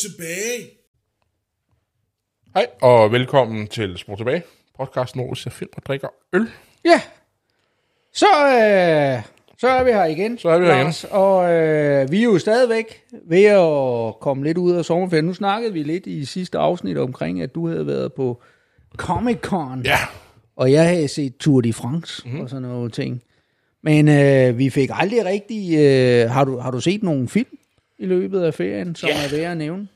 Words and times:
Tilbage. 0.00 0.70
Hej, 2.54 2.66
og 2.82 3.12
velkommen 3.12 3.66
til 3.68 3.98
Sport 3.98 4.18
Tilbage, 4.18 4.42
podcasten, 4.76 5.20
hvor 5.20 5.30
vi 5.34 5.40
ser 5.40 5.50
film 5.50 5.70
og 5.76 5.82
drikker 5.86 6.08
øl. 6.32 6.46
Ja. 6.84 7.00
Så, 8.14 8.26
øh, 8.26 9.22
så 9.58 9.68
er 9.68 9.84
vi 9.84 9.90
her 9.90 10.04
igen. 10.04 10.38
Så 10.38 10.48
er 10.48 10.58
vi 10.58 10.64
her 10.66 10.82
Lars, 10.82 11.04
Og 11.04 11.52
øh, 11.52 12.10
vi 12.10 12.18
er 12.20 12.24
jo 12.24 12.38
stadigvæk 12.38 13.02
ved 13.26 13.44
at 13.44 14.20
komme 14.20 14.44
lidt 14.44 14.58
ud 14.58 14.72
af 14.72 14.84
sommerferien. 14.84 15.24
Nu 15.24 15.34
snakkede 15.34 15.72
vi 15.72 15.82
lidt 15.82 16.06
i 16.06 16.24
sidste 16.24 16.58
afsnit 16.58 16.98
omkring, 16.98 17.42
at 17.42 17.54
du 17.54 17.68
havde 17.68 17.86
været 17.86 18.12
på 18.12 18.42
Comic 18.96 19.38
Con. 19.40 19.82
Ja, 19.84 19.98
Og 20.56 20.72
jeg 20.72 20.88
havde 20.88 21.08
set 21.08 21.36
Tour 21.36 21.60
de 21.60 21.72
France 21.72 22.22
Mhm. 22.24 22.30
mm-hmm. 22.30 22.44
og 22.44 22.50
sådan 22.50 22.62
nogle 22.62 22.90
ting. 22.90 23.22
Men 23.82 24.08
øh, 24.08 24.58
vi 24.58 24.70
fik 24.70 24.90
aldrig 24.92 25.24
rigtig... 25.24 25.78
Øh, 25.78 26.30
har, 26.30 26.44
du, 26.44 26.58
har 26.58 26.70
du 26.70 26.80
set 26.80 27.02
nogle 27.02 27.28
film 27.28 27.56
i 27.98 28.06
løbet 28.06 28.42
af 28.42 28.54
ferien, 28.54 28.94
som 28.94 29.08
Ja. 29.08 29.14
er 29.24 29.36
værd 29.36 29.50
at 29.50 29.56
nævne? 29.56 29.88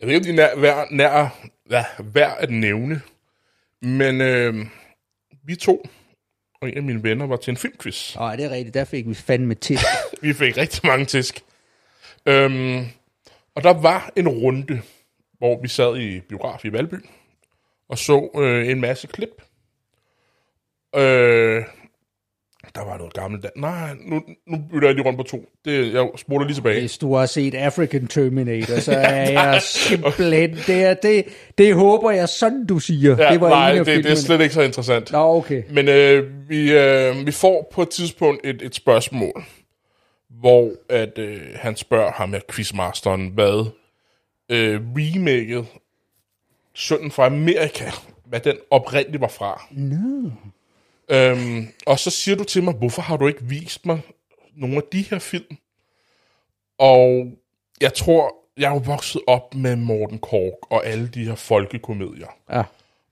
Jeg 0.00 0.08
ved 0.08 0.14
ikke, 0.14 0.30
om 0.30 0.36
de 0.36 0.42
er 0.42 0.56
nær, 0.56 0.86
nær, 0.90 1.48
ja, 1.70 1.84
værd 1.98 2.36
at 2.40 2.50
nævne, 2.50 3.02
men 3.82 4.20
øh, 4.20 4.66
vi 5.44 5.56
to 5.56 5.84
og 6.60 6.68
en 6.68 6.76
af 6.76 6.82
mine 6.82 7.02
venner 7.02 7.26
var 7.26 7.36
til 7.36 7.50
en 7.50 7.56
filmquiz. 7.56 8.16
Nej, 8.16 8.36
det 8.36 8.44
er 8.44 8.50
rigtigt. 8.50 8.74
Der 8.74 8.84
fik 8.84 9.08
vi 9.08 9.14
fandme 9.14 9.54
til. 9.54 9.78
Vi 10.22 10.32
fik 10.32 10.56
rigtig 10.56 10.86
mange 10.86 11.04
tisk. 11.04 11.40
Øhm, 12.26 12.86
og 13.54 13.62
der 13.62 13.72
var 13.72 14.12
en 14.16 14.28
runde, 14.28 14.82
hvor 15.38 15.62
vi 15.62 15.68
sad 15.68 15.96
i 15.96 16.20
biograf 16.20 16.64
i 16.64 16.72
Valby, 16.72 16.94
og 17.88 17.98
så 17.98 18.30
øh, 18.34 18.68
en 18.68 18.80
masse 18.80 19.06
klip. 19.06 19.42
Øh, 20.96 21.64
der 22.74 22.84
var 22.84 22.98
noget 22.98 23.12
gammelt. 23.14 23.42
Dan- 23.42 23.50
Nej, 23.56 23.90
nu, 24.06 24.22
nu 24.46 24.58
bytter 24.72 24.88
jeg 24.88 24.94
lige 24.94 25.06
rundt 25.06 25.18
på 25.18 25.22
to. 25.22 25.44
Det, 25.64 25.92
jeg 25.94 26.08
spoler 26.16 26.46
lige 26.46 26.54
tilbage. 26.56 26.80
Hvis 26.80 26.98
du 26.98 27.14
har 27.14 27.26
set 27.26 27.54
African 27.54 28.06
Terminator, 28.06 28.78
så 28.80 28.92
er 29.12 29.30
jeg 29.30 29.62
simpelthen... 29.62 30.50
Det, 30.66 30.84
er, 30.84 30.94
det, 30.94 31.24
det 31.58 31.74
håber 31.74 32.10
jeg 32.10 32.28
sådan, 32.28 32.66
du 32.66 32.78
siger. 32.78 33.16
Ja, 33.24 33.32
det 33.32 33.40
var 33.40 33.48
nej, 33.48 33.72
det, 33.74 33.86
det 33.86 34.06
er 34.06 34.14
slet 34.14 34.40
ikke 34.40 34.54
så 34.54 34.62
interessant. 34.62 35.12
Nå, 35.12 35.18
okay. 35.36 35.62
Men 35.70 35.88
øh, 35.88 36.48
vi, 36.48 36.72
øh, 36.72 37.26
vi 37.26 37.32
får 37.32 37.70
på 37.72 37.82
et 37.82 37.88
tidspunkt 37.88 38.40
et, 38.46 38.62
et 38.62 38.74
spørgsmål, 38.74 39.44
hvor 40.40 40.70
at, 40.88 41.18
øh, 41.18 41.40
han 41.54 41.76
spørger 41.76 42.12
ham 42.12 42.32
her, 42.32 42.40
quizmasteren, 42.50 43.28
hvad 43.28 43.70
øh, 44.50 44.80
remaket 44.96 45.66
Sønnen 46.74 47.10
fra 47.10 47.26
Amerika, 47.26 47.84
hvad 48.26 48.40
den 48.40 48.56
oprindeligt 48.70 49.20
var 49.20 49.28
fra. 49.28 49.62
No. 49.70 50.30
Øhm, 51.10 51.68
og 51.86 51.98
så 51.98 52.10
siger 52.10 52.36
du 52.36 52.44
til 52.44 52.62
mig, 52.62 52.74
hvorfor 52.74 53.02
har 53.02 53.16
du 53.16 53.26
ikke 53.26 53.44
vist 53.44 53.86
mig 53.86 54.00
nogle 54.54 54.76
af 54.76 54.82
de 54.92 55.02
her 55.02 55.18
film? 55.18 55.56
Og 56.78 57.32
jeg 57.80 57.94
tror, 57.94 58.36
jeg 58.56 58.68
er 58.68 58.74
jo 58.74 58.82
vokset 58.84 59.22
op 59.26 59.54
med 59.54 59.76
Morten 59.76 60.18
Kork 60.18 60.72
og 60.72 60.86
alle 60.86 61.08
de 61.08 61.24
her 61.24 61.34
folkekomedier. 61.34 62.28
Ja. 62.50 62.62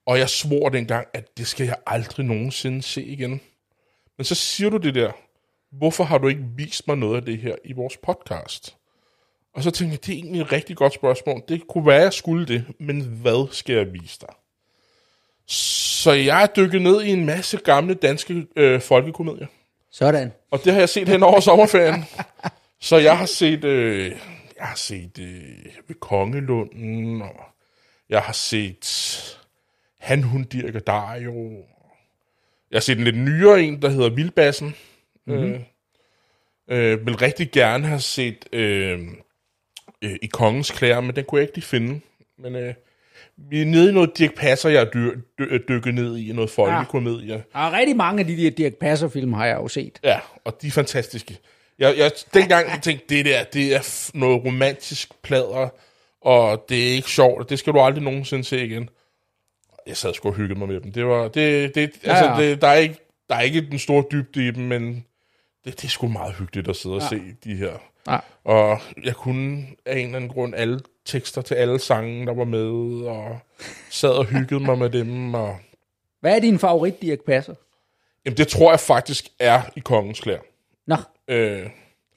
Og 0.06 0.19
jeg 0.19 0.28
svor 0.28 0.69
dengang, 0.69 1.06
at 1.14 1.38
det 1.38 1.46
skal 1.46 1.66
jeg 1.66 1.76
aldrig 1.86 2.26
nogensinde 2.26 2.82
se 2.82 3.04
igen. 3.04 3.41
Men 4.16 4.24
så 4.24 4.34
siger 4.34 4.70
du 4.70 4.76
det 4.76 4.94
der, 4.94 5.12
hvorfor 5.70 6.04
har 6.04 6.19
du 6.19 6.28
ikke 6.28 6.44
vist 6.56 6.88
mig 6.88 6.96
noget 6.96 7.16
af 7.16 7.22
det 7.22 7.38
her 7.38 7.56
i 7.64 7.72
vores 7.72 7.96
podcast? 7.96 8.76
Og 9.54 9.62
så 9.62 9.70
tænkte 9.70 9.92
jeg, 9.92 10.06
det 10.06 10.12
er 10.12 10.16
egentlig 10.16 10.41
et 10.41 10.52
rigtig 10.52 10.76
godt 10.76 10.94
spørgsmål. 10.94 11.42
Det 11.48 11.66
kunne 11.69 11.86
være, 11.86 12.02
jeg 12.02 12.12
skulle 12.12 12.46
det, 12.46 12.64
men 12.78 13.00
hvad 13.00 13.52
skal 13.52 13.74
jeg 13.74 13.92
vise 13.92 14.20
dig? 14.20 14.34
Så 15.48 16.12
jeg 16.12 16.42
er 16.42 16.47
dykket 16.47 16.82
ned 16.82 17.03
i 17.03 17.10
en 17.10 17.26
masse 17.26 17.56
gamle 17.56 17.94
danske 17.94 18.47
øh, 18.56 18.81
folkekomedier. 18.81 19.47
Sådan. 19.91 20.32
Og 20.50 20.64
det 20.64 20.72
har 20.72 20.81
jeg 20.81 20.88
set 20.88 21.09
hen 21.09 21.22
over 21.22 21.41
sommerferien. 21.41 22.04
Så 22.81 22.97
jeg 22.97 23.19
har 23.19 23.26
set, 23.26 23.64
øh, 23.64 24.10
jeg 24.59 24.66
har 24.66 24.76
set 24.76 25.19
øh, 25.19 25.66
ved 25.88 26.00
Kongelunden, 26.00 27.22
og 27.22 27.41
jeg 28.09 28.20
har 28.20 28.32
set 28.32 28.84
Han, 29.98 30.22
Hun, 30.22 30.44
Dirk 30.44 30.75
og 30.75 30.86
Dario. 30.86 31.50
Jeg 32.70 32.76
har 32.76 32.80
set 32.80 32.98
en 32.98 33.04
lidt 33.04 33.19
nyere 33.19 33.62
en, 33.62 33.82
der 33.82 33.88
hedder 33.88 34.09
Vildbassen. 34.09 34.75
Mm-hmm. 35.26 35.65
Øh, 36.69 36.92
øh, 36.92 37.06
vil 37.06 37.16
rigtig 37.16 37.50
gerne 37.50 37.86
have 37.86 38.00
set 38.00 38.48
øh, 38.53 39.00
øh, 40.03 40.16
I 40.22 40.26
Kongens 40.26 40.70
Klæder, 40.70 41.00
men 41.00 41.16
den 41.16 41.25
kunne 41.25 41.38
jeg 41.38 41.48
ikke 41.48 41.56
lige 41.56 41.66
finde. 41.66 42.00
Men 42.38 42.56
øh, 42.56 42.75
vi 43.50 43.60
er 43.60 43.65
nede 43.66 43.91
i 43.91 43.93
noget 43.93 44.19
Dirk 44.19 44.34
Passer, 44.34 44.69
jeg 44.69 44.81
er 44.82 44.91
dy- 44.91 45.19
dy- 45.38 45.59
dykket 45.69 45.94
ned 45.94 46.16
i, 46.16 46.32
noget 46.32 46.50
folkekomedie. 46.50 47.44
Der 47.53 47.59
er 47.59 47.72
rigtig 47.78 47.97
mange 47.97 48.21
af 48.21 48.26
de 48.26 48.37
der 48.37 48.50
Dirk 48.50 48.75
Passer-film, 48.75 49.32
har 49.32 49.47
jeg 49.47 49.56
jo 49.56 49.69
set. 49.69 49.99
Ja, 50.04 50.19
og 50.44 50.62
de 50.62 50.66
er 50.66 50.71
fantastiske. 50.71 51.38
Jeg, 51.78 51.94
jeg 51.98 52.10
dengang 52.34 52.69
jeg 52.71 52.78
tænkte, 52.82 53.16
det 53.16 53.25
der, 53.25 53.44
det 53.44 53.75
er 53.75 54.10
noget 54.15 54.44
romantisk 54.44 55.22
plader, 55.22 55.69
og 56.21 56.65
det 56.69 56.88
er 56.88 56.93
ikke 56.93 57.10
sjovt, 57.10 57.43
og 57.43 57.50
det 57.50 57.59
skal 57.59 57.72
du 57.72 57.81
aldrig 57.81 58.04
nogensinde 58.04 58.44
se 58.44 58.65
igen. 58.66 58.88
Jeg 59.87 59.97
sad 59.97 60.15
sgu 60.15 60.28
og 60.28 60.34
hyggede 60.34 60.59
mig 60.59 60.69
med 60.69 60.81
dem. 60.81 60.93
Det 60.93 61.06
var, 61.06 61.28
det, 61.28 61.75
det, 61.75 61.91
Ja, 62.04 62.10
altså, 62.10 62.25
ja. 62.43 62.50
det, 62.50 62.60
der, 62.62 62.69
er 62.69 62.75
ikke, 62.75 62.97
der 63.28 63.34
er 63.34 63.41
ikke 63.41 63.60
den 63.71 63.78
store 63.78 64.04
dybde 64.12 64.48
i 64.48 64.50
dem, 64.50 64.65
men 64.65 65.04
det, 65.70 65.76
det 65.80 65.84
er 65.84 65.88
sgu 65.90 66.08
meget 66.08 66.34
hyggeligt 66.34 66.68
at 66.68 66.76
sidde 66.76 66.96
og 66.96 67.02
se 67.02 67.20
de 67.44 67.54
her. 67.56 67.72
Ja. 68.08 68.18
Og 68.44 68.78
jeg 69.04 69.14
kunne 69.14 69.66
af 69.86 69.98
en 69.98 70.04
eller 70.04 70.16
anden 70.16 70.30
grund 70.30 70.54
alle 70.54 70.80
tekster 71.04 71.42
til 71.42 71.54
alle 71.54 71.78
sange, 71.78 72.26
der 72.26 72.34
var 72.34 72.44
med, 72.44 73.06
og 73.06 73.38
sad 73.90 74.10
og 74.10 74.24
hyggede 74.24 74.60
mig 74.60 74.78
med 74.78 74.90
dem. 74.90 75.34
Og, 75.34 75.56
Hvad 76.20 76.36
er 76.36 76.40
din 76.40 76.58
favorit 76.58 77.02
Dirk 77.02 77.18
Passer? 77.26 77.54
jamen, 78.24 78.36
det 78.36 78.48
tror 78.48 78.72
jeg 78.72 78.80
faktisk 78.80 79.28
er 79.38 79.62
i 79.76 79.80
Kongens 79.80 80.20
Klær. 80.20 80.38
Nå, 80.86 80.96
Øh, 81.28 81.66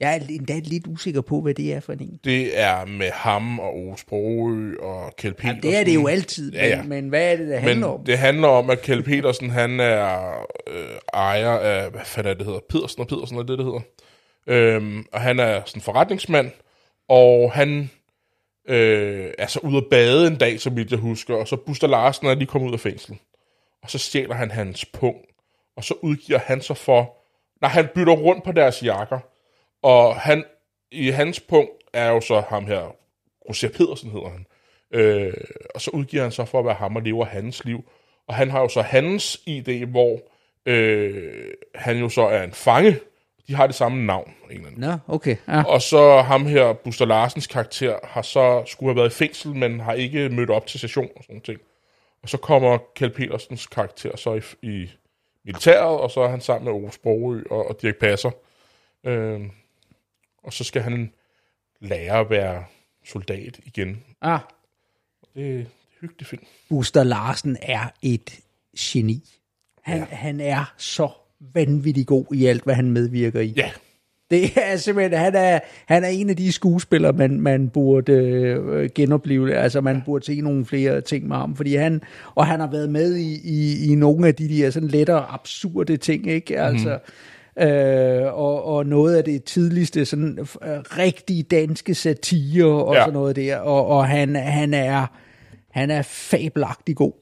jeg 0.02 0.16
er 0.16 0.20
endda 0.30 0.60
lidt 0.64 0.86
usikker 0.86 1.20
på, 1.20 1.40
hvad 1.40 1.54
det 1.54 1.72
er 1.72 1.80
for 1.80 1.92
en. 1.92 2.20
Det 2.24 2.60
er 2.60 2.84
med 2.84 3.10
ham 3.10 3.58
og 3.58 3.74
Ove 3.76 3.98
Sprogø 3.98 4.76
og 4.76 5.16
Kjeld 5.16 5.34
Petersen. 5.34 5.62
Det 5.62 5.76
er 5.76 5.84
det 5.84 5.94
jo 5.94 6.06
altid, 6.06 6.52
Ja, 6.52 6.68
ja. 6.68 6.82
Men, 6.82 6.88
men 6.88 7.08
hvad 7.08 7.32
er 7.32 7.36
det, 7.36 7.48
det 7.48 7.58
handler 7.58 7.86
om? 7.86 8.00
Men 8.00 8.06
det 8.06 8.18
handler 8.18 8.48
om, 8.48 8.70
at 8.70 8.82
Kjeld 8.82 9.02
Petersen, 9.02 9.50
han 9.50 9.80
er 9.80 10.32
øh, 10.66 10.98
ejer 11.14 11.50
af, 11.50 11.90
hvad 11.90 12.00
fanden 12.04 12.30
er 12.30 12.34
det, 12.34 12.46
hedder? 12.46 12.60
Pedersen 12.70 13.00
og 13.00 13.08
Pedersen 13.08 13.38
er 13.38 13.42
det, 13.42 13.58
det 13.58 13.66
hedder. 13.66 13.80
Øhm, 14.46 15.06
og 15.12 15.20
han 15.20 15.38
er 15.38 15.62
sådan 15.66 15.78
en 15.78 15.82
forretningsmand, 15.82 16.50
og 17.08 17.52
han 17.52 17.90
øh, 18.68 19.30
er 19.38 19.46
så 19.46 19.60
ude 19.62 19.76
at 19.76 19.84
bade 19.90 20.26
en 20.26 20.36
dag, 20.36 20.58
vidt 20.72 20.90
jeg 20.90 20.98
husker, 20.98 21.34
og 21.34 21.48
så 21.48 21.56
Buster 21.56 21.86
Larsen 21.86 22.26
er 22.26 22.34
lige 22.34 22.46
kommet 22.46 22.68
ud 22.68 22.74
af 22.74 22.80
fængsel. 22.80 23.18
Og 23.82 23.90
så 23.90 23.98
stjæler 23.98 24.34
han 24.34 24.50
hans 24.50 24.84
pung, 24.84 25.16
og 25.76 25.84
så 25.84 25.94
udgiver 26.02 26.38
han 26.38 26.60
sig 26.60 26.76
for, 26.76 27.16
nej, 27.60 27.70
han 27.70 27.88
bytter 27.94 28.12
rundt 28.12 28.44
på 28.44 28.52
deres 28.52 28.82
jakker, 28.82 29.18
og 29.82 30.16
han, 30.16 30.44
i 30.90 31.10
hans 31.10 31.40
punkt 31.40 31.70
er 31.92 32.10
jo 32.10 32.20
så 32.20 32.42
ham 32.48 32.66
her, 32.66 32.96
Roger 33.48 33.68
Pedersen 33.68 34.10
hedder 34.10 34.28
han. 34.28 34.46
Øh, 34.92 35.34
og 35.74 35.80
så 35.80 35.90
udgiver 35.90 36.22
han 36.22 36.32
sig 36.32 36.48
for 36.48 36.58
at 36.58 36.64
være 36.64 36.74
ham 36.74 36.96
og 36.96 37.02
lever 37.02 37.24
hans 37.24 37.64
liv. 37.64 37.84
Og 38.28 38.34
han 38.34 38.50
har 38.50 38.60
jo 38.60 38.68
så 38.68 38.82
hans 38.82 39.42
idé, 39.48 39.84
hvor 39.84 40.20
øh, 40.66 41.44
han 41.74 41.98
jo 41.98 42.08
så 42.08 42.22
er 42.22 42.42
en 42.42 42.52
fange. 42.52 42.98
De 43.48 43.54
har 43.54 43.66
det 43.66 43.74
samme 43.74 44.06
navn. 44.06 44.34
En 44.50 44.56
eller 44.56 44.66
anden. 44.66 44.80
Nå, 44.80 45.14
okay. 45.14 45.36
Ja. 45.48 45.64
Og 45.64 45.82
så 45.82 46.20
ham 46.20 46.46
her, 46.46 46.72
Buster 46.72 47.04
Larsens 47.04 47.46
karakter, 47.46 47.98
har 48.04 48.22
så 48.22 48.62
skulle 48.66 48.90
have 48.90 48.96
været 48.96 49.10
i 49.10 49.14
fængsel, 49.14 49.54
men 49.54 49.80
har 49.80 49.92
ikke 49.92 50.28
mødt 50.28 50.50
op 50.50 50.66
til 50.66 50.80
session 50.80 51.08
og 51.16 51.24
sådan 51.24 51.40
ting. 51.40 51.60
Og 52.22 52.28
så 52.28 52.36
kommer 52.36 52.78
Kjeld 52.94 53.10
Petersens 53.10 53.66
karakter 53.66 54.16
så 54.16 54.34
i, 54.34 54.66
i 54.66 54.90
militæret, 55.44 56.00
og 56.00 56.10
så 56.10 56.20
er 56.20 56.28
han 56.28 56.40
sammen 56.40 56.64
med 56.64 56.82
Ove 56.82 56.92
Sprogø 56.92 57.42
og, 57.50 57.68
og 57.68 57.82
Dirk 57.82 57.96
Passer. 57.96 58.30
Øh, 59.04 59.40
og 60.44 60.52
så 60.52 60.64
skal 60.64 60.82
han 60.82 61.12
lære 61.80 62.18
at 62.18 62.30
være 62.30 62.64
soldat 63.04 63.60
igen. 63.64 64.02
Ah, 64.22 64.40
Det 65.34 65.54
er 65.54 65.58
en 65.58 65.66
hyggelig 66.00 66.26
film. 66.26 66.42
Buster 66.68 67.02
Larsen 67.04 67.56
er 67.62 67.92
et 68.02 68.40
geni. 68.78 69.30
Han, 69.82 69.98
ja. 69.98 70.04
han 70.04 70.40
er 70.40 70.74
så 70.76 71.08
vanvittig 71.54 72.06
god 72.06 72.24
i 72.34 72.46
alt, 72.46 72.64
hvad 72.64 72.74
han 72.74 72.90
medvirker 72.90 73.40
i. 73.40 73.54
Ja, 73.56 73.70
Det 74.30 74.50
er 74.56 74.76
simpelthen, 74.76 75.18
han 75.18 75.34
er, 75.34 75.60
han 75.86 76.04
er 76.04 76.08
en 76.08 76.30
af 76.30 76.36
de 76.36 76.52
skuespillere, 76.52 77.12
man, 77.12 77.40
man 77.40 77.68
burde 77.68 78.12
øh, 78.12 78.90
genopleve. 78.94 79.54
Altså, 79.54 79.80
man 79.80 80.02
burde 80.04 80.24
se 80.24 80.40
nogle 80.40 80.64
flere 80.66 81.00
ting 81.00 81.28
med 81.28 81.36
ham. 81.36 81.56
Fordi 81.56 81.74
han, 81.74 82.02
og 82.34 82.46
han 82.46 82.60
har 82.60 82.66
været 82.70 82.90
med 82.90 83.16
i, 83.16 83.40
i, 83.44 83.92
i 83.92 83.94
nogle 83.94 84.28
af 84.28 84.34
de 84.34 84.48
der 84.48 84.70
sådan 84.70 84.88
lettere 84.88 85.26
absurde 85.30 85.96
ting, 85.96 86.26
ikke? 86.26 86.60
Altså, 86.60 86.98
øh, 87.58 88.22
og, 88.34 88.64
og 88.64 88.86
noget 88.86 89.16
af 89.16 89.24
det 89.24 89.44
tidligste 89.44 90.04
sådan 90.04 90.38
øh, 90.40 90.46
rigtige 90.78 91.42
danske 91.42 91.94
satire 91.94 92.84
og 92.84 92.94
Ja. 92.94 93.00
sådan 93.00 93.12
noget 93.12 93.36
der. 93.36 93.56
Og, 93.56 93.86
og 93.86 94.06
han, 94.08 94.36
han 94.36 94.74
er 94.74 95.06
han 95.70 95.90
er 95.90 96.02
fabelagtig 96.02 96.96
god. 96.96 97.12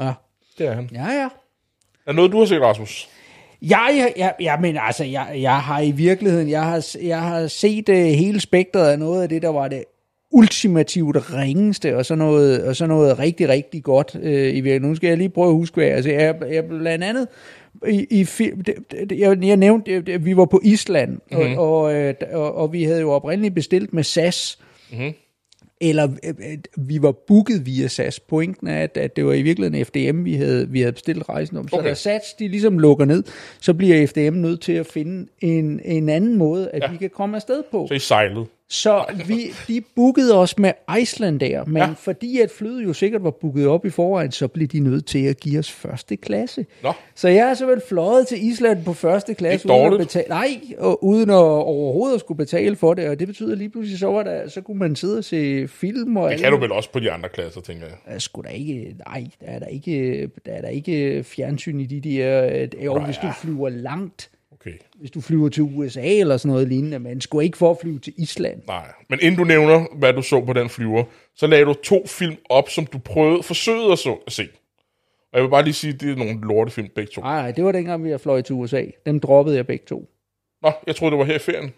Ja, 0.00 0.12
det 0.58 0.66
er 0.66 0.72
han. 0.72 0.90
ja. 0.92 1.04
ja. 1.12 1.28
Er 2.06 2.12
noget, 2.12 2.32
du 2.32 2.38
har 2.38 2.46
set, 2.46 2.60
Rasmus? 2.60 3.08
Jeg, 3.62 4.12
jeg, 4.16 4.34
jeg 4.40 4.58
men 4.60 4.76
altså, 4.80 5.04
jeg, 5.04 5.26
jeg 5.40 5.60
har 5.60 5.80
i 5.80 5.90
virkeligheden, 5.90 6.48
jeg 6.50 6.64
har, 6.64 6.86
jeg 7.02 7.20
har 7.20 7.46
set 7.46 7.88
uh, 7.88 7.94
hele 7.94 8.40
spektret 8.40 8.88
af 8.88 8.98
noget 8.98 9.22
af 9.22 9.28
det, 9.28 9.42
der 9.42 9.48
var 9.48 9.68
det 9.68 9.84
ultimativt 10.30 11.34
ringeste, 11.34 11.96
og 11.96 12.06
så 12.06 12.14
noget, 12.14 12.64
og 12.64 12.76
så 12.76 12.86
noget 12.86 13.18
rigtig, 13.18 13.48
rigtig 13.48 13.82
godt 13.82 14.16
øh, 14.22 14.32
i 14.32 14.36
virkeligheden. 14.46 14.82
Nu 14.88 14.94
skal 14.94 15.08
jeg 15.08 15.16
lige 15.18 15.28
prøve 15.28 15.48
at 15.48 15.54
huske, 15.54 15.74
hvad 15.74 15.84
jeg, 15.84 15.94
altså, 15.94 16.10
jeg, 16.10 16.34
jeg 16.50 16.64
blandt 16.64 17.04
andet, 17.04 17.28
i, 17.88 18.06
i 18.10 18.24
film, 18.24 18.60
det, 18.60 18.74
det, 18.90 19.18
jeg, 19.18 19.44
jeg 19.44 19.56
nævnte, 19.56 19.92
at 19.92 20.24
vi 20.24 20.36
var 20.36 20.44
på 20.44 20.60
Island, 20.64 21.10
mm-hmm. 21.10 21.58
og, 21.58 21.82
og, 21.82 21.94
øh, 21.94 22.14
og, 22.32 22.54
og 22.54 22.72
vi 22.72 22.84
havde 22.84 23.00
jo 23.00 23.10
oprindeligt 23.10 23.54
bestilt 23.54 23.92
med 23.92 24.02
SAS, 24.02 24.58
mm-hmm. 24.92 25.12
eller 25.80 26.08
øh, 26.24 26.34
øh, 26.50 26.58
vi 26.88 27.02
var 27.02 27.12
booket 27.12 27.66
via 27.66 27.88
SAS. 27.88 28.20
Pointen 28.20 28.68
er, 28.68 28.82
at, 28.82 28.96
at 28.96 29.16
det 29.16 29.26
var 29.26 29.32
i 29.32 29.42
virkeligheden 29.42 29.84
FDM, 29.84 30.24
vi 30.24 30.34
havde, 30.34 30.68
vi 30.68 30.80
havde 30.80 30.92
bestilt 30.92 31.28
rejsen 31.28 31.56
om. 31.56 31.68
Så 31.68 31.76
Okay. 31.76 31.88
da 31.88 31.94
SAS 31.94 32.34
de 32.38 32.48
ligesom 32.48 32.78
lukker 32.78 33.04
ned, 33.04 33.24
så 33.60 33.74
bliver 33.74 34.06
FDM 34.06 34.34
nødt 34.34 34.60
til 34.60 34.72
at 34.72 34.86
finde 34.86 35.28
en, 35.40 35.80
en 35.84 36.08
anden 36.08 36.36
måde, 36.38 36.70
at 36.70 36.82
ja. 36.82 36.90
vi 36.90 36.96
kan 36.96 37.10
komme 37.10 37.36
afsted 37.36 37.62
på. 37.70 37.86
Så 37.88 37.94
I 37.94 37.98
sejlede. 37.98 38.46
Så 38.72 39.04
vi, 39.26 39.52
de 39.68 39.80
bookede 39.96 40.34
os 40.38 40.58
med 40.58 40.72
Icelandair, 41.00 41.64
men 41.64 41.76
Ja. 41.76 41.88
fordi 41.96 42.40
at 42.40 42.50
flyet 42.50 42.84
jo 42.84 42.92
sikkert 42.92 43.24
var 43.24 43.30
booket 43.30 43.66
op 43.66 43.84
i 43.86 43.90
forvejen, 43.90 44.32
så 44.32 44.48
blev 44.48 44.68
de 44.68 44.80
nødt 44.80 45.06
til 45.06 45.24
at 45.26 45.40
give 45.40 45.58
os 45.58 45.70
første 45.72 46.16
klasse. 46.16 46.66
Nå. 46.82 46.92
Så 47.14 47.28
jeg 47.28 47.50
er 47.50 47.54
simpelthen 47.54 47.88
fløjet 47.88 48.26
til 48.26 48.46
Island 48.46 48.84
på 48.84 48.92
første 48.92 49.34
klasse, 49.34 49.68
uden 49.68 49.92
at 49.92 49.98
betale, 49.98 50.28
nej, 50.28 50.60
og 50.78 51.04
uden 51.04 51.30
at 51.30 51.34
overhovedet 51.36 52.14
at 52.14 52.20
skulle 52.20 52.38
betale 52.38 52.76
for 52.76 52.94
det, 52.94 53.08
og 53.08 53.18
det 53.18 53.26
betyder 53.28 53.54
lige 53.54 53.68
pludselig, 53.70 53.98
så, 53.98 54.06
var 54.06 54.22
der, 54.22 54.48
så 54.48 54.60
kunne 54.60 54.78
man 54.78 54.96
sidde 54.96 55.18
og 55.18 55.24
se 55.24 55.68
film. 55.68 56.16
Og 56.16 56.30
Det 56.30 56.38
kan 56.40 56.52
du 56.52 56.58
vel 56.58 56.72
også 56.72 56.90
på 56.92 57.00
de 57.00 57.10
andre 57.10 57.28
klasser, 57.28 57.60
tænker 57.60 57.86
jeg. 57.86 57.96
er 58.06 58.18
sgu 58.18 58.42
da 58.42 58.48
ikke, 58.48 58.96
nej, 59.08 59.24
der 59.40 59.46
er 59.46 59.58
der 59.58 59.66
ikke, 59.66 60.26
der 60.46 60.52
er 60.52 60.60
der 60.60 60.68
ikke 60.68 61.24
fjernsyn 61.24 61.80
i 61.80 61.86
de 61.86 62.00
der, 62.10 62.66
jo, 62.84 62.94
Nej, 62.94 63.04
hvis 63.04 63.16
du 63.16 63.26
flyver 63.40 63.68
langt, 63.68 64.30
Okay. 64.62 64.76
hvis 64.94 65.10
du 65.10 65.20
flyver 65.20 65.48
til 65.48 65.62
USA 65.62 66.06
eller 66.06 66.36
sådan 66.36 66.52
noget 66.52 66.68
lignende, 66.68 66.98
men 66.98 67.20
skulle 67.20 67.44
ikke 67.44 67.58
for 67.58 67.70
at 67.70 67.76
flyve 67.80 67.98
til 67.98 68.12
Island. 68.16 68.62
Nej. 68.66 68.92
Men 69.08 69.18
inden 69.22 69.38
du 69.38 69.44
nævner, 69.44 69.86
hvad 69.98 70.12
du 70.12 70.22
så 70.22 70.44
på 70.44 70.52
den 70.52 70.68
flyver, 70.68 71.04
så 71.34 71.46
lagde 71.46 71.64
du 71.64 71.74
to 71.74 72.06
film 72.06 72.36
op, 72.48 72.68
som 72.68 72.86
du 72.86 72.98
prøvede, 72.98 73.42
forsøgede 73.42 73.92
at, 73.92 73.98
så, 73.98 74.16
at 74.26 74.32
se. 74.32 74.48
Og 75.32 75.38
jeg 75.38 75.42
vil 75.42 75.50
bare 75.50 75.64
lige 75.64 75.74
sige, 75.74 75.94
at 75.94 76.00
det 76.00 76.10
er 76.10 76.16
nogle 76.16 76.40
lortefilm 76.40 76.88
begge 76.94 77.10
to. 77.14 77.20
Nej, 77.20 77.50
det 77.50 77.64
var 77.64 77.72
dengang, 77.72 78.04
vi 78.04 78.18
fløj 78.18 78.42
til 78.42 78.54
USA. 78.54 78.84
Dem 79.06 79.20
droppede 79.20 79.56
jeg 79.56 79.66
begge 79.66 79.84
to. 79.88 80.08
Nå, 80.62 80.72
jeg 80.86 80.96
troede, 80.96 81.10
det 81.10 81.18
var 81.18 81.24
her 81.24 81.34
i 81.34 81.38
ferien. 81.38 81.72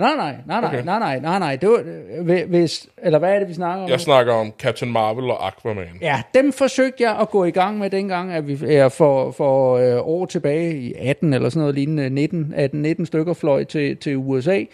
Nej, 0.00 0.16
nej, 0.16 0.36
nej, 0.46 0.60
nej, 0.60 0.68
Okay. 0.70 0.84
nej, 0.84 0.98
nej, 0.98 1.20
nej, 1.20 1.38
nej. 1.38 1.56
Det 1.56 1.68
var, 1.68 1.82
øh, 2.28 2.48
hvis, 2.48 2.86
eller 3.02 3.18
hvad 3.18 3.34
er 3.34 3.38
det, 3.38 3.48
vi 3.48 3.54
snakker 3.54 3.84
om? 3.84 3.90
Jeg 3.90 4.00
snakker 4.00 4.32
om 4.32 4.52
Captain 4.58 4.92
Marvel 4.92 5.30
og 5.30 5.46
Aquaman. 5.46 5.86
Ja, 6.00 6.22
dem 6.34 6.52
forsøgte 6.52 7.02
jeg 7.02 7.16
at 7.20 7.30
gå 7.30 7.44
i 7.44 7.50
gang 7.50 7.78
med 7.78 7.90
dengang, 7.90 8.32
at 8.32 8.48
vi 8.48 8.74
er 8.74 8.88
for, 8.88 9.30
for 9.30 9.76
øh, 9.76 10.06
år 10.06 10.26
tilbage 10.26 10.76
i 10.76 10.94
18 11.00 11.32
eller 11.34 11.48
sådan 11.48 11.60
noget 11.60 11.74
lignende, 11.74 12.10
19, 12.10 12.52
18, 12.56 12.82
19 12.82 13.06
stykker 13.06 13.34
fløj 13.34 13.64
til, 13.64 13.96
til 13.96 14.16
USA. 14.16 14.64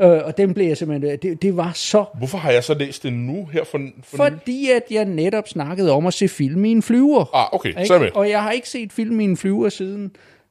Øh, 0.00 0.20
og 0.24 0.38
dem 0.38 0.54
blev 0.54 0.66
jeg 0.66 0.76
simpelthen, 0.76 1.18
det, 1.22 1.42
det 1.42 1.56
var 1.56 1.72
så, 1.74 2.04
Hvorfor 2.18 2.38
har 2.38 2.50
jeg 2.50 2.64
så 2.64 2.74
læst 2.74 3.02
det 3.02 3.12
nu 3.12 3.48
her 3.52 3.64
for, 3.64 3.80
for 4.04 4.16
fordi 4.16 4.70
at 4.70 4.82
jeg 4.90 5.04
netop 5.04 5.48
snakkede 5.48 5.92
om 5.92 6.06
at 6.06 6.14
se 6.14 6.28
film 6.28 6.64
i 6.64 6.70
en 6.70 6.82
flyver. 6.82 7.36
Ah, 7.36 7.54
okay, 7.54 7.68
Ikke? 7.68 7.86
så 7.86 7.98
med. 7.98 8.08
Og 8.14 8.30
jeg 8.30 8.42
har 8.42 8.50
ikke 8.50 8.68
set 8.68 8.92
film 8.92 9.20
i 9.20 9.24
en 9.24 9.36
flyver 9.36 9.68
siden, 9.68 10.10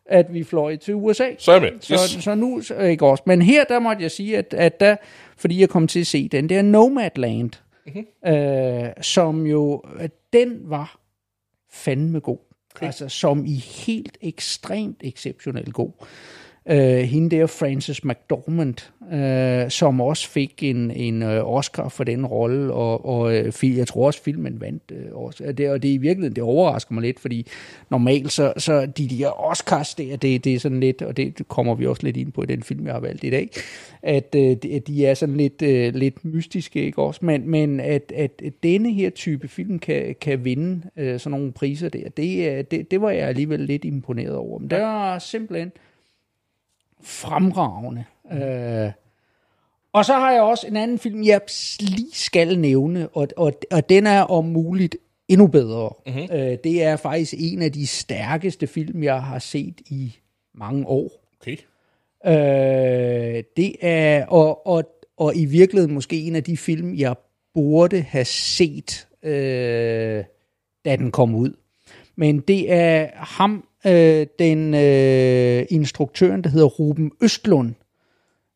at 0.09 0.33
vi 0.33 0.43
fløj 0.43 0.75
til 0.75 0.95
USA. 0.95 1.29
Så 1.37 1.51
er 1.51 1.59
med. 1.59 1.69
Så, 1.79 1.93
Yes. 1.93 2.23
så 2.23 2.35
nu, 2.35 2.61
så- 2.61 2.79
ikke 2.79 3.05
også. 3.05 3.23
Men 3.25 3.41
her, 3.41 3.63
der 3.63 3.79
måtte 3.79 4.01
jeg 4.03 4.11
sige, 4.11 4.37
at, 4.37 4.53
at 4.53 4.79
der, 4.79 4.95
fordi 5.37 5.59
jeg 5.61 5.69
kom 5.69 5.87
til 5.87 5.99
at 5.99 6.07
se 6.07 6.27
den 6.27 6.49
der 6.49 6.61
Nomadland, 6.61 7.49
Mhm. 7.85 8.05
mm-hmm. 8.23 8.33
øh, 8.35 8.89
som 9.01 9.45
jo, 9.45 9.83
den 10.33 10.59
var 10.63 10.99
fandme 11.71 12.19
god. 12.19 12.37
Okay. 12.75 12.85
Altså, 12.85 13.09
som 13.09 13.45
i 13.45 13.55
helt 13.85 14.17
ekstremt 14.21 14.97
exceptionelt 15.03 15.73
god. 15.73 15.91
Øh, 16.69 16.97
hende 16.97 17.35
der, 17.35 17.45
Frances 17.47 18.03
McDormand, 18.05 18.75
øh, 19.13 19.69
som 19.71 20.01
også 20.01 20.29
fik 20.29 20.63
en, 20.63 20.91
en 20.91 21.23
øh, 21.23 21.53
Oscar 21.53 21.89
for 21.89 22.03
den 22.03 22.25
rolle, 22.25 22.73
og, 22.73 23.05
og 23.05 23.35
øh, 23.35 23.77
jeg 23.77 23.87
tror 23.87 24.05
også, 24.05 24.23
filmen 24.23 24.61
vandt 24.61 24.83
øh, 24.91 25.05
også. 25.15 25.43
Og 25.47 25.57
det, 25.57 25.69
og 25.69 25.81
det 25.83 25.89
er 25.89 25.93
i 25.93 25.97
virkeligheden, 25.97 26.35
det 26.35 26.43
overrasker 26.43 26.93
mig 26.93 27.03
lidt, 27.03 27.19
fordi 27.19 27.47
normalt 27.89 28.31
så, 28.31 28.53
så 28.57 28.85
de 28.85 29.07
der 29.07 29.45
Oscars 29.45 29.95
der, 29.95 30.15
det, 30.17 30.43
det 30.43 30.53
er 30.53 30.59
sådan 30.59 30.79
lidt, 30.79 31.01
og 31.01 31.17
det 31.17 31.41
kommer 31.47 31.75
vi 31.75 31.85
også 31.85 32.03
lidt 32.03 32.17
ind 32.17 32.31
på 32.31 32.43
i 32.43 32.45
den 32.45 32.63
film, 32.63 32.85
jeg 32.85 32.93
har 32.93 32.99
valgt 33.01 33.23
i 33.23 33.29
dag, 33.29 33.49
at 34.01 34.35
øh, 34.35 34.55
de, 34.87 35.05
er 35.05 35.13
sådan 35.13 35.37
lidt, 35.37 35.61
øh, 35.61 35.93
lidt 35.95 36.25
mystiske, 36.25 36.81
ikke 36.85 37.01
også? 37.01 37.25
Men, 37.25 37.49
men 37.49 37.79
at, 37.79 38.11
at 38.15 38.41
denne 38.63 38.93
her 38.93 39.09
type 39.09 39.47
film 39.47 39.79
kan, 39.79 40.15
kan 40.21 40.45
vinde 40.45 40.81
øh, 40.97 41.19
sådan 41.19 41.39
nogle 41.39 41.51
priser 41.51 41.89
der, 41.89 42.09
det, 42.17 42.49
er- 42.49 42.61
det, 42.61 42.91
det 42.91 43.01
var 43.01 43.09
jeg 43.11 43.27
alligevel 43.27 43.59
lidt 43.59 43.85
imponeret 43.85 44.35
over. 44.35 44.59
Men 44.59 44.69
det 44.69 44.79
var 44.79 45.19
simpelthen 45.19 45.71
fremragende. 47.03 48.05
Øh, 48.31 48.91
og 49.93 50.05
så 50.05 50.13
har 50.13 50.31
jeg 50.31 50.41
også 50.41 50.67
en 50.67 50.75
anden 50.75 50.99
film, 50.99 51.23
jeg 51.23 51.41
lige 51.79 52.11
skal 52.13 52.59
nævne, 52.59 53.07
og, 53.07 53.27
og, 53.37 53.53
og 53.71 53.89
den 53.89 54.07
er 54.07 54.21
om 54.21 54.45
muligt 54.45 54.95
endnu 55.27 55.47
bedre. 55.47 55.89
Mm-hmm. 56.05 56.27
Øh, 56.31 56.57
det 56.63 56.83
er 56.83 56.95
faktisk 56.95 57.33
en 57.37 57.61
af 57.61 57.71
de 57.71 57.87
stærkeste 57.87 58.67
film, 58.67 59.03
jeg 59.03 59.23
har 59.23 59.39
set 59.39 59.81
i 59.85 60.15
mange 60.53 60.87
år. 60.87 61.09
Okay. 61.41 61.57
Øh, 62.25 63.43
det 63.57 63.75
er, 63.81 64.25
og, 64.25 64.67
og, 64.67 64.83
og 65.17 65.35
i 65.35 65.45
virkeligheden 65.45 65.93
måske 65.93 66.21
en 66.21 66.35
af 66.35 66.43
de 66.43 66.57
film, 66.57 66.95
jeg 66.95 67.15
burde 67.53 68.01
have 68.01 68.25
set, 68.25 69.07
øh, 69.23 70.23
da 70.85 70.95
den 70.95 71.11
kom 71.11 71.35
ud. 71.35 71.53
Men 72.15 72.39
det 72.39 72.71
er 72.73 73.09
ham, 73.13 73.66
øh, 73.87 74.27
den 74.39 74.73
øh, 74.73 75.65
instruktøren, 75.69 76.43
der 76.43 76.49
hedder 76.49 76.65
Ruben 76.67 77.11
Østlund, 77.21 77.73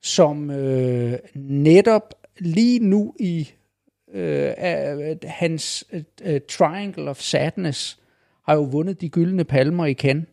som 0.02 0.52
øh, 0.52 1.14
netop 1.36 2.14
lige 2.40 2.80
nu 2.80 3.14
i 3.20 3.50
øh, 4.14 4.54
er- 4.58 5.16
hans 5.28 5.86
øh, 6.24 6.42
Triangle 6.50 7.10
of 7.10 7.20
Sadness 7.20 8.00
har 8.48 8.56
jo 8.56 8.62
vundet 8.62 9.02
de 9.02 9.10
gyldne 9.10 9.44
palmer 9.44 9.86
i 9.86 9.94
Cannes. 9.94 10.26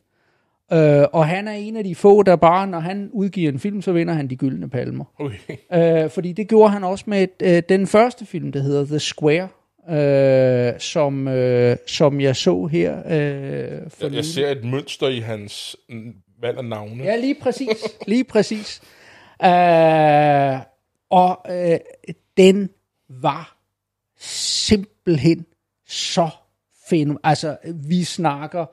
Øh, 0.73 1.05
og 1.13 1.27
han 1.27 1.49
er 1.49 1.53
en 1.53 1.77
af 1.77 1.85
de 1.85 1.95
få, 1.95 2.23
der 2.23 2.37
bare, 2.37 2.67
når 2.67 2.79
han 2.81 3.11
udgiver 3.13 3.53
en 3.53 3.59
film, 3.59 3.83
så 3.83 3.93
vinder 3.93 4.15
han 4.15 4.29
de 4.31 4.37
gyldne 4.37 4.69
palmer. 4.71 5.05
okay. 5.19 6.05
Øh, 6.05 6.11
fordi 6.11 6.33
det 6.33 6.49
gjorde 6.49 6.71
han 6.73 6.85
også 6.85 7.05
med 7.09 7.27
øh, 7.43 7.63
den 7.69 7.87
første 7.87 8.27
film, 8.27 8.53
der 8.53 8.61
hedder 8.61 8.85
The 8.85 8.99
Square, 8.99 9.49
øh, 9.91 10.81
som, 10.81 11.29
øh, 11.29 11.77
som 11.87 12.21
jeg 12.21 12.37
så 12.37 12.67
her 12.67 12.99
øh, 12.99 13.91
for 13.91 14.07
Jeg, 14.07 14.15
jeg 14.15 14.25
ser 14.25 14.49
et 14.49 14.65
mønster 14.65 15.09
i 15.09 15.19
hans 15.19 15.77
valg 16.41 16.59
af 16.59 16.65
navne. 16.65 17.05
Ja, 17.05 17.17
lige 17.17 17.37
præcis. 17.43 17.85
Lige 18.07 18.25
præcis. 18.25 18.81
Øh, 19.45 20.59
og 21.11 21.47
øh, 21.51 21.79
den 22.37 22.71
var 23.09 23.59
simpelthen 24.19 25.47
så 25.87 26.29
fænomen. 26.89 27.19
Altså, 27.25 27.57
vi 27.65 28.05
snakker 28.05 28.67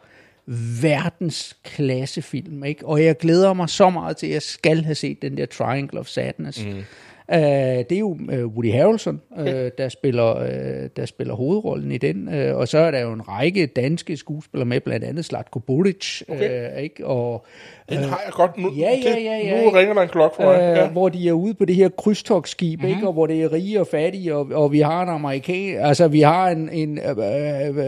verdens 0.81 1.57
klassefilm, 1.63 2.63
ikke? 2.63 2.85
Og 2.85 3.03
jeg 3.03 3.17
glæder 3.17 3.53
mig 3.53 3.69
så 3.69 3.89
meget 3.89 4.17
til, 4.17 4.27
at 4.27 4.33
jeg 4.33 4.41
skal 4.41 4.83
have 4.83 4.95
set 4.95 5.21
den 5.21 5.37
der 5.37 5.45
Triangle 5.45 5.99
of 5.99 6.07
Sadness. 6.07 6.65
Mm. 6.65 6.83
Uh, 7.27 7.37
det 7.37 7.91
er 7.91 7.99
jo 7.99 8.09
uh, 8.09 8.45
Woody 8.45 8.71
Harrelson, 8.71 9.21
uh, 9.37 9.45
der, 9.77 9.89
spiller, 9.89 10.35
uh, 10.35 10.89
der 10.95 11.05
spiller 11.05 11.33
hovedrollen 11.33 11.91
i 11.91 11.97
den, 11.97 12.27
uh, 12.27 12.57
og 12.57 12.67
så 12.67 12.77
er 12.77 12.91
der 12.91 12.99
jo 12.99 13.13
en 13.13 13.27
række 13.27 13.65
danske 13.65 14.17
skuespillere 14.17 14.65
med, 14.65 14.81
blandt 14.81 15.05
andet 15.05 15.25
Slatko 15.25 15.59
Buric, 15.59 16.21
okay. 16.29 16.75
uh, 16.75 16.81
ikke? 16.81 17.05
Og, 17.05 17.45
Den 17.89 17.97
har 17.97 18.21
jeg 18.25 18.33
godt 18.33 18.57
nu. 18.57 18.71
Ja, 18.77 18.89
ja, 19.05 19.19
ja, 19.19 19.37
ja, 19.37 19.63
Nu 19.63 19.69
ringer 19.69 19.93
der 19.93 20.01
en 20.01 20.09
klokke 20.09 20.35
for 20.35 20.43
mig. 20.43 20.55
øh, 20.55 20.77
Ja. 20.77 20.87
hvor 20.87 21.09
de 21.09 21.27
er 21.29 21.33
ude 21.33 21.53
på 21.53 21.65
det 21.65 21.75
her 21.75 21.89
krydstogsskib, 21.89 22.79
mm-hmm. 22.79 22.95
ikke? 22.95 23.07
og 23.07 23.13
hvor 23.13 23.27
det 23.27 23.41
er 23.43 23.53
rige 23.53 23.79
og 23.79 23.87
fattige, 23.87 24.35
og, 24.35 24.47
og 24.53 24.71
vi 24.71 24.79
har 24.79 25.03
en 25.03 25.09
amerikan, 25.09 25.77
altså 25.79 26.07
vi 26.07 26.21
har 26.21 26.47
en, 26.49 26.69
en 26.69 26.97
øh, 26.97 27.09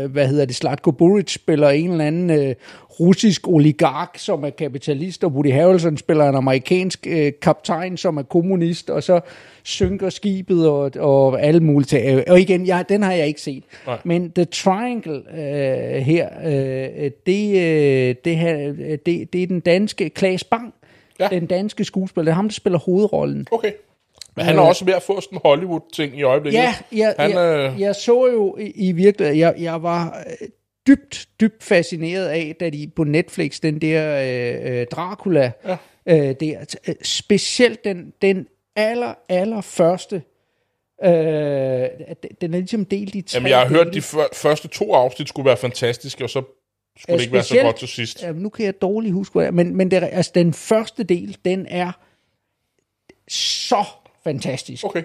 øh, 0.01 0.12
hvad 0.12 0.27
hedder 0.27 0.46
det, 0.46 0.56
Slatko 0.56 0.92
Buric 0.92 1.34
spiller 1.34 1.70
en 1.70 1.92
eller 1.92 2.06
anden 2.06 2.30
øh, 2.30 2.56
russisk 3.00 3.48
oligark, 3.48 4.18
som 4.18 4.44
er 4.46 4.50
kapitalist, 4.50 5.24
og 5.24 5.32
Woody 5.32 5.51
Harrelson 5.54 5.98
spiller 5.98 6.30
en 6.30 6.36
amerikansk 6.36 7.08
øh, 7.10 7.32
kaptajn, 7.42 7.98
som 7.98 8.18
er 8.18 8.24
kommunist, 8.24 8.89
og 8.89 9.04
så 9.04 9.20
synker 9.68 10.10
skibet 10.10 10.68
og, 10.70 10.92
og 11.00 11.42
alle 11.42 11.60
mulige 11.60 11.88
ting. 11.88 12.30
Og 12.30 12.40
igen, 12.40 12.68
jeg, 12.68 12.86
den 12.90 13.04
har 13.04 13.12
jeg 13.14 13.28
ikke 13.28 13.42
set. 13.42 13.64
Nej. 13.88 13.98
Men 14.04 14.32
The 14.32 14.46
Triangle 14.46 15.24
øh, 15.34 16.02
her, 16.02 16.30
øh, 16.46 17.12
det, 17.26 17.56
øh, 17.58 18.16
det, 18.26 18.38
her 18.38 18.74
øh, 18.80 18.98
det, 19.06 19.34
det 19.34 19.44
er 19.44 19.48
den 19.48 19.60
danske 19.60 20.10
Klaas 20.10 20.44
Bang, 20.44 20.74
Ja. 21.20 21.28
den 21.32 21.46
danske 21.46 21.84
skuespiller. 21.84 22.24
Det 22.26 22.32
er 22.32 22.36
ham, 22.36 22.48
der 22.48 22.54
spiller 22.54 22.80
hovedrollen. 22.80 23.48
Okay. 23.52 23.72
Men 24.36 24.46
han 24.46 24.58
er 24.58 24.62
også 24.62 24.86
ved 24.86 24.94
at 24.94 25.02
få 25.04 25.22
sådan 25.22 25.36
en 25.38 25.42
Hollywood-ting 25.46 26.18
i 26.20 26.24
øjeblikket. 26.24 26.60
Ja, 26.60 26.74
jeg, 26.92 27.16
han, 27.20 27.32
jeg, 27.32 27.72
øh, 27.76 27.82
jeg 27.82 27.96
så 27.96 28.28
jo 28.28 28.58
i, 28.60 28.72
i 28.76 28.92
virkeligheden, 28.92 29.40
jeg, 29.40 29.56
jeg 29.60 29.84
var 29.84 30.24
øh, 30.42 30.48
dybt, 30.88 31.26
dybt 31.42 31.64
fascineret 31.64 32.26
af, 32.28 32.56
da 32.60 32.70
de 32.70 32.92
på 32.96 33.04
Netflix, 33.04 33.60
den 33.60 33.82
der 33.82 34.22
øh, 34.66 34.80
øh, 34.80 34.86
Dracula, 34.92 35.52
Ja. 35.68 35.78
øh, 36.30 36.36
der, 36.40 36.76
øh, 36.88 36.96
specielt 37.04 37.84
den, 37.86 38.14
den 38.22 38.48
aller, 38.78 39.14
aller 39.30 39.62
første, 39.62 40.16
øh, 41.04 41.10
den 42.42 42.54
er 42.54 42.58
ligesom 42.58 42.86
delt 42.86 43.16
i 43.16 43.22
tre 43.22 43.36
Jamen, 43.38 43.50
jeg 43.50 43.60
har 43.60 43.68
hørt, 43.68 43.94
de 43.94 44.02
før, 44.02 44.24
første 44.34 44.68
to 44.68 44.94
afsnit 44.94 45.30
skulle 45.30 45.46
være 45.46 45.58
fantastiske, 45.58 46.24
og 46.24 46.30
så 46.30 46.42
skulle 47.00 47.14
Ja, 47.14 47.18
det 47.18 47.22
ikke 47.22 47.34
være 47.34 47.44
så 47.44 47.48
specielt- 47.48 47.66
godt 47.66 47.76
til 47.76 47.88
sidst. 47.88 48.24
Ja, 48.24 48.32
nu 48.32 48.50
kan 48.50 48.66
jeg 48.66 48.82
dårligt 48.82 49.14
huske, 49.14 49.34
hvad 49.34 49.44
det 49.44 49.48
er, 49.48 49.52
men, 49.54 49.76
men 49.76 49.92
det, 49.92 50.04
altså, 50.12 50.32
den 50.36 50.54
første 50.54 51.04
del, 51.04 51.38
den 51.46 51.66
er 51.70 51.92
så 53.30 53.84
fantastisk. 54.28 54.84
Okay. 54.86 55.04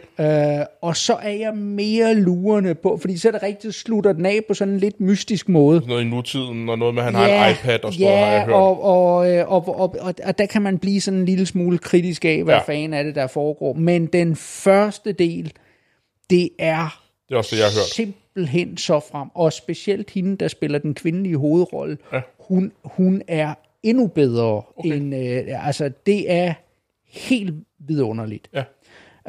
Øh, 0.60 0.66
og 0.82 0.96
så 0.96 1.14
er 1.14 1.30
jeg 1.32 1.54
mere 1.56 2.14
lurende 2.14 2.74
på, 2.74 2.96
fordi 3.00 3.16
så 3.18 3.28
er 3.28 3.32
det 3.32 3.42
rigtigt, 3.42 3.74
slutter 3.74 4.12
den 4.12 4.26
af 4.26 4.40
på 4.48 4.54
sådan 4.54 4.74
en 4.74 4.80
lidt 4.80 5.00
mystisk 5.00 5.48
måde. 5.48 5.82
Noget 5.88 6.02
i 6.04 6.08
nutiden, 6.08 6.68
og 6.68 6.78
noget 6.78 6.94
med, 6.94 7.02
at 7.02 7.04
han 7.04 7.14
har 7.14 7.46
en 7.46 7.52
iPad 7.52 7.84
og 7.84 7.92
sådan 7.92 8.06
ja, 8.06 8.10
noget, 8.10 8.24
har 8.26 8.32
jeg 8.32 8.44
hørt. 8.44 8.54
Og, 8.54 8.82
og, 8.82 9.30
øh, 9.32 9.52
og, 9.52 9.68
og, 9.80 9.96
og, 10.00 10.14
og 10.24 10.38
der 10.38 10.46
kan 10.46 10.62
man 10.62 10.78
blive 10.78 11.00
sådan 11.00 11.20
en 11.20 11.26
lille 11.26 11.46
smule 11.46 11.78
kritisk 11.78 12.24
af, 12.24 12.44
hvad 12.44 12.54
Ja. 12.54 12.60
ja. 12.68 12.72
fanden 12.72 12.94
er 12.94 13.02
det, 13.02 13.14
der 13.14 13.26
foregår. 13.26 13.72
Men 13.72 14.06
den 14.06 14.36
første 14.36 15.12
del, 15.12 15.52
det 16.30 16.48
er 16.58 17.00
Det 17.28 17.34
er 17.34 17.38
også 17.38 17.56
det, 17.56 17.60
jeg 17.62 17.66
har 17.68 17.72
hørt. 17.80 17.84
simpelthen 17.94 18.76
så 18.76 19.00
frem. 19.12 19.28
Og 19.34 19.52
specielt 19.52 20.10
hende, 20.10 20.36
der 20.36 20.48
spiller 20.48 20.78
den 20.78 20.94
kvindelige 20.94 21.36
hovedrolle, 21.36 21.98
Ja. 22.12 22.20
hun, 22.48 22.72
hun 22.84 23.22
er 23.28 23.54
endnu 23.82 24.06
bedre 24.06 24.62
okay. 24.76 24.96
end... 24.96 25.14
Øh, 25.14 25.66
altså, 25.66 25.90
det 26.06 26.32
er 26.32 26.54
helt 27.10 27.54
vidunderligt. 27.88 28.48
Ja. 28.54 28.62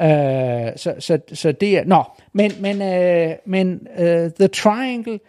Øh, 0.00 0.76
så, 0.76 0.94
så, 0.98 1.18
så 1.32 1.52
det 1.52 1.78
er... 1.78 1.84
Nå, 1.84 2.04
men, 2.32 2.52
men, 2.60 2.82
øh, 2.82 3.36
men 3.46 3.86
øh, 3.98 4.30
The 4.30 4.48
Triangle, 4.48 5.20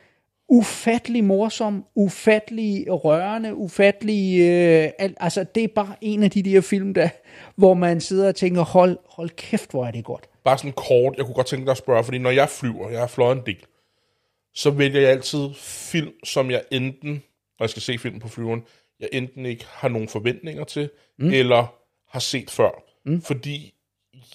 ufattelig 0.50 1.24
morsom, 1.24 1.86
ufattelig 1.96 2.86
rørende, 2.88 3.56
ufattelig... 3.56 4.40
Øh, 4.40 4.90
al, 5.00 5.16
altså, 5.20 5.46
det 5.56 5.64
er 5.64 5.68
bare 5.68 5.96
en 6.02 6.24
af 6.24 6.32
de 6.32 6.44
der 6.44 6.62
film, 6.62 6.94
der, 6.94 7.10
hvor 7.56 7.74
man 7.74 8.02
sidder 8.02 8.28
og 8.28 8.36
tænker, 8.36 8.62
hold, 8.62 8.98
hold 9.10 9.30
kæft, 9.30 9.72
hvor 9.72 9.86
er 9.86 9.92
det 9.92 10.06
godt. 10.06 10.30
Bare 10.44 10.58
sådan 10.58 10.72
kort, 10.72 11.18
jeg 11.18 11.26
kunne 11.26 11.36
godt 11.36 11.48
tænke 11.48 11.66
dig 11.66 11.72
at 11.72 11.78
spørge, 11.78 12.04
fordi 12.04 12.18
når 12.18 12.32
jeg 12.32 12.50
flyver, 12.50 12.90
jeg 12.90 13.00
har 13.00 13.08
fløjet 13.08 13.38
en 13.38 13.44
del, 13.46 13.66
så 14.54 14.70
vælger 14.70 15.02
jeg 15.02 15.10
altid 15.10 15.50
film, 15.92 16.14
som 16.24 16.52
jeg 16.52 16.64
enten, 16.72 17.12
når 17.60 17.64
jeg 17.64 17.70
skal 17.70 17.82
se 17.82 17.98
film 17.98 18.20
på 18.20 18.28
flyveren, 18.28 18.64
jeg 19.00 19.10
enten 19.14 19.46
ikke 19.46 19.66
har 19.70 19.90
nogen 19.90 20.08
forventninger 20.08 20.64
til, 20.64 20.90
mm. 21.20 21.30
eller 21.30 21.74
har 22.10 22.20
set 22.20 22.50
før. 22.50 22.84
Mm. 23.06 23.22
Fordi 23.22 23.75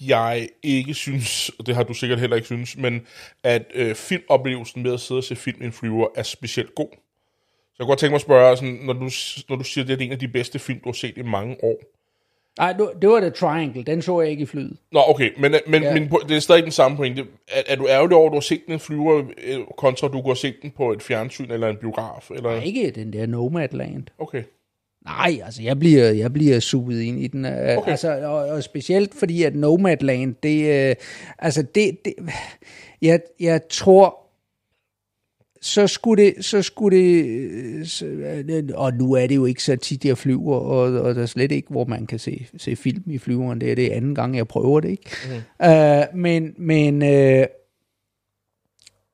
jeg 0.01 0.49
ikke 0.63 0.93
synes, 0.93 1.49
og 1.59 1.65
det 1.65 1.75
har 1.75 1.83
du 1.83 1.93
sikkert 1.93 2.19
heller 2.19 2.35
ikke 2.35 2.45
synes, 2.45 2.77
men 2.77 3.01
at 3.43 3.63
øh, 3.73 3.95
filmoplevelsen 3.95 4.83
med 4.83 4.93
at 4.93 4.99
sidde 4.99 5.19
og 5.19 5.23
se 5.23 5.35
film 5.35 5.61
i 5.61 5.65
en 5.65 5.71
flyver 5.71 6.07
er 6.15 6.23
specielt 6.23 6.75
god. 6.75 6.87
Så 6.91 7.75
jeg 7.79 7.83
kunne 7.85 7.87
godt 7.87 7.99
tænke 7.99 8.11
mig 8.11 8.15
at 8.15 8.21
spørge, 8.21 8.57
sådan, 8.57 8.79
når, 8.83 8.93
du, 8.93 9.09
når 9.49 9.55
du 9.55 9.63
siger, 9.63 9.83
at 9.83 9.87
det 9.87 10.01
er 10.01 10.05
en 10.05 10.11
af 10.11 10.19
de 10.19 10.27
bedste 10.27 10.59
film, 10.59 10.79
du 10.79 10.89
har 10.89 10.93
set 10.93 11.17
i 11.17 11.21
mange 11.21 11.63
år, 11.63 11.75
Nej, 12.57 12.73
det- 13.01 13.09
var 13.09 13.19
The 13.19 13.29
Triangle, 13.29 13.83
den 13.83 14.01
så 14.01 14.21
jeg 14.21 14.29
ikke 14.31 14.43
i 14.43 14.45
flyet. 14.45 14.77
Nå, 14.91 14.99
okay, 15.07 15.31
men, 15.37 15.55
men, 15.67 15.83
ja. 15.83 15.93
Men 15.93 16.09
det 16.27 16.35
er 16.35 16.39
stadig 16.39 16.63
den 16.63 16.71
samme 16.71 16.97
pointe. 16.97 17.25
Er, 17.47 17.61
er 17.67 17.75
du 17.75 17.87
ærgerlig 17.87 18.17
over, 18.17 18.25
at 18.27 18.31
du 18.31 18.35
har 18.35 18.41
set 18.41 18.61
den 18.65 18.71
i 18.71 18.73
en 18.73 18.79
flyver, 18.79 19.23
øh, 19.43 19.59
kontra 19.77 20.07
du 20.07 20.11
kunne 20.13 20.23
have 20.23 20.35
set 20.35 20.55
den 20.61 20.71
på 20.71 20.91
et 20.91 21.01
fjernsyn 21.03 21.51
eller 21.51 21.69
en 21.69 21.77
biograf? 21.77 22.31
Eller? 22.31 22.61
Ikke 22.61 22.91
den 22.91 23.13
der 23.13 23.25
Nomadland. 23.25 24.03
Okay. 24.19 24.43
Nej, 25.05 25.41
altså 25.45 25.63
jeg 25.63 25.79
bliver, 25.79 26.11
jeg 26.11 26.33
bliver 26.33 26.59
suget 26.59 27.01
ind 27.01 27.19
i 27.19 27.27
den. 27.27 27.45
Okay. 27.45 27.77
Okay. 27.77 27.91
Altså, 27.91 28.25
og, 28.25 28.33
og 28.33 28.63
specielt 28.63 29.13
fordi, 29.15 29.43
at 29.43 29.55
Nomadland, 29.55 30.35
det, 30.43 30.89
øh, 30.89 30.95
altså 31.39 31.61
det, 31.75 32.05
det 32.05 32.13
jeg, 33.01 33.19
jeg 33.39 33.61
tror, 33.69 34.17
så 35.61 35.87
skulle 35.87 36.23
det, 36.23 36.45
så 36.45 36.61
skulle 36.61 36.97
det, 36.97 37.25
øh, 37.25 37.85
så, 37.85 38.05
øh, 38.05 38.63
og 38.73 38.93
nu 38.93 39.13
er 39.13 39.27
det 39.27 39.35
jo 39.35 39.45
ikke 39.45 39.63
så 39.63 39.75
tit, 39.75 40.05
jeg 40.05 40.17
flyver, 40.17 40.55
og, 40.55 41.01
og 41.01 41.15
der 41.15 41.21
er 41.21 41.25
slet 41.25 41.51
ikke, 41.51 41.67
hvor 41.69 41.85
man 41.85 42.07
kan 42.07 42.19
se, 42.19 42.47
se 42.57 42.75
film 42.75 43.03
i 43.05 43.17
flyveren, 43.17 43.61
det 43.61 43.71
er 43.71 43.75
det 43.75 43.89
anden 43.89 44.15
gang, 44.15 44.37
jeg 44.37 44.47
prøver 44.47 44.79
det, 44.79 44.89
ikke? 44.89 45.09
Mm. 45.29 45.67
Uh, 45.67 46.19
men, 46.19 46.53
men, 46.57 47.01
uh, 47.01 47.45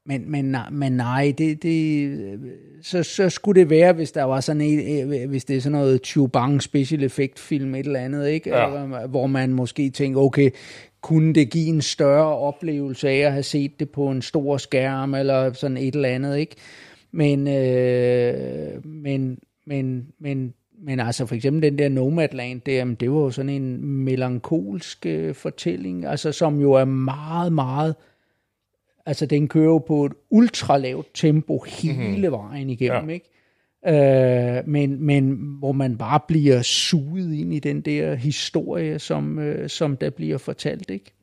men, 0.07 0.31
men, 0.31 0.45
nej- 0.45 0.69
men 0.71 0.91
nej, 0.91 1.33
det, 1.37 1.63
det, 1.63 2.07
øh, 2.09 2.39
så, 2.81 3.03
så 3.03 3.29
skulle 3.29 3.61
det 3.61 3.69
være, 3.69 3.93
hvis 3.93 4.11
der 4.11 4.23
var 4.23 4.39
sådan 4.39 4.61
et, 4.61 5.03
øh, 5.03 5.29
hvis 5.29 5.45
det 5.45 5.55
er 5.57 5.61
sådan 5.61 5.77
noget 5.77 6.05
Chubang 6.05 6.63
special 6.63 7.03
effect 7.03 7.39
film, 7.39 7.75
et 7.75 7.85
eller 7.85 7.99
andet, 7.99 8.29
ikke? 8.29 8.49
Ja. 8.49 8.83
Øh, 8.83 9.09
Hvor 9.09 9.27
man 9.27 9.53
måske 9.53 9.89
tænker, 9.89 10.21
okay, 10.21 10.49
kunne 11.01 11.33
det 11.33 11.49
give 11.51 11.67
en 11.67 11.81
større 11.81 12.37
oplevelse 12.37 13.09
af 13.09 13.17
at 13.17 13.31
have 13.31 13.43
set 13.43 13.79
det 13.79 13.89
på 13.89 14.09
en 14.09 14.21
stor 14.21 14.57
skærm, 14.57 15.13
eller 15.13 15.53
sådan 15.53 15.77
et 15.77 15.95
eller 15.95 16.09
andet, 16.09 16.37
ikke? 16.37 16.55
Men, 17.11 17.47
øh, 17.47 18.85
men, 18.85 19.37
men, 19.67 20.07
men, 20.19 20.53
men 20.83 20.99
altså 20.99 21.25
for 21.25 21.35
eksempel 21.35 21.61
den 21.63 21.77
der 21.77 21.89
Nomadland, 21.89 22.61
det, 22.61 22.71
jamen, 22.73 22.95
det 22.95 23.11
var 23.11 23.19
jo 23.19 23.31
sådan 23.31 23.49
en 23.49 23.85
melankolsk 23.85 25.05
øh, 25.05 25.35
fortælling, 25.35 26.05
altså 26.05 26.31
som 26.31 26.59
jo 26.61 26.73
er 26.73 26.85
meget, 26.85 27.53
meget 27.53 27.95
Altså, 29.07 29.25
den 29.25 29.47
kører 29.47 29.65
jo 29.65 29.77
på 29.77 30.05
et 30.05 30.11
ultralavt 30.29 31.07
tempo 31.13 31.59
hele 31.67 32.31
vejen 32.31 32.69
igennem, 32.69 33.09
Ja. 33.09 33.13
ikke? 33.13 33.29
Øh, 34.57 34.67
men, 34.67 35.01
men 35.05 35.31
hvor 35.59 35.71
man 35.71 35.97
bare 35.97 36.19
bliver 36.27 36.61
suget 36.61 37.33
ind 37.33 37.53
i 37.53 37.59
den 37.59 37.81
der 37.81 38.15
historie, 38.15 38.99
som, 38.99 39.39
øh, 39.39 39.69
som 39.69 39.97
der 39.97 40.09
bliver 40.09 40.37
fortalt, 40.37 40.89
ikke? 40.89 41.13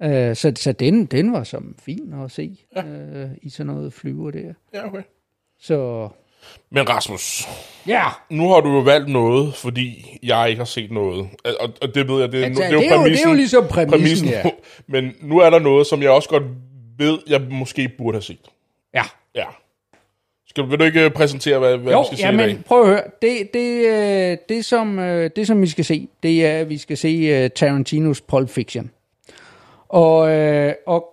Ja. 0.00 0.28
Øh, 0.30 0.36
så 0.36 0.52
så 0.56 0.72
den, 0.72 1.04
den 1.06 1.32
var 1.32 1.44
som 1.44 1.74
fin 1.82 2.14
at 2.24 2.30
se 2.30 2.56
ja. 2.76 2.84
øh, 2.86 3.28
i 3.42 3.48
sådan 3.50 3.72
noget 3.74 3.92
flyver 3.92 4.30
der. 4.30 4.52
Ja, 4.74 4.86
okay. 4.86 5.02
Så 5.60 6.08
Men 6.70 6.88
Rasmus, 6.88 7.42
ja, 7.86 8.02
nu 8.30 8.48
har 8.48 8.60
du 8.60 8.72
jo 8.72 8.78
valgt 8.80 9.08
noget, 9.08 9.54
fordi 9.54 10.18
jeg 10.22 10.48
ikke 10.48 10.58
har 10.58 10.64
set 10.64 10.90
noget. 10.92 11.28
Og, 11.60 11.68
og 11.82 11.94
det 11.94 12.08
ved 12.08 12.20
jeg, 12.20 12.32
det, 12.32 12.40
er- 12.40 12.44
Altså, 12.44 12.62
det, 12.62 12.68
er 12.68 12.72
jo 12.72 12.78
det 12.80 12.86
er 12.90 12.96
jo- 12.96 13.04
det 13.04 13.06
er 13.06 13.10
jo 13.10 13.30
præmissen- 13.30 13.36
ligesom 13.36 13.64
præmissen, 13.70 14.28
ja. 14.28 14.42
Men 14.92 15.12
nu 15.22 15.38
er 15.38 15.50
der 15.50 15.58
noget, 15.58 15.86
som 15.86 16.02
jeg 16.02 16.10
også 16.10 16.28
godt 16.28 16.42
ved, 17.00 17.18
jeg 17.28 17.40
måske 17.50 17.88
burde 17.98 18.16
have 18.16 18.22
set. 18.22 18.48
ja. 18.94 19.02
Ja. 19.34 19.44
Skal, 20.48 20.70
vil 20.70 20.78
du 20.78 20.84
ikke 20.84 21.10
præsentere, 21.10 21.58
hvad, 21.58 21.76
hvad 21.78 21.92
Jo, 21.92 22.00
vi 22.00 22.06
skal 22.06 22.18
se 22.18 22.22
i 22.22 22.26
jamen, 22.26 22.48
dag? 22.48 22.58
prøv 22.66 22.80
at 22.82 22.86
høre. 22.88 23.02
Det, 23.22 23.54
det, 23.54 23.86
øh, 23.86 24.38
det, 24.48 24.64
som, 24.64 24.98
øh, 24.98 25.30
det, 25.36 25.46
som 25.46 25.62
vi 25.62 25.66
skal 25.66 25.84
se, 25.84 26.08
det 26.22 26.46
er, 26.46 26.58
at 26.60 26.68
vi 26.68 26.78
skal 26.78 26.96
se 26.96 27.48
Tarantinos 27.48 28.20
Pulp 28.20 28.48
Fiction. 28.50 28.90
Og, 29.88 30.30
øh, 30.30 30.74
og 30.86 31.04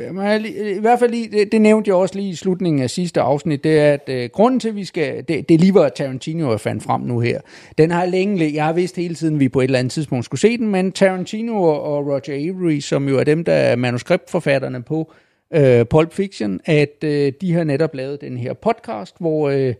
Øh, 0.00 0.44
i 0.76 0.80
hvert 0.80 0.98
fald 0.98 1.10
lige, 1.10 1.28
det, 1.28 1.52
det 1.52 1.60
nævnte 1.60 1.88
jeg 1.88 1.94
også 1.94 2.14
lige 2.14 2.28
i 2.28 2.34
slutningen 2.34 2.82
af 2.82 2.90
sidste 2.90 3.20
afsnit, 3.20 3.64
det 3.64 3.78
er, 3.78 3.92
at 3.92 4.08
øh, 4.08 4.30
grunden 4.32 4.60
til, 4.60 4.68
at 4.68 4.76
vi 4.76 4.84
skal, 4.84 5.16
det, 5.16 5.48
det 5.48 5.54
er 5.54 5.58
lige 5.58 5.72
hvor 5.72 5.88
Tarantino, 5.88 6.50
jeg 6.50 6.60
fandt 6.60 6.82
frem 6.82 7.00
nu 7.00 7.20
her. 7.20 7.40
Den 7.78 7.90
har 7.90 8.06
længe, 8.06 8.54
jeg 8.54 8.64
har 8.64 8.72
vidst 8.72 8.96
hele 8.96 9.14
tiden, 9.14 9.34
at 9.34 9.40
vi 9.40 9.48
på 9.48 9.60
et 9.60 9.64
eller 9.64 9.78
andet 9.78 9.92
tidspunkt 9.92 10.24
skulle 10.24 10.40
se 10.40 10.58
den, 10.58 10.68
men 10.68 10.92
Tarantino 10.92 11.62
og, 11.62 11.82
og 11.82 12.06
Roger 12.06 12.50
Avery, 12.50 12.80
som 12.80 13.08
jo 13.08 13.18
er 13.18 13.24
dem, 13.24 13.44
der 13.44 13.52
er 13.52 13.76
manuskriptforfatterne 13.76 14.82
på 14.82 15.12
øh, 15.54 15.86
Pulp 15.86 16.12
Fiction, 16.12 16.60
at 16.64 17.04
øh, 17.04 17.32
de 17.40 17.52
har 17.52 17.64
netop 17.64 17.94
lavet 17.94 18.20
den 18.20 18.36
her 18.36 18.52
podcast, 18.52 19.16
hvor, 19.20 19.48
øh, 19.48 19.74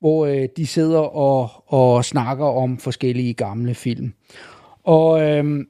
hvor 0.00 0.26
øh, 0.26 0.48
de 0.56 0.66
sidder 0.66 1.00
og, 1.00 1.48
og 1.66 2.04
snakker 2.04 2.44
om 2.44 2.78
forskellige 2.78 3.34
gamle 3.34 3.74
film. 3.74 4.12
Og 4.84 5.22
øh, 5.22 5.64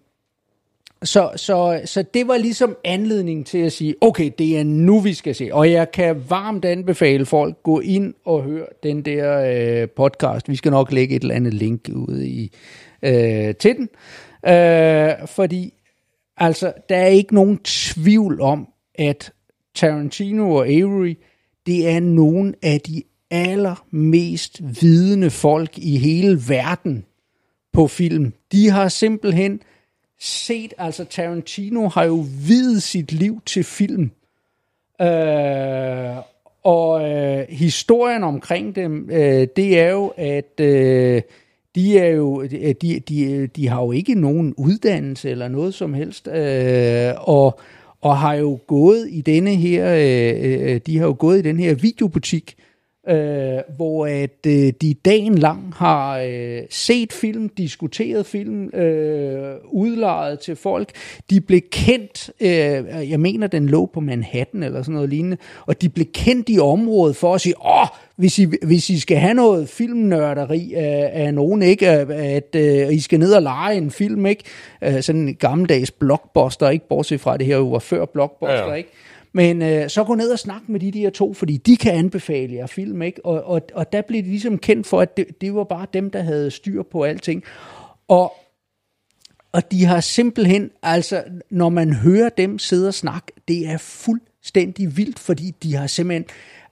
så, 1.04 1.30
så, 1.36 1.80
så 1.84 2.04
det 2.14 2.28
var 2.28 2.36
ligesom 2.36 2.76
anledning 2.84 3.46
til 3.46 3.58
at 3.58 3.72
sige, 3.72 3.94
okay, 4.00 4.30
det 4.38 4.58
er 4.58 4.64
nu, 4.64 5.00
vi 5.00 5.14
skal 5.14 5.34
se. 5.34 5.48
Og 5.52 5.72
jeg 5.72 5.90
kan 5.90 6.24
varmt 6.28 6.64
anbefale 6.64 7.26
folk, 7.26 7.62
gå 7.62 7.80
ind 7.80 8.14
og 8.24 8.42
høre 8.42 8.66
den 8.82 9.02
der 9.02 9.40
øh, 9.82 9.88
podcast. 9.88 10.48
Vi 10.48 10.56
skal 10.56 10.70
nok 10.70 10.92
lægge 10.92 11.16
et 11.16 11.22
eller 11.22 11.34
andet 11.34 11.54
link 11.54 11.88
ude 11.94 12.28
i, 12.28 12.52
øh, 13.02 13.54
til 13.54 13.76
den. 13.76 13.88
Øh, 14.52 15.12
fordi, 15.26 15.72
altså, 16.36 16.72
der 16.88 16.96
er 16.96 17.06
ikke 17.06 17.34
nogen 17.34 17.58
tvivl 17.58 18.40
om, 18.40 18.68
at 18.94 19.32
Tarantino 19.74 20.50
og 20.54 20.68
Avery, 20.68 21.14
det 21.66 21.88
er 21.88 22.00
nogle 22.00 22.54
af 22.62 22.80
de 22.80 23.02
allermest 23.30 24.60
vidende 24.82 25.30
folk 25.30 25.78
i 25.78 25.96
hele 25.96 26.40
verden 26.48 27.04
på 27.72 27.86
film. 27.86 28.32
De 28.52 28.70
har 28.70 28.88
simpelthen 28.88 29.60
set, 30.20 30.74
altså 30.78 31.04
Tarantino 31.04 31.88
har 31.88 32.04
jo 32.04 32.24
videt 32.46 32.82
sit 32.82 33.12
liv 33.12 33.40
til 33.46 33.64
film. 33.64 34.10
Øh, 35.00 36.16
og 36.64 37.10
øh, 37.10 37.46
historien 37.48 38.24
omkring 38.24 38.76
dem, 38.76 39.10
øh, 39.10 39.48
det 39.56 39.80
er 39.80 39.90
jo, 39.90 40.12
at 40.16 40.60
øh, 40.60 41.22
de 41.74 41.98
er 41.98 42.08
jo, 42.08 42.42
øh, 42.42 42.74
de, 42.82 43.00
de, 43.08 43.46
de 43.46 43.68
har 43.68 43.82
jo 43.82 43.92
ikke 43.92 44.14
nogen 44.14 44.54
uddannelse 44.56 45.30
eller 45.30 45.48
noget 45.48 45.74
som 45.74 45.94
helst, 45.94 46.28
øh, 46.28 47.12
og, 47.16 47.60
og 48.00 48.18
har 48.18 48.34
jo 48.34 48.58
gået 48.66 49.08
i 49.10 49.20
denne 49.20 49.54
her, 49.54 49.94
øh, 49.94 50.74
øh 50.74 50.80
de 50.86 50.98
har 50.98 51.06
jo 51.06 51.16
gået 51.18 51.38
i 51.38 51.42
den 51.42 51.58
her 51.58 51.74
videobutik, 51.74 52.56
øh, 53.08 53.58
hvor 53.76 54.06
at 54.06 54.46
øh, 54.46 54.72
de 54.82 54.94
dagen 55.04 55.38
lang 55.38 55.72
har 55.76 56.18
øh, 56.18 56.62
set 56.70 57.12
film, 57.12 57.48
diskuteret 57.48 58.26
film, 58.26 58.68
øh, 58.68 59.54
udlejet 59.64 60.40
til 60.40 60.56
folk. 60.56 60.90
De 61.30 61.40
blev 61.40 61.60
kendt, 61.72 62.30
øh, 62.40 63.10
jeg 63.10 63.20
mener 63.20 63.46
den 63.46 63.68
lå 63.68 63.86
på 63.94 64.00
Manhattan 64.00 64.62
eller 64.62 64.82
sådan 64.82 64.94
noget 64.94 65.10
lignende, 65.10 65.36
og 65.66 65.82
de 65.82 65.88
blev 65.88 66.06
kendt 66.14 66.48
i 66.48 66.58
området 66.58 67.16
for 67.16 67.34
at 67.34 67.40
sige, 67.40 67.54
åh, 67.66 67.86
hvis 68.16 68.38
I, 68.38 68.46
hvis 68.62 68.90
I 68.90 69.00
skal 69.00 69.16
have 69.16 69.34
noget 69.34 69.68
filmnørderi 69.68 70.74
af, 70.74 71.10
af 71.12 71.34
nogen, 71.34 71.62
ikke, 71.62 71.88
at, 71.88 72.10
at 72.10 72.56
øh, 72.56 72.94
I 72.94 73.00
skal 73.00 73.18
ned 73.18 73.32
og 73.34 73.42
lege 73.42 73.76
en 73.76 73.90
film, 73.90 74.26
ikke, 74.26 74.44
øh, 74.82 75.02
sådan 75.02 75.20
en 75.20 75.34
gammeldags 75.34 75.90
blockbuster, 75.90 76.68
ikke, 76.70 76.88
bortset 76.88 77.20
fra 77.20 77.36
det 77.36 77.46
her 77.46 77.56
jo 77.56 77.68
var 77.68 77.78
før 77.78 78.04
blockbuster, 78.04 78.54
Ja, 78.56 78.68
ja. 78.68 78.74
ikke, 78.74 78.90
men 79.36 79.62
øh, 79.62 79.90
så 79.90 80.04
gå 80.04 80.14
ned 80.14 80.30
og 80.30 80.38
snak 80.38 80.62
med 80.68 80.80
de 80.80 80.90
der 80.90 81.10
to, 81.10 81.34
fordi 81.34 81.56
de 81.56 81.76
kan 81.76 81.94
anbefale 81.94 82.54
jer 82.54 82.66
film, 82.66 83.02
ikke? 83.02 83.26
Og, 83.26 83.44
og, 83.44 83.62
og 83.74 83.92
der 83.92 84.02
blev 84.02 84.22
de 84.22 84.28
ligesom 84.28 84.58
kendt 84.58 84.86
for, 84.86 85.00
at 85.00 85.16
det, 85.16 85.40
det 85.40 85.54
var 85.54 85.64
bare 85.64 85.86
dem, 85.92 86.10
der 86.10 86.22
havde 86.22 86.50
styr 86.50 86.82
på 86.82 87.02
alting. 87.02 87.44
Og 88.08 88.32
og 89.52 89.70
de 89.70 89.84
har 89.84 90.00
simpelthen, 90.00 90.70
altså, 90.82 91.24
når 91.50 91.68
man 91.68 91.92
hører 91.92 92.28
dem 92.28 92.58
sidde 92.58 92.88
og 92.88 92.94
snakke, 92.94 93.32
det 93.48 93.68
er 93.68 93.78
fuldstændig 93.78 94.96
vildt, 94.96 95.18
fordi 95.18 95.54
de 95.62 95.74
har 95.74 95.86
simpelthen, 95.86 96.24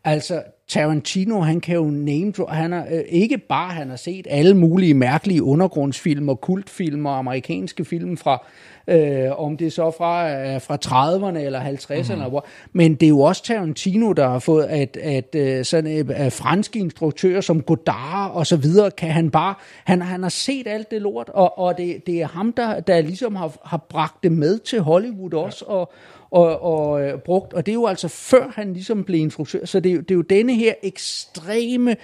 altså, 0.04 0.42
Tarantino, 0.68 1.40
han 1.40 1.60
kan 1.60 1.74
jo 1.74 1.84
name 1.84 2.32
han 2.48 2.72
har 2.72 2.86
øh, 2.90 3.00
ikke 3.08 3.38
bare, 3.38 3.70
han 3.70 3.88
har 3.88 3.96
set 3.96 4.26
alle 4.30 4.54
mulige 4.54 4.94
mærkelige 4.94 5.42
undergrundsfilm 5.42 6.28
og 6.28 6.40
kultfilm 6.40 7.06
og 7.06 7.18
amerikanske 7.18 7.84
film 7.84 8.16
fra, 8.16 8.46
øh, 8.88 9.40
om 9.40 9.56
det 9.56 9.66
er 9.66 9.70
så 9.70 9.90
fra, 9.90 10.30
øh, 10.30 10.60
fra 10.60 10.78
30'erne 10.84 11.38
eller 11.38 11.60
50'erne, 11.60 12.14
mm-hmm. 12.14 12.30
hvor, 12.30 12.46
men 12.72 12.94
det 12.94 13.06
er 13.06 13.08
jo 13.08 13.20
også 13.20 13.44
Tarantino, 13.44 14.12
der 14.12 14.28
har 14.28 14.38
fået, 14.38 14.64
at, 14.64 14.96
at 14.96 15.34
øh, 15.34 15.64
sådan 15.64 16.10
øh, 16.10 16.32
franske 16.32 16.78
instruktører 16.78 17.40
som 17.40 17.62
Godard 17.62 18.30
og 18.34 18.46
så 18.46 18.56
videre, 18.56 18.90
kan 18.90 19.10
han 19.10 19.30
bare, 19.30 19.54
han, 19.84 20.02
han 20.02 20.22
har 20.22 20.30
set 20.30 20.66
alt 20.66 20.90
det 20.90 21.02
lort, 21.02 21.28
og, 21.28 21.58
og 21.58 21.78
det, 21.78 22.06
det 22.06 22.22
er 22.22 22.26
ham, 22.26 22.52
der, 22.52 22.80
der 22.80 23.00
ligesom 23.00 23.36
har, 23.36 23.52
har 23.64 23.86
bragt 23.88 24.22
det 24.22 24.32
med 24.32 24.58
til 24.58 24.80
Hollywood 24.80 25.34
også, 25.34 25.64
ja. 25.68 25.74
og, 25.74 25.92
og, 26.32 26.62
og 26.62 27.02
øh, 27.02 27.18
brugt, 27.18 27.52
og 27.52 27.66
det 27.66 27.72
er 27.72 27.74
jo 27.74 27.86
altså 27.86 28.08
før 28.08 28.48
han 28.54 28.72
ligesom 28.72 29.04
blev 29.04 29.20
instruktør, 29.20 29.64
så 29.64 29.80
det 29.80 29.90
er, 29.90 29.94
jo, 29.94 30.00
det 30.00 30.10
er 30.10 30.14
jo 30.14 30.22
denne 30.22 30.54
her 30.54 30.74
ekstreme 30.82 31.96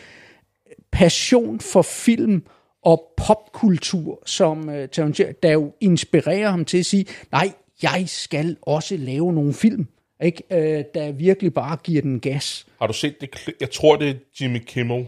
passion 0.93 1.61
for 1.61 1.83
film 1.83 2.43
og 2.83 3.13
popkultur, 3.17 4.23
som 4.27 4.71
øh, 4.71 4.89
Tarantino, 4.89 5.29
der 5.43 5.53
jo 5.53 5.73
inspirerer 5.81 6.51
ham 6.51 6.65
til 6.65 6.79
at 6.79 6.87
sige, 6.87 7.07
nej, 7.33 7.53
jeg 7.83 8.05
skal 8.07 8.57
også 8.63 8.97
lave 8.97 9.33
nogle 9.33 9.55
film, 9.55 9.87
ikke? 10.23 10.43
Øh, 10.51 10.85
der 10.95 11.13
virkelig 11.13 11.55
bare 11.55 11.77
giver 11.85 12.03
den 12.03 12.21
gas. 12.21 12.67
Har 12.79 12.87
du 12.87 12.93
set 12.93 13.21
det? 13.21 13.31
Jeg 13.61 13.71
tror, 13.71 13.97
det 13.97 14.09
er 14.09 14.15
Jimmy 14.41 14.59
Kimmel 14.59 15.07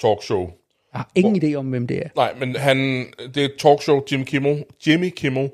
talkshow. 0.00 0.50
Jeg 0.92 1.00
har 1.00 1.10
ingen 1.14 1.42
idé 1.42 1.54
om, 1.54 1.66
hvem 1.66 1.86
det 1.86 1.98
er. 1.98 2.08
Nej, 2.16 2.34
men 2.38 2.56
han, 2.56 3.06
det 3.34 3.44
er 3.44 3.48
talkshow, 3.58 4.00
Jimmy 4.12 4.24
Kimmel, 4.24 4.64
Jimmy 4.86 5.10
Kimmel, 5.16 5.50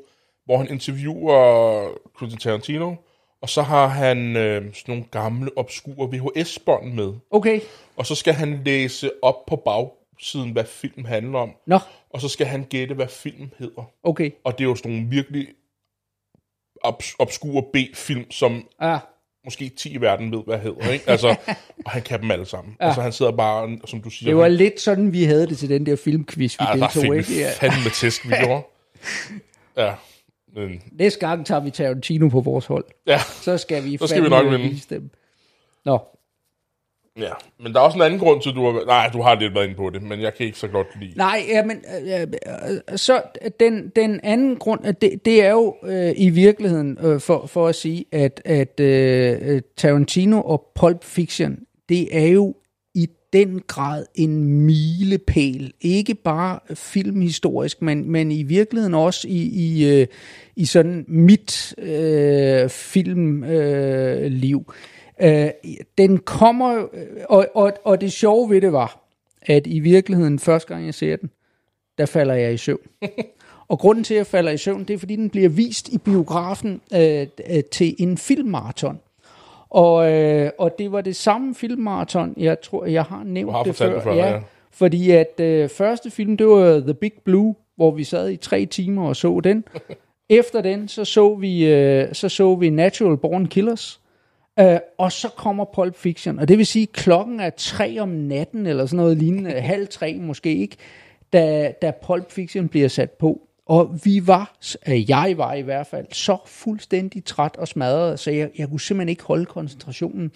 hvor 0.47 0.57
han 0.59 0.69
interviewer 0.71 1.89
Quentin 2.19 2.39
Tarantino, 2.39 2.95
og 3.41 3.49
så 3.49 3.63
har 3.63 3.87
han 3.87 4.37
øh, 4.37 4.63
sådan 4.75 4.75
nogle 4.87 5.05
gamle, 5.11 5.51
obskure 5.59 6.09
VHS-bånd 6.13 6.93
med. 6.93 7.13
Okay, 7.31 7.61
Og 7.97 8.07
så 8.07 8.15
skal 8.15 8.35
han 8.35 8.61
læse 8.65 9.11
op 9.23 9.47
på 9.47 9.57
bagsiden, 9.57 10.51
hvad 10.53 10.65
film 10.65 11.05
handler 11.05 11.39
om. 11.39 11.51
nå, 11.67 11.79
Og 12.11 12.21
så 12.21 12.29
skal 12.29 12.47
han 12.47 12.65
gætte, 12.71 12.95
hvad 12.95 13.09
filmen 13.09 13.53
hedder. 13.59 13.91
okay. 14.03 14.31
Og 14.45 14.59
det 14.59 14.65
er 14.65 14.69
jo 14.69 14.75
sådan 14.75 14.93
nogle 14.93 15.09
virkelig 15.11 15.49
obs- 16.87 17.17
obskure 17.19 17.63
B-film, 17.73 18.31
som 18.31 18.69
Ah, 18.79 19.01
måske 19.45 19.69
10 19.69 19.93
i 19.93 20.01
verden 20.01 20.33
ved, 20.33 20.43
hvad 20.47 20.59
hedder. 20.59 20.91
Ikke? 20.93 21.11
Altså, 21.11 21.29
og 21.85 21.91
han 21.91 22.03
kan 22.03 22.23
dem 22.23 22.31
alle 22.31 22.47
sammen. 22.47 22.77
Ja. 22.81 22.87
Altså 22.87 23.01
han 23.03 23.13
sidder 23.13 23.33
bare, 23.33 23.79
som 23.85 24.03
du 24.03 24.11
siger, 24.11 24.29
det 24.31 24.37
var 24.37 24.43
han, 24.43 24.53
lidt 24.53 24.81
sådan, 24.81 25.13
vi 25.13 25.25
havde 25.25 25.47
det 25.47 25.59
til 25.59 25.69
den 25.69 25.87
der 25.87 25.97
filmquiz, 25.97 26.59
vi 26.61 26.65
ja, 26.65 26.77
der 26.79 26.87
deltog, 26.87 27.03
fik 27.03 27.13
vi 27.13 27.19
ikke? 27.19 27.41
Ja. 27.41 27.51
fandme 27.61 27.91
tæsk, 27.91 28.29
vi 28.29 28.35
gjorde. 28.45 28.63
Ja, 29.77 29.95
men, 30.57 30.83
Næste 30.93 31.21
gang 31.21 31.47
tager 31.47 31.61
vi 31.61 31.71
Tarantino 31.71 32.29
på 32.29 32.41
vores 32.41 32.67
hold. 32.67 32.85
ja, 33.07 33.19
Så 33.19 33.59
skal 33.59 33.85
vi, 33.85 33.97
Så 34.01 34.07
skal 34.07 34.25
vi 34.25 34.29
nok 34.29 34.51
vinde. 34.51 34.81
dem. 34.91 35.11
Nå, 35.85 35.99
ja. 37.19 37.33
Men 37.61 37.73
der 37.73 37.81
er 37.81 37.85
også 37.85 37.99
en 37.99 38.03
anden 38.03 38.19
grund 38.21 38.43
til, 38.43 38.51
at 38.51 38.57
du 38.57 38.65
har... 38.65 38.85
Nej, 38.87 39.11
du 39.13 39.23
har 39.23 39.35
lidt 39.41 39.55
været 39.55 39.65
inde 39.65 39.77
på 39.77 39.91
det, 39.91 40.03
men 40.03 40.21
jeg 40.21 40.35
kan 40.35 40.47
ikke 40.47 40.59
så 40.59 40.69
godt 40.69 40.87
lide. 41.01 41.13
Nej, 41.17 41.43
ja, 41.49 41.65
men 41.65 41.85
øh, 42.07 42.97
så 42.99 43.23
den, 43.61 43.93
den 43.97 44.21
anden 44.23 44.57
grund, 44.57 44.95
det, 44.95 45.25
det 45.25 45.45
er 45.45 45.51
jo 45.51 45.77
øh, 45.85 46.13
i 46.17 46.29
virkeligheden 46.29 46.99
øh, 47.01 47.21
for, 47.21 47.47
for 47.47 47.69
at 47.69 47.75
sige, 47.75 48.05
at, 48.13 48.43
at 48.45 48.81
øh, 48.81 49.63
Tarantino 49.77 50.41
og 50.41 50.67
Pulp 50.75 51.05
Fiction, 51.05 51.59
det 51.89 52.19
er 52.19 52.27
jo 52.27 52.55
den 53.37 53.63
grad 53.67 54.07
en 54.15 54.45
milepæl. 54.45 55.73
Ikke 55.81 56.15
bare 56.15 56.59
filmhistorisk, 56.75 57.83
men, 57.83 58.11
men 58.11 58.33
i 58.33 58.43
virkeligheden 58.43 58.95
også 58.95 59.29
i, 59.29 59.43
i, 59.43 60.01
øh, 60.01 60.07
i 60.57 60.65
sådan 60.65 61.05
mit 61.09 61.75
øh, 61.79 62.69
filmliv. 62.69 63.51
Øh, 63.51 64.33
liv. 64.33 64.73
øh, 65.23 65.51
den 65.99 66.19
kommer, 66.19 66.73
jo- 66.73 66.91
og, 67.29 67.47
og, 67.55 67.73
og 67.85 68.01
det 68.01 68.13
sjove 68.13 68.51
ved 68.51 68.61
det 68.61 68.73
var, 68.73 69.09
at 69.43 69.67
i 69.67 69.79
virkeligheden, 69.79 70.39
første 70.39 70.69
gang 70.75 70.87
jeg 70.87 70.95
ser 70.95 71.17
den, 71.17 71.31
der 71.99 72.07
falder 72.07 72.35
jeg 72.35 72.55
i 72.55 72.57
søvn. 72.57 72.81
og 73.69 73.79
grunden 73.79 74.05
til, 74.05 74.15
at 74.15 74.19
jeg 74.19 74.27
falder 74.27 74.53
i 74.53 74.59
søvn, 74.59 74.85
det 74.85 74.95
er, 74.95 74.99
fordi 74.99 75.17
den 75.17 75.31
bliver 75.31 75.49
vist 75.49 75.89
i 75.89 75.99
biografen 75.99 76.81
øh, 76.95 77.27
øh, 77.51 77.65
til 77.73 77.97
en 77.99 78.19
filmmarathon. 78.19 78.99
Og, 79.77 80.13
øh, 80.13 80.51
og 80.59 80.79
det 80.79 80.93
var 80.93 81.01
det 81.01 81.17
samme 81.17 81.55
filmmarathon, 81.55 82.35
jeg 82.37 82.61
tror, 82.61 82.87
jeg 82.87 83.03
har 83.03 83.23
nævnt 83.25 83.49
Du 83.49 83.57
har 83.57 83.63
det 83.63 83.77
før. 83.77 83.95
det 83.95 84.03
før, 84.03 84.15
ja. 84.15 84.41
Fordi 84.71 85.11
at 85.11 85.41
øh, 85.41 85.69
første 85.69 86.11
film, 86.11 86.37
det 86.37 86.47
var 86.47 86.81
The 86.81 86.95
Big 86.95 87.13
Blue, 87.25 87.55
hvor 87.77 87.91
vi 87.91 88.05
sad 88.05 88.31
i 88.31 88.37
tre 88.37 88.67
timer 88.67 89.09
og 89.09 89.17
så 89.17 89.41
den. 89.45 89.65
Efter 90.29 90.61
den, 90.61 90.89
så 90.89 91.05
så 91.05 91.35
vi, 91.35 91.67
øh, 91.67 92.15
så, 92.15 92.29
så 92.29 92.55
vi 92.55 92.71
Natural 92.71 93.17
Born 93.17 93.47
Killers. 93.47 94.01
Øh, 94.61 94.79
og 94.99 95.13
så 95.13 95.29
kommer 95.29 95.65
Pulp 95.75 95.97
Fiction, 95.97 96.39
og 96.39 96.49
det 96.49 96.59
vil 96.59 96.67
sige, 96.67 96.87
klokken 96.87 97.41
er 97.41 97.51
tre 97.51 97.99
om 98.01 98.09
natten, 98.09 98.67
eller 98.67 98.87
sådan 98.87 98.97
noget 98.97 99.17
lignende, 99.17 99.51
halv 99.51 99.89
tre 99.89 100.19
måske 100.21 100.57
ikke, 100.57 100.77
da, 101.33 101.73
da 101.83 101.93
Pulp 102.07 102.33
Fiction 102.33 102.69
bliver 102.69 102.89
sat 102.89 103.11
på. 103.11 103.41
Og 103.67 104.01
vi 104.05 104.27
var, 104.27 104.57
jeg 104.87 105.35
var 105.37 105.55
i 105.55 105.61
hvert 105.61 105.87
fald, 105.87 106.07
så 106.13 106.37
fuldstændig 106.47 107.25
træt 107.25 107.57
og 107.57 107.69
smadret, 107.69 108.21
så 108.21 108.31
jeg, 108.31 108.51
jeg 108.59 108.69
kunne 108.69 108.81
simpelthen 108.81 109.09
ikke 109.09 109.25
holde 109.25 109.47
koncentrationen. 109.47 110.33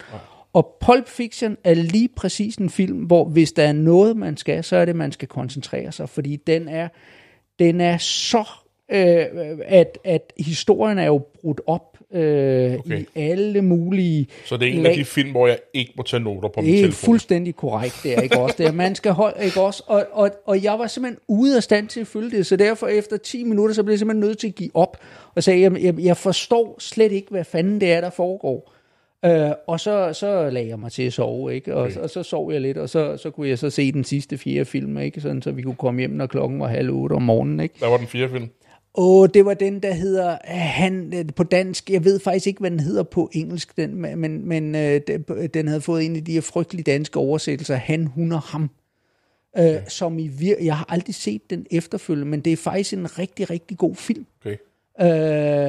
Og 0.53 0.77
Pulp 0.79 1.07
Fiction 1.07 1.57
er 1.63 1.73
lige 1.73 2.09
præcis 2.15 2.55
en 2.55 2.69
film, 2.69 2.97
hvor 2.97 3.25
hvis 3.25 3.51
der 3.51 3.63
er 3.63 3.73
noget, 3.73 4.17
man 4.17 4.37
skal, 4.37 4.63
så 4.63 4.75
er 4.75 4.85
det, 4.85 4.95
man 4.95 5.11
skal 5.11 5.27
koncentrere 5.27 5.91
sig, 5.91 6.09
fordi 6.09 6.35
den 6.35 6.67
er, 6.67 6.87
den 7.59 7.81
er 7.81 7.97
så, 7.97 8.49
øh, 8.91 9.25
at, 9.65 9.97
at 10.03 10.33
historien 10.39 10.97
er 10.97 11.05
jo 11.05 11.17
brudt 11.41 11.61
op 11.67 11.90
øh, 12.13 12.79
Okay. 12.79 12.99
i 13.01 13.05
alle 13.15 13.61
mulige 13.61 14.27
Så 14.45 14.57
det 14.57 14.67
er 14.67 14.73
en 14.73 14.83
lag. 14.83 14.91
af 14.91 14.97
de 14.97 15.05
film, 15.05 15.31
hvor 15.31 15.47
jeg 15.47 15.57
ikke 15.73 15.93
må 15.97 16.03
tage 16.03 16.23
noter 16.23 16.49
på 16.49 16.61
min 16.61 16.69
Det 16.71 16.79
er 16.79 16.83
telefon. 16.83 17.05
fuldstændig 17.05 17.55
korrekt, 17.55 17.99
det 18.03 18.17
er 18.17 18.21
ikke 18.21 18.39
også 18.39 18.55
det. 18.57 18.65
er. 18.67 18.71
Man 18.71 18.95
skal 18.95 19.11
holde, 19.11 19.45
ikke 19.45 19.61
også? 19.61 19.83
Og, 19.87 20.05
og, 20.11 20.29
og 20.45 20.63
jeg 20.63 20.79
var 20.79 20.87
simpelthen 20.87 21.19
ude 21.27 21.55
af 21.57 21.63
stand 21.63 21.87
til 21.87 21.99
at 21.99 22.07
følge 22.07 22.31
det, 22.37 22.45
så 22.45 22.55
derfor 22.55 22.87
efter 22.87 23.17
10 23.17 23.43
minutter, 23.43 23.75
så 23.75 23.83
blev 23.83 23.91
jeg 23.93 23.99
simpelthen 23.99 24.27
nødt 24.27 24.37
til 24.37 24.47
at 24.47 24.55
give 24.55 24.71
op, 24.73 24.97
og 25.35 25.43
sagde, 25.43 25.61
jeg, 25.61 25.83
jeg, 25.83 25.99
jeg 25.99 26.17
forstår 26.17 26.75
slet 26.79 27.11
ikke, 27.11 27.27
hvad 27.31 27.43
fanden 27.43 27.81
det 27.81 27.91
er, 27.91 28.01
der 28.01 28.09
foregår. 28.09 28.73
Øh, 29.25 29.51
og 29.67 29.79
så, 29.79 30.13
så 30.13 30.49
lagde 30.49 30.67
jeg 30.69 30.79
mig 30.79 30.91
til 30.91 31.03
at 31.03 31.13
sove, 31.13 31.55
ikke? 31.55 31.75
Og, 31.75 31.91
og 32.01 32.09
så 32.09 32.23
sov 32.23 32.51
jeg 32.53 32.61
lidt, 32.61 32.77
og 32.77 32.89
så, 32.89 33.17
så 33.17 33.29
kunne 33.29 33.49
jeg 33.49 33.59
så 33.59 33.69
se 33.69 33.91
den 33.91 34.03
sidste 34.03 34.37
fjerde 34.37 34.65
film, 34.65 34.97
ikke? 34.97 35.21
Sådan, 35.21 35.41
så 35.41 35.51
vi 35.51 35.61
kunne 35.61 35.75
komme 35.75 35.99
hjem, 35.99 36.09
når 36.11 36.25
klokken 36.25 36.59
var 36.59 36.67
halv 36.67 36.89
otte 36.89 37.13
om 37.13 37.21
morgenen, 37.21 37.59
ikke? 37.59 37.75
Der 37.79 37.87
var 37.87 37.97
den 37.97 38.07
fjerde 38.07 38.29
film. 38.33 38.49
Åh, 38.95 39.27
det 39.33 39.45
var 39.45 39.53
den, 39.53 39.79
der 39.79 39.93
hedder, 39.93 40.37
han, 40.43 41.13
øh, 41.15 41.25
på 41.35 41.43
dansk, 41.43 41.89
jeg 41.89 42.03
ved 42.03 42.19
faktisk 42.19 42.47
ikke, 42.47 42.59
hvad 42.59 42.71
den 42.71 42.79
hedder 42.79 43.03
på 43.03 43.29
engelsk, 43.33 43.77
den, 43.77 43.95
men, 43.95 44.47
men 44.47 44.75
øh, 44.75 45.01
den- 45.53 45.67
havde 45.67 45.81
fået 45.81 46.05
en 46.05 46.15
af 46.15 46.23
de 46.25 46.31
her 46.33 46.41
frygtelige 46.41 46.83
danske 46.83 47.19
oversættelser, 47.19 47.75
han, 47.75 48.05
hun 48.07 48.31
og 48.31 48.41
ham. 48.41 48.69
Øh, 49.57 49.75
som 49.87 50.19
i 50.19 50.27
vir- 50.27 50.63
jeg 50.65 50.77
har 50.77 50.85
aldrig 50.89 51.15
set 51.15 51.49
den 51.49 51.65
efterfølgende, 51.71 52.29
men 52.31 52.39
det 52.39 52.53
er 52.53 52.57
faktisk 52.57 52.93
en 52.93 53.19
rigtig, 53.19 53.49
rigtig 53.49 53.77
god 53.77 53.95
film, 53.95 54.25
Okay. 54.45 54.57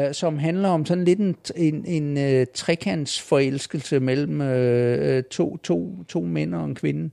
øh, 0.08 0.14
som 0.14 0.38
handler 0.38 0.68
om 0.68 0.86
sådan 0.86 1.04
lidt 1.04 1.18
en, 1.18 1.36
en, 1.56 1.84
en 1.86 2.40
uh, 2.40 2.46
trekantsforelskelse 2.54 4.00
mellem 4.00 4.40
øh, 4.40 5.22
to, 5.22 5.56
to, 5.56 6.04
to 6.08 6.20
mænd 6.20 6.54
og 6.54 6.64
en 6.64 6.74
kvinde. 6.74 7.04
Øh, 7.04 7.10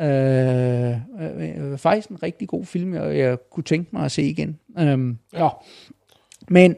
øh, 0.00 0.92
øh, 1.20 1.78
faktisk 1.78 2.08
en 2.08 2.22
rigtig 2.22 2.48
god 2.48 2.64
film, 2.64 2.94
jeg, 2.94 3.18
jeg 3.18 3.38
kunne 3.50 3.64
tænke 3.64 3.90
mig 3.92 4.04
at 4.04 4.12
se 4.12 4.22
igen. 4.22 4.58
Øhm, 4.78 5.18
ja. 5.32 5.48
Men 6.48 6.76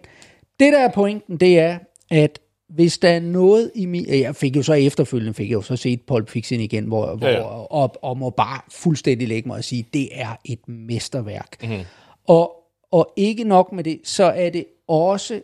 det 0.60 0.72
der 0.72 0.78
er 0.78 0.92
pointen, 0.92 1.36
det 1.36 1.58
er, 1.58 1.78
at 2.10 2.40
hvis 2.68 2.98
der 2.98 3.08
er 3.08 3.20
noget 3.20 3.72
i 3.74 3.86
min... 3.86 4.06
Jeg 4.08 4.36
fik 4.36 4.56
jo 4.56 4.62
så 4.62 4.72
efterfølgende, 4.72 5.34
fik 5.34 5.48
jeg 5.48 5.54
jo 5.54 5.62
så 5.62 5.76
set 5.76 6.00
Pulp 6.02 6.28
Fiction 6.28 6.60
igen, 6.60 6.84
hvor, 6.84 7.16
hvor, 7.16 7.28
ja. 7.28 7.42
og, 7.42 7.94
og 8.02 8.18
må 8.18 8.30
bare 8.30 8.60
fuldstændig 8.70 9.28
lægge 9.28 9.48
mig 9.48 9.56
og 9.56 9.64
sige, 9.64 9.86
det 9.92 10.08
er 10.12 10.36
et 10.44 10.68
mesterværk. 10.68 11.62
Mm-hmm. 11.62 11.84
Og, 12.28 12.56
og 12.90 13.12
ikke 13.16 13.44
nok 13.44 13.72
med 13.72 13.84
det, 13.84 14.00
så 14.04 14.24
er 14.24 14.50
det 14.50 14.64
også, 14.88 15.42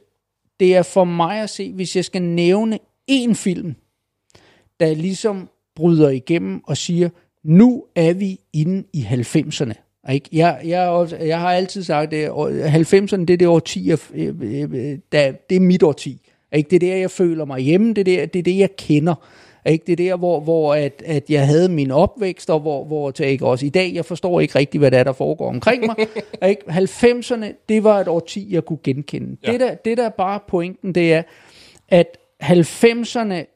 det 0.61 0.77
er 0.77 0.83
for 0.83 1.05
mig 1.05 1.43
at 1.43 1.51
se, 1.51 1.73
hvis 1.73 1.97
jeg 1.97 2.05
skal 2.05 2.23
nævne 2.23 2.79
én 3.11 3.35
film, 3.35 3.75
der 4.81 4.95
ligesom 4.95 5.49
bryder 5.75 6.09
igennem 6.09 6.65
og 6.65 6.77
siger, 6.77 7.09
nu 7.45 7.85
er 7.97 8.13
vi 8.13 8.41
inde 8.53 8.85
i 8.93 9.01
90'erne. 9.01 9.73
Ikke? 10.13 10.29
Jeg, 10.33 10.61
jeg, 10.65 11.09
jeg 11.21 11.41
har 11.41 11.53
altid 11.53 11.83
sagt, 11.83 12.13
at 12.13 12.31
90'erne 12.31 13.25
det 13.25 13.31
er 13.31 13.37
det 13.37 13.47
årti, 13.47 13.89
jeg, 13.89 13.99
der, 15.13 15.33
det 15.51 15.57
er 15.57 15.61
mit 15.61 15.83
årti. 15.83 16.21
Ikke? 16.53 16.71
Det 16.71 16.77
er 16.77 16.81
der, 16.91 16.97
jeg 16.97 17.11
føler 17.11 17.45
mig 17.45 17.61
hjemme, 17.61 17.95
det 17.95 18.01
er, 18.01 18.05
der, 18.05 18.27
det, 18.27 18.39
er 18.39 18.43
det, 18.43 18.59
jeg 18.59 18.77
kender. 18.77 19.15
Ikke? 19.67 19.85
Det 19.87 19.93
er 19.93 19.97
der, 19.97 20.17
hvor, 20.17 20.41
hvor 20.41 20.75
at, 20.75 21.03
at 21.07 21.31
jeg 21.31 21.47
havde 21.47 21.69
min 21.69 21.91
opvækst, 21.91 22.51
og 22.51 22.61
hvor, 22.61 22.85
hvor 22.85 23.21
ikke 23.21 23.47
også 23.47 23.67
i 23.67 23.69
dag, 23.69 23.95
jeg 23.95 24.05
forstår 24.05 24.41
ikke 24.41 24.59
rigtig, 24.59 24.79
hvad 24.79 24.91
der 24.91 24.99
er, 24.99 25.05
der 25.05 25.13
foregår 25.13 25.49
omkring 25.49 25.87
mig. 25.87 25.97
ikke? 26.51 26.63
90'erne, 26.69 27.65
det 27.69 27.85
var 27.85 28.01
et 28.01 28.09
årti, 28.09 28.55
jeg 28.55 28.65
kunne 28.65 28.79
genkende. 28.85 29.37
Ja. 29.47 29.53
Det, 29.53 29.61
der, 29.61 29.75
det, 29.75 29.99
der 29.99 30.05
er 30.05 30.11
bare 30.11 30.41
pointen, 30.49 30.95
det 30.95 31.13
er, 31.13 31.23
at 31.89 32.19
90'erne 32.43 33.52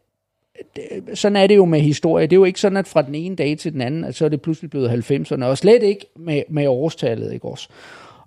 sådan 1.14 1.37
er 1.37 1.47
det 1.47 1.57
jo 1.57 1.64
med 1.64 1.81
historie. 1.81 2.27
Det 2.27 2.33
er 2.33 2.40
jo 2.40 2.45
ikke 2.45 2.61
sådan, 2.61 2.77
at 2.77 2.88
fra 2.88 3.03
den 3.03 3.14
ene 3.14 3.37
dag 3.37 3.59
til 3.59 3.73
den 3.73 3.81
anden, 3.81 4.05
at 4.05 4.14
så 4.14 4.25
er 4.25 4.29
det 4.29 4.42
pludselig 4.42 4.71
blevet 4.71 5.11
90'erne, 5.11 5.45
og 5.45 5.59
slet 5.59 5.83
ikke 5.83 6.07
med, 6.16 6.42
med 6.49 6.66
årstallet, 6.66 7.33
ikke 7.33 7.45
også? 7.45 7.69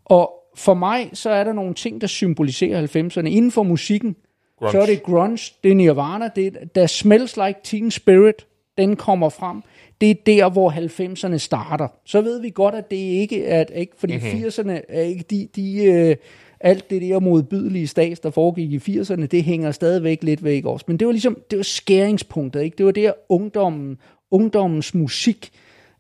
Og 0.06 0.34
for 0.56 0.74
mig, 0.74 1.10
så 1.14 1.30
er 1.30 1.44
der 1.44 1.54
nogle 1.54 1.74
ting, 1.74 2.02
der 2.02 2.08
symboliserer 2.08 2.88
90'erne. 2.88 3.28
Inden 3.28 3.52
for 3.52 3.64
musikken, 3.64 4.16
Grunge. 4.60 4.72
så 4.72 4.82
er 4.82 4.86
det 4.86 5.04
grunge, 5.04 5.54
det 5.64 5.72
er 5.72 5.76
Nirvana, 5.76 6.30
det 6.36 6.48
er, 6.48 6.66
der 6.76 6.88
Smells 6.88 7.38
Like 7.38 7.60
Teen 7.64 7.92
Spirit, 7.92 8.46
den 8.78 8.96
kommer 8.96 9.30
frem. 9.30 9.62
Det 10.02 10.10
er 10.10 10.16
der, 10.26 10.50
hvor 10.50 10.72
90'erne 10.72 11.38
starter. 11.38 11.88
Så 12.06 12.22
ved 12.22 12.42
vi 12.42 12.50
godt, 12.50 12.76
at 12.76 12.92
det 12.92 12.98
ikke 12.98 13.46
er, 13.46 13.62
at, 13.62 13.72
ikke, 13.76 13.94
fordi 13.98 14.14
mm-hmm. 14.14 14.48
80'erne 14.48 14.82
er 14.90 15.02
ikke 15.02 15.26
de, 15.30 15.48
de 15.56 15.84
øh, 15.84 16.16
alt 16.62 16.90
det 16.90 17.02
der 17.02 17.20
modbydelige 17.20 17.88
stats, 17.88 18.20
der 18.20 18.30
foregik 18.30 18.72
i 18.72 19.00
80'erne, 19.00 19.26
det 19.26 19.44
hænger 19.44 19.72
stadigvæk 19.72 20.24
lidt 20.24 20.44
væk 20.44 20.66
også. 20.66 20.86
Men 20.88 20.98
det 20.98 21.08
var 21.08 21.12
ligesom, 21.12 21.38
det 21.52 21.58
var 21.58 21.64
skæringspunktet, 21.64 22.62
ikke? 22.62 22.78
Det 22.78 22.86
var 22.86 22.92
der 22.92 23.12
ungdommen, 23.30 23.98
ungdommens 24.32 24.94
musik 24.94 25.52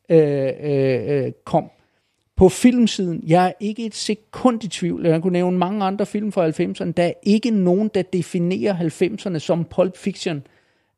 øh, 0.09 0.49
øh, 0.61 1.25
øh, 1.25 1.31
kom. 1.45 1.69
På 2.35 2.49
filmsiden, 2.49 3.23
jeg 3.27 3.47
er 3.47 3.51
ikke 3.59 3.85
et 3.85 3.95
sekund 3.95 4.63
i 4.63 4.67
tvivl, 4.67 5.05
jeg 5.05 5.21
kunne 5.21 5.33
nævne 5.33 5.57
mange 5.57 5.85
andre 5.85 6.05
film 6.05 6.31
fra 6.31 6.49
90'erne, 6.49 6.91
der 6.91 7.03
er 7.03 7.13
ikke 7.23 7.51
nogen, 7.51 7.91
der 7.93 8.01
definerer 8.01 8.75
90'erne 8.75 9.39
som 9.39 9.65
Pulp 9.65 9.97
Fiction, 9.97 10.43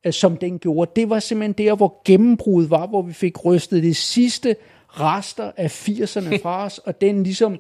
øh, 0.06 0.14
som 0.14 0.38
den 0.38 0.60
gjorde. 0.60 0.92
Det 0.96 1.10
var 1.10 1.20
simpelthen 1.20 1.68
der, 1.68 1.76
hvor 1.76 2.02
gennembruddet 2.06 2.70
var, 2.70 2.88
hvor 2.88 3.02
vi 3.02 3.14
fik 3.14 3.46
rystet 3.46 3.84
det 3.84 3.96
sidste 3.96 4.56
rester 4.88 5.52
af 5.58 5.90
80'erne 5.90 6.42
fra 6.42 6.64
os, 6.66 6.78
og 6.78 7.02
den 7.02 7.24
ligesom 7.24 7.60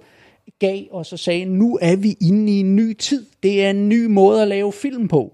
gav 0.59 0.83
os 0.91 1.13
og 1.13 1.19
sagde, 1.19 1.45
nu 1.45 1.79
er 1.81 1.95
vi 1.95 2.17
inde 2.21 2.51
i 2.51 2.59
en 2.59 2.75
ny 2.75 2.93
tid. 2.93 3.25
Det 3.43 3.65
er 3.65 3.69
en 3.69 3.89
ny 3.89 4.05
måde 4.05 4.41
at 4.41 4.47
lave 4.47 4.71
film 4.71 5.07
på. 5.07 5.33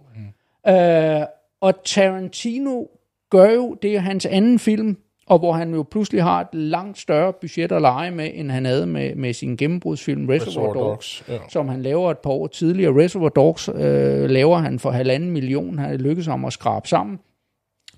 Mm. 0.65 0.71
Øh, 0.71 1.25
og 1.61 1.83
Tarantino 1.85 2.83
gør 3.29 3.51
jo, 3.51 3.77
det 3.81 3.95
er 3.95 3.99
hans 3.99 4.25
anden 4.25 4.59
film, 4.59 4.97
og 5.27 5.39
hvor 5.39 5.53
han 5.53 5.73
jo 5.73 5.85
pludselig 5.91 6.23
har 6.23 6.41
et 6.41 6.47
langt 6.53 6.97
større 6.97 7.33
budget 7.33 7.71
at 7.71 7.81
lege 7.81 8.11
med, 8.11 8.31
end 8.33 8.51
han 8.51 8.65
havde 8.65 8.85
med, 8.85 9.15
med 9.15 9.33
sin 9.33 9.57
gennembrudsfilm 9.57 10.25
Reservoir, 10.29 10.47
Reservoir 10.47 10.73
Dogs, 10.73 11.23
Dogs, 11.27 11.41
ja. 11.41 11.49
som 11.49 11.67
han 11.67 11.81
laver 11.81 12.11
et 12.11 12.17
par 12.17 12.29
år 12.29 12.47
tidligere. 12.47 13.03
Reservoir 13.03 13.29
Dogs 13.29 13.69
øh, 13.69 14.29
laver 14.29 14.57
han 14.57 14.79
for 14.79 14.91
halvanden 14.91 15.31
million, 15.31 15.79
han 15.79 15.97
lykkedes 15.97 16.27
ham 16.27 16.45
at 16.45 16.53
skrabe 16.53 16.87
sammen. 16.87 17.19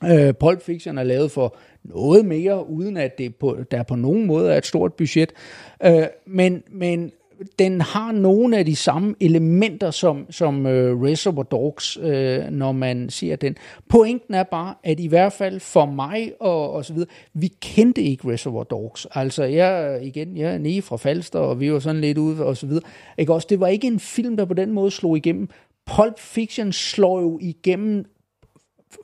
Øh, 0.06 0.34
Pulp 0.34 0.62
Fiction 0.62 0.98
er 0.98 1.04
lavet 1.04 1.32
for 1.32 1.58
noget 1.84 2.26
mere, 2.26 2.70
uden 2.70 2.98
at 2.98 3.18
det 3.18 3.36
på, 3.36 3.58
der 3.72 3.84
på 3.84 3.96
nogen 3.96 4.26
måde 4.26 4.54
er 4.54 4.58
et 4.58 4.66
stort 4.66 4.94
budget. 4.94 5.34
Øh, 5.84 6.04
men, 6.26 6.64
men 6.72 7.12
den 7.60 7.82
har 7.82 8.12
nogle 8.12 8.58
af 8.58 8.66
de 8.66 8.76
samme 8.76 9.16
elementer 9.20 9.92
som, 9.92 10.26
som 10.30 10.66
øh, 10.66 11.02
Reservoir 11.02 11.44
Dogs, 11.44 11.98
øh, 12.02 12.44
når 12.50 12.72
man 12.72 13.10
ser 13.10 13.36
den. 13.36 13.56
Pointen 13.90 14.34
er 14.34 14.44
bare, 14.44 14.74
at 14.84 15.00
i 15.00 15.08
hvert 15.08 15.34
fald 15.34 15.60
for 15.60 15.86
mig 15.86 16.34
og, 16.40 16.72
og 16.72 16.86
så 16.86 16.94
videre, 16.94 17.10
vi 17.34 17.48
kendte 17.62 18.02
ikke 18.02 18.32
Reservoir 18.32 18.64
Dogs. 18.64 19.08
Altså 19.12 19.44
jeg, 19.44 20.00
igen, 20.04 20.38
jeg 20.38 20.54
er 20.54 20.58
nede 20.58 20.82
fra 20.82 20.98
Falster, 20.98 21.40
og 21.40 21.60
vi 21.60 21.74
var 21.74 21.80
sådan 21.80 22.02
lidt 22.02 22.18
ude 22.18 22.46
og 22.46 22.58
så 22.58 22.68
videre. 22.68 22.84
Ikke 23.18 23.34
også? 23.34 23.48
Det 23.50 23.60
var 23.60 23.68
ikke 23.68 23.88
en 23.88 24.00
film, 24.00 24.38
der 24.38 24.46
på 24.46 24.54
den 24.54 24.72
måde 24.72 24.92
slog 24.92 25.18
igennem. 25.18 25.50
Pulp 25.96 26.20
Fiction 26.20 26.72
slår 26.72 27.22
jo 27.22 27.40
igennem 27.42 28.06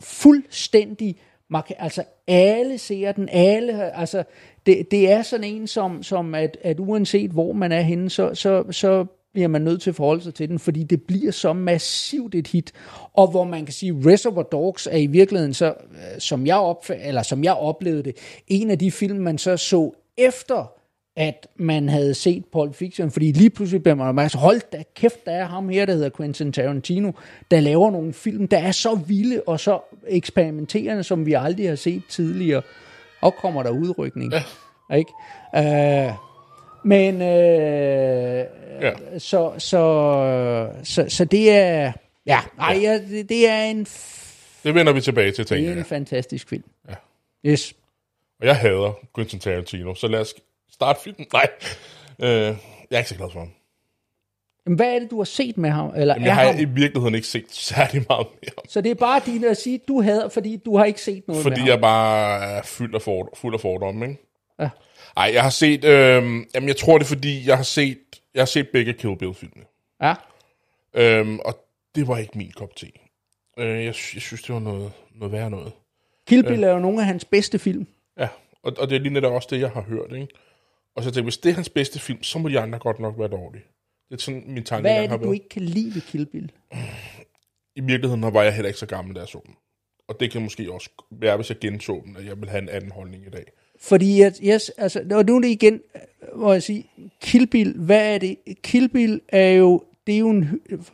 fuldstændig 0.02 1.18
altså 1.80 2.04
alle 2.28 2.78
ser 2.78 3.12
den, 3.12 3.30
alle, 3.32 3.98
altså 3.98 4.24
det, 4.66 4.92
det 4.92 5.12
er 5.12 5.22
sådan 5.22 5.44
en 5.44 5.68
som, 5.68 6.04
som 6.04 6.36
at, 6.36 6.58
at 6.62 6.80
uanset 6.80 7.32
hvor 7.32 7.54
man 7.54 7.72
er 7.72 7.82
henne, 7.82 8.10
så, 8.10 8.34
så, 8.34 8.64
så 8.72 9.06
bliver 9.34 9.48
man 9.48 9.62
nødt 9.62 9.82
til 9.82 9.90
at 9.90 9.96
forholde 9.96 10.24
sig 10.24 10.34
til 10.34 10.50
den, 10.50 10.60
fordi 10.60 10.84
det 10.84 11.04
bliver 11.04 11.32
så 11.32 11.54
massivt 11.54 12.36
et 12.36 12.48
hit, 12.48 12.72
og 13.14 13.32
hvor 13.32 13.44
man 13.44 13.66
kan 13.66 13.74
sige, 13.74 13.94
Reservoir 14.06 14.44
Dogs 14.44 14.88
er 14.88 14.98
i 14.98 15.06
virkeligheden 15.06 15.54
så, 15.54 15.66
øh, 15.68 16.20
som 16.20 16.46
jeg, 16.46 16.58
opf- 16.58 17.08
eller 17.08 17.22
som 17.22 17.44
jeg 17.44 17.54
oplevede 17.54 18.04
det, 18.04 18.18
en 18.48 18.72
af 18.72 18.80
de 18.80 18.92
film, 18.92 19.20
man 19.20 19.38
så 19.38 19.58
så 19.58 19.92
efter, 20.18 20.72
at 21.16 21.48
man 21.56 21.90
havde 21.90 22.14
set 22.14 22.44
Pulp 22.52 22.76
Fiction, 22.76 23.12
fordi 23.12 23.32
lige 23.32 23.50
pludselig 23.50 23.84
bliver 23.84 23.96
man 23.96 24.08
opmærksom, 24.08 24.40
hold 24.42 24.62
da 24.72 24.84
kæft, 24.96 25.26
der 25.26 25.32
er 25.32 25.46
ham 25.46 25.70
her, 25.70 25.86
der 25.86 25.94
hedder 25.94 26.10
Quentin 26.18 26.54
Tarantino, 26.54 27.12
der 27.52 27.60
laver 27.60 27.92
nogle 27.92 28.14
film, 28.14 28.48
der 28.48 28.58
er 28.58 28.72
så 28.72 28.96
vilde 28.96 29.42
og 29.48 29.60
så 29.60 29.80
eksperimenterende, 30.08 31.04
som 31.04 31.26
vi 31.26 31.34
aldrig 31.34 31.68
har 31.70 31.76
set 31.76 32.02
tidligere, 32.10 32.62
og 33.22 33.36
kommer 33.36 33.64
der 33.64 33.70
udrykning. 33.70 34.34
Ja. 34.34 34.44
Ikke? 34.98 35.12
Uh, 35.58 36.14
men 36.86 37.22
øh, 37.22 38.46
Ja. 38.82 38.92
så, 39.20 39.54
så, 39.58 40.72
så, 40.84 41.06
så 41.10 41.26
det 41.26 41.52
er, 41.52 41.92
ja, 42.26 42.40
nej, 42.58 42.80
ja. 42.82 42.94
det, 43.10 43.30
det 43.30 43.50
er 43.50 43.62
en, 43.64 43.84
Det 44.64 44.76
vender 44.76 44.94
vi 44.94 45.02
tilbage 45.02 45.32
til, 45.32 45.38
det 45.38 45.48
tænker 45.48 45.68
er 45.70 45.72
en 45.72 45.78
jeg. 45.78 45.86
fantastisk 45.86 46.50
film. 46.50 46.64
Ja. 46.90 46.96
Yes. 47.52 47.74
Og 48.40 48.46
jeg 48.46 48.56
hader 48.58 49.00
Quentin 49.16 49.40
Tarantino, 49.40 49.96
så 49.96 50.08
lad 50.08 50.20
os 50.20 50.34
starte 50.76 51.00
filmen. 51.02 51.26
Nej, 51.34 51.48
øh, 52.20 52.28
jeg 52.30 52.56
er 52.92 52.98
ikke 52.98 53.10
så 53.10 53.16
glad 53.16 53.30
for 53.32 53.40
ham. 53.40 53.52
Men 54.66 54.76
hvad 54.76 54.96
er 54.96 55.00
det, 55.00 55.12
du 55.12 55.18
har 55.18 55.24
set 55.24 55.58
med 55.58 55.70
ham? 55.70 55.94
Eller 55.96 56.14
Jamen, 56.14 56.26
jeg 56.26 56.36
har 56.36 56.46
ham? 56.46 56.60
i 56.60 56.66
virkeligheden 56.66 57.16
ikke 57.16 57.28
set 57.28 57.52
særlig 57.52 58.06
meget 58.10 58.28
mere 58.42 58.52
om 58.58 58.64
Så 58.70 58.82
det 58.82 58.92
er 58.92 58.96
bare 58.96 59.22
din 59.26 59.44
at 59.44 59.58
sige, 59.58 59.80
du 59.88 60.02
hader, 60.02 60.30
fordi 60.30 60.58
du 60.66 60.78
har 60.78 60.86
ikke 60.86 61.02
set 61.02 61.28
noget 61.28 61.44
Fordi 61.44 61.60
med 61.60 61.66
jeg 61.68 61.74
ham. 61.74 61.82
bare 61.82 62.40
er 62.46 62.62
fuld 62.64 62.96
af, 62.96 63.02
for, 63.02 63.30
fuld 63.34 63.54
af 63.54 63.60
fordomme, 63.62 64.08
ikke? 64.08 64.22
Ja. 64.60 64.70
Ej, 65.18 65.32
jeg 65.34 65.44
har 65.44 65.50
set... 65.50 65.84
Øh, 65.84 66.24
jamen, 66.56 66.68
jeg 66.68 66.78
tror 66.78 66.98
det 66.98 67.06
er, 67.06 67.08
fordi 67.08 67.48
jeg 67.48 67.58
har 67.58 67.64
set, 67.64 67.98
jeg 68.34 68.42
har 68.42 68.46
set 68.46 68.70
begge 68.70 68.94
Kill 68.94 69.18
Bill-filmene. 69.18 69.66
Ja. 70.02 70.14
Øhm, 70.94 71.40
og 71.40 71.66
det 71.96 72.08
var 72.08 72.18
ikke 72.18 72.38
min 72.38 72.52
kop 72.52 72.76
te. 72.76 72.88
Øh, 73.58 73.68
jeg, 73.78 73.86
jeg 73.86 73.96
synes, 73.96 74.42
det 74.42 74.54
var 74.54 74.60
noget, 74.62 74.92
noget 75.16 75.32
værre 75.32 75.50
noget. 75.50 75.72
Kill 76.28 76.44
Bill 76.44 76.64
er 76.64 76.72
jo 76.72 76.80
nogle 76.80 77.00
af 77.00 77.06
hans 77.06 77.26
bedste 77.26 77.60
film. 77.60 77.88
Ja, 78.20 78.28
og, 78.64 78.74
og 78.78 78.90
det 78.90 78.96
er 78.96 79.00
lige 79.00 79.14
netop 79.14 79.34
også 79.34 79.48
det, 79.52 79.60
jeg 79.60 79.70
har 79.70 79.82
hørt, 79.82 80.12
ikke? 80.12 80.28
Og 80.96 81.04
så 81.04 81.10
tænkte 81.10 81.18
jeg, 81.18 81.24
hvis 81.24 81.38
det 81.38 81.50
er 81.50 81.54
hans 81.54 81.70
bedste 81.70 82.00
film, 82.00 82.24
så 82.24 82.40
må 82.40 82.50
de 82.50 82.60
andre 82.60 82.80
godt 82.80 83.00
nok 83.00 83.20
være 83.20 83.28
dårlige. 83.28 83.64
Det 84.10 84.16
er 84.16 84.22
sådan, 84.22 84.44
min 84.48 84.64
tanke 84.64 84.82
Hvad 84.82 85.04
er 85.04 85.08
det, 85.08 85.24
du 85.24 85.32
ikke 85.32 85.50
kan 85.50 85.62
lide 85.62 85.96
ved 85.96 86.02
Kill 86.02 86.26
Bill? 86.26 86.52
I 87.76 87.82
virkeligheden 87.82 88.34
var 88.34 88.44
jeg 88.44 88.54
heller 88.54 88.68
ikke 88.68 88.80
så 88.80 88.86
gammel, 88.86 89.16
da 89.16 89.20
jeg 89.20 89.28
så 89.28 89.42
den. 89.46 89.56
Og 90.08 90.20
det 90.20 90.32
kan 90.32 90.42
måske 90.42 90.72
også 90.72 90.90
være, 91.12 91.36
hvis 91.36 91.50
jeg 91.50 91.60
genså 91.60 92.02
den, 92.06 92.18
at 92.18 92.26
jeg 92.26 92.42
vil 92.42 92.50
have 92.50 92.62
en 92.62 92.70
anden 92.70 92.92
holdning 92.92 93.26
i 93.28 93.30
dag. 93.30 93.46
Fordi, 93.80 94.22
jeg, 94.22 94.34
yes, 94.44 94.70
altså, 94.70 95.00
og 95.12 95.26
nu 95.26 95.36
er 95.36 95.42
det 95.42 95.48
igen, 95.48 95.82
hvor 96.36 96.54
jeg 96.54 96.64
siger, 96.64 96.84
Kill 97.22 97.48
Bill, 97.48 97.78
hvad 97.78 98.14
er 98.14 98.18
det? 98.18 98.38
Kill 98.64 98.90
Bill 98.90 99.22
er 99.30 99.50
jo, 99.50 99.84
det 100.08 100.16
er 100.16 100.20
jo 100.20 100.30
en, 100.30 100.50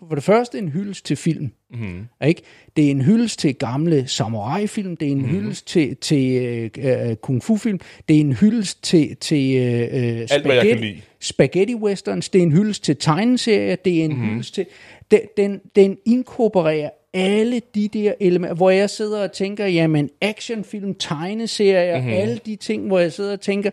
for 0.10 0.16
det 0.16 0.24
første 0.24 0.58
en 0.58 0.70
hyldest 0.70 1.06
til 1.06 1.18
film. 1.18 1.52
Mm. 1.70 2.08
Ikke? 2.28 2.42
Det 2.76 2.86
er 2.86 2.92
en 2.92 3.02
hyldest 3.02 3.40
til 3.40 3.56
gamle 3.56 4.08
samurai-film, 4.08 4.98
det 4.98 5.08
er 5.08 5.12
en 5.12 5.22
mm. 5.22 5.28
hyldest 5.28 5.68
til, 5.68 5.96
til 5.96 6.72
uh, 6.78 7.14
kung 7.16 7.44
fu-film, 7.44 7.80
det 8.10 8.16
er 8.16 8.20
en 8.20 8.34
hyldest 8.34 8.84
til, 8.84 9.16
til 9.16 9.50
jeg 9.50 10.30
kan 10.30 10.42
spaghetti, 10.42 11.04
spaghetti 11.20 11.76
westerns, 11.76 12.30
det 12.30 12.40
er 12.40 12.44
en 12.44 12.52
hyldest 12.52 12.84
til 12.84 12.98
tegneserier, 12.98 13.76
det 13.76 14.00
er 14.00 14.06
en 14.06 14.14
mm. 14.14 14.30
hyldest 14.30 14.54
til... 14.54 14.66
Den, 15.12 15.20
den, 15.38 15.62
den 15.76 15.98
inkorporerer 16.06 16.90
alle 17.14 17.62
de 17.76 17.88
der 17.88 18.14
elementer, 18.20 18.56
hvor 18.56 18.70
jeg 18.70 18.90
sidder 18.90 19.24
og 19.24 19.32
tænker, 19.32 19.66
jamen 19.66 20.10
actionfilm, 20.22 20.94
tegneserier, 20.94 21.98
mm-hmm. 21.98 22.14
alle 22.14 22.40
de 22.46 22.56
ting, 22.56 22.88
hvor 22.88 23.00
jeg 23.00 23.12
sidder 23.12 23.34
og 23.34 23.42
tænker, 23.42 23.72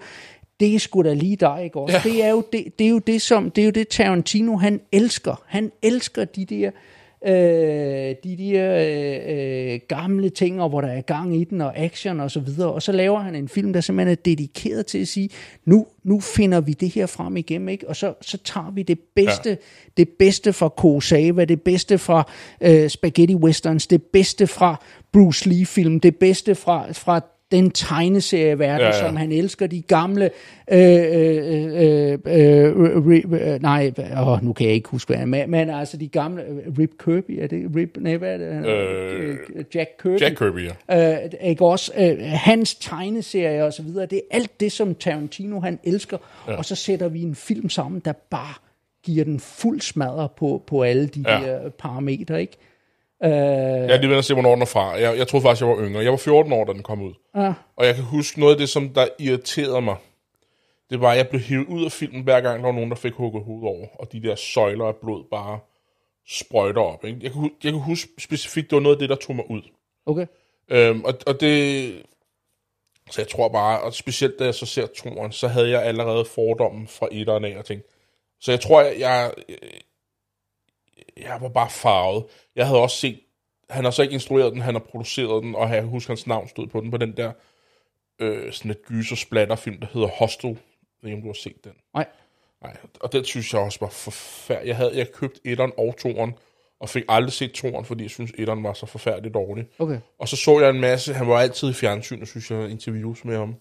det 0.61 0.75
er 0.75 0.79
sgu 0.79 1.03
da 1.03 1.15
lige 1.15 1.37
dig, 1.37 1.61
ikke 1.65 1.81
også? 1.81 1.97
Ja. 2.05 2.11
Det, 2.11 2.25
er 2.25 2.31
jo 2.31 2.45
det, 2.53 2.79
det 2.79 2.85
er 2.85 2.91
jo 2.91 2.99
det, 2.99 3.23
som, 3.23 3.51
det 3.51 3.63
er 3.63 3.67
jo 3.67 3.71
det 3.71 3.89
Tarantino, 3.89 4.57
han 4.57 4.81
elsker. 4.93 5.43
Han 5.47 5.73
elsker 5.83 6.25
de 6.25 6.45
der, 6.45 6.71
øh, 7.27 8.15
de 8.25 8.37
der 8.39 8.87
øh, 8.87 9.73
øh, 9.75 9.81
gamle 9.89 10.31
ting, 10.31 10.63
og 10.63 10.69
hvor 10.69 10.81
der 10.81 10.89
er 10.89 11.01
gang 11.01 11.37
i 11.37 11.45
den, 11.45 11.61
og 11.61 11.79
action 11.79 12.21
og 12.21 12.31
så 12.31 12.41
videre. 12.41 12.73
Og 12.73 12.83
så 12.83 12.93
laver 12.93 13.21
han 13.21 13.35
en 13.35 13.49
film, 13.49 13.73
der 13.73 13.81
simpelthen 13.81 14.13
er 14.13 14.15
dedikeret 14.15 14.87
til 14.87 14.99
at 14.99 15.09
sige, 15.09 15.31
nu, 15.65 15.87
nu 16.05 16.21
finder 16.21 16.61
vi 16.61 16.73
det 16.73 16.89
her 16.89 17.07
frem 17.07 17.37
igennem, 17.37 17.69
ikke? 17.69 17.89
Og 17.89 17.97
så, 17.97 18.15
så 18.21 18.39
tager 18.39 18.71
vi 18.71 18.83
det 18.83 18.99
bedste, 19.15 19.51
ja. 19.51 19.57
det 19.97 20.09
bedste 20.09 20.53
fra 20.53 20.69
Kurosawa, 20.69 21.45
det 21.45 21.63
bedste 21.63 21.99
fra 21.99 22.31
øh, 22.61 22.89
Spaghetti 22.89 23.35
Westerns, 23.35 23.87
det 23.87 24.03
bedste 24.03 24.47
fra 24.47 24.83
Bruce 25.13 25.49
Lee-film, 25.49 26.01
det 26.01 26.17
bedste 26.17 26.55
fra, 26.55 26.93
fra 26.93 27.21
den 27.51 27.71
tegneserieverden, 27.71 28.81
ja, 28.81 28.87
Ja, 28.87 29.07
som 29.07 29.17
han 29.17 29.33
elsker, 29.33 29.67
de 29.67 29.83
gamle, 29.83 30.31
øh, 30.73 30.79
øh, 30.79 31.65
øh, 31.83 32.19
øh, 32.27 33.25
øh, 33.33 33.63
nej, 33.63 33.93
åh, 34.21 34.45
nu 34.45 34.53
kan 34.53 34.67
jeg 34.67 34.75
ikke 34.75 34.89
huske, 34.89 35.09
hvad 35.09 35.23
er, 35.23 35.27
men, 35.27 35.51
men 35.51 35.71
altså 35.71 35.97
de 35.97 36.09
gamle, 36.09 36.43
øh, 36.43 36.79
Rip 36.79 36.91
Kirby, 37.05 37.31
er 37.43 37.47
det 37.47 37.71
Rip, 37.77 37.97
nej, 38.01 38.17
hvad 38.17 38.35
er 38.35 38.39
det? 38.39 38.67
Øh, 38.67 39.37
Øh, 39.55 39.65
Jack 39.75 39.91
Kirby. 40.03 40.21
Jack 40.21 40.37
Kirby, 40.39 40.69
ja. 40.89 41.25
Øh, 41.25 41.31
ikke 41.43 41.65
også 41.65 41.93
øh, 41.99 42.19
hans 42.23 42.75
tegneserier 42.75 43.65
og 43.65 43.73
så 43.73 43.83
videre, 43.83 44.07
det 44.07 44.17
er 44.17 44.37
alt 44.37 44.61
det, 44.61 44.73
som 44.73 44.95
Tarantino 44.95 45.61
han 45.61 45.79
elsker, 45.85 46.19
ja. 46.49 46.57
og 46.57 46.65
så 46.65 46.75
sætter 46.75 47.09
vi 47.09 47.23
en 47.23 47.35
film 47.35 47.69
sammen, 47.69 48.03
der 48.05 48.13
bare 48.13 48.55
giver 49.05 49.25
den 49.25 49.41
fuld 49.41 49.81
smadre 49.81 50.29
på, 50.37 50.63
på 50.67 50.83
alle 50.83 51.07
de. 51.07 51.25
Ja. 51.27 51.41
der 51.41 51.69
parametre, 51.69 52.41
ikke? 52.41 52.57
Øh, 53.25 53.31
Jeg 53.31 53.91
er 53.91 54.01
lige 54.01 54.11
ved 54.11 54.17
at 54.19 54.25
se, 54.25 54.35
hvornår 54.35 54.53
den 54.55 54.63
er 54.63 54.67
fra. 54.67 54.87
Jeg, 54.91 55.19
jeg 55.19 55.29
troede 55.29 55.43
faktisk, 55.43 55.61
jeg 55.61 55.69
var 55.69 55.85
yngre. 55.85 56.03
Jeg 56.03 56.11
var 56.11 56.17
14 56.17 56.53
år, 56.53 56.65
da 56.65 56.73
den 56.73 56.83
kom 56.83 57.03
ud. 57.03 57.15
Ja. 57.37 57.53
Og 57.77 57.87
jeg 57.87 57.95
kan 57.95 58.05
huske 58.05 58.41
noget 58.41 58.53
af 58.53 58.59
det, 58.59 58.69
som 58.69 58.89
der 58.89 59.07
irriterede 59.19 59.81
mig. 59.81 59.97
Det 60.91 61.01
var, 61.01 61.11
at 61.11 61.17
jeg 61.17 61.29
blev 61.29 61.41
hivet 61.41 61.67
ud 61.67 61.85
af 61.85 61.93
filmen, 61.93 62.23
hver 62.23 62.41
gang 62.41 62.59
der 62.59 62.65
var 62.67 62.73
nogen, 62.75 62.91
der 62.91 62.97
fik 62.97 63.13
hugget 63.13 63.45
hovedet 63.45 63.69
over. 63.69 63.87
Og 63.99 64.13
de 64.13 64.23
der 64.23 64.35
søjler 64.35 64.85
af 64.85 64.97
blod 64.97 65.25
bare 65.31 65.59
sprøjter 66.29 66.81
op. 66.83 67.05
Ikke? 67.05 67.19
Jeg, 67.23 67.33
kan, 67.33 67.51
jeg 67.65 67.73
kan 67.73 67.81
huske 67.81 68.11
specifikt, 68.19 68.71
det 68.71 68.77
var 68.77 68.83
noget 68.83 68.97
af 68.97 69.01
det, 69.01 69.09
der 69.09 69.17
tog 69.17 69.37
mig 69.37 69.51
ud. 69.51 69.63
okay. 70.07 70.27
Øhm, 70.71 71.05
og, 71.05 71.15
og 71.27 71.41
det... 71.41 71.93
Så 73.11 73.21
jeg 73.21 73.29
tror 73.29 73.49
bare, 73.49 73.81
og 73.81 73.95
specielt 73.95 74.39
da 74.39 74.45
jeg 74.45 74.55
så 74.55 74.67
ser 74.67 74.87
toren, 74.87 75.33
så 75.33 75.49
havde 75.49 75.71
jeg 75.71 75.83
allerede 75.83 76.25
fordommen 76.25 76.87
fra 76.89 77.09
etteren 77.13 77.45
af 77.45 77.59
og 77.59 77.65
tænkte, 77.65 77.89
Så 78.41 78.53
jeg 78.53 78.61
tror, 78.61 78.81
jeg, 78.83 78.95
jeg, 78.99 79.33
jeg 81.23 81.39
var 81.41 81.49
bare 81.49 81.71
farvet. 81.71 82.25
Jeg 82.57 82.67
havde 82.67 82.83
også 82.83 82.97
set, 82.97 83.21
han 83.71 83.85
har 83.85 83.91
så 83.91 84.03
ikke 84.03 84.15
instrueret 84.15 84.53
den, 84.53 84.63
han 84.63 84.75
har 84.75 84.81
produceret 84.81 85.43
den, 85.43 85.55
og 85.55 85.71
jeg 85.71 85.83
husker 85.83 86.11
hans 86.11 86.27
navn 86.27 86.49
stod 86.49 86.67
på 86.67 86.81
den, 86.81 86.91
på 86.91 86.97
den 86.97 87.17
der 87.17 87.33
øh, 88.19 88.53
sådan 88.53 88.71
et 88.71 88.83
gyser 88.83 89.17
splatterfilm, 89.17 89.81
der 89.81 89.87
hedder 89.93 90.09
Hostel. 90.09 90.49
Jeg 90.51 90.57
ved 91.03 91.11
ikke, 91.11 91.17
om 91.17 91.23
du 91.23 91.29
har 91.29 91.35
set 91.35 91.65
den. 91.65 91.73
Nej. 91.95 92.07
Nej, 92.63 92.77
og 93.01 93.13
den 93.13 93.25
synes 93.25 93.53
jeg 93.53 93.61
også 93.61 93.79
var 93.81 93.89
forfærdelig. 93.89 94.69
Jeg 94.69 94.77
havde 94.77 94.93
jeg 94.95 95.13
købt 95.13 95.39
etteren 95.45 95.73
og 95.77 95.97
toeren, 95.99 96.35
og 96.81 96.89
fik 96.89 97.05
aldrig 97.09 97.33
set 97.33 97.53
toeren, 97.53 97.85
fordi 97.85 98.03
jeg 98.03 98.11
synes, 98.11 98.33
etteren 98.39 98.65
var 98.65 98.73
så 98.73 98.87
forfærdeligt 98.87 99.35
dårlig. 99.35 99.67
Okay. 99.79 100.01
Og 100.19 100.29
så 100.29 100.37
så 100.37 100.61
jeg 100.61 100.71
en 100.71 100.81
masse, 100.81 101.15
han 101.15 101.29
var 101.29 101.41
altid 101.41 101.71
i 101.71 101.73
fjernsyn, 101.73 102.21
og 102.21 102.27
synes 102.27 102.51
jeg, 102.51 102.71
interviews 102.71 103.25
med 103.25 103.37
ham, 103.37 103.55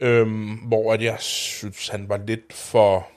øhm, 0.00 0.54
hvor 0.54 0.92
at 0.92 1.02
jeg 1.02 1.20
synes, 1.20 1.88
han 1.88 2.08
var 2.08 2.16
lidt 2.16 2.52
for... 2.52 3.08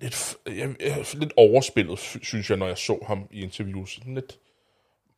Lidt, 0.00 0.36
jeg, 0.46 0.74
jeg, 0.80 1.04
lidt 1.14 1.32
overspillet, 1.36 1.98
sy- 1.98 2.16
synes 2.22 2.50
jeg, 2.50 2.58
når 2.58 2.66
jeg 2.66 2.78
så 2.78 2.98
ham 3.06 3.28
i 3.30 3.42
interviews. 3.42 3.94
Sådan 3.94 4.14
lidt 4.14 4.38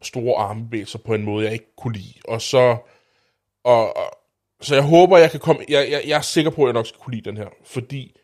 store 0.02 0.42
armbevægelser 0.42 0.98
på 0.98 1.14
en 1.14 1.22
måde, 1.22 1.44
jeg 1.44 1.52
ikke 1.52 1.76
kunne 1.76 1.94
lide. 1.94 2.14
Og 2.24 2.42
så... 2.42 2.76
Og, 3.64 3.96
og, 3.96 4.18
så 4.60 4.74
jeg 4.74 4.84
håber, 4.84 5.18
jeg 5.18 5.30
kan 5.30 5.40
komme... 5.40 5.64
Jeg, 5.68 5.90
jeg, 5.90 6.02
jeg 6.06 6.16
er 6.16 6.20
sikker 6.20 6.50
på, 6.50 6.62
at 6.62 6.66
jeg 6.66 6.74
nok 6.74 6.86
skal 6.86 7.00
kunne 7.00 7.14
lide 7.14 7.30
den 7.30 7.36
her, 7.36 7.48
fordi 7.64 8.16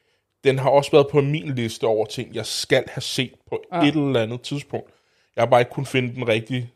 den 0.44 0.59
har 0.59 0.71
også 0.71 0.90
været 0.90 1.09
på 1.09 1.21
min 1.21 1.55
liste 1.55 1.85
over 1.85 2.07
ting, 2.07 2.35
jeg 2.35 2.47
skal 2.47 2.85
have 2.88 3.03
set 3.03 3.35
på 3.49 3.62
ah. 3.73 3.88
et 3.88 3.94
eller 3.94 4.23
andet 4.23 4.40
tidspunkt. 4.40 4.90
Jeg 5.37 5.42
har 5.42 5.47
bare 5.47 5.61
ikke 5.61 5.73
kunnet 5.73 5.88
finde 5.88 6.14
den 6.14 6.29
rigtige, 6.29 6.71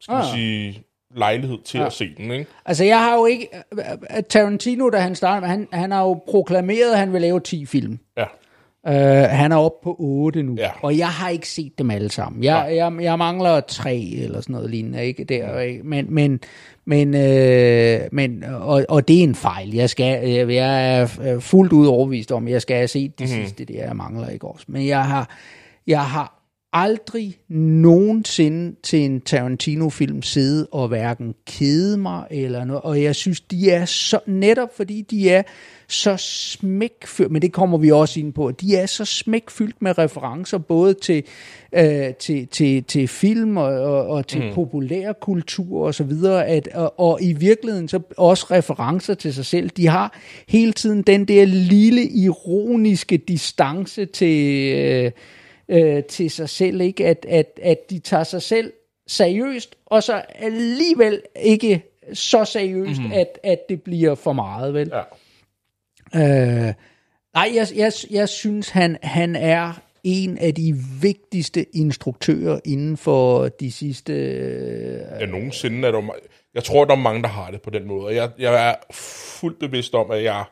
skal 0.00 0.14
ah. 0.14 0.20
Ah. 0.20 0.34
sige, 0.34 0.84
lejlighed 1.14 1.62
til 1.62 1.78
ah. 1.78 1.86
at 1.86 1.92
se 1.92 2.14
den, 2.16 2.30
ikke? 2.30 2.46
Altså, 2.64 2.84
jeg 2.84 3.00
har 3.00 3.16
jo 3.16 3.26
ikke... 3.26 3.48
øh, 3.72 4.22
Tarantino, 4.28 4.90
da 4.90 4.98
han 4.98 5.14
startede, 5.14 5.50
han, 5.50 5.68
han 5.72 5.90
har 5.90 6.02
jo 6.02 6.14
proklameret, 6.14 6.92
at 6.92 6.98
han 6.98 7.12
vil 7.12 7.20
lave 7.20 7.40
10 7.40 7.66
film. 7.66 7.98
Ja. 8.16 8.26
Uh, 8.88 8.94
han 9.30 9.52
er 9.52 9.56
oppe 9.56 9.84
på 9.84 9.96
8 9.98 10.42
nu, 10.42 10.54
Ja. 10.58 10.70
og 10.82 10.98
jeg 10.98 11.08
har 11.08 11.28
ikke 11.28 11.48
set 11.48 11.78
dem 11.78 11.90
alle 11.90 12.10
sammen. 12.10 12.44
Jeg, 12.44 12.72
jeg, 12.74 12.92
jeg 13.00 13.18
mangler 13.18 13.60
tre 13.60 13.96
eller 14.18 14.40
sådan 14.40 14.54
noget 14.54 14.70
lignende, 14.70 15.06
ikke 15.06 15.24
der, 15.24 15.60
ikke? 15.60 15.82
men 15.82 16.14
men 16.14 16.40
men, 16.84 17.14
øh, 17.14 18.00
men 18.12 18.44
og, 18.44 18.84
og 18.88 19.08
det 19.08 19.18
er 19.18 19.22
en 19.22 19.34
fejl. 19.34 19.74
Jeg 19.74 19.90
skal 19.90 20.28
jeg, 20.28 20.48
jeg 20.48 20.98
er 20.98 21.08
øh, 21.22 21.40
fuldt 21.40 21.72
ud 21.72 21.86
overbevist 21.86 22.32
om, 22.32 22.46
at 22.46 22.52
jeg 22.52 22.62
skal 22.62 22.76
have 22.76 22.88
set 22.88 23.18
de 23.18 23.24
mm-hmm. 23.24 23.42
sidste 23.42 23.64
der, 23.64 23.84
jeg 23.86 23.96
mangler 23.96 24.28
ikke 24.28 24.46
også. 24.46 24.64
Men 24.68 24.86
jeg 24.86 25.04
har 25.04 25.36
jeg 25.86 26.04
har 26.04 26.41
aldrig 26.72 27.38
nogensinde 27.48 28.76
til 28.82 28.98
en 28.98 29.20
Tarantino-film 29.20 30.22
siddet 30.22 30.66
og 30.70 30.88
hverken 30.88 31.34
kede 31.46 31.96
mig 31.96 32.26
eller 32.30 32.64
noget. 32.64 32.82
Og 32.82 33.02
jeg 33.02 33.16
synes, 33.16 33.40
de 33.40 33.70
er 33.70 33.84
så, 33.84 34.18
netop 34.26 34.76
fordi 34.76 35.02
de 35.10 35.30
er 35.30 35.42
så 35.88 36.16
smækfyldt, 36.16 37.32
men 37.32 37.42
det 37.42 37.52
kommer 37.52 37.78
vi 37.78 37.90
også 37.90 38.20
ind 38.20 38.32
på, 38.32 38.50
de 38.50 38.76
er 38.76 38.86
så 38.86 39.04
smækfyldt 39.04 39.82
med 39.82 39.98
referencer 39.98 40.58
både 40.58 40.94
til, 40.94 41.24
øh, 41.72 42.14
til, 42.14 42.46
til, 42.46 42.84
til 42.84 43.08
film 43.08 43.56
og, 43.56 43.64
og, 43.64 44.06
og 44.06 44.26
til 44.26 44.42
mm. 44.42 44.54
populærkultur 44.54 45.86
og 45.86 45.94
så 45.94 46.04
videre, 46.04 46.46
at, 46.46 46.68
og, 46.74 47.00
og 47.00 47.18
i 47.22 47.32
virkeligheden 47.32 47.88
så 47.88 48.00
også 48.16 48.46
referencer 48.50 49.14
til 49.14 49.34
sig 49.34 49.46
selv. 49.46 49.70
De 49.70 49.88
har 49.88 50.18
hele 50.48 50.72
tiden 50.72 51.02
den 51.02 51.24
der 51.24 51.44
lille 51.44 52.02
ironiske 52.02 53.16
distance 53.16 54.04
til... 54.04 54.72
Øh, 54.74 55.10
øh, 55.68 56.04
til 56.04 56.30
sig 56.30 56.48
selv, 56.48 56.80
ikke? 56.80 57.06
At, 57.06 57.26
at, 57.28 57.60
at 57.62 57.90
de 57.90 57.98
tager 57.98 58.24
sig 58.24 58.42
selv 58.42 58.72
seriøst, 59.06 59.76
og 59.86 60.02
så 60.02 60.22
alligevel 60.34 61.22
ikke 61.42 61.82
så 62.12 62.44
seriøst, 62.44 63.00
mm-hmm. 63.00 63.12
at, 63.12 63.38
at 63.42 63.58
det 63.68 63.82
bliver 63.82 64.14
for 64.14 64.32
meget, 64.32 64.74
vel? 64.74 64.92
Ja. 64.94 65.02
Øh, 66.14 66.74
nej, 67.34 67.50
jeg, 67.54 67.66
jeg, 67.76 67.92
jeg 68.10 68.28
synes, 68.28 68.68
han, 68.68 68.98
han 69.02 69.36
er 69.36 69.72
en 70.04 70.38
af 70.38 70.54
de 70.54 70.74
vigtigste 71.02 71.76
instruktører 71.76 72.60
inden 72.64 72.96
for 72.96 73.48
de 73.48 73.72
sidste... 73.72 74.12
Øh, 74.12 75.00
Ja, 75.20 75.26
nogensinde 75.26 75.88
er 75.88 75.92
der 75.92 76.10
Jeg 76.54 76.64
tror, 76.64 76.84
der 76.84 76.92
er 76.92 76.98
mange, 76.98 77.22
der 77.22 77.28
har 77.28 77.50
det 77.50 77.62
på 77.62 77.70
den 77.70 77.86
måde. 77.86 78.06
Og 78.06 78.14
jeg, 78.14 78.30
jeg 78.38 78.68
er 78.70 78.74
fuldt 79.40 79.58
bevidst 79.58 79.94
om, 79.94 80.10
at 80.10 80.22
jeg 80.22 80.44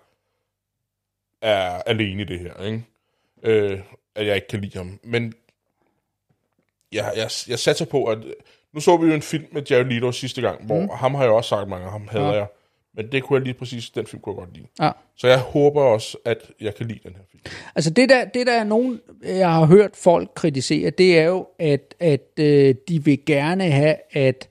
er 1.42 1.82
alene 1.86 2.22
i 2.22 2.24
det 2.24 2.38
her, 2.38 2.64
ikke? 2.64 2.82
Øh, 3.42 3.78
at 4.16 4.26
jeg 4.26 4.34
ikke 4.34 4.48
kan 4.48 4.60
lide 4.60 4.78
ham. 4.78 5.00
Men 5.02 5.34
jeg, 6.92 7.12
jeg, 7.16 7.30
jeg 7.48 7.58
satser 7.58 7.84
på, 7.84 8.04
at... 8.04 8.18
Nu 8.72 8.80
så 8.80 8.96
vi 8.96 9.06
jo 9.06 9.14
en 9.14 9.22
film 9.22 9.44
med 9.52 9.62
Jared 9.70 9.84
Leto 9.84 10.12
sidste 10.12 10.40
gang, 10.40 10.64
hvor 10.66 10.80
mm. 10.80 10.88
ham 10.94 11.14
har 11.14 11.22
jeg 11.22 11.32
også 11.32 11.48
sagt 11.48 11.68
mange, 11.68 11.90
ham 11.90 12.08
hader 12.08 12.26
ja. 12.26 12.32
jeg. 12.32 12.46
Men 12.94 13.12
det 13.12 13.22
kunne 13.22 13.36
jeg 13.36 13.44
lige 13.44 13.54
præcis, 13.54 13.90
den 13.90 14.06
film 14.06 14.22
kunne 14.22 14.34
jeg 14.34 14.46
godt 14.46 14.54
lide. 14.54 14.66
ja. 14.80 14.90
Så 15.16 15.28
jeg 15.28 15.38
håber 15.38 15.82
også, 15.82 16.18
at 16.24 16.38
jeg 16.60 16.74
kan 16.74 16.86
lide 16.86 17.00
den 17.02 17.12
her 17.16 17.22
film. 17.30 17.42
Altså 17.74 17.90
det 17.90 18.08
der, 18.08 18.24
det 18.24 18.46
der 18.46 18.52
er 18.52 18.64
nogen, 18.64 19.00
jeg 19.24 19.52
har 19.52 19.66
hørt 19.66 19.96
folk 19.96 20.30
kritisere, 20.34 20.90
det 20.90 21.18
er 21.18 21.24
jo, 21.24 21.48
at, 21.58 21.94
at 22.00 22.28
øh, 22.38 22.74
de 22.88 23.04
vil 23.04 23.24
gerne 23.24 23.70
have, 23.70 23.96
at, 24.12 24.48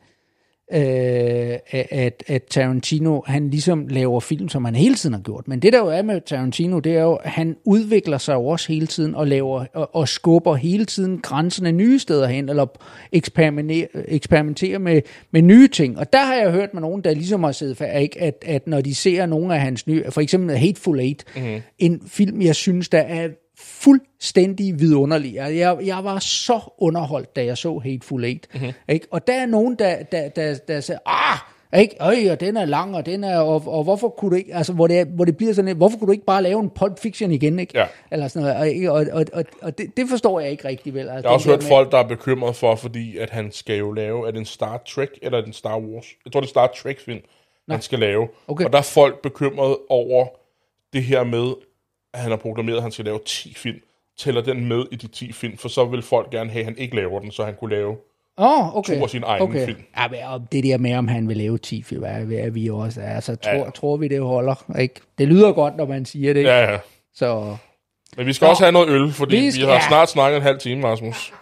øh, 0.74 1.58
at, 1.92 2.24
at 2.28 2.44
Tarantino, 2.44 3.22
han 3.26 3.50
ligesom 3.50 3.88
laver 3.88 4.20
film, 4.20 4.50
som 4.50 4.66
han 4.66 4.76
hele 4.76 4.96
tiden 4.96 5.14
har 5.14 5.22
gjort. 5.22 5.48
Men 5.48 5.60
det 5.60 5.74
der 5.74 5.80
jo 5.80 5.88
er 5.88 6.02
med 6.02 6.22
Tarantino, 6.22 6.80
det 6.80 6.96
er 6.96 7.02
jo, 7.02 7.14
at 7.14 7.30
han 7.30 7.56
udvikler 7.66 8.18
sig 8.18 8.34
jo 8.34 8.46
også 8.46 8.68
hele 8.68 8.88
tiden, 8.88 9.16
og, 9.16 9.28
laver, 9.28 9.66
og, 9.74 9.96
og 9.96 10.08
skubber 10.08 10.56
hele 10.56 10.86
tiden 10.86 11.20
grænserne 11.20 11.72
nye 11.72 12.00
steder 12.00 12.28
hen, 12.28 12.50
eller 12.50 12.66
eksperimenterer, 13.12 13.88
eksperimenterer 14.08 14.80
med, 14.80 15.02
med 15.32 15.42
nye 15.42 15.68
ting. 15.68 15.98
Og 16.00 16.14
der 16.14 16.26
har 16.26 16.36
jeg 16.36 16.52
hørt 16.52 16.74
med 16.74 16.82
nogen, 16.82 17.04
der 17.04 17.14
ligesom 17.14 17.44
har 17.44 17.52
siddet 17.52 17.78
fast, 17.78 18.02
ikke? 18.02 18.22
At, 18.22 18.44
at 18.46 18.68
når 18.68 18.82
de 18.82 18.96
ser 18.96 19.26
nogle 19.26 19.54
af 19.56 19.62
hans 19.62 19.88
nye, 19.88 20.04
for 20.10 20.22
eksempel 20.22 20.58
Hateful 20.58 21.00
Eight, 21.00 21.24
mm-hmm. 21.36 21.62
en 21.80 22.02
film, 22.08 22.42
jeg 22.42 22.56
synes, 22.56 22.90
der 22.90 23.00
er 23.00 23.28
fuldstændig 23.60 24.80
vidunderlig. 24.80 25.34
Jeg, 25.34 25.78
jeg, 25.86 26.04
var 26.04 26.20
så 26.20 26.60
underholdt, 26.78 27.36
da 27.36 27.46
jeg 27.46 27.58
så 27.58 27.78
Hateful 27.78 28.24
Eight. 28.24 28.48
Mm-hmm. 28.54 28.72
Ikke? 28.90 29.08
Og 29.12 29.28
der 29.28 29.34
er 29.34 29.46
nogen, 29.46 29.76
der, 29.76 30.04
der, 30.04 30.30
der, 30.30 30.58
der 30.68 30.82
siger, 30.82 31.00
ah, 31.06 31.38
ikke? 31.82 31.96
Øj, 32.00 32.16
og 32.32 32.40
den 32.40 32.58
er 32.58 32.66
lang, 32.66 32.96
og 32.96 33.06
den 33.06 33.24
er, 33.24 33.40
og, 33.40 33.64
og 33.68 33.84
hvorfor 33.84 34.10
kunne 34.10 34.32
du 34.32 34.36
ikke, 34.36 34.56
altså, 34.56 34.74
hvor 34.74 34.88
det, 34.88 35.08
hvor 35.08 35.26
det 35.26 35.38
bliver 35.38 35.54
sådan, 35.54 35.78
hvorfor 35.78 35.98
kunne 35.98 36.08
du 36.08 36.12
ikke 36.12 36.26
bare 36.26 36.44
lave 36.44 36.60
en 36.60 36.70
Pulp 36.70 37.00
Fiction 37.00 37.32
igen, 37.32 37.60
ikke? 37.60 37.78
Ja. 37.80 37.86
Eller 38.12 38.28
sådan 38.28 38.56
noget, 38.56 38.90
og, 38.90 39.06
og, 39.12 39.26
og, 39.34 39.46
og, 39.62 39.78
det, 39.78 39.98
det, 39.98 40.10
forstår 40.10 40.40
jeg 40.40 40.52
ikke 40.52 40.68
rigtig 40.68 40.94
vel. 40.94 41.10
Altså, 41.10 41.14
Jeg 41.14 41.30
har 41.30 41.34
også 41.34 41.50
hørt 41.50 41.62
der 41.62 41.68
folk, 41.68 41.92
der 41.92 41.98
er 41.98 42.08
bekymret 42.08 42.56
for, 42.56 42.76
fordi 42.76 43.18
at 43.18 43.30
han 43.30 43.52
skal 43.52 43.78
jo 43.78 43.92
lave, 43.92 44.28
er 44.28 44.32
det 44.32 44.40
en 44.40 44.46
Star 44.46 44.82
Trek 44.88 45.10
eller 45.22 45.38
er 45.38 45.42
det 45.42 45.48
en 45.48 45.54
Star 45.54 45.80
Wars? 45.80 46.06
Jeg 46.26 46.34
tror, 46.34 46.42
det 46.42 46.48
er 46.48 46.50
Star 46.50 46.68
Trek-film, 46.68 47.20
han 47.70 47.82
skal 47.82 48.00
lave. 48.00 48.28
Okay. 48.48 48.66
Og 48.66 48.72
der 48.72 48.78
er 48.78 48.84
folk 48.84 49.22
bekymret 49.22 49.78
over 49.90 50.28
det 50.94 51.04
her 51.04 51.24
med, 51.24 51.54
at 52.14 52.20
han 52.20 52.30
har 52.32 52.38
proklameret, 52.38 52.76
at 52.78 52.84
han 52.84 52.92
skal 52.92 53.06
lave 53.06 53.20
10 53.26 53.54
film. 53.54 53.78
Tæller 54.20 54.42
den 54.42 54.66
med 54.68 54.86
i 54.92 54.96
de 54.96 55.08
10 55.08 55.32
film, 55.32 55.58
for 55.58 55.70
så 55.70 55.86
vil 55.86 56.02
folk 56.02 56.30
gerne 56.32 56.50
have, 56.50 56.60
at 56.60 56.66
han 56.66 56.78
ikke 56.78 56.96
laver 56.96 57.20
den, 57.20 57.32
så 57.32 57.44
han 57.46 57.56
kunne 57.60 57.76
lave 57.76 57.96
Oh, 58.42 58.78
okay. 58.78 58.98
to 58.98 59.04
af 59.04 59.10
sine 59.10 59.26
egne 59.26 59.44
okay. 59.44 59.66
film. 59.66 59.84
Ja, 59.98 60.08
men, 60.08 60.20
og 60.28 60.42
det 60.52 60.64
der 60.64 60.78
med, 60.78 60.96
om 60.96 61.08
han 61.08 61.28
vil 61.28 61.38
lave 61.38 61.58
10 61.58 61.84
film, 61.84 62.04
er, 62.04 62.08
er 62.44 62.50
vi 62.50 62.70
også. 62.70 63.02
Altså, 63.02 63.36
tror, 63.36 63.52
Ja, 63.52 63.70
tror 63.70 63.98
vi, 63.98 64.08
det 64.08 64.22
holder. 64.22 64.78
Ikke? 64.80 64.96
Det 65.18 65.28
lyder 65.28 65.52
godt, 65.52 65.78
når 65.78 65.86
man 65.86 66.06
siger 66.06 66.34
det. 66.34 66.40
Ikke? 66.40 66.50
Ja, 66.52 66.72
ja. 66.72 66.78
Så 67.14 67.58
Men 68.18 68.26
vi 68.28 68.34
skal 68.34 68.48
også 68.48 68.64
have 68.64 68.72
noget 68.72 68.90
øl, 68.90 69.12
fordi 69.12 69.36
Vi 69.36 69.42
vi, 69.42 69.52
skal- 69.52 69.66
har 69.66 69.74
ja. 69.74 69.88
snart 69.88 70.10
snakket 70.10 70.38
en 70.38 70.44
halv 70.44 70.60
time, 70.60 70.88
Rasmus. 70.88 71.34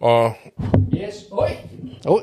Og 0.00 0.32
Yes. 0.94 1.14
Oj. 1.32 1.50
Oj. 2.06 2.20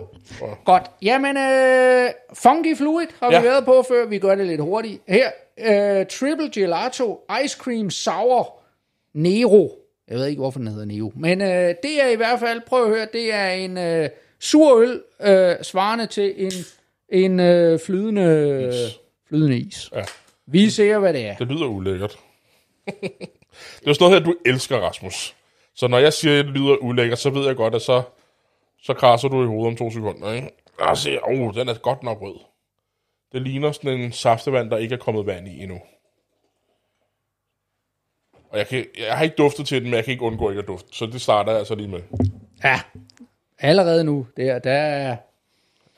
Godt. 0.66 0.84
Jamen, 1.02 1.38
øh, 1.38 2.10
Funky 2.34 2.78
Fluid 2.78 3.08
har 3.20 3.32
ja. 3.32 3.42
Vi 3.42 3.48
været 3.48 3.66
på 3.66 3.84
før. 3.88 4.06
Vi 4.06 4.20
gør 4.20 4.36
det 4.36 4.48
lidt 4.48 4.62
hurtigt. 4.62 5.02
Her, 5.08 5.32
øh, 5.58 6.06
Triple 6.06 6.50
Gelato 6.54 7.22
Ice 7.46 7.58
Cream 7.58 7.90
Sour 7.90 8.60
Nero. 9.14 9.72
Jeg 10.08 10.18
ved 10.18 10.28
ikke, 10.28 10.40
hvorfor 10.40 10.60
den 10.60 10.68
hedder 10.68 10.86
Nero. 10.86 11.12
Men 11.16 11.42
øh, 11.42 11.48
det 11.84 12.04
er 12.04 12.08
i 12.08 12.16
hvert 12.16 12.40
fald, 12.40 12.62
prøv 12.68 12.84
at 12.84 12.90
høre, 12.90 13.08
det 13.14 13.34
er 13.34 13.50
en 13.50 13.78
øh, 13.78 14.10
sur 14.40 14.78
øl, 14.78 15.02
øh, 15.22 15.56
svarende 15.62 16.08
til 16.08 16.34
en, 16.38 16.52
en 17.10 17.40
øh, 17.40 17.80
flydende, 17.80 18.70
is. 18.74 19.00
flydende 19.30 19.58
is. 19.58 19.90
ja, 19.96 20.04
Vi 20.46 20.70
ser, 20.70 21.00
hvad 21.00 21.14
det 21.14 21.26
er. 21.26 21.36
det 21.36 21.48
lyder 21.48 21.66
ulækkert. 21.66 22.18
det 22.86 23.00
er 23.88 23.94
sådan 23.94 23.96
noget 24.00 24.14
her, 24.20 24.26
du 24.26 24.36
elsker, 24.46 24.78
Rasmus. 24.78 25.36
Så 25.76 25.88
når 25.88 25.98
jeg 25.98 26.14
siger, 26.14 26.40
at 26.40 26.46
det 26.46 26.54
lyder 26.54 26.76
ulækkert, 26.76 27.20
så 27.20 27.30
ved 27.30 27.46
jeg 27.46 27.56
godt, 27.56 27.76
at 27.76 27.82
så, 27.82 28.02
så 28.84 28.94
krasser 28.94 29.28
du 29.28 29.44
i 29.44 29.48
hovedet 29.48 29.68
om 29.68 29.76
to 29.76 29.92
sekunder. 29.92 30.34
Ikke? 30.34 30.50
Og 30.80 30.98
se, 30.98 31.24
oh, 31.24 31.54
den 31.54 31.70
er 31.70 31.74
godt 31.82 32.04
nok 32.04 32.22
rød. 32.22 32.40
Det 33.32 33.42
ligner 33.42 33.72
sådan 33.72 34.00
en 34.00 34.12
saftevand, 34.12 34.70
der 34.70 34.78
ikke 34.78 34.96
er 34.96 35.00
kommet 35.00 35.26
vand 35.26 35.48
i 35.48 35.64
endnu. 35.64 35.80
Og 38.50 38.58
jeg, 38.58 38.68
kan, 38.68 38.86
jeg 39.08 39.18
har 39.18 39.24
ikke 39.24 39.36
duftet 39.36 39.68
til 39.68 39.78
den, 39.82 39.90
men 39.90 39.96
jeg 39.96 40.04
kan 40.04 40.12
ikke 40.12 40.24
undgå 40.24 40.50
ikke 40.50 40.62
at 40.62 40.68
dufte. 40.68 40.90
Så 40.92 41.06
det 41.06 41.22
starter 41.22 41.52
jeg 41.52 41.60
altså 41.60 41.76
lige 41.76 41.88
med. 41.88 42.00
Ja, 42.64 42.80
allerede 43.60 44.04
nu. 44.04 44.28
Der, 44.38 44.60
der 44.60 44.72
er... 44.72 45.16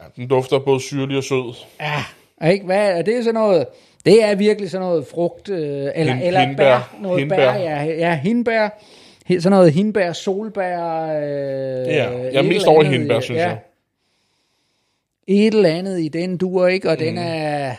Ja, 0.02 0.06
den 0.16 0.28
dufter 0.28 0.60
både 0.60 0.80
syrlig 0.80 1.18
og 1.18 1.24
sød. 1.24 1.54
Ja, 1.80 2.06
ikke? 2.52 2.66
Hvad 2.66 2.98
er 2.98 3.02
det 3.02 3.24
sådan 3.24 3.34
noget? 3.34 3.68
Det 4.06 4.24
er 4.24 4.36
virkelig 4.36 4.70
sådan 4.72 4.88
noget 4.88 5.08
frugt, 5.08 5.50
øh, 5.50 5.58
eller, 5.96 6.14
Hin- 6.14 6.22
eller 6.24 6.40
hindbær. 6.40 6.64
bær, 6.64 6.98
noget 7.02 7.20
Hindbær. 7.20 7.36
bær, 7.38 7.54
ja, 7.60 7.84
ja, 7.84 8.16
hindbær, 8.24 8.70
sådan 9.30 9.52
noget 9.52 9.74
hindbær, 9.74 10.14
solbær. 10.14 10.80
Øh, 11.06 11.88
Ja, 11.88 12.12
jeg 12.12 12.34
er 12.36 12.42
mest 12.42 12.68
over 12.68 12.80
andet, 12.84 12.94
hindbær, 13.00 13.20
synes 13.20 13.40
jeg. 13.40 13.60
Et 15.28 15.54
eller 15.54 15.70
andet 15.70 16.00
i 16.00 16.08
den 16.08 16.38
dur, 16.38 16.68
ikke? 16.68 16.90
Og 16.90 16.94
mm. 16.94 17.00
den 17.00 17.18
er, 17.18 17.76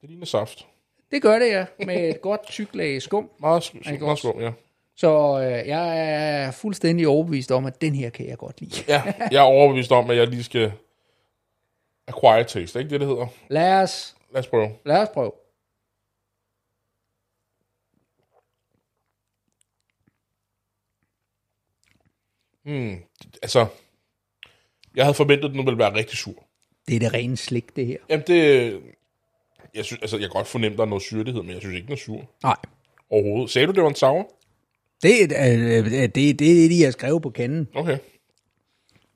Det 0.00 0.08
ligner 0.10 0.26
saft. 0.26 0.66
Det 1.10 1.22
gør 1.22 1.38
det, 1.38 1.48
ja. 1.50 1.64
Med 1.86 2.08
et 2.08 2.20
godt 2.20 2.46
tyk 2.46 2.68
lag 2.74 3.02
skum. 3.02 3.30
Meget, 3.40 3.62
sk- 3.62 3.92
Ikke 3.92 4.04
meget 4.04 4.18
skum, 4.18 4.40
ja. 4.40 4.50
Så 4.96 5.40
øh, 5.40 5.68
jeg 5.68 6.10
er 6.46 6.50
fuldstændig 6.50 7.08
overbevist 7.08 7.52
om, 7.52 7.66
at 7.66 7.80
den 7.80 7.94
her 7.94 8.10
kan 8.10 8.28
jeg 8.28 8.38
godt 8.38 8.60
lide. 8.60 8.84
Ja, 8.88 9.02
jeg 9.30 9.38
er 9.38 9.42
overbevist 9.46 9.92
om, 9.92 10.10
at 10.10 10.16
jeg 10.16 10.26
lige 10.26 10.42
skal 10.44 10.72
acquire 12.08 12.44
taste, 12.44 12.78
ikke 12.78 12.90
det, 12.90 13.00
det 13.00 13.08
hedder? 13.08 13.26
Lad 13.48 13.82
os, 13.82 14.16
Lad 14.32 14.40
os 14.40 14.46
prøve. 14.46 14.68
lad 14.86 14.96
os 14.98 15.08
prøve. 15.14 15.32
Hmm. 22.64 22.96
Altså, 23.42 23.66
jeg 24.96 25.04
havde 25.04 25.14
forventet, 25.14 25.48
at 25.48 25.54
den 25.54 25.66
ville 25.66 25.78
være 25.78 25.94
rigtig 25.94 26.18
sur. 26.18 26.44
Det 26.88 26.96
er 26.96 27.00
det 27.00 27.14
rene 27.14 27.36
slik, 27.36 27.76
det 27.76 27.86
her. 27.86 27.96
Jamen, 28.10 28.24
det... 28.26 28.72
Jeg, 29.74 29.84
synes, 29.84 30.00
altså, 30.02 30.16
jeg 30.16 30.22
kan 30.22 30.30
godt 30.30 30.46
fornemme, 30.46 30.74
at 30.74 30.78
der 30.78 30.84
er 30.84 30.88
noget 30.88 31.02
syrlighed, 31.02 31.42
men 31.42 31.50
jeg 31.52 31.60
synes 31.60 31.74
ikke, 31.74 31.86
den 31.86 31.92
er 31.92 31.96
sur. 31.96 32.30
Nej. 32.42 32.56
Overhovedet. 33.10 33.50
Sagde 33.50 33.66
du, 33.66 33.72
det 33.72 33.82
var 33.82 33.88
en 33.88 33.94
sour? 33.94 34.30
Det, 35.02 35.32
er, 35.32 35.54
øh, 35.78 35.90
det, 35.90 36.14
det 36.14 36.30
er 36.30 36.34
det, 36.34 36.70
de 36.70 36.82
har 36.84 36.90
skrevet 36.90 37.22
på 37.22 37.30
kanden. 37.30 37.68
Okay. 37.74 37.98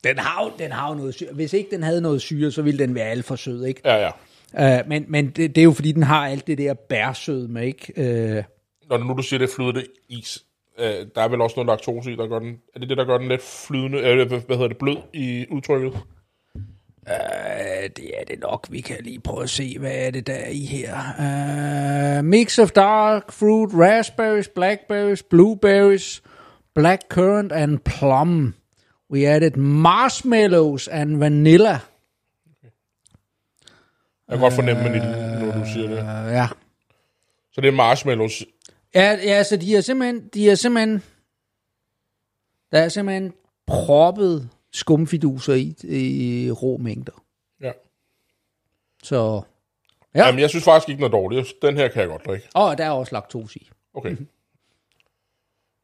Den 0.04 0.18
har, 0.18 0.44
jo- 0.44 0.52
den 0.58 0.72
har 0.72 0.88
jo 0.88 0.94
noget 0.94 1.14
syre. 1.14 1.32
Hvis 1.32 1.52
ikke 1.52 1.70
den 1.70 1.82
havde 1.82 2.00
noget 2.00 2.22
syre, 2.22 2.50
så 2.52 2.62
ville 2.62 2.78
den 2.78 2.94
være 2.94 3.08
alt 3.08 3.24
for 3.24 3.36
sød, 3.36 3.64
ikke? 3.64 3.80
Ja, 3.84 4.10
ja. 4.54 4.80
Uh, 4.80 4.88
men 4.88 5.04
men 5.08 5.26
det, 5.26 5.36
det 5.54 5.58
er 5.58 5.64
jo 5.64 5.72
fordi, 5.72 5.92
den 5.92 6.02
har 6.02 6.26
alt 6.28 6.46
det 6.46 6.58
der 6.58 6.74
bærsød 6.74 7.48
med, 7.48 7.62
ikke? 7.66 7.92
Uh, 7.96 8.44
Når 8.88 8.98
nu 8.98 9.14
du 9.16 9.22
siger, 9.22 9.38
det 9.38 9.50
er 9.50 9.54
flydende 9.54 9.84
is, 10.08 10.44
øh, 10.78 11.06
der 11.14 11.22
er 11.22 11.28
vel 11.28 11.40
også 11.40 11.56
noget 11.56 11.66
laktose 11.66 12.12
i, 12.12 12.16
der 12.16 12.26
gør 12.26 12.38
den... 12.38 12.56
Er 12.74 12.78
det 12.80 12.88
det, 12.88 12.96
der 12.96 13.04
gør 13.04 13.18
den 13.18 13.28
lidt 13.28 13.42
flydende... 13.42 13.98
Øh, 13.98 14.28
hvad 14.28 14.40
hvad 14.46 14.56
hedder 14.56 14.68
det? 14.68 14.78
Blød 14.78 14.96
i 15.12 15.46
udtrykket? 15.50 15.92
uh, 17.08 17.88
det 17.96 18.20
er 18.20 18.24
det 18.28 18.40
nok. 18.40 18.66
Vi 18.70 18.80
kan 18.80 18.96
lige 19.00 19.20
prøve 19.20 19.42
at 19.42 19.50
se, 19.50 19.78
hvad 19.78 20.06
er 20.06 20.10
det 20.10 20.26
der 20.26 20.34
er 20.34 20.50
i 20.50 20.64
her. 20.64 22.18
Uh, 22.18 22.24
mix 22.24 22.58
of 22.58 22.70
dark 22.70 23.32
fruit, 23.32 23.70
raspberries, 23.74 24.48
blackberries, 24.48 25.22
blueberries, 25.22 26.22
black 26.74 27.02
currant 27.08 27.52
and 27.52 27.78
plum. 27.78 28.54
We 29.10 29.28
added 29.28 29.56
marshmallows 29.56 30.88
and 30.88 31.16
vanilla. 31.16 31.78
Jeg 34.28 34.38
kan 34.38 34.40
godt 34.40 34.54
fornemme, 34.54 34.84
vanilje, 34.84 35.40
når 35.40 35.52
du 35.52 35.70
siger 35.72 35.88
det. 35.88 35.98
Uh, 35.98 36.32
ja. 36.32 36.46
Så 37.52 37.60
det 37.60 37.68
er 37.68 37.72
marshmallows. 37.72 38.44
Ja, 38.94 39.18
ja, 39.22 39.42
så 39.42 39.56
de 39.56 39.76
er 39.76 39.80
simpelthen, 39.80 40.28
de 40.28 40.50
er 40.50 40.54
simpelthen, 40.54 41.02
der 42.72 42.78
er 42.78 42.88
simpelthen 42.88 43.32
proppet 43.66 44.48
skumfiduser 44.72 45.54
i, 45.54 45.74
i 45.84 46.50
rå 46.50 46.76
mængder. 46.76 47.24
Ja. 47.60 47.72
Så, 49.02 49.42
ja. 50.14 50.20
Ja. 50.20 50.26
Jamen, 50.26 50.40
jeg 50.40 50.50
synes 50.50 50.64
faktisk 50.64 50.88
ikke, 50.88 50.98
den 50.98 51.04
er 51.06 51.18
dårlig. 51.18 51.44
Den 51.62 51.76
her 51.76 51.88
kan 51.88 52.00
jeg 52.00 52.08
godt 52.08 52.26
drikke. 52.26 52.48
og 52.54 52.78
der 52.78 52.84
er 52.84 52.90
også 52.90 53.14
laktose 53.14 53.58
i. 53.58 53.70
Okay. 53.94 54.16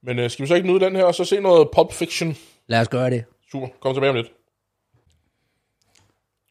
Men 0.03 0.19
øh, 0.19 0.31
skal 0.31 0.43
vi 0.43 0.47
så 0.49 0.55
ikke 0.55 0.69
nyde 0.69 0.81
den 0.81 0.97
her, 0.97 1.05
og 1.05 1.15
så 1.15 1.25
se 1.25 1.41
noget 1.41 1.69
Pulp 1.75 1.93
Fiction? 1.93 2.37
Lad 2.67 2.81
os 2.81 2.89
gøre 2.89 3.11
det. 3.11 3.25
Super, 3.51 3.69
kom 3.81 3.95
tilbage 3.95 4.11
om 4.11 4.17
lidt. 4.17 4.33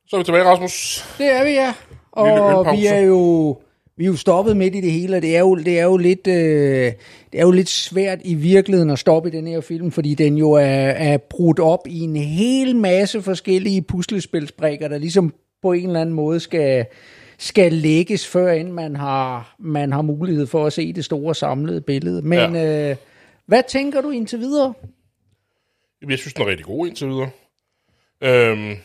Så 0.08 0.16
er 0.16 0.20
vi 0.20 0.24
tilbage, 0.24 0.44
Rasmus. 0.44 1.06
Det 1.18 1.26
er 1.26 1.44
vi, 1.44 1.50
ja. 1.50 1.74
Og 2.12 2.66
vi 2.78 2.86
er 2.86 3.00
jo 3.00 3.62
vi 3.98 4.04
er 4.04 4.08
jo 4.08 4.16
stoppet 4.16 4.58
midt 4.58 4.76
i 4.76 4.82
det 4.82 4.92
hele, 4.92 5.16
og 5.16 5.22
det 5.22 5.36
er 5.36 5.40
jo, 5.40 5.56
det 5.56 5.80
er 5.80 5.84
jo, 5.84 5.98
lidt, 5.98 6.28
øh, 6.28 6.94
det 7.32 7.40
er 7.40 7.42
jo 7.42 7.52
lidt 7.52 7.70
svært 7.70 8.20
i 8.26 8.34
virkeligheden 8.34 8.90
at 8.90 9.00
stoppe 9.00 9.30
i 9.30 9.32
den 9.32 9.48
her 9.48 9.62
film, 9.62 9.92
fordi 9.92 10.16
den 10.16 10.38
jo 10.38 10.52
er, 10.52 10.90
er 10.90 11.18
brudt 11.18 11.60
op 11.60 11.88
i 11.88 12.00
en 12.00 12.16
hel 12.16 12.76
masse 12.76 13.22
forskellige 13.22 13.82
puslespilsbrikker, 13.82 14.88
der 14.88 14.98
ligesom 14.98 15.34
på 15.62 15.72
en 15.72 15.88
eller 15.88 16.02
anden 16.02 16.16
måde 16.16 16.40
skal, 16.40 16.86
skal 17.38 17.74
lægges, 17.74 18.28
før 18.28 18.52
end 18.52 18.72
man 18.72 18.96
har, 18.96 19.56
man 19.60 19.92
har 19.92 20.02
mulighed 20.02 20.48
for 20.48 20.66
at 20.66 20.74
se 20.74 20.94
det 20.94 21.06
store 21.06 21.36
samlede 21.36 21.82
billede. 21.82 22.22
Men 22.22 22.56
ja. 22.56 22.90
øh, 22.90 22.96
hvad 23.46 23.64
tænker 23.68 24.02
du 24.02 24.10
indtil 24.10 24.40
videre? 24.40 24.74
Jamen, 26.02 26.12
Jeg 26.12 26.20
synes, 26.20 26.34
den 26.34 26.44
er 26.44 26.48
rigtig 26.48 26.66
god 26.66 26.88
indtil 26.88 27.08
videre. 27.08 27.30
Øhm, 28.22 28.76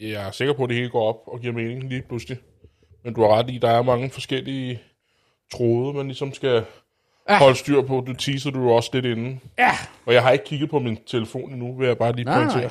jeg 0.00 0.26
er 0.26 0.30
sikker 0.30 0.54
på, 0.54 0.62
at 0.62 0.68
det 0.68 0.76
hele 0.76 0.90
går 0.90 1.08
op 1.08 1.22
og 1.26 1.40
giver 1.40 1.52
mening 1.52 1.88
lige 1.88 2.02
pludselig. 2.08 2.38
Men 3.04 3.14
du 3.14 3.20
har 3.22 3.28
ret 3.28 3.50
i, 3.50 3.58
der 3.58 3.70
er 3.70 3.82
mange 3.82 4.10
forskellige 4.10 4.82
tråde, 5.52 5.94
man 5.94 6.06
ligesom 6.06 6.34
skal 6.34 6.64
Ja. 7.28 7.38
holde 7.38 7.56
styr 7.56 7.82
på. 7.82 8.04
Du 8.06 8.12
teaser 8.12 8.50
du 8.50 8.62
jo 8.62 8.68
også 8.68 8.90
lidt 8.92 9.04
inden. 9.04 9.40
Ja, 9.58 9.70
Og 10.06 10.14
jeg 10.14 10.22
har 10.22 10.30
ikke 10.30 10.44
kigget 10.44 10.70
på 10.70 10.78
min 10.78 10.98
telefon 11.06 11.52
endnu, 11.52 11.76
vil 11.78 11.86
jeg 11.86 11.98
bare 11.98 12.12
lige 12.12 12.24
Nej, 12.24 12.44
pointere. 12.44 12.70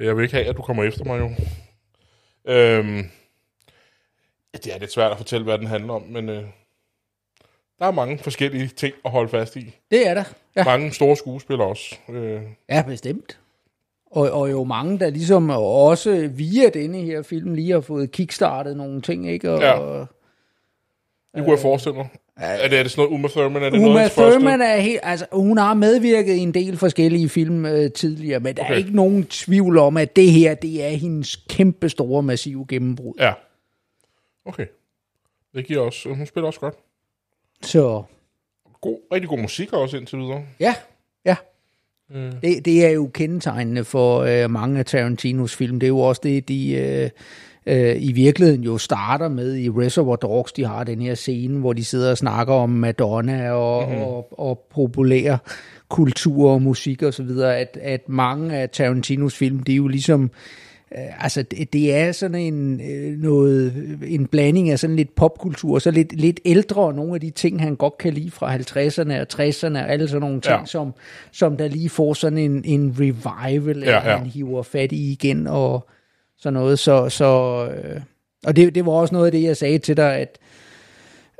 Jeg 0.00 0.16
vil 0.16 0.22
ikke 0.22 0.34
have, 0.34 0.46
at 0.46 0.56
du 0.56 0.62
kommer 0.62 0.84
efter 0.84 1.04
mig 1.04 1.18
jo. 1.20 1.30
Øhm, 2.44 3.10
det 4.52 4.74
er 4.74 4.78
lidt 4.78 4.92
svært 4.92 5.10
at 5.10 5.16
fortælle, 5.16 5.44
hvad 5.44 5.58
den 5.58 5.66
handler 5.66 5.92
om, 5.94 6.02
men 6.02 6.28
øh, 6.28 6.44
der 7.78 7.86
er 7.86 7.90
mange 7.90 8.18
forskellige 8.18 8.68
ting 8.68 8.94
at 9.04 9.10
holde 9.10 9.28
fast 9.28 9.56
i. 9.56 9.74
det 9.90 10.06
er 10.08 10.14
der. 10.14 10.24
Ja. 10.56 10.64
Mange 10.64 10.92
store 10.92 11.16
skuespillere 11.16 11.68
også. 11.68 11.96
Øh, 12.08 12.42
Ja, 12.68 12.82
bestemt. 12.86 13.38
Og, 14.10 14.30
og 14.30 14.50
jo 14.50 14.64
mange, 14.64 14.98
der 14.98 15.10
ligesom 15.10 15.50
også 15.50 16.30
via 16.34 16.68
denne 16.68 16.98
her 16.98 17.22
film 17.22 17.54
lige 17.54 17.72
har 17.72 17.80
fået 17.80 18.10
kickstartet 18.12 18.76
nogle 18.76 19.00
ting, 19.02 19.28
ikke? 19.30 19.50
Og, 19.52 19.60
Ja. 19.60 19.72
og 19.72 20.06
det 21.34 21.42
kunne 21.44 21.50
jeg 21.52 21.58
forestille 21.58 21.96
mig. 21.96 22.08
Er 22.36 22.68
det, 22.68 22.78
er 22.78 22.82
det 22.82 22.92
sådan 22.92 23.04
noget 23.04 23.14
Uma 23.18 23.28
Thurman? 23.28 23.62
Er 23.62 23.70
det 23.70 23.80
noget 23.80 23.94
Uma 23.94 24.02
første? 24.06 24.22
Thurman 24.30 24.60
er 24.60 24.76
helt, 24.76 25.00
altså 25.02 25.26
hun 25.32 25.58
har 25.58 25.74
medvirket 25.74 26.34
i 26.34 26.38
en 26.38 26.54
del 26.54 26.76
forskellige 26.76 27.28
film 27.28 27.66
øh, 27.66 27.92
tidligere, 27.92 28.40
men 28.40 28.56
der 28.56 28.62
Okay. 28.62 28.72
er 28.72 28.78
ikke 28.78 28.96
nogen 28.96 29.24
tvivl 29.26 29.78
om, 29.78 29.96
at 29.96 30.16
det 30.16 30.32
her, 30.32 30.54
det 30.54 30.84
er 30.84 30.88
hendes 30.88 31.36
kæmpe 31.36 31.88
store, 31.88 32.22
massive 32.22 32.66
gennembrud. 32.68 33.14
Ja. 33.18 33.32
Okay. 34.44 34.66
Det 35.54 35.66
giver 35.66 35.80
også... 35.80 36.08
Hun 36.08 36.26
spiller 36.26 36.46
også 36.46 36.60
godt. 36.60 36.74
Så 37.62 38.02
God, 38.80 38.96
rigtig 39.12 39.28
god 39.28 39.38
musik 39.38 39.72
også 39.72 39.96
indtil 39.96 40.18
videre. 40.18 40.42
ja, 40.60 40.74
ja. 41.24 41.36
Mm. 42.14 42.32
Det, 42.42 42.64
det 42.64 42.86
er 42.86 42.90
jo 42.90 43.10
kendetegnende 43.14 43.84
for 43.84 44.20
øh, 44.20 44.50
mange 44.50 44.78
af 44.78 44.86
Tarantinos 44.86 45.56
film. 45.56 45.80
Det 45.80 45.86
er 45.86 45.88
jo 45.88 45.98
også 45.98 46.20
det, 46.24 46.48
de 46.48 46.72
øh, 46.72 47.10
øh, 47.66 47.96
i 48.02 48.12
virkeligheden 48.12 48.64
jo 48.64 48.78
starter 48.78 49.28
med 49.28 49.56
i 49.56 49.68
Reservoir 49.68 50.16
Dogs. 50.16 50.52
De 50.52 50.64
har 50.64 50.84
den 50.84 51.00
her 51.02 51.14
scene, 51.14 51.58
hvor 51.58 51.72
de 51.72 51.84
sidder 51.84 52.10
og 52.10 52.18
snakker 52.18 52.54
om 52.54 52.70
Madonna 52.70 53.50
og, 53.50 53.88
mm-hmm. 53.88 54.02
og, 54.02 54.40
og 54.40 54.66
populær 54.74 55.36
kultur 55.88 56.50
og 56.50 56.62
musik 56.62 57.02
og 57.02 57.14
så 57.14 57.22
videre. 57.22 57.58
At, 57.58 57.78
at 57.82 58.08
mange 58.08 58.56
af 58.56 58.70
Tarantinos 58.70 59.36
film, 59.36 59.60
det 59.60 59.72
er 59.72 59.76
jo 59.76 59.88
ligesom 59.88 60.22
Øh, 60.22 60.30
altså, 60.92 61.42
det, 61.72 61.94
er 61.94 62.12
sådan 62.12 62.40
en, 62.40 62.80
øh, 62.80 63.18
noget, 63.18 63.72
en 64.06 64.26
blanding 64.26 64.70
af 64.70 64.78
sådan 64.78 64.96
lidt 64.96 65.14
popkultur, 65.14 65.74
og 65.74 65.82
så 65.82 65.90
lidt, 65.90 66.12
lidt 66.12 66.40
ældre, 66.44 66.82
og 66.82 66.94
nogle 66.94 67.14
af 67.14 67.20
de 67.20 67.30
ting, 67.30 67.62
han 67.62 67.76
godt 67.76 67.98
kan 67.98 68.12
lide 68.12 68.30
fra 68.30 68.56
50'erne 68.56 69.12
og 69.20 69.26
60'erne, 69.32 69.78
og 69.84 69.90
alle 69.90 70.08
sådan 70.08 70.20
nogle 70.20 70.40
ting, 70.40 70.58
Ja. 70.58 70.66
som, 70.66 70.94
som 71.32 71.56
der 71.56 71.68
lige 71.68 71.88
får 71.88 72.14
sådan 72.14 72.38
en, 72.38 72.64
en 72.64 72.96
revival, 73.00 73.78
Ja, 73.78 73.90
ja, 73.90 73.96
ja. 73.96 74.10
ja. 74.10 74.16
han 74.16 74.26
hiver 74.26 74.62
fat 74.62 74.92
i 74.92 75.12
igen, 75.12 75.46
og 75.46 75.88
sådan 76.38 76.54
noget. 76.54 76.78
Så, 76.78 77.08
så, 77.08 77.64
øh, 77.74 78.00
og 78.46 78.56
det, 78.56 78.74
det 78.74 78.86
var 78.86 78.92
også 78.92 79.14
noget 79.14 79.26
af 79.26 79.32
det, 79.32 79.42
jeg 79.42 79.56
sagde 79.56 79.78
til 79.78 79.96
dig, 79.96 80.16
at 80.16 80.38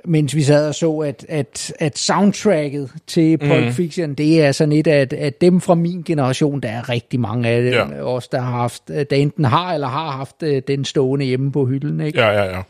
mens 0.05 0.35
vi 0.35 0.43
sad 0.43 0.69
og 0.69 0.75
så, 0.75 0.99
at, 0.99 1.27
at, 1.29 1.73
at 1.79 1.99
soundtracket 1.99 2.93
til 3.07 3.39
Pulp 3.39 3.65
mm. 3.65 3.73
Fiction, 3.73 4.15
det 4.15 4.43
er 4.43 4.53
sådan 4.53 4.73
et 4.73 4.87
af 4.87 5.01
at, 5.01 5.13
at 5.13 5.41
dem 5.41 5.61
fra 5.61 5.75
min 5.75 6.03
generation, 6.03 6.61
der 6.61 6.69
er 6.69 6.89
rigtig 6.89 7.21
mange 7.21 7.49
af 7.49 7.63
dem, 7.63 7.73
Ja. 7.73 7.95
ja. 7.97 8.03
også 8.03 8.29
der 8.33 8.41
har 8.41 8.51
haft, 8.51 8.89
der 8.89 9.05
enten 9.17 9.45
har 9.45 9.75
eller 9.75 9.87
har 9.89 10.11
haft 10.11 10.43
øh, 10.43 10.63
den 10.69 10.85
stående 10.85 11.25
hjemme 11.25 11.53
på 11.53 11.65
hylden, 11.67 12.01
ikke? 12.01 12.21
Ja, 12.21 12.29
ja, 12.31 12.57
ja. 12.57 12.63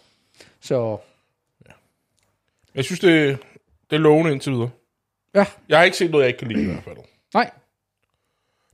Så 0.61 0.97
Jeg 2.75 2.85
synes, 2.85 3.01
det, 3.01 3.39
det 3.91 3.97
er 3.97 4.01
lovende 4.01 4.33
indtil 4.33 4.53
videre. 4.53 4.71
ja, 5.35 5.45
Jeg 5.69 5.79
har 5.79 5.85
ikke 5.85 5.97
set 5.97 6.11
noget, 6.11 6.25
jeg 6.25 6.29
ikke 6.29 6.39
kan 6.39 6.49
lide 6.49 6.63
i 6.63 6.67
hvert 6.67 6.85
fald. 6.85 6.97
nej, 7.35 7.51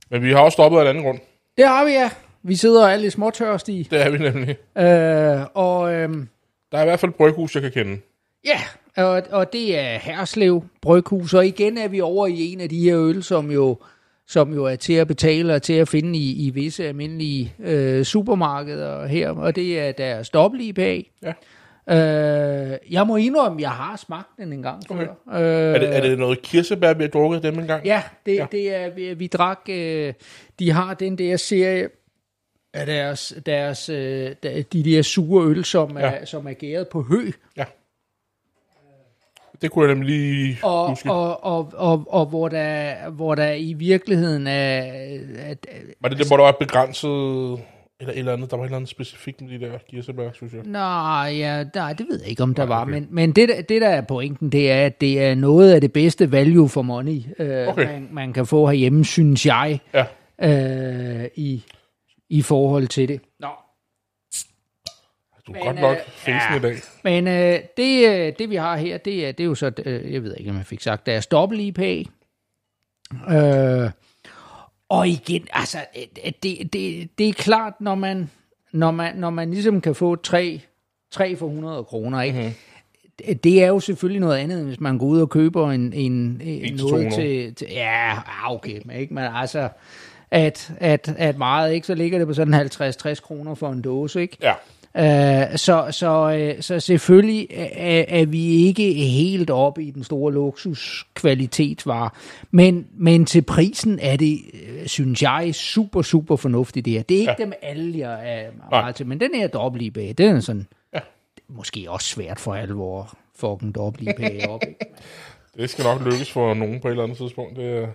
Men 0.09 0.23
vi 0.23 0.31
har 0.31 0.39
også 0.39 0.55
stoppet 0.55 0.77
af 0.77 0.81
en 0.81 0.87
anden 0.87 1.03
grund. 1.03 1.19
det 1.57 1.67
har 1.67 1.85
vi, 1.85 1.91
ja. 1.91 2.09
Vi 2.43 2.55
sidder 2.55 2.87
er 2.87 2.97
lidt 2.97 3.13
småtørstige. 3.13 3.87
Det 3.91 4.01
er 4.05 4.09
vi 4.09 4.17
nemlig. 4.17 4.49
Øh, 4.77 5.47
og 5.53 5.93
øh, 5.93 6.09
Der 6.71 6.77
er 6.77 6.81
i 6.81 6.85
hvert 6.85 6.99
fald 6.99 7.11
et 7.11 7.15
bryghus, 7.15 7.55
jeg 7.55 7.61
kan 7.63 7.71
kende. 7.71 7.97
Ja, 8.47 8.59
og, 9.03 9.23
og 9.31 9.53
det 9.53 9.79
er 9.79 9.97
Herslev 9.97 10.63
Bryghus, 10.81 11.33
og 11.33 11.47
igen 11.47 11.77
er 11.77 11.87
vi 11.87 12.01
over 12.01 12.27
i 12.27 12.53
en 12.53 12.61
af 12.61 12.69
de 12.69 12.79
her 12.79 12.99
øl, 12.99 13.23
som 13.23 13.51
jo 13.51 13.77
som 14.29 14.53
jo 14.53 14.65
er 14.65 14.75
til 14.75 14.93
at 14.93 15.07
betale 15.07 15.53
og 15.55 15.61
til 15.61 15.73
at 15.73 15.87
finde 15.87 16.19
i, 16.19 16.47
i 16.47 16.49
visse 16.49 16.87
almindelige 16.87 17.53
øh, 17.59 18.03
supermarkeder 18.03 19.05
her, 19.07 19.29
og 19.29 19.55
det 19.55 19.79
er 19.79 19.91
deres 19.91 20.29
dobbelt 20.29 20.63
IPA. 20.63 21.01
Ja. 21.23 21.33
Øh, 21.89 22.77
jeg 22.91 23.07
må 23.07 23.15
indrømme, 23.15 23.61
jeg 23.61 23.69
har 23.71 23.95
smagt 23.95 24.27
den 24.37 24.53
en 24.53 24.61
gang 24.63 24.83
Okay. 24.91 25.05
før. 25.05 25.39
Øh, 25.41 25.75
Er 25.75 25.79
det, 25.79 25.95
er 25.95 26.01
det 26.01 26.19
noget 26.19 26.41
kirsebær, 26.41 26.93
vi 26.93 27.03
har 27.03 27.09
drukket 27.09 27.43
dem 27.43 27.59
en 27.59 27.67
gang? 27.67 27.85
Ja, 27.85 28.01
det, 28.25 28.35
Ja. 28.35 28.37
ja. 28.41 28.45
det 28.51 28.75
er, 28.75 28.89
vi, 28.89 29.13
vi 29.13 29.27
drak, 29.27 29.59
øh, 29.69 30.13
de 30.59 30.71
har 30.71 30.93
den 30.93 31.17
der 31.17 31.37
serie 31.37 31.89
af 32.73 32.85
deres, 32.85 33.33
deres 33.45 33.89
øh, 33.89 34.31
de 34.43 34.83
der 34.83 35.01
sure 35.01 35.45
øl, 35.45 35.65
som 35.65 35.97
er, 35.97 36.01
Ja. 36.01 36.11
ja. 36.13 36.25
som 36.25 36.47
er 36.47 36.53
gæret 36.53 36.87
på 36.87 37.01
hø, 37.01 37.31
Det 39.61 39.71
kunne 39.71 39.85
jeg 39.87 39.95
nemlig 39.95 40.09
lige 40.19 40.57
og, 40.63 40.89
huske. 40.89 41.11
og, 41.11 41.43
og, 41.43 41.73
og, 41.75 42.05
og 42.09 42.25
hvor, 42.25 42.47
der, 42.49 42.93
hvor 43.09 43.35
der 43.35 43.51
i 43.51 43.73
virkeligheden 43.73 44.47
er, 44.47 44.81
at, 45.39 45.67
Var 46.01 46.09
det 46.09 46.17
det, 46.17 46.27
hvor 46.27 46.37
der 46.37 46.43
var 46.43 46.49
et 46.49 46.57
begrænset 46.57 47.09
Eller 47.99 48.13
eller 48.13 48.33
andet, 48.33 48.51
der 48.51 48.57
var 48.57 48.63
et 48.63 48.67
eller 48.67 48.75
andet 48.77 48.89
specifikt 48.89 49.41
med 49.41 49.59
de 49.59 49.65
der 49.65 49.71
kirsebær, 49.91 50.29
synes 50.33 50.53
jeg. 50.53 50.61
Nej, 50.65 51.33
ja, 51.37 51.63
nej, 51.75 51.93
det 51.93 52.05
ved 52.09 52.19
jeg 52.19 52.29
ikke, 52.29 52.43
om 52.43 52.53
der 52.53 52.65
Nej, 52.65 52.75
var. 52.75 52.81
okay. 52.81 52.91
Men, 52.93 53.07
men 53.11 53.31
det, 53.31 53.49
der- 53.49 53.61
det, 53.61 53.81
der 53.81 53.87
er 53.89 54.01
pointen, 54.01 54.49
det 54.51 54.71
er, 54.71 54.85
at 54.85 55.01
det 55.01 55.21
er 55.23 55.35
noget 55.35 55.73
af 55.73 55.81
det 55.81 55.93
bedste 55.93 56.31
value 56.31 56.69
for 56.69 56.81
money, 56.81 57.21
øh, 57.39 57.67
Okay. 57.67 57.85
man, 57.85 58.07
man 58.11 58.33
kan 58.33 58.45
få 58.45 58.65
herhjemme, 58.67 59.05
synes 59.05 59.45
jeg, 59.45 59.79
Ja. 59.93 60.05
øh, 61.23 61.25
i, 61.35 61.63
i 62.29 62.41
forhold 62.41 62.87
til 62.87 63.07
det. 63.07 63.21
Du 65.47 65.51
er 65.51 65.55
Men, 65.55 65.65
godt 65.65 65.81
nok 65.81 65.97
øh, 65.97 66.11
fæsen 66.11 66.41
ja. 66.51 66.55
i 66.55 66.59
dag. 66.59 66.77
Men 67.03 67.27
øh, 67.27 67.59
det, 67.77 68.09
øh, 68.09 68.33
det 68.39 68.49
vi 68.49 68.55
har 68.55 68.77
her, 68.77 68.97
det 68.97 69.27
er, 69.27 69.31
det 69.31 69.43
er 69.43 69.47
jo 69.47 69.55
så, 69.55 69.71
øh, 69.85 70.13
jeg 70.13 70.23
ved 70.23 70.35
ikke, 70.37 70.51
om 70.51 70.57
jeg 70.57 70.65
fik 70.65 70.81
sagt, 70.81 71.05
deres 71.05 71.27
dobbelt 71.27 71.61
IPA. 71.61 72.03
Øh, 73.29 73.91
og 74.89 75.07
igen, 75.07 75.47
altså, 75.53 75.77
øh, 75.97 76.31
det, 76.43 76.73
det, 76.73 77.09
det 77.17 77.29
er 77.29 77.33
klart, 77.33 77.73
når 77.79 77.95
man, 77.95 78.29
når 78.71 78.91
man, 78.91 79.15
når 79.15 79.29
man 79.29 79.51
ligesom 79.51 79.81
kan 79.81 79.95
få 79.95 80.15
tre, 80.15 80.61
tre 81.11 81.35
for 81.35 81.47
100 81.47 81.83
kroner, 81.83 82.21
ikke? 82.21 82.39
Mm-hmm. 82.39 82.53
Det, 83.39 83.63
er 83.63 83.67
jo 83.67 83.79
selvfølgelig 83.79 84.19
noget 84.19 84.37
andet, 84.37 84.59
end 84.59 84.67
hvis 84.67 84.79
man 84.79 84.97
går 84.97 85.05
ud 85.05 85.21
og 85.21 85.29
køber 85.29 85.71
en, 85.71 85.93
en, 85.93 86.41
en 86.43 86.75
noget 86.75 87.11
200. 87.11 87.15
til, 87.15 87.55
til, 87.55 87.67
ja, 87.71 88.11
ah, 88.11 88.51
okay, 88.51 88.81
men 88.85 88.97
ikke, 88.97 89.13
men 89.13 89.23
altså, 89.23 89.69
at, 90.31 90.71
at, 90.77 91.15
at 91.17 91.37
meget, 91.37 91.73
ikke, 91.73 91.87
så 91.87 91.95
ligger 91.95 92.17
det 92.17 92.27
på 92.27 92.33
sådan 92.33 92.53
50-60 92.53 93.21
kroner 93.21 93.55
for 93.55 93.71
en 93.71 93.81
dåse, 93.81 94.21
ikke? 94.21 94.37
Ja. 94.41 94.53
Øh, 94.97 95.57
så, 95.57 95.87
så, 95.91 96.31
øh, 96.39 96.61
så 96.61 96.79
selvfølgelig 96.79 97.47
er, 97.51 98.05
er 98.07 98.25
vi 98.25 98.45
ikke 98.45 98.93
helt 98.93 99.49
oppe 99.49 99.83
i 99.83 99.91
den 99.91 100.03
store 100.03 100.33
luksuskvalitetsvare, 100.33 102.09
men, 102.51 102.87
men 102.93 103.25
til 103.25 103.41
prisen 103.41 103.99
er 104.01 104.15
det, 104.15 104.39
øh, 104.67 104.87
synes 104.87 105.21
jeg, 105.21 105.55
super, 105.55 106.01
super 106.01 106.35
fornuftigt 106.35 106.85
det 106.85 106.93
her. 106.93 107.01
Det 107.03 107.15
er 107.17 107.21
ikke 107.21 107.35
ja. 107.39 107.43
dem 107.43 107.53
alle, 107.61 107.99
jeg 107.99 108.41
er 108.41 108.49
meget 108.69 108.95
til, 108.95 109.07
men 109.07 109.19
den 109.19 109.35
her 109.35 109.47
dobbelt 109.47 109.83
IPA, 109.83 110.11
den 110.11 110.35
er 110.35 110.39
sådan, 110.39 110.67
Ja. 110.93 110.99
måske 111.47 111.85
også 111.89 112.07
svært 112.07 112.39
for 112.39 112.55
alvor 112.55 113.17
fucking 113.35 113.75
dobbelt 113.75 114.09
IPA 114.09 114.47
op. 114.49 114.61
Ikke? 114.67 114.79
Det 115.57 115.69
skal 115.69 115.83
nok 115.83 116.01
lykkes 116.01 116.31
for 116.31 116.53
nogen 116.53 116.79
på 116.81 116.87
et 116.87 116.91
eller 116.91 117.03
andet 117.03 117.17
tidspunkt. 117.17 117.55
Det 117.55 117.65
er, 117.65 117.79
det 117.79 117.83
er 117.83 117.89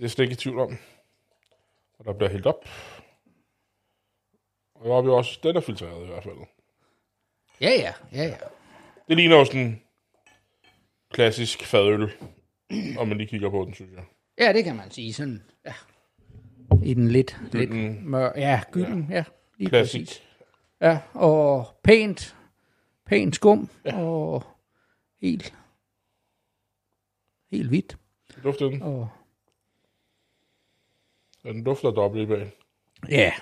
jeg 0.00 0.10
slet 0.10 0.22
ikke 0.24 0.32
i 0.32 0.36
tvivl 0.36 0.58
om. 0.58 0.76
Og 1.98 2.04
der 2.04 2.12
bliver 2.12 2.30
hældt 2.30 2.46
op. 2.46 2.64
Og 4.82 4.88
der 4.88 4.94
har 4.94 5.02
vi 5.02 5.08
også, 5.08 5.40
den 5.42 5.56
er 5.56 5.60
filtreret 5.60 6.02
i 6.04 6.06
hvert 6.06 6.22
fald. 6.24 6.34
Ja, 7.60 7.70
ja, 7.70 7.92
ja, 8.12 8.22
ja. 8.24 8.36
Det 9.08 9.16
ligner 9.16 9.36
jo 9.36 9.44
sådan 9.44 9.82
klassisk 11.10 11.62
fadøl, 11.64 12.12
om 12.98 13.08
man 13.08 13.18
lige 13.18 13.28
kigger 13.28 13.50
på 13.50 13.64
den, 13.64 13.74
synes 13.74 13.92
jeg. 13.92 14.04
Ja, 14.38 14.52
det 14.52 14.64
kan 14.64 14.76
man 14.76 14.90
sige 14.90 15.12
sådan, 15.12 15.42
ja. 15.64 15.74
I 16.84 16.94
den 16.94 17.08
lidt, 17.08 17.40
lidt 17.52 17.70
mør, 18.04 18.32
ja, 18.36 18.60
gylden, 18.72 19.06
ja, 19.10 19.14
ja 19.16 19.24
lige 19.58 19.68
Classic. 19.68 20.00
præcis. 20.00 20.22
Ja, 20.80 20.98
og 21.14 21.66
pænt, 21.84 22.36
pænt 23.06 23.34
skum, 23.34 23.70
ja. 23.84 23.96
og 24.00 24.42
helt, 25.20 25.54
helt 27.50 27.68
hvidt. 27.68 27.96
Dufter 28.44 28.66
den. 28.68 28.82
Og, 28.82 29.08
Ja, 31.44 31.48
den 31.52 31.64
dufter 31.64 31.90
dobbelt 31.90 32.22
i 32.22 32.26
bag. 32.26 32.50
ja, 33.08 33.32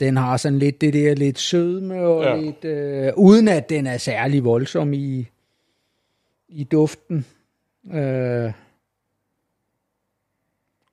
den 0.00 0.16
har 0.16 0.36
sådan 0.36 0.58
lidt 0.58 0.80
det 0.80 0.92
der 0.94 1.14
lidt 1.14 1.38
sødme, 1.38 2.00
og 2.00 2.24
Ja. 2.24 2.36
lidt, 2.40 2.64
øh, 2.64 3.12
uden 3.16 3.48
at 3.48 3.68
den 3.68 3.86
er 3.86 3.98
særlig 3.98 4.44
voldsom 4.44 4.92
i, 4.92 5.26
i 6.48 6.64
duften. 6.64 7.26
Øh, 7.92 8.52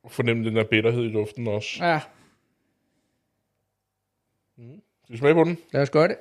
Fornem 0.07 0.43
den 0.43 0.55
der 0.55 0.63
bitterhed 0.63 1.03
i 1.03 1.13
duften 1.13 1.47
også. 1.47 1.85
ja, 1.85 1.99
Skal 5.03 5.13
vi 5.13 5.17
smage 5.17 5.33
på 5.33 5.43
den? 5.43 5.57
lad 5.71 5.81
os 5.81 5.89
gøre 5.89 6.07
det. 6.07 6.17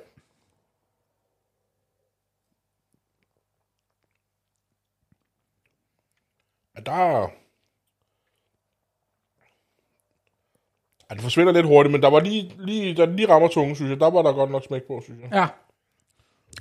Ja, 6.75 6.81
der 6.81 7.29
Ja, 11.09 11.15
det 11.15 11.21
forsvinder 11.23 11.53
lidt 11.53 11.65
hurtigt, 11.65 11.91
men 11.91 12.01
der 12.01 12.09
var 12.09 12.19
lige, 12.19 12.53
lige, 12.59 12.93
den 12.95 13.15
lige 13.15 13.29
rammer 13.29 13.47
tungen, 13.47 13.75
synes 13.75 13.89
jeg, 13.89 13.99
der 13.99 14.09
var 14.09 14.21
der 14.21 14.33
godt 14.33 14.51
nok 14.51 14.63
smæk 14.67 14.81
på, 14.83 15.01
synes 15.03 15.19
jeg. 15.21 15.29
Ja. 15.33 15.47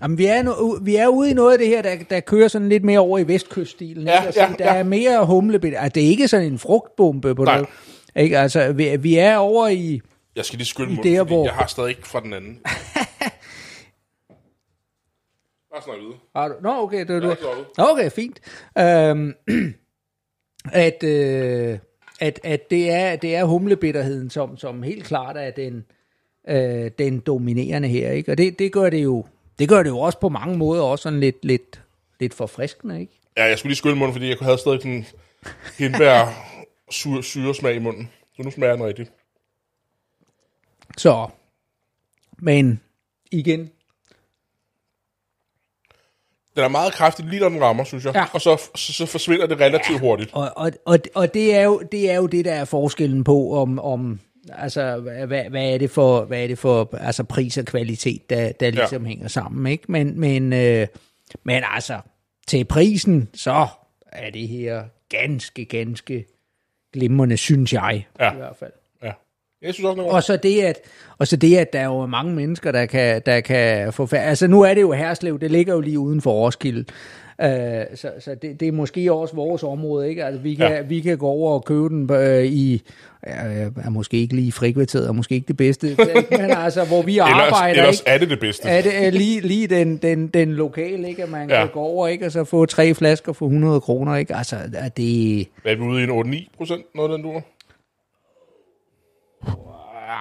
Jamen, 0.02 0.18
vi 0.18 0.26
er, 0.26 0.42
no, 0.42 0.52
vi 0.82 0.96
er 0.96 1.08
ude 1.08 1.30
i 1.30 1.34
noget 1.34 1.52
af 1.52 1.58
det 1.58 1.68
her, 1.68 1.82
der, 1.82 1.96
der 2.10 2.20
kører 2.20 2.48
sådan 2.48 2.68
lidt 2.68 2.84
mere 2.84 2.98
over 2.98 3.18
i 3.18 3.28
vestkyststilen. 3.28 4.06
Ja? 4.06 4.24
Altså, 4.24 4.40
ja, 4.40 4.52
der 4.58 4.72
ja. 4.72 4.78
er 4.78 4.82
mere 4.82 5.26
humlebitte. 5.26 5.78
Altså, 5.78 5.94
det 5.94 6.04
er 6.04 6.08
ikke 6.08 6.28
sådan 6.28 6.46
en 6.46 6.58
frugtbombe 6.58 7.34
på 7.34 7.44
Nej. 7.44 7.54
noget. 7.54 7.68
Ikke? 8.16 8.38
Altså, 8.38 8.72
vi, 8.72 8.96
vi 8.96 9.16
er 9.16 9.36
over 9.36 9.68
i... 9.68 10.00
Jeg 10.36 10.44
skal 10.44 10.58
lige 10.58 10.74
munden, 10.78 10.96
der, 11.04 11.18
fordi 11.18 11.34
hvor- 11.34 11.44
jeg 11.44 11.52
har 11.54 11.66
stadig 11.66 11.90
ikke 11.90 12.08
fra 12.08 12.20
den 12.20 12.32
anden. 12.32 12.60
Bare 15.72 15.82
snak 15.82 15.96
videre. 16.00 16.18
Har 16.36 16.48
du? 16.48 16.54
Nå, 16.62 16.70
okay. 16.82 17.06
Det, 17.06 17.22
Jeg 17.22 17.22
du, 17.22 17.64
okay, 17.78 18.10
fint. 18.10 18.40
Øhm, 18.78 19.32
at, 20.86 21.02
øh, 21.04 21.78
at, 22.20 22.40
at 22.44 22.70
det 22.70 22.90
er, 22.90 23.16
det 23.16 23.36
er 23.36 23.44
humlebitterheden, 23.44 24.30
som, 24.30 24.56
som 24.56 24.82
helt 24.82 25.04
klart 25.04 25.36
er 25.36 25.50
den, 25.50 25.84
øh, 26.48 26.90
den 26.98 27.20
dominerende 27.20 27.88
her. 27.88 28.10
Ikke? 28.10 28.32
Og 28.32 28.38
det, 28.38 28.58
det, 28.58 28.72
gør 28.72 28.90
det 28.90 29.02
jo, 29.02 29.26
det 29.58 29.68
gør 29.68 29.82
det 29.82 29.90
jo 29.90 29.98
også 29.98 30.18
på 30.20 30.28
mange 30.28 30.56
måder 30.58 30.82
også 30.82 31.02
sådan 31.02 31.20
lidt, 31.20 31.44
lidt, 31.44 31.82
lidt 32.20 32.34
forfriskende. 32.34 33.00
Ikke? 33.00 33.12
Ja, 33.36 33.44
jeg 33.44 33.58
skulle 33.58 33.70
lige 33.70 33.76
skylde 33.76 33.96
munden, 33.96 34.14
fordi 34.14 34.28
jeg 34.28 34.36
havde 34.40 34.58
stadig 34.58 34.80
sådan 34.80 35.06
hindbær 35.78 36.26
syre, 36.90 37.22
syresmag 37.22 37.74
i 37.74 37.78
munden. 37.78 38.10
Så 38.36 38.42
nu 38.42 38.50
smager 38.50 38.76
den 38.76 38.84
rigtigt. 38.84 39.12
Så, 40.96 41.28
men 42.38 42.80
igen, 43.30 43.70
Den 46.56 46.64
er 46.64 46.68
meget 46.68 46.92
kraftig, 46.92 47.24
lige 47.24 47.40
når 47.40 47.48
den 47.48 47.62
rammer, 47.62 47.84
synes 47.84 48.04
jeg. 48.04 48.14
Ja. 48.14 48.24
Og 48.32 48.40
så, 48.40 48.70
så, 48.74 48.92
så 48.92 49.06
forsvinder 49.06 49.46
det 49.46 49.60
relativt 49.60 50.00
hurtigt. 50.00 50.30
og, 50.32 50.50
og, 50.56 50.72
og, 50.86 50.98
og 51.14 51.34
det, 51.34 51.54
er 51.54 51.62
jo, 51.62 51.82
det 51.92 52.10
er 52.10 52.16
jo 52.16 52.26
det, 52.26 52.44
der 52.44 52.52
er 52.52 52.64
forskellen 52.64 53.24
på, 53.24 53.56
om, 53.56 53.78
om 53.78 54.20
altså, 54.52 54.96
hvad, 55.00 55.26
hvad, 55.26 55.44
hvad 55.50 55.74
er 55.74 55.78
det 55.78 55.90
for, 55.90 56.24
hvad 56.24 56.42
er 56.42 56.46
det 56.46 56.58
for 56.58 56.96
altså, 57.00 57.24
pris 57.24 57.58
og 57.58 57.64
kvalitet, 57.64 58.30
der, 58.30 58.52
der 58.52 58.70
ligesom 58.70 59.02
ja. 59.02 59.08
hænger 59.08 59.28
sammen, 59.28 59.72
ikke? 59.72 59.92
Men, 59.92 60.20
men, 60.20 60.52
øh, 60.52 60.86
men 61.44 61.62
altså, 61.74 62.00
til 62.46 62.64
prisen, 62.64 63.28
så 63.34 63.66
er 64.12 64.30
det 64.30 64.48
her 64.48 64.82
ganske, 65.08 65.64
ganske 65.64 66.24
glimrende, 66.92 67.36
synes 67.36 67.72
jeg, 67.72 68.06
Ja. 68.20 68.32
i 68.32 68.36
hvert 68.36 68.56
fald. 68.56 68.72
Jeg 69.64 69.74
synes 69.74 69.84
også, 69.86 70.02
Og 70.02 70.22
så 70.22 70.36
det, 70.36 70.60
at, 70.62 70.78
og 71.18 71.26
så 71.26 71.36
det, 71.36 71.56
at 71.56 71.72
der 71.72 71.78
er 71.80 71.84
jo 71.84 72.06
mange 72.06 72.34
mennesker, 72.34 72.72
der 72.72 72.86
kan, 72.86 73.22
der 73.26 73.40
kan 73.40 73.92
få 73.92 74.06
færd. 74.06 74.28
Altså 74.28 74.46
nu 74.46 74.62
er 74.62 74.74
det 74.74 74.80
jo 74.80 74.92
Herslev, 74.92 75.40
det 75.40 75.50
ligger 75.50 75.74
jo 75.74 75.80
lige 75.80 75.98
uden 75.98 76.20
for 76.20 76.32
Roskilde. 76.32 76.84
Uh, 77.38 77.48
så 77.94 78.10
så 78.20 78.34
det, 78.42 78.60
det 78.60 78.68
er 78.68 78.72
måske 78.72 79.12
også 79.12 79.34
vores 79.34 79.62
område, 79.62 80.08
ikke? 80.08 80.24
Altså 80.24 80.40
vi 80.40 80.54
kan, 80.54 80.70
Ja. 80.72 80.80
vi 80.82 81.00
kan 81.00 81.18
gå 81.18 81.26
over 81.26 81.52
og 81.54 81.64
købe 81.64 81.88
den 81.88 82.10
uh, 82.10 82.44
i, 82.44 82.82
uh, 83.26 83.32
er 83.84 83.90
måske 83.90 84.16
ikke 84.16 84.34
lige 84.36 84.52
frikvarteret, 84.52 85.08
er 85.08 85.12
måske 85.12 85.34
ikke 85.34 85.48
det 85.48 85.56
bedste, 85.56 85.96
men 86.30 86.50
altså 86.50 86.84
hvor 86.84 87.02
vi 87.02 87.12
ellers, 87.12 87.30
arbejder, 87.52 87.80
ellers 87.82 88.00
ikke? 88.00 88.10
er 88.10 88.18
det 88.18 88.30
det 88.30 88.40
bedste. 88.40 88.68
Er 88.68 88.82
det 88.82 89.06
er 89.06 89.10
lige, 89.10 89.40
lige 89.40 89.66
den, 89.66 89.96
den, 89.96 90.26
den 90.28 90.52
lokale, 90.52 91.08
ikke? 91.08 91.22
At 91.22 91.30
man 91.30 91.50
Ja. 91.50 91.58
kan 91.60 91.68
gå 91.72 91.80
over, 91.80 92.08
ikke? 92.08 92.26
Og 92.26 92.32
så 92.32 92.44
få 92.44 92.66
tre 92.66 92.94
flasker 92.94 93.32
for 93.32 93.46
100 93.46 93.80
kroner, 93.80 94.16
ikke? 94.16 94.36
Altså, 94.36 94.56
er 94.74 94.88
det... 94.88 95.40
Er 95.64 95.74
vi 95.76 95.80
ude 95.82 96.00
i 96.00 96.04
en 96.04 96.10
8-9 96.34 96.48
procent, 96.56 96.82
noget 96.94 97.10
den 97.10 97.22
dur? 97.22 97.42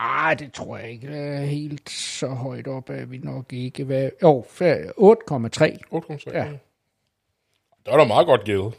Ah, 0.06 0.40
det 0.40 0.54
tror 0.54 0.78
jeg 0.78 0.92
ikke 0.92 1.08
er 1.08 1.42
helt 1.46 1.90
så 1.90 2.28
højt 2.28 2.68
op, 2.68 2.90
at 2.90 3.12
vi 3.12 3.18
nok 3.18 3.54
ikke... 3.54 3.84
Hvad, 3.84 4.10
jo, 4.24 4.46
fa- 4.50 4.88
8,3. 4.88 5.78
8,3. 5.94 6.38
Ja. 6.38 6.48
Det 7.86 7.92
var 7.92 7.98
da 7.98 8.06
meget 8.06 8.26
godt 8.28 8.44
givet. 8.44 8.74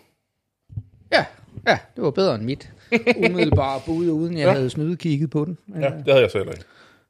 Ja, 1.13 1.25
ja, 1.67 1.79
det 1.97 2.05
var 2.05 2.11
bedre 2.11 2.35
end 2.35 2.43
mit. 2.45 2.73
Umiddelbare 3.31 3.81
bud, 3.87 4.09
uden 4.11 4.39
jeg 4.39 4.47
Ja. 4.47 4.53
havde 4.53 4.71
snydekigget 4.71 5.31
på 5.31 5.45
den. 5.45 5.59
Ja, 5.75 5.81
det 5.91 6.07
havde 6.07 6.21
jeg 6.21 6.31
selv 6.31 6.49
ikke. 6.49 6.65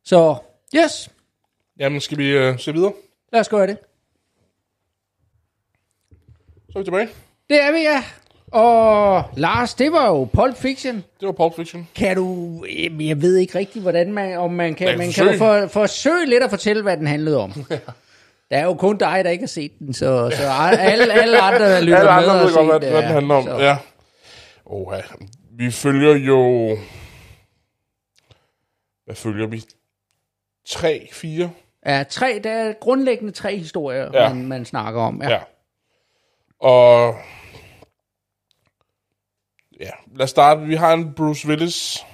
Så, 0.04 0.36
yes, 0.76 1.10
Jamen, 1.78 2.00
skal 2.00 2.18
vi 2.18 2.48
uh, 2.48 2.58
se 2.58 2.72
videre? 2.72 2.92
lad 3.32 3.40
os 3.40 3.48
gøre 3.48 3.66
det. 3.66 3.78
Så 6.70 6.78
er 6.78 6.78
vi 6.78 6.84
tilbage. 6.84 7.08
Det 7.50 7.62
er 7.62 7.72
vi, 7.72 7.78
ja. 7.78 8.04
Og 8.54 9.24
Lars, 9.36 9.74
det 9.74 9.92
var 9.92 10.06
jo 10.08 10.24
Pulp 10.24 10.56
Fiction. 10.56 10.94
Det 11.20 11.26
var 11.26 11.32
Pulp 11.32 11.56
Fiction. 11.56 11.88
Kan 11.94 12.16
du... 12.16 12.64
Jeg 13.00 13.22
ved 13.22 13.36
ikke 13.36 13.58
rigtigt, 13.58 13.82
hvordan 13.82 14.12
man... 14.12 14.38
Om 14.38 14.52
man 14.52 14.74
kan, 14.74 14.98
Man 14.98 15.12
kan 15.12 15.26
du 15.26 15.38
for, 15.38 15.66
forsøge 15.66 16.26
lidt 16.26 16.42
at 16.42 16.50
fortælle, 16.50 16.82
hvad 16.82 16.96
den 16.96 17.06
handlede 17.06 17.38
om. 17.40 17.52
Der 18.50 18.56
er 18.60 18.64
jo 18.64 18.74
kun 18.74 18.96
dig, 18.96 19.24
der 19.24 19.30
ikke 19.30 19.42
har 19.42 19.46
set 19.48 19.78
den, 19.78 19.94
så, 19.94 20.30
så 20.36 20.42
alle, 20.78 21.12
alle 21.12 21.40
andre, 21.40 21.72
der 21.72 21.80
lytter 21.80 21.98
Alle 21.98 22.10
med, 22.10 22.16
andre 22.16 22.30
har 22.38 22.44
ved 22.46 22.54
godt, 22.54 22.66
hvad, 22.66 22.80
set 22.80 22.90
hvad 22.90 23.02
den 23.02 23.10
handler 23.12 23.34
om. 23.34 23.44
så- 23.44 23.56
Ja. 23.58 23.76
Oha. 24.66 25.00
Vi 25.52 25.70
følger 25.70 26.14
jo... 26.16 26.68
Hvad 29.04 29.14
følger 29.14 29.46
vi? 29.46 29.62
3, 30.68 31.08
4? 31.12 31.50
Ja, 31.86 32.02
tre, 32.10 32.40
der 32.44 32.50
er 32.50 32.72
grundlæggende 32.80 33.32
tre 33.32 33.56
historier, 33.58 34.10
Ja. 34.12 34.22
ja. 34.22 34.28
man, 34.34 34.46
man 34.46 34.64
snakker 34.64 35.00
om. 35.00 35.22
Ja. 35.22 35.30
Ja. 35.30 35.38
Og... 36.60 37.14
Ja, 39.80 39.90
lad 40.14 40.24
os 40.24 40.30
starte. 40.30 40.60
Vi 40.60 40.74
har 40.74 40.92
en 40.92 41.12
Bruce 41.14 41.48
Willis. 41.48 42.04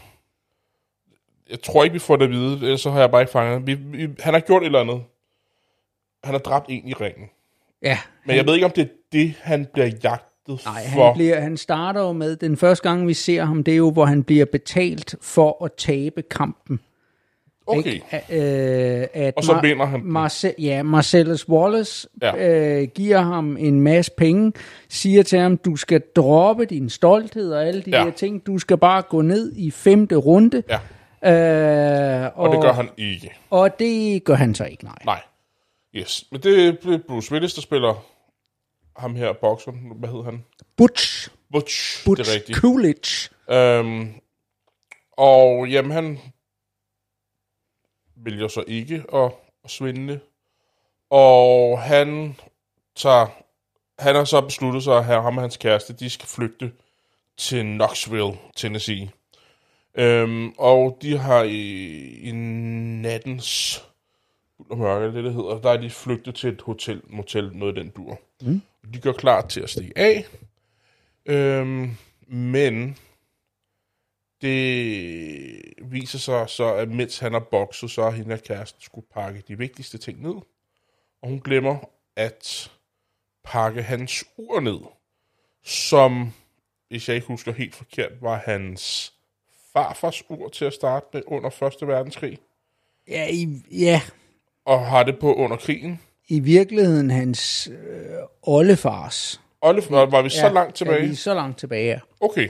jeg 1.51 1.63
tror 1.63 1.85
ikke, 1.85 1.93
vi 1.93 1.99
får 1.99 2.17
det 2.17 2.25
at 2.25 2.31
vide, 2.31 2.53
ellers 2.53 2.81
så 2.81 2.91
har 2.91 3.01
jeg 3.01 3.11
bare 3.11 3.21
ikke 3.23 3.33
fanget. 3.33 3.67
Vi, 3.67 3.75
vi, 3.75 4.09
han 4.21 4.35
har 4.35 4.41
gjort 4.41 4.63
et 4.63 4.67
eller 4.67 4.81
andet. 4.81 5.03
Han 6.25 6.35
har 6.35 6.39
dræbt 6.39 6.67
en 6.69 6.89
i 6.89 6.93
ringen. 6.93 7.29
Ja, 7.83 7.99
Men 8.25 8.37
jeg 8.37 8.47
ved 8.47 8.55
ikke, 8.55 8.67
om 8.67 8.73
det 8.73 8.83
er 8.83 8.89
det, 9.13 9.35
han 9.43 9.67
bliver 9.73 9.91
jagtet 10.05 10.61
Nej, 10.65 10.83
for. 10.95 11.05
han, 11.05 11.15
bliver, 11.15 11.41
han 11.41 11.57
starter 11.57 12.01
jo 12.01 12.13
med, 12.13 12.37
den 12.37 12.57
første 12.57 12.89
gang 12.89 13.07
vi 13.07 13.15
ser 13.15 13.45
ham, 13.45 13.65
det 13.65 13.73
er 13.73 13.77
jo, 13.77 13.91
hvor 13.91 14.05
han 14.05 14.25
bliver 14.25 14.45
betalt 14.45 15.15
for 15.21 15.65
at 15.65 15.71
tabe 15.79 16.23
kampen. 16.23 16.81
Okay. 17.79 17.93
Ikke? 17.93 19.01
Øh, 19.03 19.07
at 19.15 19.35
Og 19.37 19.45
så 19.45 19.59
vinder 19.63 19.87
han. 19.87 20.01
Marce- 20.01 20.55
ja, 20.59 20.83
Marcellus 20.83 21.49
Wallace 21.49 22.09
Ja. 22.23 22.49
øh, 22.81 22.89
giver 22.95 23.21
ham 23.21 23.57
en 23.57 23.81
masse 23.81 24.13
penge, 24.17 24.53
siger 24.89 25.23
til 25.23 25.39
ham, 25.39 25.57
du 25.57 25.77
skal 25.77 26.03
droppe 26.17 26.65
din 26.65 26.91
stolthed 26.91 27.53
og 27.53 27.67
alle 27.67 27.83
de 27.83 27.91
Ja. 27.91 28.05
her 28.05 28.11
ting. 28.11 28.47
Du 28.47 28.59
skal 28.59 28.79
bare 28.79 29.03
gå 29.03 29.21
ned 29.23 29.53
i 29.57 29.71
femte 29.71 30.15
runde. 30.17 30.63
Ja, 30.69 30.79
Øh, 31.25 32.31
og 32.35 32.53
det 32.53 32.61
gør 32.63 32.73
han 32.73 32.89
ikke. 32.97 33.31
Og 33.51 33.79
det 33.79 34.25
gør 34.25 34.35
han 34.35 34.55
så 34.55 34.65
ikke, 34.65 34.85
nej. 34.85 34.95
Nej. 35.05 35.21
Yes. 35.95 36.25
Men 36.33 36.41
det 36.41 36.69
er 36.69 36.99
Bruce 37.09 37.33
Willis, 37.33 37.55
der 37.55 37.61
spiller 37.61 38.05
ham 38.97 39.15
her, 39.17 39.33
bokseren. 39.33 39.79
Hvad 39.99 40.09
hedder 40.09 40.25
han? 40.25 40.45
Butch, 40.77 41.29
Butch. 41.53 42.05
Butch 42.05 42.25
Det 42.25 42.31
er 42.33 42.35
rigtigt. 42.35 42.59
Coolidge. 42.59 43.29
Øhm, 43.51 44.09
og 45.13 45.69
jamen, 45.69 45.91
han 45.91 46.19
vælger 48.25 48.49
så 48.49 48.65
ikke 48.67 49.05
at, 49.15 49.33
at 49.65 49.71
svindle. 49.71 50.21
Og 51.11 51.83
han 51.83 52.37
tager... 52.97 53.27
Han 53.99 54.15
har 54.15 54.25
så 54.25 54.41
besluttet 54.41 54.83
sig 54.83 54.97
at 54.97 55.05
have 55.05 55.23
ham 55.23 55.37
og 55.37 55.43
hans 55.43 55.57
kæreste, 55.57 55.93
de 55.93 56.11
skal 56.11 56.29
flygte 56.29 56.73
til 57.37 57.63
Knoxville, 57.63 58.39
Tennessee. 58.57 59.11
Øhm, 59.95 60.53
og 60.59 60.99
de 61.03 61.19
har 61.19 61.43
i, 61.43 61.59
i 62.23 62.33
nattens 62.33 63.83
og 64.71 64.79
mørke, 64.79 65.17
det 65.17 65.25
det 65.25 65.35
hedder, 65.35 65.61
der 65.61 65.71
er 65.71 65.77
de 65.77 65.91
flygtet 65.91 66.35
til 66.35 66.53
et 66.53 66.61
hotel, 66.61 67.03
motel, 67.09 67.51
noget 67.55 67.77
den 67.77 67.91
dur. 67.91 68.21
Mm. 68.43 68.63
De 68.95 68.99
gør 68.99 69.13
klar 69.13 69.47
til 69.47 69.61
at 69.61 69.71
stige 69.71 69.93
af. 69.97 70.27
Øhm, 71.27 71.97
men 72.27 72.97
det 74.43 75.63
viser 75.83 76.19
sig 76.19 76.49
så, 76.49 76.75
at 76.75 76.89
mens 76.89 77.19
han 77.19 77.33
har 77.33 77.41
bokset, 77.51 77.91
så 77.91 78.03
har 78.03 78.11
hende 78.11 78.33
og 78.35 78.43
kæresten 78.43 78.83
skulle 78.83 79.07
pakke 79.15 79.43
de 79.49 79.59
vigtigste 79.59 79.99
ting 79.99 80.23
ned. 80.23 80.35
Og 81.23 81.29
hun 81.29 81.41
glemmer 81.41 81.77
at 82.17 82.71
pakke 83.45 83.83
hans 83.83 84.25
ur 84.37 84.61
ned, 84.61 84.81
som, 85.65 86.33
hvis 86.89 87.09
jeg 87.09 87.15
ikke 87.17 87.27
husker 87.29 87.53
helt 87.53 87.75
forkert, 87.75 88.13
var 88.23 88.37
hans 88.45 89.13
farfars 89.73 90.23
ur 90.31 90.49
til 90.49 90.65
at 90.65 90.73
starte 90.73 91.07
med 91.13 91.23
under 91.27 91.73
1. 91.83 91.89
verdenskrig, 91.89 92.39
Ja, 93.09 93.27
i, 93.31 93.49
ja, 93.71 94.01
og 94.65 94.87
har 94.87 95.03
det 95.03 95.19
på 95.19 95.35
under 95.35 95.57
krigen. 95.57 96.01
i 96.29 96.41
virkeligheden 96.41 97.11
hans 97.11 97.69
øh, 97.73 98.17
oldefars. 98.43 99.41
Olive, 99.61 99.91
var 99.91 100.23
vi 100.23 100.29
så 100.29 100.47
Ja, 100.47 100.53
langt 100.53 100.69
Ja, 100.81 100.85
tilbage? 100.85 101.07
vi 101.07 101.13
er 101.13 101.17
så 101.17 101.35
langt 101.35 101.59
tilbage, 101.59 101.87
ja. 101.89 102.01
Okay. 102.21 102.49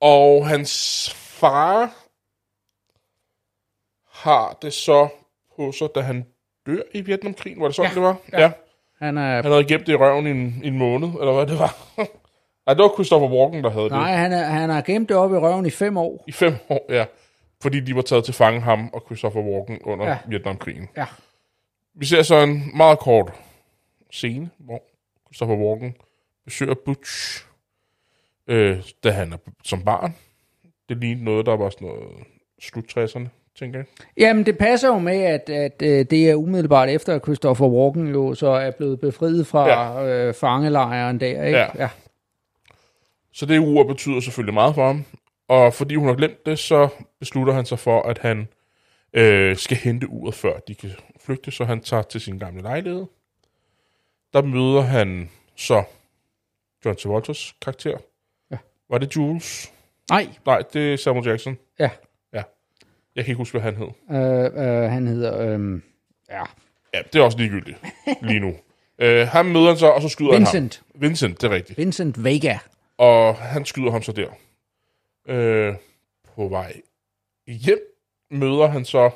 Og 0.00 0.48
hans 0.48 1.10
far 1.14 1.94
har 4.12 4.58
det 4.62 4.72
så 4.72 5.08
på 5.56 5.72
sig, 5.72 5.88
da 5.94 6.00
han 6.00 6.26
dør 6.66 6.82
i 6.94 7.00
Vietnamkrigen. 7.00 7.60
Var 7.60 7.66
det 7.66 7.76
sådan, 7.76 7.90
Ja, 7.90 7.94
det 7.94 8.02
var? 8.02 8.16
ja. 8.32 8.40
ja. 8.40 8.52
Han 8.98 9.18
er, 9.18 9.42
Han 9.42 9.44
havde 9.44 9.64
gemt 9.64 9.86
det 9.86 9.92
i 9.92 9.96
røven 9.96 10.26
i 10.26 10.30
en, 10.30 10.60
i 10.64 10.66
en 10.68 10.78
måned, 10.78 11.08
eller 11.08 11.32
hvad 11.34 11.46
det 11.46 11.58
var. 11.58 11.76
Nej, 12.66 12.74
det 12.74 12.82
var 12.82 12.94
Christopher 12.94 13.28
Walken, 13.28 13.64
der 13.64 13.70
havde 13.70 13.88
nej, 13.88 14.10
det. 14.10 14.18
han, 14.18 14.32
er, 14.32 14.44
han 14.44 14.70
har 14.70 14.82
gemt 14.82 15.08
det 15.08 15.16
op 15.16 15.32
i 15.32 15.36
røven 15.36 15.66
i 15.66 15.70
fem 15.70 15.96
år. 15.96 16.24
I 16.26 16.32
fem 16.32 16.54
år, 16.68 16.86
ja. 16.92 17.04
Fordi 17.62 17.80
de 17.80 17.94
var 17.96 18.02
taget 18.02 18.24
til 18.24 18.34
fange 18.34 18.60
ham 18.60 18.90
og 18.92 19.02
Christopher 19.06 19.42
Walken 19.42 19.78
under 19.84 20.06
ja. 20.08 20.18
Vietnamkrigen. 20.26 20.88
Ja. 20.96 21.06
Vi 21.94 22.06
ser 22.06 22.22
så 22.22 22.36
en 22.36 22.70
meget 22.76 22.98
kort 22.98 23.32
scene, 24.12 24.50
hvor 24.58 24.82
Christopher 25.26 25.56
Walken 25.56 25.94
besøger 26.44 26.74
Butch, 26.84 27.44
øh, 28.48 28.82
da 29.04 29.10
han 29.10 29.32
er 29.32 29.36
som 29.64 29.82
barn. 29.82 30.14
Det 30.88 30.96
lignede 30.96 31.24
noget, 31.24 31.46
der 31.46 31.56
var 31.56 31.70
sådan 31.70 31.88
noget 31.88 32.08
slut 32.60 32.98
60'erne, 32.98 33.28
tænker 33.58 33.78
jeg. 33.78 33.86
Jamen, 34.16 34.46
det 34.46 34.58
passer 34.58 34.88
jo 34.88 34.98
med, 34.98 35.22
at, 35.22 35.50
at 35.50 35.82
øh, 35.82 36.06
det 36.10 36.30
er 36.30 36.34
umiddelbart 36.34 36.88
efter, 36.88 37.14
at 37.14 37.22
Christopher 37.22 37.66
Walken 37.66 38.08
jo 38.08 38.34
så 38.34 38.48
er 38.48 38.70
blevet 38.70 39.00
befriet 39.00 39.46
fra 39.46 39.68
ja. 39.68 40.06
øh, 40.06 40.34
fangelejren 40.34 41.20
der, 41.20 41.44
ikke? 41.44 41.58
Ja. 41.58 41.66
ja. 41.78 41.88
Så 43.32 43.46
det 43.46 43.58
ur 43.58 43.84
betyder 43.84 44.20
selvfølgelig 44.20 44.54
meget 44.54 44.74
for 44.74 44.86
ham. 44.86 45.04
Og 45.48 45.74
fordi 45.74 45.94
hun 45.94 46.08
har 46.08 46.14
glemt 46.14 46.46
det, 46.46 46.58
så 46.58 46.88
beslutter 47.18 47.52
han 47.52 47.64
sig 47.64 47.78
for, 47.78 48.02
at 48.02 48.18
han 48.18 48.48
øh, 49.12 49.56
skal 49.56 49.76
hente 49.76 50.08
uret, 50.08 50.34
før 50.34 50.58
de 50.58 50.74
kan 50.74 50.90
flygte. 51.20 51.50
Så 51.50 51.64
han 51.64 51.80
tager 51.80 52.02
til 52.02 52.20
sin 52.20 52.38
gamle 52.38 52.62
lejlighed. 52.62 53.06
Der 54.32 54.42
møder 54.42 54.80
han 54.80 55.30
så 55.56 55.82
John 56.84 56.96
Travoltas 56.96 57.54
karakter. 57.62 57.98
Var 58.90 58.98
det 58.98 59.16
Jules? 59.16 59.72
Nej, 60.10 60.28
Nej, 60.46 60.62
det 60.72 60.92
er 60.92 60.96
Samuel 60.96 61.28
Jackson. 61.28 61.58
ja. 61.78 61.90
Ja. 62.32 62.42
Jeg 63.16 63.24
kan 63.24 63.32
ikke 63.32 63.36
huske, 63.38 63.58
hvad 63.58 63.72
han 63.72 63.76
hed. 63.76 63.88
Øh, 64.10 64.44
øh, 64.84 64.90
han 64.90 65.06
hedder... 65.06 65.40
Øh, 65.40 65.80
ja. 66.30 66.42
Ja, 66.94 67.02
det 67.12 67.18
er 67.18 67.22
også 67.24 67.38
ligegyldigt 67.38 67.78
lige 68.22 68.40
nu. 68.40 68.54
Øh, 69.00 69.26
han 69.28 69.46
møder 69.46 69.66
han 69.68 69.76
så, 69.76 69.86
og 69.86 70.02
så 70.02 70.08
skyder 70.08 70.32
Vincent. 70.36 70.76
han 70.76 70.84
ham. 70.92 71.00
Vincent, 71.08 71.40
det 71.40 71.50
er 71.50 71.54
rigtigt. 71.54 71.78
Vincent 71.78 72.24
Vega. 72.24 72.58
Og 72.98 73.36
han 73.36 73.64
skyder 73.64 73.90
ham 73.90 74.02
så 74.02 74.12
der. 74.12 74.28
Øh, 75.28 75.74
på 76.34 76.48
vej 76.48 76.80
hjem 77.46 77.78
møder 78.30 78.66
han 78.66 78.84
så 78.84 79.10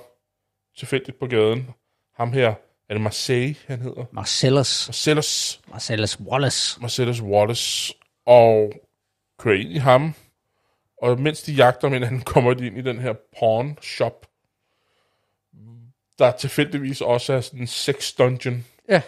tilfældigt 0.78 1.18
på 1.18 1.26
gaden 1.26 1.70
ham 2.16 2.32
her. 2.32 2.48
Er 2.88 2.94
det 2.94 3.00
Marseille, 3.00 3.56
han 3.66 3.80
hedder? 3.80 4.04
Marcellus. 4.12 4.88
Marcellus, 4.88 5.60
Marcellus 5.70 6.20
Wallace. 6.20 6.80
Marcellus 6.80 7.22
Wallace. 7.22 7.94
Og 8.26 8.72
kører 9.39 9.61
ind 9.61 9.70
i 9.70 9.78
ham. 9.78 10.14
Og 11.03 11.20
mens 11.20 11.43
de 11.43 11.53
jagter 11.53 11.89
ham, 11.89 12.03
han 12.03 12.20
kommer 12.33 12.55
de 12.55 12.66
ind 12.66 12.78
i 12.78 12.83
den 12.83 12.99
her 12.99 13.14
pawn 13.39 13.78
shop. 13.83 14.26
Der 16.18 16.30
tilfældigvis 16.30 17.01
også 17.01 17.33
er 17.33 17.41
sådan 17.41 17.61
en 17.61 17.66
sex 17.66 18.12
dungeon. 18.18 18.64
Ja, 18.89 19.03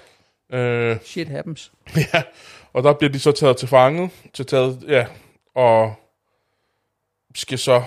Øh, 0.51 1.01
shit 1.01 1.29
happens. 1.29 1.72
Ja, 1.97 2.22
og 2.72 2.83
der 2.83 2.93
bliver 2.93 3.12
de 3.12 3.18
så 3.18 3.33
taget 3.33 3.57
til 3.57 3.68
fange, 3.68 4.11
til 4.33 4.47
taget, 4.47 4.85
ja, 4.89 5.07
og 5.55 5.95
skal 7.35 7.59
så 7.59 7.83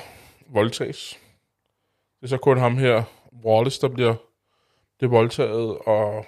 voldtages. 0.48 1.20
Det 2.20 2.24
er 2.24 2.28
så 2.28 2.38
kun 2.38 2.58
ham 2.58 2.78
her, 2.78 3.04
Wallace, 3.46 3.82
der 3.82 3.88
bliver, 3.88 4.16
bliver 4.98 5.12
voldtaget, 5.12 5.78
og 5.78 6.26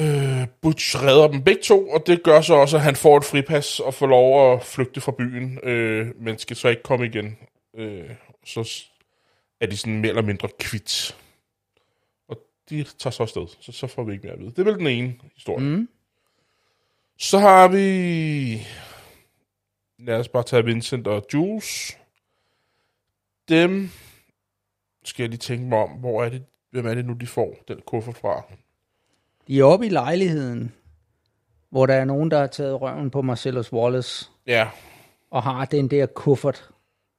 øh, 0.00 0.46
Butch 0.62 0.96
redder 1.02 1.28
dem 1.28 1.42
begge 1.42 1.62
to, 1.62 1.88
og 1.88 2.06
det 2.06 2.22
gør 2.22 2.40
så 2.40 2.54
også, 2.54 2.76
at 2.76 2.82
han 2.82 2.96
får 2.96 3.16
et 3.16 3.24
fripas 3.24 3.80
og 3.80 3.94
får 3.94 4.06
lov 4.06 4.52
at 4.52 4.64
flygte 4.64 5.00
fra 5.00 5.12
byen, 5.12 5.58
øh, 5.62 6.06
men 6.16 6.38
skal 6.38 6.56
så 6.56 6.68
ikke 6.68 6.82
komme 6.82 7.06
igen. 7.06 7.38
Øh, 7.74 8.10
så 8.44 8.82
er 9.60 9.66
de 9.66 9.76
sådan 9.76 10.00
mere 10.00 10.08
eller 10.08 10.22
mindre 10.22 10.48
kvit. 10.60 11.16
Og 12.28 12.36
de 12.70 12.84
tager 12.84 13.12
så 13.12 13.22
afsted, 13.22 13.46
så, 13.60 13.72
så 13.72 13.86
får 13.86 14.04
vi 14.04 14.12
ikke 14.12 14.26
mere 14.26 14.34
at 14.34 14.40
vide. 14.40 14.50
Det 14.50 14.58
er 14.58 14.64
vel 14.64 14.78
den 14.78 14.86
ene 14.86 15.14
historie. 15.34 15.64
Mm. 15.64 15.88
Så 17.18 17.38
har 17.38 17.68
vi... 17.68 18.66
Lad 19.98 20.16
os 20.20 20.28
bare 20.28 20.42
tage 20.42 20.64
Vincent 20.64 21.06
og 21.06 21.26
Jules. 21.34 21.98
Dem 23.48 23.90
skal 25.04 25.22
jeg 25.22 25.30
lige 25.30 25.38
tænke 25.38 25.64
mig 25.64 25.78
om, 25.78 25.90
hvor 25.90 26.24
er 26.24 26.28
det, 26.28 26.44
hvem 26.70 26.86
er 26.86 26.94
det 26.94 27.04
nu, 27.04 27.12
de 27.12 27.26
får 27.26 27.56
den 27.68 27.80
kuffert 27.86 28.16
fra? 28.16 28.42
De 29.48 29.60
er 29.60 29.64
oppe 29.64 29.86
i 29.86 29.88
lejligheden, 29.88 30.72
hvor 31.70 31.86
der 31.86 31.94
er 31.94 32.04
nogen, 32.04 32.30
der 32.30 32.38
har 32.38 32.46
taget 32.46 32.80
røven 32.80 33.10
på 33.10 33.22
Marcellus 33.22 33.72
Wallace 33.72 34.26
Ja, 34.46 34.68
og 35.30 35.42
har 35.42 35.64
den 35.64 35.88
der 35.88 36.06
kuffert. 36.06 36.68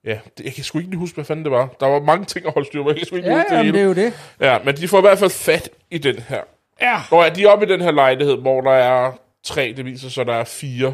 ja 0.06 0.20
det, 0.38 0.46
jeg 0.46 0.54
kan 0.54 0.64
sgu 0.64 0.78
ikke 0.78 0.90
lige 0.92 1.00
huske, 1.00 1.16
hvad 1.16 1.26
fanden 1.26 1.46
det 1.46 1.52
var. 1.52 1.76
Der 1.80 1.86
var 1.88 2.00
mange 2.02 2.26
ting 2.26 2.46
at 2.46 2.54
holde 2.54 2.68
styr 2.68 2.84
på, 2.84 2.90
jeg 2.90 2.98
kan 2.98 3.06
sgu 3.08 3.16
ikke 3.16 3.30
Ja, 3.30 3.36
huske 3.36 3.50
det 3.50 3.56
jamen, 3.58 3.74
det 3.74 3.82
hele. 3.82 4.02
er 4.02 4.04
jo 4.06 4.10
det. 4.10 4.14
Ja, 4.40 4.58
men 4.66 4.76
de 4.76 4.88
får 4.88 4.98
i 4.98 5.02
hvert 5.02 5.20
fald 5.20 5.32
fat 5.32 5.70
i 5.92 5.98
den 5.98 6.16
her. 6.20 6.42
Ja. 6.82 7.00
Hvor 7.10 7.24
er 7.24 7.30
de 7.34 7.46
oppe 7.46 7.66
i 7.66 7.70
den 7.70 7.82
her 7.82 7.92
lejlighed, 7.92 8.36
hvor 8.38 8.62
der 8.62 8.72
er 8.72 9.12
tre, 9.44 9.74
det 9.78 9.86
viser 9.86 10.10
så, 10.10 10.24
der 10.24 10.34
er 10.34 10.44
fire 10.44 10.94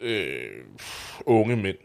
øh, 0.00 0.50
unge 1.26 1.56
mænd. 1.56 1.76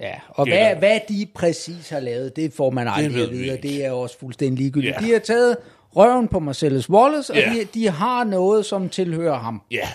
Ja, 0.00 0.14
og 0.28 0.46
Gætter. 0.46 0.68
hvad, 0.68 0.76
hvad 0.76 1.00
de 1.08 1.26
præcis 1.34 1.88
har 1.90 2.00
lavet, 2.00 2.36
det 2.36 2.52
får 2.52 2.70
man 2.70 2.88
aldrig 2.88 3.14
ved 3.14 3.22
at 3.24 3.30
vi 3.30 3.36
vide, 3.36 3.50
og 3.50 3.56
ikke. 3.56 3.68
det 3.68 3.84
er 3.84 3.90
også 3.90 4.18
fuldstændig 4.18 4.58
ligegyldigt. 4.58 4.96
Ja. 5.00 5.06
De 5.06 5.12
har 5.12 5.18
taget 5.18 5.56
røven 5.98 6.28
på 6.28 6.38
Marcellus 6.38 6.90
Wallace, 6.90 7.32
og 7.32 7.38
Ja. 7.38 7.52
de, 7.54 7.64
de 7.64 7.88
har 7.88 8.24
noget, 8.24 8.66
som 8.66 8.88
tilhører 8.88 9.38
ham. 9.38 9.62
Ja. 9.70 9.88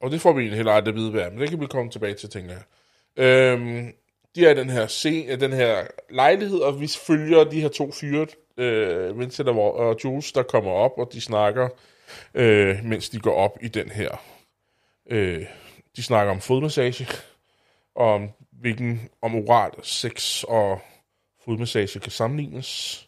Og 0.00 0.10
det 0.10 0.20
får 0.20 0.32
vi 0.32 0.40
egentlig 0.40 0.56
heller 0.56 0.72
aldrig 0.72 0.92
at 0.92 0.96
vide, 0.98 1.10
hvad 1.10 1.22
er, 1.22 1.30
men 1.30 1.40
det 1.40 1.50
kan 1.50 1.60
vi 1.60 1.66
komme 1.66 1.90
tilbage 1.90 2.14
til, 2.14 2.30
tænker 2.30 2.52
jeg. 2.52 2.62
Øhm, 3.24 3.92
de 4.34 4.46
er 4.46 4.50
i 4.50 4.54
den 4.54 4.70
her, 4.70 4.86
scene, 4.86 5.36
den 5.36 5.52
her 5.52 5.86
lejlighed, 6.10 6.58
og 6.58 6.80
vi 6.80 6.88
følger 7.06 7.44
de 7.44 7.60
her 7.60 7.68
to 7.68 7.92
fyre, 7.92 8.26
øh, 8.56 9.18
Vincent 9.20 9.48
og 9.48 9.74
og 9.76 9.96
Jules, 10.04 10.32
der 10.32 10.42
kommer 10.42 10.70
op, 10.70 10.92
og 10.98 11.10
de 11.12 11.20
snakker, 11.20 11.68
øh, 12.34 12.84
mens 12.84 13.08
de 13.08 13.18
går 13.20 13.34
op 13.34 13.58
i 13.62 13.68
den 13.68 13.88
her. 13.90 14.22
Øh, 15.10 15.44
de 15.96 16.02
snakker 16.02 16.32
om 16.32 16.40
fodmassage, 16.40 17.06
og 17.94 18.14
om 18.14 18.28
hvilken 18.60 19.08
om 19.22 19.34
oral 19.34 19.70
sex 19.82 20.42
og 20.42 20.80
fodmassage 21.44 22.00
kan 22.00 22.12
sammenlignes. 22.12 23.02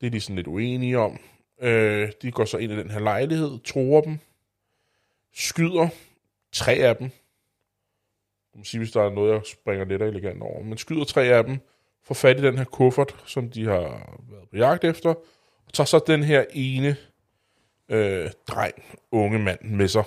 Det 0.00 0.06
er 0.06 0.10
de 0.10 0.20
sådan 0.20 0.36
lidt 0.36 0.46
uenige 0.46 0.98
om. 0.98 1.18
Øh, 1.60 2.12
de 2.22 2.30
går 2.30 2.44
så 2.44 2.58
ind 2.58 2.72
i 2.72 2.76
den 2.76 2.90
her 2.90 3.00
lejlighed, 3.00 3.58
tror 3.64 4.00
dem, 4.00 4.18
skyder 5.32 5.88
tre 6.52 6.72
af 6.72 6.96
dem. 6.96 7.10
Jeg 8.54 8.58
må 8.58 8.64
sige, 8.64 8.78
hvis 8.78 8.92
der 8.92 9.02
er 9.02 9.10
noget, 9.10 9.32
jeg 9.32 9.42
springer 9.44 9.84
lidt 9.84 10.02
elegant 10.02 10.42
over. 10.42 10.62
Men 10.62 10.78
skyder 10.78 11.04
tre 11.04 11.22
af 11.22 11.44
dem, 11.44 11.58
får 12.02 12.14
fat 12.14 12.38
i 12.38 12.42
den 12.42 12.58
her 12.58 12.64
kuffert, 12.64 13.22
som 13.26 13.50
de 13.50 13.64
har 13.64 13.80
været 14.30 14.48
på 14.50 14.56
jagt 14.56 14.84
efter, 14.84 15.10
og 15.66 15.72
tager 15.72 15.86
så 15.86 16.00
den 16.06 16.22
her 16.22 16.44
ene 16.50 16.96
øh, 17.88 18.30
dreng, 18.48 18.74
unge 19.10 19.38
mand 19.38 19.60
med 19.62 19.88
sig. 19.88 20.04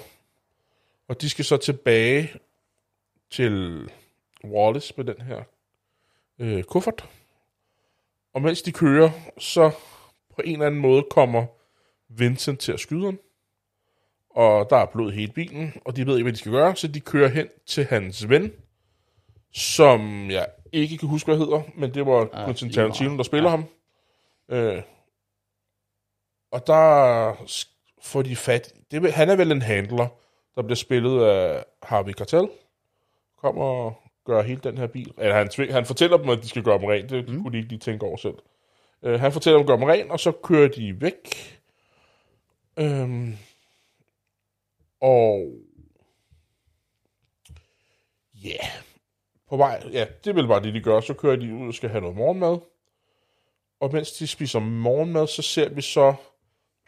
Og 1.08 1.22
de 1.22 1.30
skal 1.30 1.46
så 1.46 1.58
tilbage 1.58 2.34
til 3.30 3.86
Wallace 4.44 4.94
med 4.98 5.06
den 5.06 5.22
her 5.22 5.44
øh, 6.40 6.64
kuffert. 6.64 7.10
Og 8.34 8.42
mens 8.42 8.62
de 8.62 8.72
kører, 8.72 9.12
så 9.38 9.72
på 10.38 10.42
en 10.46 10.54
eller 10.54 10.66
anden 10.66 10.82
måde 10.82 11.04
kommer 11.12 11.46
Vincent 12.10 12.60
til 12.60 12.72
at 12.72 12.80
skyde 12.80 13.06
ham. 13.06 13.20
Og 14.30 14.70
der 14.70 14.76
er 14.78 14.86
blod 14.86 15.12
i 15.12 15.16
hele 15.16 15.32
bilen, 15.32 15.74
og 15.86 15.96
de 15.96 16.06
ved 16.06 16.14
ikke, 16.14 16.24
hvad 16.24 16.34
de 16.34 16.38
skal 16.38 16.52
gøre, 16.52 16.76
så 16.76 16.88
de 16.88 17.00
kører 17.00 17.30
hen 17.30 17.48
til 17.66 17.86
hans 17.86 18.30
ven, 18.30 18.52
som 19.54 20.32
jeg 20.32 20.48
ikke 20.72 20.98
kan 20.98 21.10
huske, 21.10 21.28
hvad 21.28 21.38
hedder, 21.38 21.62
men 21.76 21.94
det 21.94 22.06
var 22.06 22.30
Ah, 22.34 22.46
Quentin 22.46 22.72
Tarantino, 22.72 23.18
der 23.18 23.24
spiller 23.24 23.50
ham. 23.50 23.66
Øh, 24.52 24.82
og 26.52 26.68
der 26.68 27.34
får 28.02 28.22
de 28.22 28.36
fat... 28.36 28.74
Det, 28.92 29.14
han 29.14 29.30
er 29.30 29.36
vel 29.36 29.52
en 29.52 29.62
handler, 29.62 30.08
der 30.56 30.62
bliver 30.62 30.76
spillet 30.76 31.24
af 31.24 31.66
Harvey 31.84 32.12
Keitel. 32.12 32.50
Kommer 33.42 33.64
og 33.64 34.02
gør 34.26 34.42
hele 34.42 34.62
den 34.64 34.78
her 34.78 34.88
bil. 34.88 35.14
Eller 35.18 35.36
han, 35.36 35.72
han 35.72 35.86
fortæller 35.86 36.18
dem, 36.18 36.30
at 36.30 36.44
de 36.44 36.48
skal 36.48 36.64
gøre 36.64 36.78
dem 36.78 36.86
rent. 36.86 37.10
Det 37.10 37.30
mm. 37.30 37.44
kunne 37.44 37.52
de 37.52 37.58
ikke 37.58 37.70
lige 37.70 37.80
tænke 37.80 38.06
over 38.06 38.18
selv. 38.18 38.36
Øh, 39.04 39.20
han 39.20 39.32
fortæller 39.32 39.58
dem 39.58 39.64
at 39.64 39.68
gøre 39.68 39.78
dem 39.78 39.84
ren, 39.84 40.12
og 40.12 40.20
så 40.20 40.32
kører 40.32 40.68
de 40.68 41.02
væk. 41.02 41.58
Øhm, 42.80 43.38
og... 45.02 45.52
Ja, 48.44 48.50
yeah. 48.50 48.84
på 49.50 49.58
vej, 49.58 49.84
ja, 49.92 50.06
det 50.26 50.36
vil 50.36 50.48
bare 50.48 50.64
det, 50.64 50.74
de 50.74 50.82
gør. 50.82 51.00
Så 51.00 51.14
kører 51.14 51.36
de 51.36 51.56
ud 51.56 51.68
og 51.68 51.74
skal 51.74 51.90
have 51.90 52.02
noget 52.02 52.18
morgenmad. 52.18 52.58
Og 53.80 53.94
mens 53.94 54.12
de 54.12 54.28
spiser 54.28 54.60
morgenmad, 54.60 55.28
så 55.28 55.42
ser 55.42 55.70
vi 55.70 55.82
så 55.82 56.16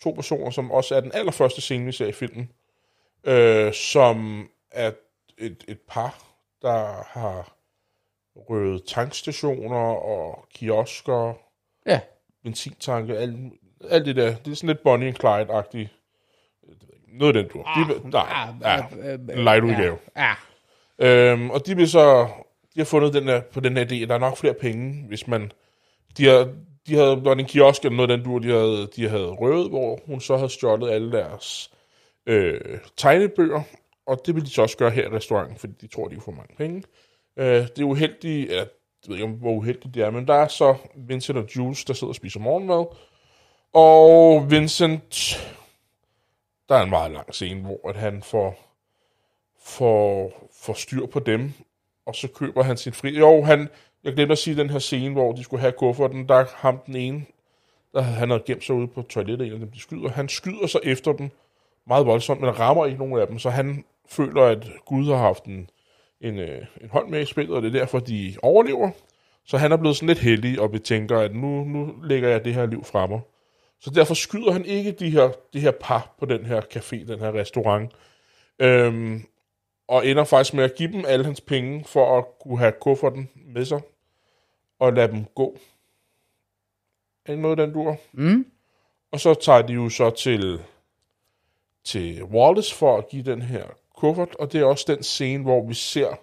to 0.01 0.11
personer, 0.11 0.49
som 0.49 0.71
også 0.71 0.95
er 0.95 0.99
den 1.01 1.11
allerførste 1.13 1.61
scene, 1.61 1.85
vi 1.85 1.91
ser 1.91 2.07
i 2.07 2.11
filmen, 2.11 2.51
øh, 3.23 3.73
som 3.73 4.49
er 4.71 4.91
et, 5.37 5.63
et 5.67 5.79
par, 5.87 6.23
der 6.61 7.03
har 7.03 7.55
røget 8.35 8.83
tankstationer 8.85 9.93
og 9.93 10.45
kiosker, 10.53 11.33
Ja. 11.89 11.99
benzintanke, 12.43 13.17
alt, 13.17 13.35
alt 13.89 14.05
det 14.05 14.15
der. 14.15 14.35
Det 14.35 14.51
er 14.51 14.55
sådan 14.55 14.67
lidt 14.67 14.83
Bonnie 14.83 15.07
and 15.07 15.15
Clyde-agtigt. 15.15 15.87
Noget 17.07 17.35
af 17.35 17.43
den 17.43 17.51
du. 17.51 17.59
De, 17.59 18.09
nej, 18.09 18.47
ja, 18.61 19.15
light 19.35 19.63
udgave. 19.63 19.97
Ja. 20.17 20.33
Øhm, 20.99 21.49
og 21.49 21.65
de 21.65 21.75
vil 21.75 21.89
så, 21.89 22.27
de 22.75 22.79
har 22.79 22.85
fundet 22.85 23.13
den 23.13 23.27
der, 23.27 23.41
på 23.41 23.59
den 23.59 23.77
her 23.77 23.85
idé, 23.85 23.95
at 23.95 24.09
der 24.09 24.15
er 24.15 24.19
nok 24.19 24.37
flere 24.37 24.53
penge, 24.53 25.05
hvis 25.07 25.27
man, 25.27 25.51
de 26.17 26.25
har, 26.25 26.53
de 26.87 26.95
havde, 26.95 27.15
der 27.15 27.21
var 27.21 27.35
en 27.35 27.45
kiosk 27.45 27.85
eller 27.85 27.95
noget 27.95 28.11
af 28.11 28.17
den 28.17 28.25
dur, 28.25 28.39
de 28.39 28.47
havde, 28.47 28.87
de 28.95 29.09
havde 29.09 29.27
røvet, 29.27 29.69
hvor 29.69 29.99
hun 30.05 30.21
så 30.21 30.37
havde 30.37 30.49
stjålet 30.49 30.91
alle 30.91 31.11
deres 31.11 31.71
øh, 32.25 32.61
tegnebøger, 32.97 33.61
og 34.07 34.21
det 34.25 34.35
vil 34.35 34.45
de 34.45 34.49
så 34.49 34.61
også 34.61 34.77
gøre 34.77 34.89
her 34.89 35.03
i 35.03 35.15
restauranten, 35.15 35.57
fordi 35.57 35.73
de 35.81 35.87
tror, 35.87 36.07
de 36.07 36.15
kan 36.15 36.23
få 36.23 36.31
mange 36.31 36.55
penge. 36.57 36.83
Øh, 37.39 37.45
det 37.45 37.79
er 37.79 37.83
uheldigt, 37.83 38.51
eller 38.51 38.65
jeg 39.09 39.17
ved 39.17 39.29
ikke, 39.29 39.39
hvor 39.39 39.51
uheldigt 39.51 39.95
det 39.95 40.03
er, 40.03 40.09
men 40.09 40.27
der 40.27 40.33
er 40.33 40.47
så 40.47 40.75
Vincent 40.95 41.37
og 41.37 41.55
Jules, 41.55 41.85
der 41.85 41.93
sidder 41.93 42.11
og 42.11 42.15
spiser 42.15 42.39
morgenmad, 42.39 42.85
og 43.73 44.51
Vincent, 44.51 45.39
der 46.69 46.75
er 46.75 46.83
en 46.83 46.89
meget 46.89 47.11
lang 47.11 47.33
scene, 47.33 47.61
hvor 47.61 47.89
at 47.89 47.95
han 47.95 48.23
får 48.23 48.69
får, 49.69 50.31
får 50.63 50.73
styr 50.73 51.05
på 51.05 51.19
dem, 51.19 51.53
og 52.05 52.15
så 52.15 52.27
køber 52.27 52.63
han 52.63 52.77
sin 52.77 52.93
fri... 52.93 53.17
Jo, 53.17 53.43
han, 53.43 53.69
jeg 54.03 54.13
glemte 54.13 54.31
at 54.31 54.37
sige 54.37 54.57
den 54.57 54.69
her 54.69 54.79
scene, 54.79 55.13
hvor 55.13 55.31
de 55.31 55.43
skulle 55.43 55.61
have 55.61 55.71
kufferten, 55.71 56.29
der 56.29 56.45
ham 56.55 56.77
den 56.85 56.95
ene, 56.95 57.25
der 57.93 58.01
han 58.01 58.29
havde 58.29 58.43
gemt 58.45 58.63
sig 58.63 58.75
ude 58.75 58.87
på 58.87 59.01
toilettet, 59.01 59.47
en 59.47 59.53
af 59.53 59.59
dem 59.59 59.71
de 59.71 59.79
skyder. 59.79 60.09
Han 60.09 60.29
skyder 60.29 60.67
sig 60.67 60.81
efter 60.83 61.13
dem 61.13 61.29
meget 61.87 62.05
voldsomt, 62.05 62.41
men 62.41 62.59
rammer 62.59 62.85
ikke 62.85 62.97
nogen 62.97 63.19
af 63.19 63.27
dem, 63.27 63.39
så 63.39 63.49
han 63.49 63.85
føler, 64.09 64.43
at 64.43 64.67
Gud 64.85 65.05
har 65.05 65.17
haft 65.17 65.43
en, 65.43 65.69
en, 66.21 66.39
øh, 66.39 66.65
en 66.81 66.89
hånd 66.89 67.09
med 67.09 67.21
i 67.21 67.25
spillet, 67.25 67.55
og 67.55 67.61
det 67.61 67.75
er 67.75 67.79
derfor, 67.79 67.99
de 67.99 68.35
overlever. 68.41 68.91
Så 69.45 69.57
han 69.57 69.71
er 69.71 69.77
blevet 69.77 69.95
sådan 69.95 70.07
lidt 70.07 70.19
heldig, 70.19 70.59
og 70.59 70.71
betænker, 70.71 71.19
at 71.19 71.35
nu, 71.35 71.63
nu 71.63 71.95
lægger 72.03 72.29
jeg 72.29 72.45
det 72.45 72.53
her 72.53 72.65
liv 72.65 72.83
fra 72.83 73.07
mig. 73.07 73.19
Så 73.79 73.89
derfor 73.89 74.13
skyder 74.13 74.51
han 74.51 74.65
ikke 74.65 74.91
de 74.91 75.09
her, 75.09 75.31
de 75.53 75.59
her 75.59 75.71
par 75.71 76.15
på 76.19 76.25
den 76.25 76.45
her 76.45 76.61
café, 76.61 77.05
den 77.07 77.19
her 77.19 77.33
restaurant. 77.33 77.91
Øhm, 78.59 79.25
og 79.87 80.07
ender 80.07 80.23
faktisk 80.23 80.53
med 80.53 80.63
at 80.63 80.75
give 80.75 80.91
dem 80.91 81.03
alle 81.07 81.25
hans 81.25 81.41
penge, 81.41 81.83
for 81.85 82.17
at 82.17 82.25
kunne 82.41 82.57
have 82.57 82.73
kufferten 82.81 83.29
med 83.35 83.65
sig, 83.65 83.81
og 84.79 84.93
lade 84.93 85.11
dem 85.11 85.25
gå. 85.35 85.57
Er 87.25 87.31
det 87.31 87.39
noget, 87.39 87.57
den 87.57 87.73
dur? 87.73 87.97
Mm. 88.11 88.45
Og 89.11 89.19
så 89.19 89.33
tager 89.33 89.61
de 89.61 89.73
jo 89.73 89.89
så 89.89 90.09
til, 90.09 90.61
til 91.83 92.23
Wallace 92.23 92.75
for 92.75 92.97
at 92.97 93.09
give 93.09 93.23
den 93.23 93.41
her 93.41 93.65
kuffert, 93.99 94.35
og 94.35 94.53
det 94.53 94.61
er 94.61 94.65
også 94.65 94.85
den 94.87 95.03
scene, 95.03 95.43
hvor 95.43 95.67
vi 95.67 95.73
ser 95.73 96.19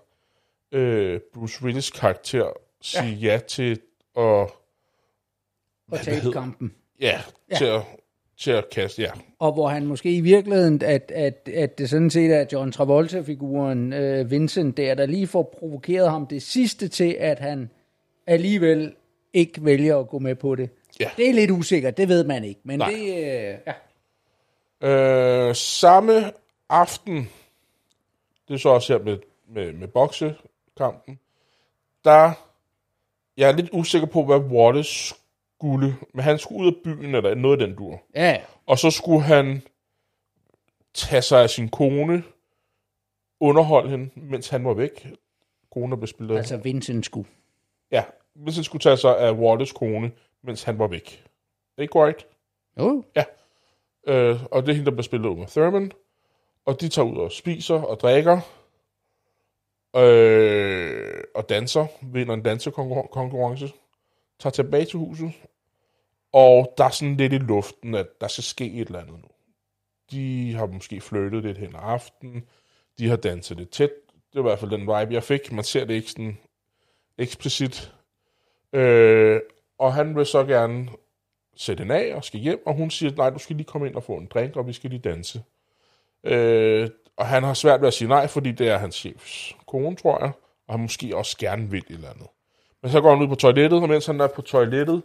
øh, 0.72 1.20
Bruce 1.34 1.64
Willis 1.64 1.90
karakter 1.90 2.46
sige 2.80 3.14
ja, 3.14 3.32
ja 3.32 3.38
til 3.38 3.72
at, 4.16 4.22
Og 4.22 4.48
hedder- 6.06 6.32
kampen. 6.32 6.74
ja, 7.00 7.20
ja. 7.50 7.56
Til, 7.56 7.64
at, 7.64 7.82
til 8.38 8.50
at 8.50 8.70
kaste, 8.70 9.02
ja. 9.02 9.10
Og 9.38 9.52
hvor 9.52 9.68
han 9.68 9.86
måske 9.86 10.16
i 10.16 10.20
virkeligheden, 10.20 10.82
at, 10.82 11.12
at, 11.14 11.48
at 11.54 11.78
det 11.78 11.90
sådan 11.90 12.10
set 12.10 12.30
er 12.34 12.44
John 12.52 12.72
Travolta-figuren 12.72 13.92
øh, 13.92 14.30
Vincent 14.30 14.76
der, 14.76 14.94
der 14.94 15.06
lige 15.06 15.26
får 15.26 15.54
provokeret 15.58 16.10
ham 16.10 16.26
det 16.26 16.42
sidste 16.42 16.88
til, 16.88 17.16
at 17.20 17.38
han 17.38 17.70
alligevel 18.26 18.94
ikke 19.32 19.64
vælger 19.64 19.98
at 19.98 20.08
gå 20.08 20.18
med 20.18 20.34
på 20.34 20.54
det. 20.54 20.70
Ja. 21.00 21.10
Det 21.16 21.28
er 21.28 21.32
lidt 21.34 21.50
usikkert, 21.50 21.96
det 21.96 22.08
ved 22.08 22.24
man 22.24 22.44
ikke. 22.44 22.60
Men 22.64 22.78
Nej. 22.78 22.90
det, 22.90 23.08
øh, 23.08 23.58
ja. 23.66 23.72
Øh, 25.48 25.54
samme 25.54 26.32
aften, 26.68 27.28
det 28.48 28.54
er 28.54 28.58
så 28.58 28.68
også 28.68 28.92
her 28.98 29.04
med, 29.04 29.18
med, 29.48 29.72
med 29.72 29.88
boksekampen, 29.88 31.18
der 32.04 32.32
jeg 33.36 33.48
er 33.48 33.52
lidt 33.56 33.70
usikker 33.72 34.08
på, 34.08 34.24
hvad 34.24 34.36
Wallace 34.36 35.14
skulle, 35.58 35.96
men 36.14 36.22
han 36.24 36.38
skulle 36.38 36.62
ud 36.62 36.66
af 36.66 36.80
byen, 36.84 37.14
eller 37.14 37.34
noget 37.34 37.60
af 37.60 37.66
den 37.66 37.76
dur. 37.76 38.02
ja, 38.14 38.40
Og 38.66 38.78
så 38.78 38.90
skulle 38.90 39.22
han 39.22 39.62
tage 40.94 41.22
sig 41.22 41.42
af 41.42 41.50
sin 41.50 41.68
kone, 41.68 42.22
underholde 43.40 43.90
hende, 43.90 44.10
mens 44.14 44.48
han 44.48 44.64
var 44.64 44.74
væk. 44.74 45.06
Kone 45.70 45.96
blev 45.96 46.06
spillet. 46.06 46.36
altså 46.36 46.56
Vincent 46.56 47.06
skulle. 47.06 47.28
Ja, 47.90 48.04
han 48.44 48.64
skulle 48.64 48.82
tage 48.82 48.96
sig 48.96 49.18
af 49.18 49.32
Wallace 49.32 49.74
kone, 49.74 50.12
mens 50.42 50.62
han 50.62 50.78
var 50.78 50.86
væk. 50.86 51.24
Ikke 51.78 51.90
korrekt? 51.92 52.26
Jo, 52.78 53.04
Øh, 54.06 54.44
og 54.50 54.62
det 54.62 54.68
er 54.68 54.74
hende, 54.74 54.84
der 54.86 54.90
bliver 54.90 55.02
spillet 55.02 55.28
Uma 55.28 55.46
Thurman. 55.46 55.92
Og 56.66 56.80
de 56.80 56.88
tager 56.88 57.06
ud 57.06 57.16
og 57.16 57.32
spiser 57.32 57.74
og 57.74 58.00
drikker. 58.00 58.40
Øh, 59.96 61.24
og 61.34 61.48
danser. 61.48 61.86
Vinder 62.02 62.34
en 62.34 62.42
dansekonkurrence. 62.42 63.72
Tager 64.38 64.52
tilbage 64.52 64.84
til 64.84 64.98
huset. 64.98 65.32
Og 66.32 66.74
der 66.78 66.84
er 66.84 66.90
sådan 66.90 67.16
lidt 67.16 67.32
i 67.32 67.38
luften, 67.38 67.94
at 67.94 68.20
der 68.20 68.28
skal 68.28 68.44
ske 68.44 68.72
et 68.72 68.86
eller 68.86 69.00
andet 69.00 69.14
nu. 69.22 69.28
De 70.10 70.54
har 70.54 70.66
måske 70.66 71.00
flyttet 71.00 71.44
lidt 71.44 71.58
hen 71.58 71.74
ad 71.74 71.80
aftenen. 71.82 72.48
De 72.98 73.08
har 73.08 73.16
danset 73.16 73.56
lidt 73.56 73.70
tæt. 73.70 73.90
Det 74.32 74.44
var 74.44 74.50
i 74.50 74.50
hvert 74.50 74.58
fald 74.58 74.70
den 74.70 74.80
vibe, 74.80 75.14
jeg 75.14 75.22
fik. 75.22 75.52
Man 75.52 75.64
ser 75.64 75.84
det 75.84 75.94
ikke 75.94 76.10
sådan 76.10 76.38
eksplicit. 77.18 77.94
Øh, 78.72 79.40
og 79.78 79.94
han 79.94 80.16
vil 80.16 80.26
så 80.26 80.44
gerne 80.44 80.88
sætte 81.56 81.82
den 81.82 81.90
af 81.90 82.14
og 82.14 82.24
skal 82.24 82.40
hjem, 82.40 82.62
og 82.66 82.74
hun 82.74 82.90
siger, 82.90 83.12
nej, 83.16 83.30
du 83.30 83.38
skal 83.38 83.56
lige 83.56 83.66
komme 83.66 83.86
ind 83.86 83.96
og 83.96 84.02
få 84.02 84.16
en 84.16 84.26
drink, 84.26 84.56
og 84.56 84.66
vi 84.66 84.72
skal 84.72 84.90
lige 84.90 85.00
danse. 85.00 85.42
Øh, 86.26 86.88
og 87.16 87.26
han 87.26 87.42
har 87.42 87.54
svært 87.54 87.80
ved 87.80 87.88
at 87.88 87.94
sige 87.94 88.08
nej, 88.08 88.26
fordi 88.26 88.52
det 88.52 88.68
er 88.68 88.78
hans 88.78 88.94
chefs 88.94 89.56
kone, 89.66 89.96
tror 89.96 90.18
jeg, 90.24 90.30
og 90.68 90.74
han 90.74 90.80
måske 90.80 91.16
også 91.16 91.36
gerne 91.38 91.70
vil 91.70 91.78
et 91.78 91.94
eller 91.94 92.10
andet. 92.10 92.26
Men 92.82 92.90
så 92.90 93.00
går 93.00 93.10
han 93.14 93.22
ud 93.22 93.28
på 93.28 93.34
toilettet, 93.34 93.82
og 93.82 93.88
mens 93.88 94.06
han 94.06 94.20
er 94.20 94.26
på 94.26 94.42
toilettet, 94.42 95.02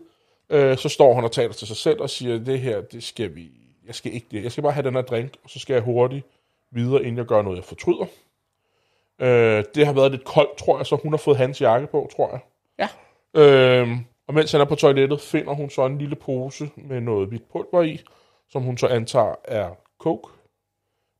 øh, 0.49 0.78
så 0.78 0.89
står 0.89 1.15
han 1.15 1.24
og 1.24 1.32
taler 1.32 1.53
til 1.53 1.67
sig 1.67 1.78
selv 1.78 2.01
og 2.01 2.09
siger, 2.09 2.39
det 2.39 2.59
her, 2.59 2.82
det 2.82 3.03
skal 3.03 3.36
vi, 3.36 3.51
jeg 3.88 3.95
skal 3.95 4.13
ikke 4.13 4.28
det, 4.32 4.43
jeg 4.43 4.51
skal 4.51 4.61
bare 4.61 4.74
have 4.74 4.86
den 4.86 4.95
her 4.95 5.01
drink, 5.01 5.34
og 5.43 5.49
så 5.49 5.59
skal 5.59 5.74
jeg 5.74 5.84
hurtigt 5.84 6.26
videre, 6.72 7.01
inden 7.01 7.17
jeg 7.17 7.26
gør 7.26 7.41
noget, 7.41 7.57
jeg 7.57 7.65
fortryder. 7.65 8.05
Øh, 9.22 9.63
det 9.76 9.86
har 9.86 9.93
været 9.93 10.11
lidt 10.11 10.24
koldt, 10.24 10.57
tror 10.57 10.78
jeg, 10.78 10.86
så 10.86 10.95
hun 10.95 11.13
har 11.13 11.17
fået 11.17 11.38
hans 11.38 11.61
jakke 11.61 11.88
på, 11.88 12.09
tror 12.15 12.30
jeg. 12.32 12.39
Ja. 12.80 12.88
Øhm, 13.41 13.97
og 14.28 14.34
mens 14.34 14.51
han 14.51 14.61
er 14.61 14.65
på 14.65 14.76
toilettet, 14.76 15.22
finder 15.22 15.53
hun 15.53 15.69
så 15.69 15.86
en 15.86 15.97
lille 15.97 16.15
pose 16.15 16.69
med 16.76 17.01
noget 17.01 17.28
hvidt 17.28 17.51
pulver 17.51 17.82
i, 17.82 17.99
som 18.49 18.63
hun 18.63 18.78
så 18.78 18.88
antager 18.88 19.36
er 19.43 19.69
coke. 19.99 20.40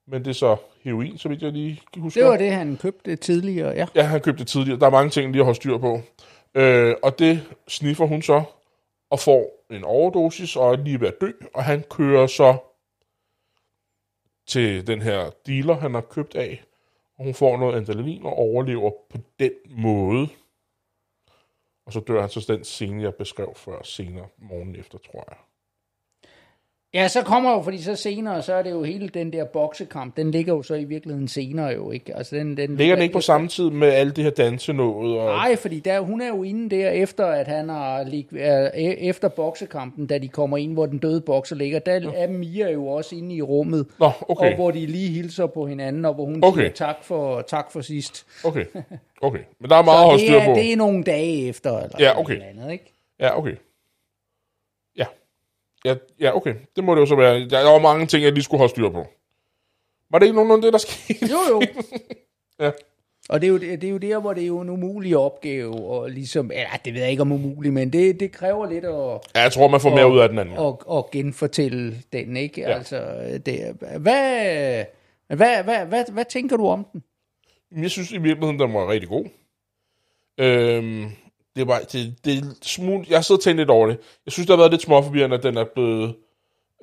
Men 0.08 0.26
det 0.26 0.30
er 0.30 0.34
så 0.34 0.58
heroin, 0.84 1.18
så 1.18 1.30
vidt 1.30 1.42
jeg 1.42 1.52
lige 1.52 1.82
kan 1.94 2.02
huske. 2.02 2.20
Det 2.20 2.30
var 2.30 2.38
det, 2.38 2.52
han 2.52 2.78
købte 2.78 3.16
tidligere, 3.16 3.70
ja. 3.76 3.86
Ja, 3.96 4.04
han 4.04 4.22
købte 4.22 4.40
det 4.40 4.48
tidligere. 4.48 4.80
Der 4.80 4.86
er 4.86 4.92
mange 4.92 5.10
ting, 5.10 5.32
lige 5.32 5.42
at 5.42 5.46
holde 5.46 5.56
styr 5.56 5.78
på. 5.78 6.02
Øh, 6.56 6.96
og 7.04 7.20
det 7.20 7.48
sniffer 7.68 8.06
hun 8.06 8.22
så, 8.22 8.44
og 9.10 9.20
får 9.20 9.66
en 9.70 9.84
overdosis, 9.84 10.56
og 10.56 10.72
er 10.72 10.78
lige 10.78 11.00
ved 11.02 11.08
at 11.08 11.22
dø, 11.22 11.32
og 11.54 11.64
han 11.64 11.84
kører 11.90 12.28
så 12.28 12.58
til 14.48 14.88
den 14.88 15.02
her 15.02 15.30
dealer, 15.48 15.76
han 15.76 15.94
har 15.94 16.02
købt 16.02 16.36
af, 16.36 16.64
og 17.18 17.26
hun 17.26 17.34
får 17.34 17.58
noget 17.58 17.82
adrenalin 17.82 18.26
og 18.26 18.34
overlever 18.34 18.92
på 19.10 19.18
den 19.40 19.52
måde. 19.70 20.28
Og 21.86 21.94
så 21.94 22.00
dør 22.00 22.22
han 22.22 22.30
så 22.30 22.54
den 22.54 22.64
scene, 22.64 23.04
jeg 23.04 23.16
beskrev 23.16 23.54
før 23.56 23.84
senere, 23.84 24.28
morgen 24.38 24.76
efter, 24.76 24.98
tror 24.98 25.24
jeg. 25.30 25.38
Ja, 26.94 27.08
så 27.08 27.22
kommer 27.22 27.52
jo, 27.52 27.62
fordi 27.62 27.82
så 27.82 27.96
senere, 27.96 28.42
så 28.42 28.54
er 28.54 28.62
det 28.64 28.72
jo 28.72 28.84
hele 28.84 29.08
den 29.10 29.34
der 29.34 29.44
boksekamp, 29.46 30.18
den 30.18 30.32
ligger 30.32 30.54
jo 30.54 30.62
så 30.64 30.76
i 30.76 30.84
virkeligheden 30.84 31.28
senere 31.28 31.68
jo, 31.68 31.92
ikke? 31.92 32.18
Altså 32.18 32.36
den, 32.36 32.58
den 32.58 32.76
Ligger 32.76 32.96
den 32.96 33.04
ikke 33.04 33.14
på 33.14 33.22
samme 33.22 33.48
tid 33.48 33.70
med 33.70 33.88
alle 33.88 34.12
det 34.12 34.24
her 34.24 34.32
dansenået? 34.32 35.20
Og... 35.20 35.26
Nej, 35.26 35.56
fordi 35.56 35.80
der, 35.80 36.00
hun 36.00 36.22
er 36.22 36.28
jo 36.28 36.44
inde 36.44 36.76
der 36.76 36.90
efter, 36.90 37.26
at 37.26 37.48
han 37.48 37.70
har 37.70 38.04
lig, 38.04 38.28
e- 38.34 38.38
efter 39.08 39.28
boksekampen, 39.28 40.08
da 40.08 40.18
de 40.18 40.28
kommer 40.28 40.58
ind, 40.58 40.74
hvor 40.74 40.86
den 40.86 40.98
døde 40.98 41.22
bokser 41.22 41.56
ligger, 41.56 41.80
der 41.80 42.12
er 42.16 42.28
Mia 42.28 42.72
jo 42.72 42.88
også 42.88 43.16
inde 43.16 43.36
i 43.36 43.42
rummet, 43.42 43.86
Nå, 44.00 44.12
okay. 44.30 44.50
og 44.50 44.56
hvor 44.56 44.72
de 44.72 44.86
lige 44.86 45.10
hilser 45.10 45.48
på 45.48 45.68
hinanden, 45.68 46.06
og 46.06 46.14
hvor 46.14 46.26
hun 46.26 46.44
Okay. 46.44 46.62
siger 46.62 46.72
tak 46.74 46.96
for, 47.04 47.42
tak 47.42 47.72
for 47.72 47.82
sidst. 47.82 48.26
Okay, 48.44 48.66
okay. 49.22 49.40
Men 49.60 49.70
der 49.70 49.76
er 49.76 49.84
meget 49.84 50.14
at 50.14 50.20
styr 50.20 50.36
er, 50.36 50.46
på. 50.46 50.52
det 50.54 50.72
er 50.74 50.78
nogle 50.78 51.04
dage 51.04 51.48
efter, 51.48 51.78
eller 51.80 51.96
Ja, 52.00 52.20
okay. 52.20 52.34
et 52.34 52.38
eller 52.38 52.62
andet, 52.62 52.72
ikke? 52.72 52.94
Ja, 53.20 53.38
okay. 53.38 53.56
Ja. 55.86 55.96
ja. 56.20 56.36
Okay. 56.36 56.56
Det 56.76 56.84
må 56.84 56.96
det 56.96 57.02
jo 57.02 57.06
så 57.06 57.16
være. 57.16 57.50
Der 57.50 57.72
var 57.72 57.80
mange 57.80 58.06
ting, 58.08 58.24
jeg 58.24 58.32
lige 58.32 58.44
skulle 58.44 58.60
holde 58.60 58.72
styr 58.72 58.90
på. 58.90 59.06
Var 60.12 60.20
det 60.20 60.26
ikke 60.26 60.36
nogenlunde 60.36 60.66
det, 60.66 60.74
der 60.74 60.80
skete? 60.88 61.26
Jo, 61.32 61.38
jo. 61.50 61.62
Ja. 62.60 62.72
Og 63.30 63.42
det 63.42 63.48
er, 63.48 63.52
jo, 63.52 63.58
det 63.58 63.84
er 63.84 63.90
jo 63.90 63.98
der, 63.98 64.20
hvor 64.20 64.34
det 64.34 64.44
er 64.44 64.48
jo 64.48 64.60
en 64.60 64.70
umulig 64.70 65.18
opgave, 65.18 65.74
og 65.74 66.10
ligesom, 66.10 66.52
ja, 66.52 66.66
det 66.86 66.94
ved 66.94 67.02
jeg 67.02 67.12
ikke 67.12 67.22
om 67.22 67.32
umuligt, 67.32 67.74
men 67.74 67.94
det, 67.94 68.20
det 68.20 68.32
kræver 68.32 68.70
lidt 68.70 68.86
at, 68.86 69.20
Ja, 69.36 69.42
jeg 69.42 69.52
tror, 69.52 69.68
man 69.68 69.82
får 69.82 69.96
mere 69.96 70.12
ud 70.12 70.20
af 70.20 70.30
den 70.30 70.40
anden. 70.40 70.58
at, 70.58 70.74
at 70.98 71.12
genfortælle 71.12 71.96
den, 72.14 72.38
ikke? 72.38 72.62
Ja. 72.62 72.74
Altså, 72.74 73.00
det, 73.46 73.78
hvad, 73.80 74.86
hvad, 75.28 75.64
hvad, 75.64 75.86
hvad, 75.86 76.06
hvad 76.12 76.26
tænker 76.26 76.58
du 76.58 76.68
om 76.68 76.86
den? 76.94 77.04
Jeg 77.84 77.92
synes 77.92 78.12
i 78.12 78.18
virkeligheden, 78.18 78.60
den 78.60 78.74
var 78.74 78.92
rigtig 78.92 79.10
god. 79.10 79.26
Øhm, 80.38 81.06
det 81.56 81.68
var, 81.68 81.80
det, 81.80 82.16
det 82.26 82.38
er 82.38 82.42
smule, 82.62 83.06
jeg 83.10 83.18
har 83.18 83.22
siddet 83.22 83.40
og 83.40 83.44
tænkt 83.44 83.58
lidt 83.60 83.70
over 83.70 83.88
det. 83.88 83.98
Jeg 84.26 84.32
synes, 84.32 84.48
det 84.48 84.54
har 84.54 84.58
været 84.58 84.72
lidt 84.72 84.82
småforvirrende, 84.82 85.38
at 85.38 85.44
den 85.44 85.58
er 85.58 85.66
blevet 85.76 86.16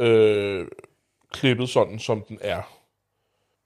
øh, 0.01 0.66
klippet 1.33 1.69
sådan, 1.69 1.99
som 1.99 2.25
den 2.29 2.39
er. 2.41 2.62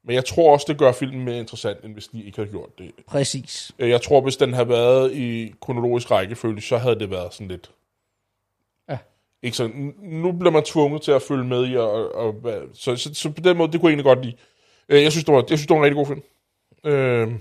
Men 0.05 0.15
jeg 0.15 0.25
tror 0.25 0.53
også, 0.53 0.65
det 0.69 0.79
gør 0.79 0.93
filmen 0.93 1.25
mere 1.25 1.39
interessant, 1.39 1.85
end 1.85 1.93
hvis 1.93 2.09
de 2.09 2.25
ikke 2.25 2.39
havde 2.39 2.51
gjort 2.51 2.79
det. 2.79 2.91
Præcis. 3.07 3.73
Øh, 3.79 3.91
Jeg 3.91 4.03
tror, 4.03 4.21
hvis 4.21 4.37
den 4.37 4.53
havde 4.53 4.69
været 4.69 5.13
i 5.13 5.55
kronologisk 5.61 6.11
rækkefølge, 6.11 6.61
så 6.61 6.77
havde 6.79 6.99
det 6.99 7.11
været 7.11 7.35
sådan 7.35 7.49
lidt... 7.49 7.71
Ja. 8.89 8.99
Ikke 9.43 9.57
så, 9.57 9.71
nu 10.03 10.33
bliver 10.33 10.51
man 10.53 10.63
tvunget 10.65 11.03
til 11.03 11.13
at 11.13 11.23
følge 11.23 11.45
med 11.45 11.69
i, 11.71 11.77
og, 11.77 12.15
og, 12.15 12.35
og 12.45 12.63
så, 12.75 12.97
så, 12.97 13.15
så, 13.15 13.31
på 13.31 13.41
den 13.41 13.57
måde, 13.57 13.73
det 13.73 13.81
kunne 13.81 13.89
jeg 13.91 13.93
egentlig 13.97 14.17
godt 14.17 14.25
lide. 14.25 14.37
Øh, 14.89 15.03
Jeg 15.03 15.13
synes, 15.13 15.25
det 15.25 15.35
var, 15.35 15.45
jeg 15.51 15.59
synes, 15.59 15.67
det 15.67 15.75
var 15.75 15.77
en 15.77 15.85
rigtig 15.85 15.97
god 15.97 16.07
film. 16.07 16.23
Øh, 16.85 17.33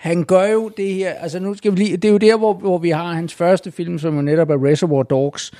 han 0.00 0.24
gør 0.24 0.46
jo 0.46 0.68
det 0.76 0.94
her, 0.94 1.12
altså 1.12 1.38
nu 1.40 1.54
skal 1.54 1.72
vi 1.72 1.76
lige, 1.76 1.96
det 1.96 2.08
er 2.08 2.12
jo 2.12 2.18
der, 2.18 2.36
hvor, 2.36 2.52
hvor 2.54 2.78
vi 2.78 2.90
har 2.90 3.12
hans 3.12 3.34
første 3.34 3.70
film, 3.70 3.98
som 3.98 4.16
jo 4.16 4.22
netop 4.22 4.50
er 4.50 4.64
Reservoir 4.64 5.02
Dogs. 5.02 5.52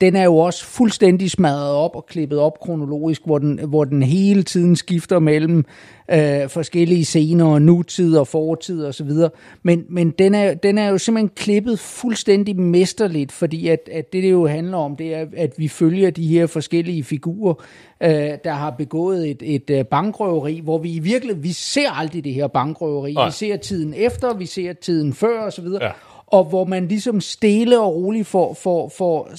Den 0.00 0.16
er 0.16 0.24
jo 0.24 0.36
også 0.36 0.64
fuldstændig 0.64 1.30
smadret 1.30 1.70
op 1.70 1.96
og 1.96 2.06
klippet 2.06 2.38
op 2.38 2.60
kronologisk, 2.60 3.22
hvor 3.24 3.38
den, 3.38 3.60
hvor 3.68 3.84
den 3.84 4.02
hele 4.02 4.42
tiden 4.42 4.76
skifter 4.76 5.18
mellem 5.18 5.64
øh, 6.10 6.48
forskellige 6.48 7.04
scener 7.04 7.44
og 7.44 7.62
nutid 7.62 8.16
og 8.16 8.26
fortid 8.26 8.84
og 8.84 8.94
så 8.94 9.04
videre. 9.04 9.30
Men, 9.62 9.84
men 9.88 10.10
den, 10.10 10.34
er, 10.34 10.54
den 10.54 10.78
er 10.78 10.88
jo 10.88 10.98
simpelthen 10.98 11.30
klippet 11.36 11.78
fuldstændig 11.78 12.60
mesterligt, 12.60 13.32
fordi 13.32 13.68
at, 13.68 13.88
at 13.92 14.12
det, 14.12 14.22
det 14.22 14.30
jo 14.30 14.46
handler 14.46 14.78
om, 14.78 14.96
det 14.96 15.14
er, 15.14 15.26
at 15.36 15.52
vi 15.56 15.68
følger 15.68 16.10
de 16.10 16.26
her 16.26 16.46
forskellige 16.46 17.04
figurer, 17.04 17.54
øh, 18.02 18.10
der 18.44 18.52
har 18.52 18.70
begået 18.70 19.30
et, 19.30 19.42
et 19.42 19.70
øh, 19.70 19.84
bankrøveri, 19.84 20.60
hvor 20.64 20.78
vi 20.78 20.92
i 20.94 20.98
virkeligheden, 20.98 21.42
vi 21.42 21.52
ser 21.52 21.90
aldrig 21.90 22.24
det 22.24 22.34
her 22.34 22.46
bankrøveri. 22.46 23.12
Nej. 23.12 23.26
Vi 23.26 23.32
ser 23.32 23.56
tiden 23.56 23.94
efter, 23.96 24.34
vi 24.34 24.46
ser 24.46 24.72
tiden 24.72 25.14
før 25.14 25.40
og 25.40 25.52
så 25.52 25.62
videre. 25.62 25.84
Ja. 25.84 25.90
Og 26.30 26.44
hvor 26.44 26.64
man 26.64 26.88
ligesom 26.88 27.20
stille 27.20 27.80
og 27.80 27.94
roligt 27.94 28.26
får, 28.26 28.54
får, 28.54 28.88
får 28.88 29.30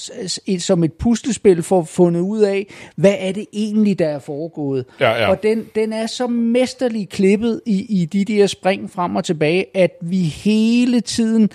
et, 0.46 0.62
som 0.62 0.84
et 0.84 0.92
puslespil 0.92 1.62
får 1.62 1.82
fundet 1.82 2.20
ud 2.20 2.40
af, 2.40 2.66
hvad 2.96 3.14
er 3.18 3.32
det 3.32 3.46
egentlig, 3.52 3.98
der 3.98 4.08
er 4.08 4.18
foregået. 4.18 4.84
Ja, 5.00 5.10
ja. 5.10 5.30
Og 5.30 5.42
den, 5.42 5.66
den 5.74 5.92
er 5.92 6.06
så 6.06 6.26
mesterligt 6.26 7.10
klippet 7.10 7.60
i, 7.66 8.00
i 8.00 8.04
de 8.04 8.24
der 8.24 8.46
spring 8.46 8.90
frem 8.90 9.16
og 9.16 9.24
tilbage, 9.24 9.76
at 9.76 9.90
vi 10.00 10.18
hele 10.22 11.00
tiden 11.00 11.50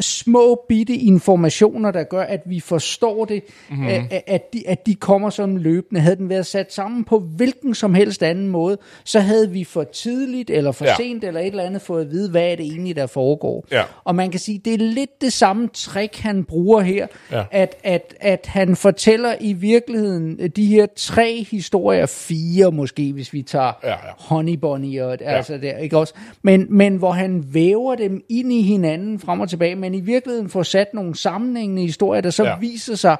små 0.00 0.64
bitte 0.68 0.94
informationer, 0.94 1.90
der 1.90 2.02
gør, 2.02 2.22
at 2.22 2.40
vi 2.46 2.60
forstår 2.60 3.24
det, 3.24 3.42
Mhm. 3.70 3.78
mm-hmm. 3.78 3.88
at, 4.10 4.22
at, 4.26 4.52
de, 4.52 4.68
at 4.68 4.86
de 4.86 4.94
kommer 4.94 5.30
sådan 5.30 5.58
løbende. 5.58 6.00
Havde 6.00 6.16
den 6.16 6.28
været 6.28 6.46
sat 6.46 6.72
sammen 6.72 7.04
på 7.04 7.18
hvilken 7.18 7.74
som 7.74 7.94
helst 7.94 8.22
anden 8.22 8.48
måde, 8.48 8.78
så 9.04 9.20
havde 9.20 9.50
vi 9.50 9.64
for 9.64 9.82
tidligt 9.84 10.50
eller 10.50 10.72
for 10.72 10.84
Ja. 10.84 10.90
ja. 10.90 10.96
sent 10.96 11.24
eller 11.24 11.40
et 11.40 11.46
eller 11.46 11.62
andet 11.64 11.82
fået 11.82 12.04
at 12.04 12.10
vide, 12.10 12.30
hvad 12.30 12.42
er 12.52 12.56
det 12.56 12.66
egentlig, 12.66 12.96
der 12.96 13.06
foregår. 13.06 13.66
Ja. 13.70 13.82
Og 14.04 14.14
man 14.14 14.30
kan 14.30 14.40
sige, 14.40 14.60
det 14.64 14.74
er 14.74 14.78
lidt 14.78 15.20
det 15.20 15.32
samme 15.32 15.68
trick, 15.74 16.16
han 16.18 16.44
bruger 16.44 16.80
her, 16.80 17.06
Ja. 17.32 17.44
at, 17.50 17.76
at, 17.82 18.14
at 18.20 18.46
han 18.46 18.76
fortæller 18.76 19.34
i 19.40 19.52
virkeligheden 19.52 20.38
de 20.56 20.66
her 20.66 20.86
tre 20.96 21.46
historier, 21.50 22.06
fire 22.06 22.72
måske, 22.72 23.12
hvis 23.12 23.32
vi 23.32 23.42
tager 23.42 23.72
Ja, 23.84 23.88
ja. 23.88 23.94
Honey 24.18 24.54
Bunny 24.54 25.00
og 25.00 25.18
altså 25.22 25.58
der, 25.62 25.76
ikke 25.78 25.98
også? 25.98 26.14
Men, 26.42 26.66
men 26.70 26.96
hvor 26.96 27.10
han 27.12 27.44
væver 27.52 27.94
dem 27.94 28.24
ind 28.28 28.52
i 28.52 28.62
hinanden 28.62 29.18
frem 29.18 29.40
og 29.40 29.48
tilbage, 29.48 29.76
men 29.78 29.94
i 29.94 30.00
virkeligheden 30.00 30.50
får 30.50 30.62
sat 30.62 30.94
nogle 30.94 31.14
sammenhængende 31.16 31.82
historier, 31.82 32.20
der 32.20 32.30
så 32.30 32.44
Ja. 32.44 32.50
ja. 32.50 32.58
viser 32.58 32.94
sig 32.94 33.16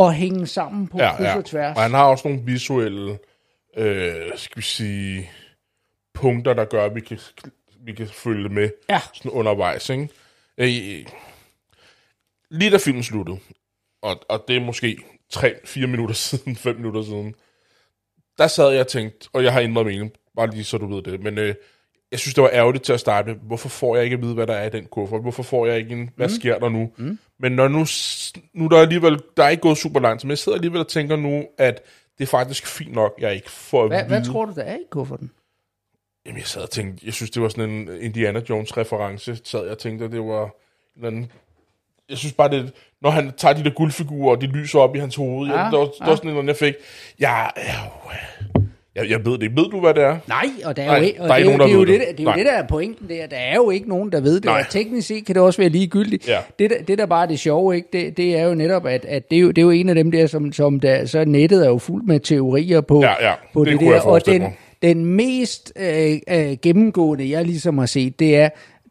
at 0.00 0.14
hænge 0.14 0.46
sammen 0.46 0.88
på 0.88 0.98
ja, 0.98 1.16
kryds 1.16 1.26
ja. 1.26 1.36
og 1.36 1.44
tværs. 1.44 1.76
Og 1.76 1.82
han 1.82 1.90
har 1.90 2.04
også 2.04 2.28
nogle 2.28 2.42
visuelle, 2.44 3.18
øh, 3.76 4.14
skal 4.36 4.56
vi 4.56 4.62
sige, 4.62 5.30
punkter, 6.14 6.54
der 6.54 6.64
gør, 6.64 6.84
at 6.84 6.94
vi 6.94 7.00
kan, 7.00 7.18
vi 7.80 7.92
kan 7.92 8.08
følge 8.08 8.48
med 8.48 8.70
Ja. 8.88 9.00
sådan 9.14 9.30
undervejs. 9.30 9.90
Ikke? 9.90 10.08
Øh, 10.58 11.06
lige 12.50 12.70
da 12.70 12.76
filmen 12.76 13.02
sluttede, 13.02 13.38
og, 14.02 14.20
og 14.28 14.44
det 14.48 14.56
er 14.56 14.60
måske 14.60 14.98
3-4 15.34 15.86
minutter 15.86 16.14
siden, 16.28 16.56
5 16.56 16.76
minutter 16.76 17.02
siden, 17.02 17.34
der 18.38 18.46
sad 18.46 18.70
jeg 18.70 18.80
og 18.80 18.86
tænkte, 18.88 19.28
og 19.32 19.44
jeg 19.44 19.52
har 19.52 19.60
ændret 19.60 19.86
mening, 19.86 20.12
bare 20.36 20.50
lige 20.50 20.64
så 20.64 20.78
du 20.78 20.94
ved 20.94 21.02
det, 21.02 21.22
men 21.22 21.38
øh, 21.38 21.54
jeg 22.10 22.20
synes, 22.20 22.34
det 22.34 22.42
var 22.42 22.50
ærgerligt 22.52 22.84
til 22.84 22.92
at 22.92 23.00
starte 23.00 23.28
med, 23.28 23.36
hvorfor 23.42 23.68
får 23.68 23.96
jeg 23.96 24.04
ikke 24.04 24.14
at 24.14 24.22
vide, 24.22 24.34
hvad 24.34 24.46
der 24.46 24.54
er 24.54 24.66
i 24.66 24.70
den 24.70 24.86
kuffert? 24.86 25.20
Hvorfor 25.22 25.42
får 25.42 25.66
jeg 25.66 25.78
ikke 25.78 25.92
en, 25.92 26.10
hvad 26.16 26.28
mm. 26.28 26.34
sker 26.34 26.58
der 26.58 26.68
nu? 26.68 26.90
Mm. 26.96 27.18
Men 27.38 27.52
når 27.52 27.68
nu, 27.68 27.86
nu 28.54 28.68
der 28.68 28.76
er 28.76 28.80
alligevel, 28.82 29.18
der 29.36 29.44
er 29.44 29.48
ikke 29.48 29.60
gået 29.60 29.78
super 29.78 30.00
langt, 30.00 30.24
men 30.24 30.30
jeg 30.30 30.38
sidder 30.38 30.56
alligevel 30.56 30.80
og 30.80 30.88
tænker 30.88 31.16
nu, 31.16 31.44
at 31.58 31.82
det 32.18 32.24
er 32.24 32.28
faktisk 32.28 32.66
fint 32.66 32.92
nok, 32.92 33.14
jeg 33.18 33.34
ikke 33.34 33.50
får 33.50 33.82
at 33.82 33.88
Hvad, 33.88 33.98
vide. 33.98 34.08
hvad 34.08 34.24
tror 34.24 34.44
du, 34.44 34.52
der 34.54 34.62
er 34.62 34.76
i 34.76 34.84
kufferten? 34.90 35.30
Jamen, 36.26 36.38
jeg 36.38 36.46
sad 36.46 36.62
og 36.62 36.70
tænkte, 36.70 37.06
jeg 37.06 37.14
synes, 37.14 37.30
det 37.30 37.42
var 37.42 37.48
sådan 37.48 37.70
en 37.70 37.88
Indiana 38.00 38.40
Jones-reference, 38.48 39.40
sad 39.44 39.62
jeg 39.62 39.70
og 39.70 39.78
tænkte, 39.78 40.04
at 40.04 40.12
det 40.12 40.20
var 40.20 40.44
en 40.44 40.50
eller 40.96 41.06
anden... 41.06 41.32
Jeg 42.08 42.18
synes 42.18 42.32
bare, 42.32 42.50
det, 42.50 42.72
når 43.02 43.10
han 43.10 43.32
tager 43.36 43.54
de 43.54 43.64
der 43.64 43.70
guldfigurer, 43.70 44.36
og 44.36 44.40
de 44.40 44.46
lyser 44.46 44.78
op 44.78 44.96
i 44.96 44.98
hans 44.98 45.16
hoved, 45.16 45.48
ja, 45.48 45.54
Ja, 45.54 45.62
jeg, 45.62 45.72
det, 45.72 45.78
var, 45.78 45.84
det 45.84 45.94
var 46.00 46.10
ja. 46.10 46.16
sådan 46.16 46.36
en, 46.36 46.48
jeg 46.48 46.56
fik. 46.56 46.74
Jeg, 47.18 47.50
jeg, 47.56 47.90
jeg, 48.96 49.10
jeg 49.10 49.24
ved 49.26 49.32
det 49.32 49.42
ikke. 49.42 49.56
Ved 49.56 49.64
du, 49.70 49.80
hvad 49.80 49.94
det 49.94 50.02
er? 50.02 50.16
Nej, 50.28 50.44
og 50.64 50.76
der 50.76 50.82
er 50.82 50.86
Nej, 50.86 50.96
jo 50.96 51.02
ikke, 51.04 51.22
og 51.22 51.28
der 51.28 51.34
er 51.34 51.38
det, 51.38 51.44
ikke 51.44 51.50
er 51.50 51.52
jo- 51.52 51.58
nogen, 51.58 51.70
der 51.70 51.84
det, 51.86 51.88
ved 51.88 51.98
det, 51.98 52.00
det. 52.00 52.08
det, 52.08 52.18
det 52.18 52.26
er 52.26 52.30
jo 52.32 52.38
det, 52.38 52.46
der 52.46 52.52
er 52.52 52.66
pointen 52.66 53.08
der. 53.08 53.26
Der 53.26 53.36
er 53.36 53.54
jo 53.54 53.70
ikke 53.70 53.88
nogen, 53.88 54.12
der 54.12 54.20
ved 54.20 54.34
det, 54.34 54.44
Nej. 54.44 54.60
og 54.60 54.70
teknisk 54.70 55.08
set 55.08 55.26
kan 55.26 55.34
det 55.34 55.42
også 55.42 55.60
være 55.62 55.68
ligegyldigt. 55.68 56.28
Ja. 56.28 56.38
Det, 56.58 56.70
der, 56.70 56.76
det 56.88 56.98
der 56.98 57.06
bare 57.06 57.22
er 57.22 57.28
det 57.28 57.38
sjove, 57.38 57.76
ikke? 57.76 57.88
Det, 57.92 58.16
det 58.16 58.38
er 58.38 58.46
jo 58.48 58.54
netop, 58.54 58.86
at, 58.86 59.04
at 59.04 59.30
det, 59.30 59.36
er 59.36 59.40
jo, 59.40 59.48
det 59.48 59.58
er 59.58 59.62
jo 59.62 59.70
en 59.70 59.88
af 59.88 59.94
dem 59.94 60.10
der, 60.10 60.26
som, 60.26 60.52
som 60.52 60.80
der, 60.80 61.06
så 61.06 61.24
nettet 61.24 61.64
er 61.64 61.68
jo 61.68 61.78
fuldt 61.78 62.06
med 62.08 62.20
teorier 62.20 62.80
på, 62.80 63.00
Ja, 63.02 63.26
ja. 63.28 63.32
på 63.52 63.64
Det 63.64 63.80
det, 63.80 63.88
der. 63.88 64.00
Og 64.00 64.26
den, 64.26 64.44
den 64.82 65.04
mest 65.04 65.72
øh, 65.80 66.12
øh, 66.30 66.56
gennemgående, 66.62 67.30
jeg 67.30 67.44
ligesom 67.44 67.78
har 67.78 67.86
set, 67.86 68.18
det 68.20 68.36
er, 68.36 68.48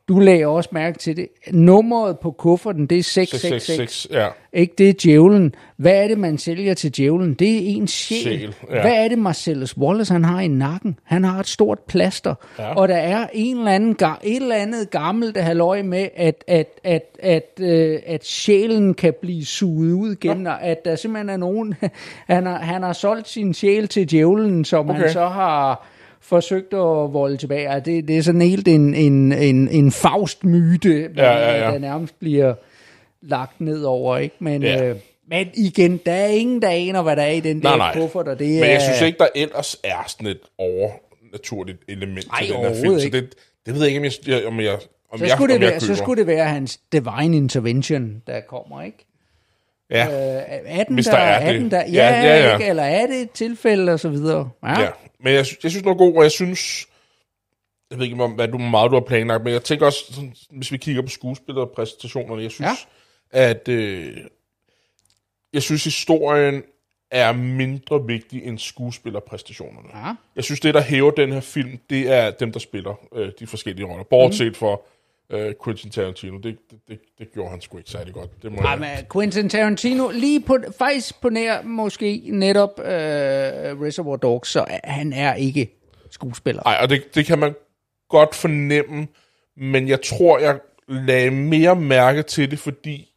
du 0.07 0.19
lagde 0.19 0.47
også 0.47 0.69
mærke 0.71 0.97
til 0.97 1.17
det, 1.17 1.27
nummeret 1.51 2.19
på 2.19 2.31
kufferten, 2.31 2.85
det 2.85 2.97
er 2.97 3.03
666. 3.03 3.63
666, 3.63 4.07
ja. 4.11 4.59
Ikke, 4.59 4.73
det 4.77 4.89
er 4.89 4.93
djævlen. 5.03 5.55
Hvad 5.77 6.03
er 6.03 6.07
det, 6.07 6.17
man 6.17 6.37
sælger 6.37 6.73
til 6.73 6.91
djævlen? 6.91 7.33
Det 7.33 7.55
er 7.55 7.59
ens 7.59 7.91
sjæl. 7.91 8.21
Sjæl, 8.23 8.55
ja. 8.69 8.81
Hvad 8.81 8.93
er 9.03 9.07
det, 9.07 9.19
Marcellus 9.19 9.77
Wallace 9.77 10.13
han 10.13 10.23
har 10.23 10.41
i 10.41 10.47
nakken? 10.47 10.99
Han 11.03 11.23
har 11.23 11.39
et 11.39 11.47
stort 11.47 11.79
plaster. 11.87 12.35
Ja. 12.59 12.73
Og 12.73 12.87
der 12.87 12.95
er 12.95 13.27
en 13.33 13.57
eller 13.57 13.71
anden, 13.71 13.95
et 14.23 14.35
eller 14.35 14.55
andet 14.55 14.89
gammelt 14.89 15.37
halløj 15.37 15.81
med, 15.81 16.07
at, 16.15 16.43
at, 16.47 16.79
at, 16.83 17.03
at, 17.19 17.59
øh, 17.59 17.99
at 18.05 18.25
sjælen 18.25 18.93
kan 18.93 19.13
blive 19.21 19.45
suget 19.45 19.93
ud 19.93 20.11
igen, 20.11 20.47
og 20.47 20.63
at 20.63 20.85
der 20.85 20.95
simpelthen 20.95 21.29
er 21.29 21.37
nogen, 21.37 21.75
han 22.33 22.45
har, 22.45 22.57
han 22.57 22.83
har 22.83 22.93
solgt 22.93 23.29
sin 23.29 23.53
sjæl 23.53 23.87
til 23.87 24.11
djævlen, 24.11 24.65
som. 24.65 24.89
Okay. 24.89 25.01
han 25.01 25.11
så 25.11 25.27
har 25.27 25.87
forsøgt 26.23 26.73
at 26.73 27.13
volde 27.13 27.37
tilbage. 27.37 27.81
Det, 27.85 28.07
det 28.07 28.17
er 28.17 28.21
sådan 28.21 28.41
helt 28.41 28.67
en, 28.67 28.93
en, 28.93 29.31
en, 29.31 29.67
en 29.69 29.91
faustmyte, 29.91 31.09
Ja, 31.17 31.31
ja, 31.31 31.65
ja. 31.65 31.71
der 31.71 31.79
nærmest 31.79 32.19
bliver 32.19 32.53
lagt 33.21 33.61
ned 33.61 33.83
over, 33.83 34.17
ikke? 34.17 34.35
Men, 34.39 34.61
Ja. 34.63 34.83
øh, 34.89 34.95
Men 35.27 35.47
igen, 35.53 35.97
der 36.05 36.11
er 36.11 36.27
ingen, 36.27 36.61
der 36.61 36.69
aner, 36.69 37.01
hvad 37.01 37.15
der 37.15 37.21
er 37.21 37.31
i 37.31 37.39
den 37.39 37.57
der 37.61 37.63
Nej, 37.69 37.77
nej. 37.77 37.93
kuffert, 38.01 38.27
og 38.27 38.39
det 38.39 38.47
Men 38.47 38.63
er... 38.63 38.67
jeg 38.67 38.81
synes 38.81 39.01
ikke, 39.01 39.17
der 39.17 39.27
ellers 39.35 39.77
er 39.83 40.03
sådan 40.07 40.27
et 40.27 40.39
overnaturligt 40.57 41.77
element 41.87 42.27
Nej, 42.27 42.41
til 42.45 42.53
den 42.53 42.61
her 42.61 42.73
film. 42.81 42.99
Så 42.99 43.09
det, 43.09 43.35
det 43.65 43.73
ved 43.73 43.81
jeg 43.81 43.87
ikke, 43.89 43.99
om 43.99 44.27
jeg, 44.27 44.45
om 44.47 44.59
jeg, 44.59 44.73
om 45.11 45.19
så 45.19 45.25
jeg, 45.25 45.31
skulle, 45.37 45.53
det 45.53 45.61
være, 45.61 45.79
så 45.79 45.95
skulle 45.95 46.19
det 46.19 46.27
være 46.27 46.45
hans 46.45 46.79
divine 46.91 47.37
intervention, 47.37 48.21
der 48.27 48.39
kommer, 48.41 48.81
ikke? 48.81 49.05
Ja, 49.89 50.05
Øh, 50.07 50.43
er 50.65 50.83
den 50.83 50.93
Hvis 50.93 51.05
der, 51.05 51.11
der 51.11 51.17
er 51.17 51.39
er 51.39 51.51
det. 51.51 51.61
den 51.61 51.71
der, 51.71 51.77
Ja, 51.79 51.85
ja, 51.91 52.21
ja, 52.23 52.47
ja. 52.47 52.53
Ikke? 52.53 52.65
eller 52.69 52.83
er 52.83 53.07
det 53.07 53.21
et 53.21 53.31
tilfælde, 53.31 53.91
og 53.93 53.99
så 53.99 54.09
videre. 54.09 54.49
Ja, 54.63 54.81
ja. 54.81 54.89
Men 55.19 55.27
jeg, 55.33 55.37
jeg 55.37 55.45
synes, 55.71 55.73
den 55.83 55.87
er 55.87 55.93
god, 55.97 56.15
og 56.17 56.23
jeg 56.23 56.31
synes... 56.31 56.87
Jeg 57.91 57.99
ved 57.99 58.05
ikke, 58.05 58.23
om- 58.23 58.31
hvad 58.31 58.47
du, 58.47 58.57
meget 58.57 58.91
du 58.91 58.95
har 58.95 59.01
planlagt, 59.07 59.43
men 59.43 59.53
jeg 59.53 59.63
tænker 59.63 59.85
også, 59.85 59.99
sådan, 60.13 60.33
hvis 60.51 60.71
vi 60.71 60.77
kigger 60.77 61.01
på 61.01 61.07
skuespillerpræstationerne, 61.07 62.41
jeg 62.41 62.51
synes, 62.51 62.87
ja. 63.33 63.39
at... 63.49 63.67
Øh, 63.67 64.17
jeg 65.53 65.61
synes, 65.63 65.83
historien 65.83 66.63
er 67.11 67.31
mindre 67.33 68.05
vigtig 68.07 68.43
end 68.45 68.59
skuespillerpræstationerne. 68.59 69.87
Ja. 69.93 70.13
Jeg 70.35 70.43
synes, 70.43 70.59
det, 70.59 70.73
der 70.73 70.81
hæver 70.81 71.11
den 71.11 71.31
her 71.31 71.39
film, 71.41 71.79
det 71.89 72.11
er 72.11 72.31
dem, 72.31 72.51
der 72.51 72.59
spiller 72.59 72.93
øh, 73.15 73.31
de 73.39 73.47
forskellige 73.47 73.85
roller. 73.87 74.03
Bortset 74.03 74.47
mm. 74.47 74.53
for 74.53 74.81
øh, 75.33 75.53
Quentin 75.63 75.91
Tarantino. 75.91 76.37
Det, 76.37 76.57
det, 76.71 76.79
det, 76.87 76.99
det 77.19 77.33
gjorde 77.33 77.49
han 77.49 77.61
sgu 77.61 77.77
ikke 77.77 77.89
særlig 77.89 78.13
godt. 78.13 78.43
Det 78.43 78.51
må 78.51 78.57
Ej, 78.57 78.69
jeg... 78.69 78.79
men 78.79 78.89
Quentin 79.13 79.49
Tarantino, 79.49 80.09
lige 80.09 80.41
på, 80.41 80.57
faktisk 80.77 81.21
på 81.21 81.29
nær 81.29 81.61
måske 81.61 82.21
netop 82.25 82.79
øh, 82.79 82.85
Reservoir 83.81 84.15
Dogs, 84.15 84.49
så 84.49 84.65
han 84.83 85.13
er 85.13 85.33
ikke 85.33 85.79
skuespiller. 86.11 86.61
Nej, 86.65 86.77
og 86.81 86.89
det, 86.89 87.15
det 87.15 87.25
kan 87.25 87.39
man 87.39 87.55
godt 88.09 88.35
fornemme, 88.35 89.07
men 89.57 89.87
jeg 89.87 90.01
tror, 90.01 90.39
jeg 90.39 90.59
lagde 90.87 91.31
mere 91.31 91.75
mærke 91.75 92.21
til 92.23 92.51
det, 92.51 92.59
fordi 92.59 93.09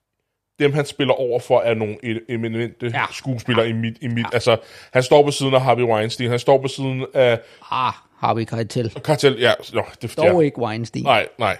dem, 0.58 0.72
han 0.72 0.86
spiller 0.86 1.14
over 1.14 1.40
for, 1.40 1.60
er 1.60 1.74
nogle 1.74 1.94
e- 2.04 2.24
eminente 2.28 2.86
Ja. 2.86 2.98
ja. 2.98 3.04
skuespillere 3.12 3.68
i 3.68 3.72
mit... 3.72 3.96
I 4.00 4.08
mit 4.08 4.18
ja. 4.18 4.28
Altså, 4.32 4.56
han 4.92 5.02
står 5.02 5.22
på 5.22 5.30
siden 5.30 5.54
af 5.54 5.60
Harvey 5.60 5.82
Weinstein, 5.82 6.30
han 6.30 6.38
står 6.38 6.62
på 6.62 6.68
siden 6.68 7.06
af 7.14 7.40
Ah, 7.70 7.92
har 8.18 8.34
vi 8.34 8.44
Keitel. 8.44 8.90
Cartel... 8.90 9.36
Ja, 9.40 9.52
no, 9.74 9.82
det, 10.02 10.16
Dog 10.16 10.24
ja. 10.26 10.40
ikke 10.40 10.58
Weinstein. 10.58 11.04
Nej, 11.04 11.28
nej. 11.38 11.56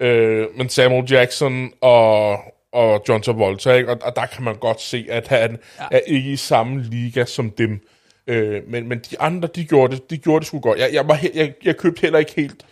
Øh, 0.00 0.46
men 0.56 0.68
Samuel 0.68 1.12
Jackson 1.12 1.72
og, 1.80 2.38
og 2.72 3.04
John 3.08 3.22
Travolta, 3.22 3.72
ikke? 3.72 3.90
Og, 3.90 3.98
og 4.02 4.16
der 4.16 4.26
kan 4.26 4.44
man 4.44 4.56
godt 4.56 4.80
se, 4.80 5.06
at 5.08 5.28
han 5.28 5.58
ja. 5.78 5.84
er 5.90 5.98
ikke 5.98 6.32
i 6.32 6.36
samme 6.36 6.82
liga 6.82 7.24
som 7.24 7.50
dem. 7.50 7.86
Øh, 8.26 8.62
men, 8.68 8.88
men 8.88 8.98
de 8.98 9.20
andre, 9.20 9.48
de 9.54 9.64
gjorde 9.64 9.96
det, 9.96 10.10
de 10.10 10.18
gjorde 10.18 10.40
det 10.40 10.46
sgu 10.46 10.60
godt. 10.60 10.78
Jeg, 10.78 10.90
jeg, 10.92 11.08
var, 11.08 11.20
jeg, 11.34 11.54
jeg 11.64 11.76
købte 11.76 12.00
heller 12.00 12.18
ikke 12.18 12.32
helt 12.36 12.66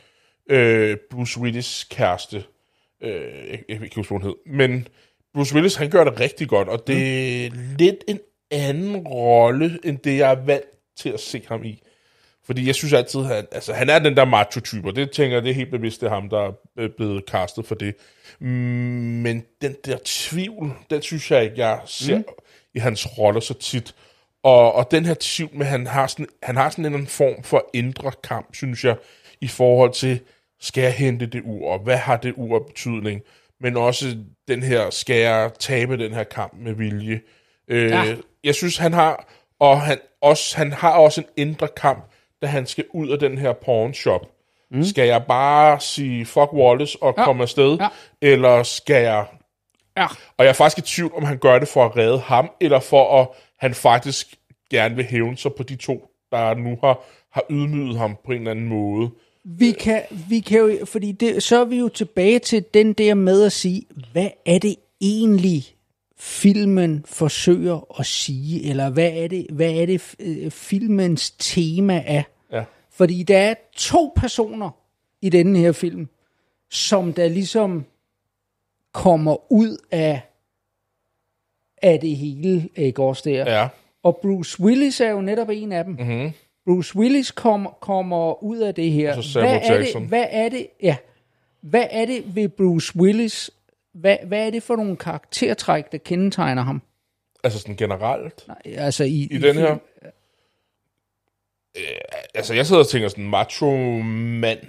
øh, 0.51 0.97
Bruce 1.11 1.41
Willis 1.41 1.87
kæreste. 1.91 2.45
Øh, 3.03 3.11
jeg, 3.51 3.59
jeg 3.69 3.77
kan 3.77 3.85
ikke 3.85 3.97
huske, 3.97 4.11
hun 4.11 4.23
hed. 4.23 4.35
Men 4.47 4.89
Bruce 5.35 5.55
Willis, 5.55 5.75
han 5.75 5.91
gør 5.91 6.05
det 6.05 6.21
rigtig 6.21 6.49
godt, 6.49 6.69
og 6.69 6.87
det 6.87 7.47
er 7.47 7.51
lidt 7.79 8.05
en 8.09 8.21
anden 8.51 8.97
rolle, 8.97 9.79
end 9.85 9.99
det, 9.99 10.19
jeg 10.19 10.31
er 10.31 10.45
vant 10.45 10.65
til 10.97 11.09
at 11.09 11.21
se 11.21 11.43
ham 11.49 11.65
i. 11.65 11.83
Fordi 12.49 12.67
jeg 12.67 12.75
synes 12.75 12.93
altid, 12.93 13.21
han, 13.21 13.47
altså, 13.53 13.73
han 13.73 13.91
er 13.91 13.99
den 13.99 14.17
der 14.17 14.25
macho-type, 14.25 14.89
og 14.89 14.97
det 14.97 15.11
tænker 15.11 15.37
jeg, 15.37 15.43
det 15.43 15.51
er 15.51 15.55
helt 15.55 15.71
bevidst, 15.71 16.01
det 16.01 16.07
er 16.07 16.11
ham, 16.11 16.29
der 16.29 16.53
er 16.79 16.89
blevet 16.97 17.25
castet 17.31 17.67
for 17.67 17.75
det. 17.75 17.95
Mm, 18.41 18.47
Men 18.47 19.45
den 19.63 19.77
der 19.85 19.99
tvivl, 20.05 20.73
den 20.91 21.03
synes 21.03 21.31
jeg 21.31 21.45
ikke, 21.45 21.59
jeg 21.59 21.81
ser 21.87 22.19
mm. 22.19 22.25
i 22.75 22.79
hans 22.79 23.19
roller 23.19 23.41
så 23.41 23.55
tit. 23.55 23.95
Og, 24.43 24.75
og 24.75 24.91
den 24.91 25.05
her 25.05 25.15
tvivl 25.21 25.51
med, 25.57 25.67
han 25.67 25.87
har 25.87 26.07
sådan, 26.07 26.27
han 26.43 26.57
har 26.57 26.71
sådan 26.71 26.83
en 26.83 26.87
eller 26.87 26.97
anden 26.97 27.09
form 27.09 27.43
for 27.43 27.71
indre 27.75 28.13
kamp, 28.25 28.55
synes 28.55 28.85
jeg, 28.85 28.97
i 29.41 29.49
forhold 29.49 29.93
til, 29.93 30.21
skal 30.61 30.83
jeg 30.83 30.93
hente 30.93 31.27
det 31.27 31.43
ur, 31.45 31.73
og 31.73 31.79
hvad 31.79 31.97
har 31.97 32.17
det 32.17 32.35
ur 32.37 32.59
betydning? 32.59 33.21
Men 33.61 33.77
også 33.77 34.17
den 34.49 34.63
her, 34.63 34.91
skal 34.91 35.17
jeg 35.17 35.51
tabe 35.59 35.97
den 35.97 36.15
her 36.15 36.25
kamp 36.25 36.53
med 36.59 36.73
vilje? 36.73 37.21
Øh, 37.69 37.91
ja. 37.91 38.17
Jeg 38.45 38.55
synes, 38.55 38.77
han 38.77 38.93
har, 38.93 39.29
og 39.61 39.81
han, 39.81 39.99
også, 40.23 40.57
han 40.57 40.73
har 40.73 40.91
også 40.91 41.21
en 41.21 41.27
indre 41.37 41.69
kamp, 41.77 42.13
da 42.43 42.47
han 42.47 42.67
skal 42.67 42.85
ud 42.95 43.09
af 43.09 43.19
den 43.19 43.39
her 43.39 43.53
porn 43.53 43.95
shop. 43.95 44.27
Mm. 44.71 44.85
Skal 44.85 45.07
jeg 45.07 45.25
bare 45.29 45.81
sige 45.81 46.27
fuck 46.27 46.53
Wallace 46.53 46.99
og 47.03 47.15
Ja. 47.19 47.25
komme 47.25 47.43
afsted, 47.43 47.79
ja. 47.81 47.89
eller 48.23 48.63
skal 48.63 49.03
jeg... 49.03 49.25
Ja. 49.97 50.07
Og 50.37 50.45
jeg 50.45 50.49
er 50.49 50.53
faktisk 50.53 50.79
i 50.79 50.95
tvivl, 50.95 51.13
om 51.15 51.25
han 51.25 51.39
gør 51.39 51.59
det 51.59 51.69
for 51.69 51.85
at 51.85 51.97
redde 51.97 52.19
ham, 52.19 52.51
eller 52.61 52.81
for 52.81 53.21
at 53.21 53.29
han 53.59 53.75
faktisk 53.75 54.35
gerne 54.71 54.97
vil 54.97 55.05
hævne 55.05 55.37
sig 55.37 55.53
på 55.57 55.63
de 55.63 55.77
to, 55.77 56.09
der 56.33 56.55
nu 56.55 56.79
har, 56.83 57.01
har 57.33 57.43
ydmyget 57.51 57.99
ham 57.99 58.17
på 58.27 58.33
en 58.33 58.39
eller 58.39 58.51
anden 58.51 58.69
måde. 58.69 59.11
Vi 59.45 59.73
kan, 59.73 60.03
vi 60.29 60.41
kan 60.41 60.59
jo, 60.61 60.85
fordi 60.85 61.13
det, 61.13 61.43
så 61.43 61.61
er 61.61 61.65
vi 61.65 61.77
jo 61.79 61.89
tilbage 61.89 62.39
til 62.39 62.65
den 62.75 62.93
der 62.93 63.15
med 63.15 63.43
at 63.45 63.53
sige, 63.53 63.83
hvad 64.13 64.29
er 64.47 64.59
det 64.59 64.77
egentlig, 65.01 65.65
filmen 66.19 67.05
forsøger 67.07 68.01
at 68.01 68.07
sige, 68.07 68.71
eller 68.71 68.91
hvad 68.91 69.11
er 69.13 69.29
det, 69.29 69.47
hvad 69.51 69.73
er 69.73 69.87
det 69.87 70.15
øh, 70.21 70.51
filmens 70.51 71.31
tema 71.31 72.03
er? 72.07 72.23
Ja. 72.53 72.65
Fordi 72.91 73.23
der 73.23 73.39
er 73.39 73.55
to 73.77 74.13
personer 74.17 74.71
i 75.23 75.29
denne 75.29 75.59
her 75.59 75.73
film, 75.73 76.09
som 76.71 77.13
der 77.13 77.29
ligesom 77.29 77.85
kommer 78.93 79.53
ud 79.53 79.77
af, 79.91 80.21
af 81.83 82.01
det 82.01 82.17
hele, 82.17 82.69
ikke 82.77 83.03
også 83.03 83.23
der? 83.25 83.59
Ja. 83.59 83.69
Og 84.03 84.17
Bruce 84.23 84.61
Willis 84.61 85.01
er 85.01 85.11
jo 85.11 85.21
netop 85.21 85.49
en 85.51 85.73
af 85.73 85.85
dem. 85.85 85.97
Mm-hmm. 85.99 86.33
Bruce 86.67 86.97
Willis 86.97 87.31
kommer 87.31 87.71
kommer 87.71 88.43
ud 88.43 88.59
af 88.59 88.75
det 88.75 88.91
her. 88.91 89.39
Hvad 89.41 89.61
er 89.63 89.79
det, 89.79 90.09
hvad 90.09 90.27
er 90.31 90.49
det, 90.49 90.67
ja, 90.83 90.97
hvad 91.61 91.87
er 91.91 92.07
det 92.07 92.37
ved 92.37 92.49
Bruce 92.49 92.97
Willis, 92.97 93.51
hvad, 94.01 94.17
hvad 94.27 94.47
er 94.47 94.51
det 94.51 94.63
for 94.63 94.77
nogle 94.77 94.97
karaktertræk, 94.97 95.93
der 95.93 95.99
kendetegner 95.99 96.63
ham? 96.63 96.83
Altså 97.45 97.59
sådan 97.59 97.77
generelt. 97.77 98.45
Nej, 98.49 98.75
altså 98.77 99.05
i, 99.05 99.29
I 99.31 99.39
den 99.39 99.57
her? 99.57 99.73
Øh, 101.77 101.83
altså, 102.35 102.55
jeg 102.55 102.67
sidder 102.67 102.83
og 102.83 102.89
tænker 102.89 103.09
sådan, 103.09 103.29
macho-mand. 103.29 104.63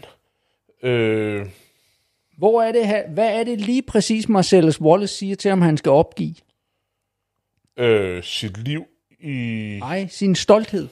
Øh, 0.84 1.46
Hvor 2.38 2.62
er 2.62 2.72
det 2.72 2.88
her, 2.88 3.08
hvad 3.10 3.40
er 3.40 3.44
det 3.44 3.62
lige 3.62 3.82
præcis 3.82 4.30
Marcellus 4.30 4.82
Wallace 4.82 5.16
siger 5.16 5.36
til 5.36 5.50
ham, 5.50 5.62
han 5.62 5.78
skal 5.78 5.90
opgive? 5.92 6.36
øh, 7.78 8.24
sit 8.24 8.58
liv 8.58 8.84
i... 9.20 9.34
Nej, 9.80 10.08
sin 10.08 10.36
stolthed. 10.36 10.88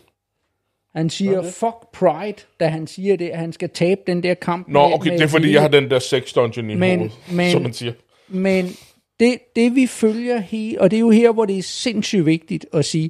Han 0.95 1.09
siger, 1.09 1.43
fuck 1.43 1.91
pride, 1.93 2.37
da 2.59 2.67
han 2.67 2.87
siger 2.87 3.15
det, 3.17 3.29
at 3.29 3.37
han 3.39 3.53
skal 3.53 3.69
tabe 3.69 4.01
den 4.07 4.23
der 4.23 4.33
kamp. 4.33 4.67
Nå, 4.67 4.87
med- 4.87 4.95
okay, 4.95 5.09
med 5.09 5.17
det 5.17 5.23
er 5.23 5.27
fordi, 5.27 5.53
jeg 5.53 5.61
har 5.61 5.67
den 5.69 5.89
der 5.91 5.99
sex 5.99 6.33
dungeon 6.33 6.69
i 6.69 6.75
Men- 6.75 6.99
hovedet, 6.99 7.17
men- 7.31 7.51
som 7.51 7.61
man 7.61 7.73
siger. 7.73 7.93
Men 8.29 8.65
det, 9.19 9.37
det 9.55 9.75
vi 9.75 9.87
følger 9.87 10.37
her, 10.39 10.79
og 10.81 10.91
det 10.91 10.97
er 10.97 11.01
jo 11.01 11.09
her, 11.09 11.31
hvor 11.31 11.45
det 11.45 11.57
er 11.57 11.63
sindssygt 11.63 12.25
vigtigt 12.25 12.65
at 12.73 12.85
sige, 12.85 13.09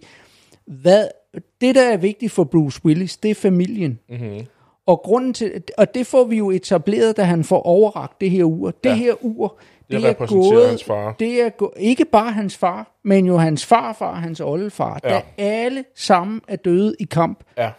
hvad, 0.65 1.07
det 1.61 1.75
der 1.75 1.89
er 1.91 1.97
vigtigt 1.97 2.31
for 2.31 2.43
Bruce 2.43 2.81
Willis, 2.85 3.17
det 3.17 3.31
er 3.31 3.35
familien. 3.35 3.99
Mm-hmm. 4.09 4.45
Og 4.85 4.99
grunden 5.03 5.33
til, 5.33 5.63
og 5.77 5.93
det 5.95 6.07
får 6.07 6.23
vi 6.23 6.37
jo 6.37 6.51
etableret, 6.51 7.17
da 7.17 7.23
han 7.23 7.43
får 7.43 7.61
overragt 7.63 8.21
det 8.21 8.31
her 8.31 8.43
ur. 8.43 8.71
Det 8.83 8.89
Ja. 8.89 8.95
her 8.95 9.13
ur, 9.25 9.57
det, 9.91 10.01
Det 10.01 10.09
er 10.09 10.13
gået, 10.27 10.69
hans 10.69 10.83
far. 10.83 11.13
det 11.19 11.41
er 11.41 11.49
gå, 11.49 11.73
ikke 11.77 12.05
bare 12.05 12.31
hans 12.31 12.57
far, 12.57 12.99
men 13.03 13.25
jo 13.25 13.37
hans 13.37 13.65
farfar, 13.65 14.13
hans 14.15 14.39
oldefar, 14.39 14.99
Ja. 15.03 15.09
der 15.09 15.21
alle 15.37 15.83
sammen 15.95 16.41
er 16.47 16.55
døde 16.55 16.95
i 16.99 17.03
kamp. 17.03 17.43
Ja. 17.57 17.69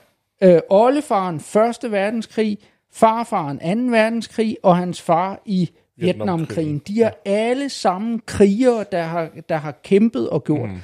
Øh, 0.42 0.60
oldefaren 0.70 1.40
Første 1.40 1.92
Verdenskrig, 1.92 2.58
farfaren 2.92 3.58
2. 3.88 3.92
verdenskrig, 3.92 4.56
og 4.62 4.76
hans 4.76 5.02
far 5.02 5.42
i 5.46 5.70
Vietnamkrigen. 5.98 6.82
De 6.88 7.02
er 7.02 7.10
alle 7.24 7.68
sammen 7.68 8.20
krigere, 8.26 8.84
der 8.92 9.02
har, 9.02 9.28
der 9.48 9.56
har 9.56 9.72
kæmpet 9.84 10.30
og 10.30 10.44
gjort. 10.44 10.68
Mm. 10.68 10.76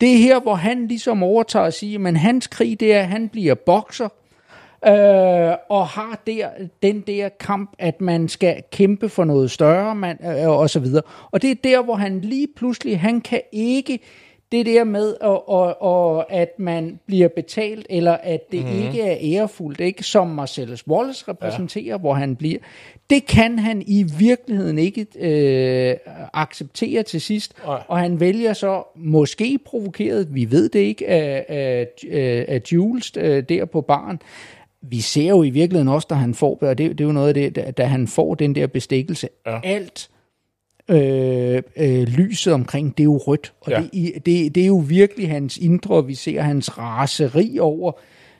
Det 0.00 0.12
er 0.12 0.18
her, 0.18 0.40
hvor 0.40 0.54
han 0.54 0.86
ligesom 0.86 1.22
overtager 1.22 1.66
at 1.66 1.74
sige, 1.74 1.98
men 1.98 2.16
hans 2.16 2.46
krig, 2.46 2.80
det 2.80 2.94
er, 2.94 3.00
at 3.00 3.08
han 3.08 3.28
bliver 3.28 3.54
bokser, 3.54 4.08
øh, 4.86 5.54
og 5.68 5.86
har 5.86 6.22
der, 6.26 6.48
den 6.82 7.00
der 7.00 7.28
kamp, 7.28 7.70
at 7.78 8.00
man 8.00 8.28
skal 8.28 8.62
kæmpe 8.72 9.08
for 9.08 9.24
noget 9.24 9.50
større, 9.50 9.94
man, 9.94 10.18
øh, 10.24 10.48
og 10.48 10.70
så 10.70 10.80
videre. 10.80 11.02
Og 11.30 11.42
det 11.42 11.50
er 11.50 11.54
der, 11.64 11.82
hvor 11.82 11.94
han 11.94 12.20
lige 12.20 12.48
pludselig, 12.56 13.00
han 13.00 13.20
kan 13.20 13.40
ikke 13.52 13.98
det 14.52 14.66
der 14.66 14.84
med, 14.84 15.14
og, 15.20 15.48
og, 15.48 15.82
og 15.82 16.32
at 16.32 16.58
man 16.58 17.00
bliver 17.06 17.28
betalt, 17.28 17.86
eller 17.90 18.12
at 18.12 18.52
det 18.52 18.64
mm-hmm. 18.64 18.82
ikke 18.82 19.02
er 19.02 19.16
ærefuldt, 19.20 19.80
ikke 19.80 20.02
som 20.02 20.26
Marcellus 20.26 20.88
Wallace 20.88 21.24
repræsenterer, 21.28 21.84
ja. 21.84 21.96
hvor 21.96 22.14
han 22.14 22.36
bliver. 22.36 22.58
Det 23.10 23.26
kan 23.26 23.58
han 23.58 23.82
i 23.86 24.04
virkeligheden 24.18 24.78
ikke 24.78 25.06
øh, 25.18 25.96
acceptere 26.32 27.02
til 27.02 27.20
sidst, 27.20 27.54
Nej. 27.66 27.82
og 27.88 27.98
han 27.98 28.20
vælger 28.20 28.52
så, 28.52 28.82
måske 28.96 29.58
provokeret, 29.64 30.34
vi 30.34 30.50
ved 30.50 30.68
det 30.68 30.80
ikke, 30.80 31.08
af, 31.08 31.46
af, 31.48 31.88
af, 32.10 32.44
af 32.48 32.62
Jules 32.72 33.12
øh, 33.16 33.42
der 33.48 33.64
på 33.64 33.80
baren, 33.80 34.20
vi 34.82 35.00
ser 35.00 35.28
jo 35.28 35.42
i 35.42 35.50
virkeligheden 35.50 35.88
også, 35.88 36.06
da 36.10 36.14
han 36.14 36.34
får, 36.34 36.58
og 36.60 36.78
det, 36.78 36.90
det 36.90 37.00
er 37.00 37.04
jo 37.04 37.12
noget 37.12 37.28
af 37.28 37.34
det, 37.34 37.56
da, 37.56 37.70
da 37.70 37.84
han 37.84 38.08
får 38.08 38.34
den 38.34 38.54
der 38.54 38.66
bestikkelse, 38.66 39.28
ja. 39.46 39.60
alt 39.64 40.10
øh, 40.90 41.62
øh, 41.76 42.02
lyset 42.02 42.52
omkring, 42.52 42.98
det 42.98 43.02
er 43.02 43.04
jo 43.04 43.16
rødt. 43.16 43.52
Og 43.60 43.70
Ja. 43.70 43.82
det, 43.92 44.26
det, 44.26 44.54
det 44.54 44.62
er 44.62 44.66
jo 44.66 44.84
virkelig 44.88 45.30
hans 45.30 45.58
indre, 45.58 46.06
vi 46.06 46.14
ser 46.14 46.40
hans 46.40 46.78
raseri 46.78 47.58
over, 47.58 47.92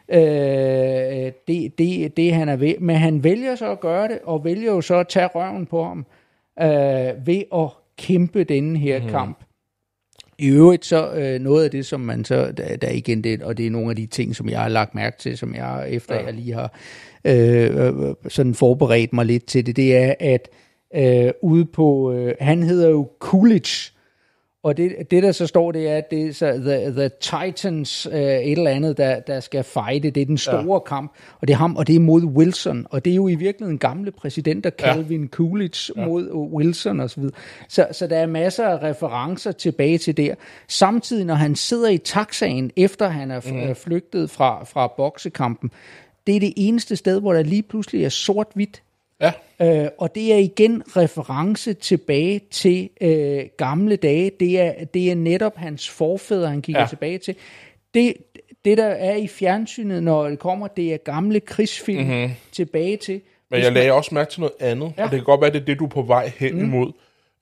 øh, 0.09 1.33
det, 1.49 1.79
det, 1.79 2.17
det 2.17 2.33
han 2.35 2.49
er 2.49 2.57
ved. 2.57 2.75
Men 2.81 2.97
han 2.97 3.25
vælger 3.25 3.55
så 3.55 3.71
at 3.71 3.81
gøre 3.81 4.09
det, 4.09 4.19
og 4.25 4.45
vælger 4.45 4.73
jo 4.73 4.81
så 4.81 4.95
at 4.95 5.09
tage 5.09 5.27
røven 5.27 5.67
på 5.67 5.85
ham, 5.85 6.07
øh, 6.63 7.27
ved 7.27 7.43
at 7.55 7.69
kæmpe 7.99 8.45
denne 8.45 8.79
her 8.79 9.03
mm. 9.03 9.09
kamp. 9.09 9.39
I 10.39 10.49
øvrigt 10.49 10.85
så 10.85 11.13
øh, 11.13 11.41
noget 11.41 11.65
af 11.65 11.71
det, 11.71 11.87
som 11.87 12.01
man 12.01 12.25
så, 12.25 12.53
der, 12.53 12.77
der 12.77 12.91
igen 12.91 13.25
det, 13.25 13.43
og 13.43 13.59
det 13.59 13.67
er 13.67 13.71
nogle 13.71 13.91
af 13.91 13.97
de 13.97 14.07
ting, 14.07 14.37
som 14.37 14.49
jeg 14.49 14.61
har 14.61 14.69
lagt 14.69 14.95
mærke 14.95 15.19
til, 15.19 15.39
som 15.39 15.55
jeg 15.55 15.87
efter 15.91 16.15
ja. 16.15 16.25
jeg 16.25 16.35
lige 16.35 16.55
har 16.55 16.73
øh, 17.25 17.87
øh, 17.87 18.15
sådan 18.29 18.55
forberedt 18.55 19.13
mig 19.13 19.27
lidt 19.27 19.47
til 19.47 19.67
det, 19.67 19.77
det 19.77 19.97
er, 19.97 20.15
at 20.21 20.49
øh, 20.53 20.70
ude 21.43 21.65
på, 21.65 22.13
øh, 22.13 22.35
han 22.41 22.63
hedder 22.63 22.89
jo 22.89 23.09
Coolidge, 23.19 23.93
og 24.63 24.77
det, 24.77 25.11
det 25.11 25.23
der 25.23 25.33
så 25.33 25.47
står, 25.47 25.73
det 25.73 25.89
er, 25.89 25.97
at 25.97 26.11
det 26.11 26.27
er 26.27 26.33
så 26.33 26.53
the, 26.53 26.93
the 26.93 27.11
Titans, 27.21 28.07
øh, 28.13 28.21
et 28.21 28.53
eller 28.53 28.71
andet, 28.71 28.97
der, 28.97 29.21
der 29.21 29.41
skal 29.41 29.65
fighte. 29.65 30.11
Det 30.11 30.21
er 30.21 30.27
den 30.27 30.39
store 30.39 30.75
ja. 30.75 30.79
kamp, 30.79 31.13
og 31.41 31.49
det 31.49 31.55
er 31.55 31.59
ham, 31.59 31.77
og 31.77 31.87
det 31.87 31.97
er 31.97 32.01
mod 32.01 32.25
Wilson. 32.25 32.87
Og 32.91 33.05
det 33.05 33.11
er 33.11 33.15
jo 33.15 33.29
i 33.29 33.35
virkeligheden 33.35 33.79
gamle 33.79 34.11
præsidenter, 34.11 34.71
Calvin 34.71 35.23
ja. 35.23 35.29
Coolidge 35.29 35.93
ja. 35.97 36.07
mod 36.07 36.33
Wilson 36.33 37.01
osv. 37.01 37.23
Så, 37.23 37.31
så, 37.69 37.87
så 37.93 38.07
der 38.07 38.17
er 38.17 38.27
masser 38.27 38.67
af 38.67 38.83
referencer 38.83 39.53
tilbage 39.53 39.99
til 39.99 40.17
der. 40.17 40.35
Samtidig, 40.69 41.25
når 41.25 41.35
han 41.35 41.55
sidder 41.55 41.89
i 41.89 41.99
taxaen, 41.99 42.71
efter 42.77 43.09
han 43.09 43.31
er 43.31 43.69
mm. 43.69 43.75
flygtet 43.75 44.31
fra, 44.31 44.65
fra 44.65 44.93
boksekampen, 44.97 45.71
det 46.27 46.37
er 46.37 46.41
det 46.41 46.53
eneste 46.57 46.97
sted, 46.97 47.21
hvor 47.21 47.33
der 47.33 47.43
lige 47.43 47.63
pludselig 47.63 48.05
er 48.05 48.09
sort-hvidt 48.09 48.83
Ja. 49.21 49.33
Øh, 49.61 49.89
og 49.99 50.15
det 50.15 50.33
er 50.33 50.37
igen 50.37 50.83
reference 50.97 51.73
tilbage 51.73 52.41
til 52.51 52.91
øh, 53.01 53.45
gamle 53.57 53.97
dage. 53.97 54.31
Det 54.41 54.61
er, 54.61 54.85
det 54.85 55.11
er 55.11 55.15
netop 55.15 55.57
hans 55.57 55.89
forfædre, 55.89 56.49
han 56.49 56.63
kigger 56.63 56.81
ja. 56.81 56.87
tilbage 56.87 57.19
til. 57.19 57.35
Det, 57.95 58.15
det, 58.65 58.79
der 58.79 58.87
er 58.87 59.17
i 59.17 59.29
fjernsynet, 59.29 60.03
når 60.03 60.29
det 60.29 60.39
kommer, 60.39 60.67
det 60.67 60.95
er 60.95 60.97
gamle 60.97 61.41
krigsfilm 61.41 62.03
mm-hmm. 62.03 62.31
tilbage 62.53 62.97
til. 62.97 63.21
Men 63.51 63.61
jeg 63.61 63.73
lagde 63.73 63.93
også 63.93 64.15
mærke 64.15 64.31
til 64.31 64.41
noget 64.41 64.55
andet, 64.61 64.93
ja. 64.99 65.05
og 65.05 65.11
det 65.11 65.19
kan 65.19 65.25
godt 65.25 65.41
være, 65.41 65.51
det 65.51 65.61
er 65.61 65.65
det, 65.65 65.79
du 65.79 65.85
er 65.85 65.89
på 65.89 66.03
vej 66.03 66.33
hen 66.39 66.55
mm. 66.55 66.61
imod. 66.61 66.93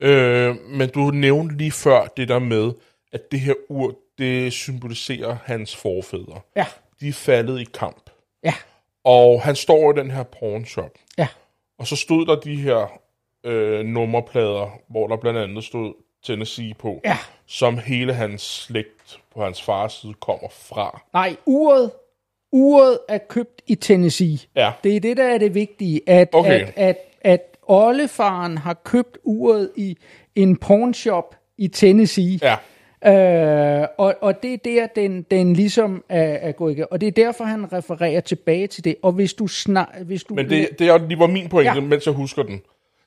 Øh, 0.00 0.56
men 0.68 0.88
du 0.88 1.00
nævnte 1.00 1.56
lige 1.56 1.72
før 1.72 2.12
det 2.16 2.28
der 2.28 2.38
med, 2.38 2.72
at 3.12 3.32
det 3.32 3.40
her 3.40 3.54
ur, 3.68 3.94
det 4.18 4.52
symboliserer 4.52 5.36
hans 5.44 5.76
forfædre. 5.76 6.40
Ja. 6.56 6.66
De 7.00 7.08
er 7.08 7.12
faldet 7.12 7.60
i 7.60 7.66
kamp. 7.74 8.10
Ja. 8.44 8.54
Og 9.04 9.42
han 9.42 9.56
står 9.56 9.92
i 9.92 10.00
den 10.00 10.10
her 10.10 10.22
pornshop. 10.22 10.90
Ja. 11.18 11.28
Og 11.78 11.86
så 11.86 11.96
stod 11.96 12.26
der 12.26 12.34
de 12.40 12.56
her 12.56 12.86
øh, 13.44 13.84
nummerplader, 13.86 14.78
hvor 14.90 15.06
der 15.06 15.16
blandt 15.16 15.38
andet 15.38 15.64
stod 15.64 15.94
Tennessee 16.24 16.74
på, 16.78 17.00
Ja. 17.04 17.18
som 17.46 17.78
hele 17.78 18.14
hans 18.14 18.42
slægt 18.42 19.20
på 19.34 19.44
hans 19.44 19.62
fars 19.62 19.92
side 19.92 20.14
kommer 20.14 20.48
fra. 20.50 21.02
Nej, 21.12 21.36
uret, 21.46 21.90
uret 22.52 22.98
er 23.08 23.18
købt 23.18 23.62
i 23.66 23.74
Tennessee. 23.74 24.38
Ja. 24.56 24.72
Det 24.84 24.96
er 24.96 25.00
det, 25.00 25.16
der 25.16 25.24
er 25.24 25.38
det 25.38 25.54
vigtige, 25.54 26.00
at, 26.06 26.28
Okay. 26.32 26.60
at, 26.66 26.72
at, 26.76 26.96
at 27.20 27.56
oldefaren 27.62 28.58
har 28.58 28.74
købt 28.74 29.18
uret 29.24 29.70
i 29.76 29.96
en 30.34 30.56
pawnshop 30.56 31.34
i 31.58 31.68
Tennessee. 31.68 32.38
Ja, 32.42 32.56
Øh, 33.06 33.86
og, 33.98 34.14
og 34.20 34.42
det 34.42 34.52
er 34.52 34.56
der, 34.56 34.86
den, 34.86 35.22
den 35.22 35.52
ligesom 35.52 36.04
er, 36.08 36.22
er 36.22 36.52
gået 36.52 36.72
igennem. 36.72 36.88
Og 36.90 37.00
det 37.00 37.06
er 37.06 37.12
derfor, 37.12 37.44
han 37.44 37.72
refererer 37.72 38.20
tilbage 38.20 38.66
til 38.66 38.84
det. 38.84 38.96
Og 39.02 39.12
hvis 39.12 39.34
du 39.34 39.46
snar, 39.46 39.98
hvis 40.04 40.24
du 40.24 40.34
men 40.34 40.50
det, 40.50 40.68
det 40.78 40.88
er 40.88 40.98
lige 40.98 41.18
var 41.18 41.26
min 41.26 41.48
pointe, 41.48 41.72
ja. 41.74 41.80
mens 41.80 42.06
jeg 42.06 42.14
husker 42.14 42.42
den. 42.42 42.62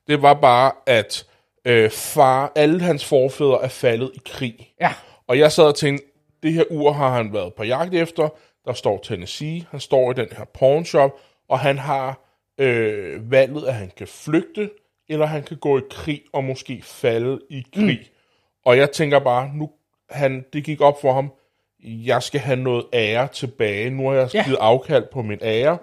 Det 0.07 0.21
var 0.21 0.33
bare, 0.33 0.71
at 0.85 1.25
øh, 1.65 1.89
far, 1.89 2.51
alle 2.55 2.81
hans 2.81 3.05
forfædre 3.05 3.63
er 3.63 3.67
faldet 3.67 4.11
i 4.13 4.19
krig. 4.25 4.73
Ja. 4.81 4.93
Og 5.27 5.39
jeg 5.39 5.51
sad 5.51 5.63
og 5.63 5.75
tænkte, 5.75 6.05
det 6.43 6.53
her 6.53 6.63
ur 6.69 6.91
har 6.91 7.09
han 7.09 7.33
været 7.33 7.53
på 7.53 7.63
jagt 7.63 7.93
efter. 7.93 8.29
Der 8.65 8.73
står 8.73 8.99
Tennessee, 9.03 9.65
han 9.71 9.79
står 9.79 10.11
i 10.11 10.13
den 10.13 10.27
her 10.37 10.45
pawnshop, 10.45 11.11
og 11.49 11.59
han 11.59 11.77
har 11.77 12.19
øh, 12.57 13.31
valget, 13.31 13.67
at 13.67 13.73
han 13.73 13.91
kan 13.97 14.07
flygte, 14.07 14.69
eller 15.09 15.25
han 15.25 15.43
kan 15.43 15.57
gå 15.57 15.77
i 15.77 15.81
krig 15.89 16.21
og 16.33 16.43
måske 16.43 16.81
falde 16.83 17.39
i 17.49 17.65
krig. 17.73 17.99
Mm. 17.99 18.17
Og 18.65 18.77
jeg 18.77 18.91
tænker 18.91 19.19
bare, 19.19 19.51
nu 19.55 19.69
han, 20.11 20.45
det 20.53 20.63
gik 20.63 20.81
op 20.81 21.01
for 21.01 21.13
ham, 21.13 21.31
jeg 21.83 22.23
skal 22.23 22.39
have 22.39 22.57
noget 22.59 22.85
ære 22.93 23.27
tilbage. 23.27 23.89
Nu 23.89 24.07
har 24.09 24.15
jeg 24.15 24.29
Ja. 24.33 24.43
givet 24.43 24.57
afkald 24.61 25.03
på 25.13 25.21
min 25.21 25.39
ære, 25.41 25.77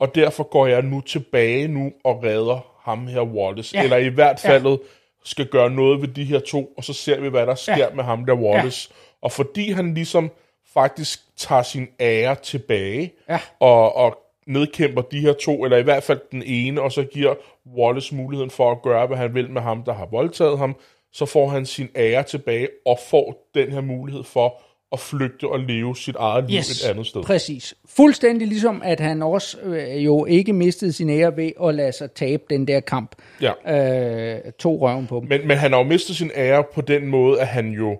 og 0.00 0.14
derfor 0.14 0.42
går 0.44 0.66
jeg 0.66 0.82
nu 0.82 1.00
tilbage 1.00 1.68
nu 1.68 1.92
og 2.04 2.22
redder 2.24 2.66
ham 2.82 3.06
her 3.06 3.22
Wallace. 3.22 3.76
Ja. 3.76 3.82
Eller 3.84 3.96
i 3.96 4.08
hvert 4.08 4.40
fald 4.40 4.78
skal 5.24 5.46
gøre 5.46 5.70
noget 5.70 6.00
ved 6.00 6.08
de 6.08 6.24
her 6.24 6.38
to, 6.38 6.72
og 6.76 6.84
så 6.84 6.92
ser 6.92 7.20
vi, 7.20 7.28
hvad 7.28 7.46
der 7.46 7.54
sker 7.54 7.76
Ja. 7.76 7.86
med 7.94 8.04
ham 8.04 8.26
der 8.26 8.34
Wallace. 8.34 8.90
Og 9.22 9.32
fordi 9.32 9.70
han 9.70 9.94
ligesom 9.94 10.30
faktisk 10.74 11.20
tager 11.36 11.62
sin 11.62 11.88
ære 12.00 12.34
tilbage, 12.34 13.12
Ja. 13.28 13.38
og, 13.60 13.96
og 13.96 14.18
nedkæmper 14.46 15.02
de 15.02 15.20
her 15.20 15.32
to, 15.32 15.64
eller 15.64 15.76
i 15.76 15.82
hvert 15.82 16.02
fald 16.02 16.20
den 16.32 16.42
ene, 16.46 16.82
og 16.82 16.92
så 16.92 17.02
giver 17.04 17.34
Wallace 17.76 18.14
muligheden 18.14 18.50
for 18.50 18.70
at 18.70 18.82
gøre, 18.82 19.06
hvad 19.06 19.16
han 19.16 19.34
vil 19.34 19.50
med 19.50 19.62
ham, 19.62 19.82
der 19.82 19.92
har 19.94 20.06
voldtaget 20.06 20.58
ham, 20.58 20.76
så 21.14 21.26
får 21.26 21.48
han 21.48 21.66
sin 21.66 21.88
ære 21.96 22.22
tilbage, 22.22 22.68
og 22.86 22.98
får 23.10 23.50
den 23.54 23.72
her 23.72 23.80
mulighed 23.80 24.24
for 24.24 24.62
at 24.92 25.00
flygte 25.00 25.48
og 25.48 25.60
leve 25.60 25.96
sit 25.96 26.16
eget 26.16 26.50
liv 26.50 26.58
et 26.58 26.84
andet 26.90 27.06
sted. 27.06 27.22
Præcis. 27.22 27.74
Fuldstændig 27.86 28.48
ligesom, 28.48 28.82
at 28.84 29.00
han 29.00 29.22
også 29.22 29.60
øh, 29.60 30.04
jo 30.04 30.24
ikke 30.24 30.52
mistede 30.52 30.92
sin 30.92 31.10
ære 31.10 31.36
ved 31.36 31.52
at 31.64 31.74
lade 31.74 31.92
sig 31.92 32.12
tabe 32.12 32.42
den 32.50 32.68
der 32.68 32.80
kamp. 32.80 33.14
Ja. 33.40 33.52
Øh, 34.36 34.52
to 34.52 34.78
røven 34.80 35.06
på 35.06 35.20
dem. 35.20 35.28
Men, 35.28 35.48
men 35.48 35.58
han 35.58 35.72
har 35.72 35.78
jo 35.78 35.84
mistet 35.84 36.16
sin 36.16 36.30
ære 36.34 36.64
på 36.74 36.80
den 36.80 37.06
måde, 37.06 37.40
at 37.40 37.46
han 37.46 37.70
jo 37.70 37.98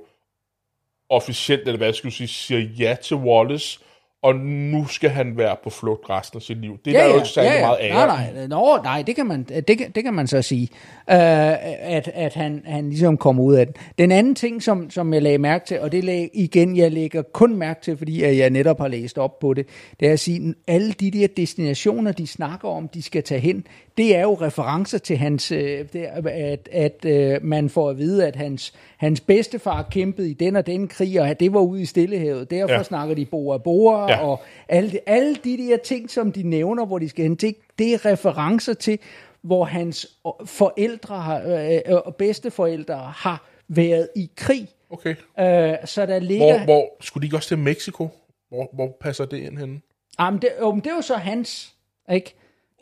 officielt, 1.08 1.60
eller 1.60 1.76
hvad 1.76 1.86
jeg 1.86 1.94
skulle 1.94 2.14
sige, 2.14 2.28
siger 2.28 2.60
ja 2.60 2.96
til 3.02 3.16
Wallace, 3.16 3.80
og 4.24 4.34
nu 4.36 4.86
skal 4.86 5.10
han 5.10 5.36
være 5.36 5.56
på 5.64 5.70
flugt 5.70 6.10
resten 6.10 6.36
af 6.36 6.42
sit 6.42 6.60
liv. 6.60 6.78
Det 6.84 6.96
er 6.96 7.02
der 7.02 7.08
jo 7.08 7.16
ikke 7.16 7.28
særlig 7.28 7.60
meget 7.60 7.78
ære. 7.80 8.06
Nej, 8.06 8.32
nej, 8.34 8.46
Nå, 8.46 8.78
nej 8.84 9.02
det, 9.02 9.16
kan 9.16 9.26
man, 9.26 9.42
det, 9.42 9.78
kan, 9.78 9.90
det 9.90 10.04
kan 10.04 10.14
man 10.14 10.26
så 10.26 10.42
sige, 10.42 10.68
uh, 10.72 11.14
at, 11.14 12.10
at 12.14 12.34
han, 12.34 12.62
han 12.66 12.88
ligesom 12.88 13.16
kommer 13.16 13.42
ud 13.42 13.54
af 13.54 13.66
den. 13.66 13.74
Den 13.98 14.12
anden 14.12 14.34
ting, 14.34 14.62
som, 14.62 14.90
som 14.90 15.14
jeg 15.14 15.22
lagde 15.22 15.38
mærke 15.38 15.66
til, 15.66 15.80
og 15.80 15.92
det 15.92 16.04
lag, 16.04 16.30
igen, 16.34 16.76
jeg 16.76 16.92
lægger 16.92 17.22
kun 17.22 17.56
mærke 17.56 17.80
til, 17.82 17.96
fordi 17.96 18.22
at 18.22 18.36
jeg 18.36 18.50
netop 18.50 18.80
har 18.80 18.88
læst 18.88 19.18
op 19.18 19.38
på 19.38 19.54
det, 19.54 19.66
det 20.00 20.08
er 20.08 20.12
at 20.12 20.20
sige, 20.20 20.48
at 20.48 20.74
alle 20.74 20.92
de 20.92 21.10
der 21.10 21.26
destinationer, 21.36 22.12
de 22.12 22.26
snakker 22.26 22.68
om, 22.68 22.88
de 22.88 23.02
skal 23.02 23.22
tage 23.22 23.40
hen, 23.40 23.66
det 23.96 24.16
er 24.16 24.22
jo 24.22 24.34
referencer 24.34 24.98
til 24.98 25.16
hans, 25.16 25.52
øh, 25.52 25.86
er, 25.94 26.22
at, 26.26 26.68
at 26.72 27.04
øh, 27.04 27.44
man 27.44 27.68
får 27.68 27.90
at 27.90 27.98
vide, 27.98 28.26
at 28.26 28.36
hans, 28.36 28.74
hans 28.96 29.20
bedstefar 29.20 29.82
kæmpede 29.90 30.30
i 30.30 30.34
den 30.34 30.56
og 30.56 30.66
den 30.66 30.88
krig, 30.88 31.20
og 31.20 31.28
at 31.28 31.40
det 31.40 31.52
var 31.52 31.60
ude 31.60 31.82
i 31.82 31.84
Stillehavet. 31.84 32.50
Derfor 32.50 32.74
ja. 32.74 32.82
Snakker 32.82 33.14
de 33.14 33.24
Bora 33.26 33.58
Bora, 33.58 34.10
Ja. 34.10 34.26
og 34.26 34.42
alle, 34.68 35.00
alle 35.06 35.34
de 35.34 35.56
der 35.56 35.76
ting, 35.76 36.10
som 36.10 36.32
de 36.32 36.42
nævner, 36.42 36.86
hvor 36.86 36.98
de 36.98 37.08
skal 37.08 37.22
hen, 37.22 37.34
det, 37.34 37.56
det 37.78 37.94
er 37.94 38.04
referencer 38.04 38.74
til, 38.74 38.98
hvor 39.42 39.64
hans 39.64 40.18
øh, 40.26 40.46
forældre 40.46 41.16
har, 41.20 41.42
øh, 41.88 42.02
og 42.04 42.16
bedsteforældre 42.16 43.12
har 43.16 43.48
været 43.68 44.08
i 44.16 44.30
krig. 44.36 44.68
Okay. 44.90 45.14
Øh, 45.40 45.76
så 45.84 46.06
der 46.06 46.18
ligger... 46.18 46.56
Hvor, 46.56 46.64
hvor, 46.64 46.96
skulle 47.00 47.22
de 47.22 47.26
ikke 47.26 47.36
også 47.36 47.48
til 47.48 47.58
Mexico? 47.58 48.08
Hvor, 48.48 48.70
hvor 48.72 48.96
passer 49.00 49.24
det 49.24 49.38
ind 49.38 49.58
henne? 49.58 49.80
Jamen, 50.20 50.42
det, 50.42 50.48
jo, 50.60 50.70
men 50.70 50.80
det 50.80 50.86
er 50.90 50.94
jo 50.94 51.02
så 51.02 51.14
hans, 51.14 51.74
ikke? 52.12 52.34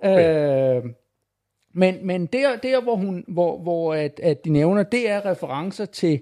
Okay. 0.02 0.76
Øh, 0.76 0.84
men, 1.72 2.06
men 2.06 2.26
der, 2.26 2.56
der 2.56 2.82
hvor, 2.82 2.96
hun, 2.96 3.24
hvor, 3.28 3.58
hvor 3.58 3.94
at, 3.94 4.20
at 4.22 4.44
de 4.44 4.50
nævner, 4.50 4.82
det 4.82 5.10
er 5.10 5.26
referencer 5.26 5.84
til, 5.84 6.20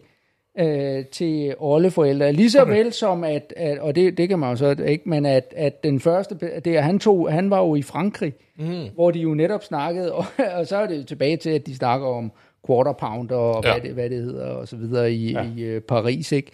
øh, 0.59 1.05
til 1.07 1.55
oldeforældre. 1.59 2.33
Lige 2.33 2.51
så 2.51 2.65
vel 2.65 2.93
som, 2.93 3.25
at, 3.25 3.55
at 3.57 3.79
og 3.79 3.95
det, 3.95 4.19
det 4.19 4.29
kan 4.29 4.39
man 4.39 4.51
jo 4.51 4.57
så 4.57 4.77
ikke, 4.87 5.09
men 5.09 5.27
at, 5.27 5.55
at 5.57 5.85
den 5.85 6.01
første, 6.01 6.35
det, 6.65 6.77
er, 6.77 6.81
han, 6.81 6.99
tog, 6.99 7.33
han 7.33 7.51
var 7.51 7.59
jo 7.59 7.75
i 7.75 7.83
Frankrig, 7.83 8.35
mm. 8.59 8.89
hvor 8.95 9.11
de 9.11 9.19
jo 9.19 9.35
netop 9.35 9.65
snakkede, 9.65 10.13
og, 10.13 10.25
og 10.59 10.67
så 10.67 10.77
er 10.77 10.87
det 10.87 10.99
jo 10.99 11.05
tilbage 11.05 11.37
til, 11.37 11.51
at 11.51 11.67
de 11.67 11.75
snakker 11.77 12.07
om 12.07 12.33
quarter 12.67 12.93
pounder, 12.93 13.37
og 13.37 13.65
Ja. 13.65 13.73
hvad, 13.73 13.81
det, 13.81 13.95
hvad 13.95 14.11
det 14.11 14.23
hedder, 14.23 14.47
og 14.47 14.69
så 14.69 14.77
videre 14.77 15.13
i, 15.13 15.33
ja. 15.33 15.47
i 15.57 15.77
uh, 15.77 15.83
Paris, 15.83 16.33
ikke? 16.33 16.51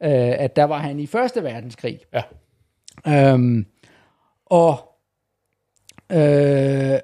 Uh, 0.00 0.08
at 0.44 0.56
der 0.56 0.64
var 0.64 0.78
han 0.78 0.98
i 0.98 1.06
Første 1.06 1.42
Verdenskrig. 1.42 2.00
Ja. 2.14 2.22
Øhm, 3.08 3.66
og 4.46 4.76
øh, 6.12 6.98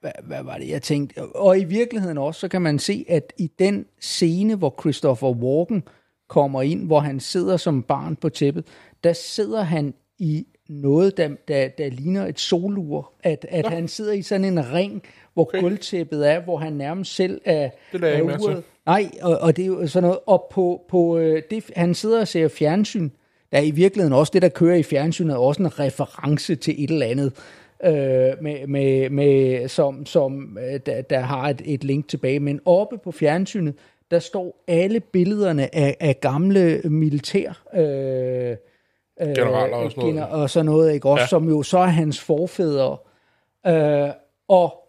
hvad, 0.00 0.12
hvad 0.22 0.42
var 0.42 0.58
det, 0.58 0.68
jeg 0.68 0.82
tænkte? 0.82 1.22
Og 1.22 1.58
i 1.58 1.64
virkeligheden 1.64 2.18
også, 2.18 2.40
så 2.40 2.48
kan 2.48 2.62
man 2.62 2.78
se, 2.78 3.04
at 3.08 3.32
i 3.38 3.50
den 3.58 3.86
scene, 4.00 4.54
hvor 4.54 4.74
Christopher 4.80 5.30
Walken 5.30 5.82
kommer 6.28 6.62
ind, 6.62 6.86
hvor 6.86 7.00
han 7.00 7.20
sidder 7.20 7.56
som 7.56 7.82
barn 7.82 8.16
på 8.16 8.28
tæppet, 8.28 8.64
der 9.04 9.12
sidder 9.12 9.62
han 9.62 9.94
i 10.18 10.46
noget, 10.68 11.16
der, 11.16 11.28
der, 11.48 11.68
der 11.68 11.90
ligner 11.90 12.26
et 12.26 12.40
solur. 12.40 13.12
At, 13.22 13.46
at 13.48 13.64
ja. 13.64 13.70
han 13.70 13.88
sidder 13.88 14.12
i 14.12 14.22
sådan 14.22 14.44
en 14.44 14.72
ring, 14.72 15.02
hvor 15.34 15.42
okay. 15.42 15.60
Gulvtæppet 15.60 16.30
er, 16.30 16.40
hvor 16.40 16.56
han 16.56 16.72
nærmest 16.72 17.14
selv 17.14 17.40
er, 17.44 17.70
Det 17.92 18.04
er 18.04 18.22
uret. 18.22 18.64
Nej, 18.86 19.10
og, 19.22 19.38
og 19.38 19.56
det 19.56 19.62
er 19.62 19.66
jo 19.66 19.86
sådan 19.86 20.02
noget. 20.02 20.18
Og 20.26 20.46
på, 20.50 20.80
på 20.88 21.18
øh, 21.18 21.42
det, 21.50 21.64
han 21.76 21.94
sidder 21.94 22.20
og 22.20 22.28
ser 22.28 22.48
fjernsyn. 22.48 23.10
Der 23.52 23.58
er 23.58 23.62
i 23.62 23.70
virkeligheden 23.70 24.12
også 24.12 24.30
det, 24.34 24.42
der 24.42 24.48
kører 24.48 24.76
i 24.76 24.82
fjernsynet, 24.82 25.34
er 25.34 25.38
også 25.38 25.62
en 25.62 25.78
reference 25.78 26.54
til 26.54 26.84
et 26.84 26.90
eller 26.90 27.06
andet, 27.06 27.32
øh, 27.84 27.92
med, 28.42 28.66
med, 28.66 29.10
med, 29.10 29.68
som, 29.68 30.06
som 30.06 30.58
øh, 30.60 30.80
der, 30.86 31.02
der 31.02 31.20
har 31.20 31.48
et, 31.48 31.62
et 31.64 31.84
link 31.84 32.08
tilbage. 32.08 32.40
Men 32.40 32.60
oppe 32.64 32.98
på 32.98 33.12
fjernsynet, 33.12 33.74
der 34.10 34.18
står 34.18 34.64
alle 34.68 35.00
billederne 35.00 35.74
af, 35.74 35.96
af 36.00 36.20
gamle 36.20 36.80
militær... 36.84 37.66
Øh, 37.74 38.56
øh, 39.20 39.34
Generaler 39.34 39.76
og 39.76 39.90
sådan 39.90 40.14
noget. 40.14 40.30
og 40.30 40.50
sådan 40.50 40.66
noget, 40.66 40.94
ikke? 40.94 41.08
Også. 41.08 41.22
Ja. 41.22 41.26
som 41.26 41.48
jo 41.48 41.62
så 41.62 41.78
er 41.78 41.86
hans 41.86 42.20
forfædre. 42.20 42.96
Øh, 43.66 44.10
og 44.48 44.88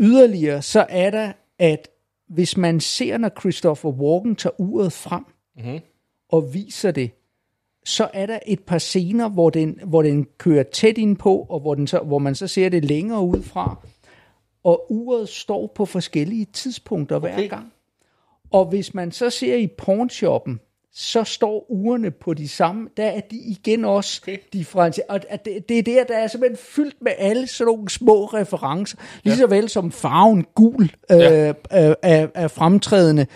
yderligere, 0.00 0.62
så 0.62 0.86
er 0.88 1.10
der, 1.10 1.32
at 1.58 1.88
hvis 2.28 2.56
man 2.56 2.80
ser, 2.80 3.18
når 3.18 3.30
Christopher 3.40 3.90
Walken 3.90 4.36
tager 4.36 4.60
uret 4.60 4.92
frem, 4.92 5.24
mm-hmm. 5.56 5.80
og 6.28 6.54
viser 6.54 6.90
det, 6.90 7.10
så 7.84 8.08
er 8.12 8.26
der 8.26 8.38
et 8.46 8.60
par 8.60 8.78
scener, 8.78 9.28
hvor 9.28 9.50
den, 9.50 9.78
hvor 9.84 10.02
den 10.02 10.26
kører 10.38 10.62
tæt 10.62 10.98
ind 10.98 11.16
på, 11.16 11.46
og 11.48 11.60
hvor, 11.60 11.74
den 11.74 11.86
så, 11.86 11.98
hvor 11.98 12.18
man 12.18 12.34
så 12.34 12.46
ser 12.46 12.68
det 12.68 12.84
længere 12.84 13.20
ud 13.20 13.42
fra, 13.42 13.76
og 14.64 14.86
uret 14.92 15.28
står 15.28 15.72
på 15.74 15.86
forskellige 15.86 16.44
tidspunkter 16.52 17.18
hver 17.18 17.32
Okay. 17.32 17.48
gang. 17.48 17.72
Og 18.50 18.64
hvis 18.66 18.94
man 18.94 19.12
så 19.12 19.30
ser 19.30 19.56
i 19.56 19.66
pornshoppen, 19.66 20.60
så 20.96 21.24
står 21.24 21.66
ugerne 21.70 22.10
på 22.10 22.34
de 22.34 22.48
samme, 22.48 22.88
der 22.96 23.04
er 23.04 23.20
de 23.20 23.36
igen 23.36 23.84
også 23.84 24.20
Okay. 24.24 24.36
differentieret. 24.52 25.08
Og 25.08 25.20
det, 25.44 25.68
det 25.68 25.78
er 25.78 25.82
der, 25.82 26.04
der 26.04 26.16
er 26.18 26.26
simpelthen 26.26 26.56
fyldt 26.56 26.96
med 27.00 27.12
alle 27.18 27.46
sådan 27.46 27.72
nogle 27.74 27.88
små 27.88 28.24
referencer, 28.24 28.96
lige 29.22 29.36
så 29.36 29.46
vel 29.46 29.68
som 29.68 29.92
farven 29.92 30.44
gul 30.54 30.82
øh, 31.12 31.18
Ja. 31.18 31.48
øh, 31.48 31.54
er, 32.02 32.26
er 32.34 32.48
fremtrædende 32.48 33.26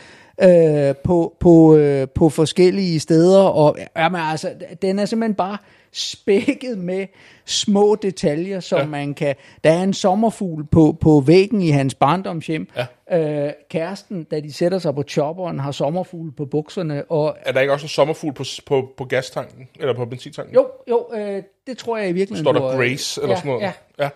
øh, 0.42 0.94
på, 1.04 1.36
på, 1.40 1.76
øh, 1.76 2.08
på 2.08 2.28
forskellige 2.28 3.00
steder. 3.00 3.42
Og 3.42 3.76
jamen, 3.96 4.20
altså, 4.20 4.50
den 4.82 4.98
er 4.98 5.04
simpelthen 5.04 5.34
bare 5.34 5.58
spækket 5.92 6.78
med 6.78 7.06
små 7.46 7.94
detaljer, 8.02 8.60
som 8.60 8.78
Ja. 8.78 8.86
man 8.86 9.14
kan... 9.14 9.34
Der 9.64 9.70
er 9.70 9.82
en 9.82 9.94
sommerfugl 9.94 10.66
på, 10.66 10.96
på 11.00 11.22
væggen 11.26 11.62
i 11.62 11.68
hans 11.70 11.94
barndomshjem. 11.94 12.68
Ja. 13.10 13.46
Øh, 13.46 13.52
kæresten, 13.70 14.24
da 14.24 14.40
de 14.40 14.52
sætter 14.52 14.78
sig 14.78 14.94
på 14.94 15.02
chopperen, 15.02 15.60
har 15.60 15.72
sommerfugl 15.72 16.32
på 16.36 16.46
bukserne. 16.46 17.04
Og 17.10 17.36
Er 17.42 17.52
der 17.52 17.60
ikke 17.60 17.72
også 17.72 17.84
en 17.84 17.88
sommerfugl 17.88 18.34
på, 18.34 18.44
på, 18.66 18.88
på 18.96 19.04
gastanken? 19.04 19.68
Eller 19.80 19.94
på 19.94 20.04
benzintanken? 20.04 20.54
jo, 20.54 20.66
jo, 20.90 21.06
øh, 21.14 21.42
det 21.66 21.78
tror 21.78 21.96
jeg 21.96 22.08
i 22.08 22.12
virkeligheden. 22.12 22.54
Står 22.54 22.68
der 22.70 22.76
Grace 22.76 23.20
eller 23.22 23.34
ja, 23.34 23.40
sådan 23.40 23.52
noget? 23.52 23.72
Ja, 23.98 24.08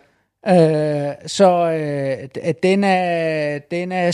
ja. 0.46 1.10
Øh, 1.10 1.14
så 1.26 1.70
øh, 1.72 2.52
den, 2.62 2.84
er, 2.84 3.58
den 3.58 3.92
er 3.92 4.10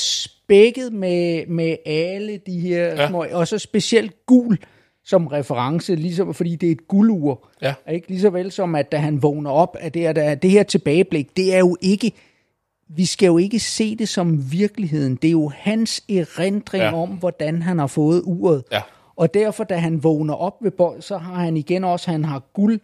spækket 0.49 0.93
med, 0.93 1.47
med 1.47 1.77
alle 1.87 2.41
de 2.47 2.61
her 2.61 2.85
Ja. 2.85 3.09
små, 3.09 3.27
og 3.33 3.49
så 3.49 3.59
specielt 3.59 4.27
gul 4.27 4.59
som 5.05 5.27
reference, 5.27 5.95
ligesom, 5.95 6.35
fordi 6.35 6.57
det 6.57 6.67
er 6.67 6.73
et 6.73 6.89
guldur. 6.89 7.49
Ja. 7.63 7.75
Ikke? 7.91 8.09
Lige 8.09 8.21
så 8.21 8.31
vel 8.31 8.53
som, 8.53 8.75
at 8.75 8.93
da 8.93 8.97
han 8.97 9.23
vågner 9.23 9.51
op, 9.51 9.77
at 9.81 9.95
det, 9.95 10.07
er, 10.07 10.13
der, 10.13 10.35
det 10.35 10.51
her 10.51 10.63
tilbageblik, 10.63 11.37
det 11.37 11.55
er 11.55 11.59
jo 11.59 11.77
ikke, 11.81 12.13
vi 12.89 13.05
skal 13.05 13.27
jo 13.27 13.39
ikke 13.39 13.59
se 13.59 13.97
det 13.97 14.09
som 14.09 14.53
virkeligheden. 14.53 15.17
Det 15.17 15.29
er 15.29 15.33
jo 15.33 15.53
hans 15.55 16.05
erindring 16.09 16.85
ja. 16.85 16.95
om, 17.03 17.09
hvordan 17.09 17.63
han 17.63 17.79
har 17.79 17.87
fået 17.87 18.23
uret. 18.25 18.65
Ja. 18.73 18.81
Og 19.17 19.35
derfor, 19.35 19.65
da 19.65 19.77
han 19.77 20.05
vågner 20.05 20.35
op 20.35 20.55
ved 20.63 20.71
bold, 20.71 21.03
så 21.03 21.19
har 21.19 21.35
han 21.45 21.57
igen 21.57 21.85
også, 21.85 22.11
han 22.11 22.25
har 22.25 22.43
guld, 22.53 22.81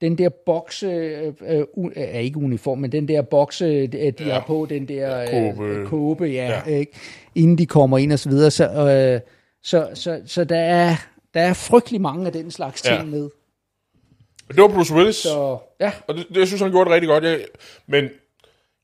den 0.00 0.18
der 0.18 0.28
bokse, 0.28 0.86
øh, 0.86 1.32
øh, 1.48 1.62
u- 1.76 1.92
er 1.96 2.18
ikke 2.18 2.38
uniform, 2.38 2.78
men 2.78 2.92
den 2.92 3.08
der 3.08 3.22
bokse, 3.22 3.64
øh, 3.64 3.92
de 3.92 4.14
Ja. 4.20 4.32
har 4.32 4.44
på, 4.46 4.66
den 4.70 4.88
der 4.88 5.20
øh, 5.22 5.28
kåbe. 5.54 5.86
kåbe 5.86 6.24
ja, 6.24 6.62
Ja. 6.66 6.76
Ikke? 6.76 6.92
inden 7.34 7.58
de 7.58 7.66
kommer 7.66 7.98
ind 7.98 8.12
og 8.12 8.18
så 8.18 8.28
videre. 8.28 8.50
Så, 8.50 8.64
øh, 8.64 9.20
så, 9.62 9.90
så, 9.94 10.22
så 10.26 10.44
der, 10.44 10.58
er, 10.60 10.96
der 11.34 11.40
er 11.40 11.54
frygtelig 11.54 12.00
mange 12.00 12.26
af 12.26 12.32
den 12.32 12.50
slags 12.50 12.82
ting 12.82 12.96
Ja. 12.96 13.04
med. 13.04 13.30
Det 14.48 14.56
var 14.62 14.68
Bruce 14.68 14.94
Willis, 14.94 15.16
Så 15.16 15.58
ja, 15.80 15.92
og 16.08 16.14
det, 16.14 16.26
det, 16.28 16.36
jeg 16.36 16.46
synes, 16.46 16.60
han 16.62 16.70
gjorde 16.70 16.84
det 16.90 16.94
rigtig 16.94 17.08
godt. 17.08 17.24
Jeg, 17.24 17.40
men 17.86 18.04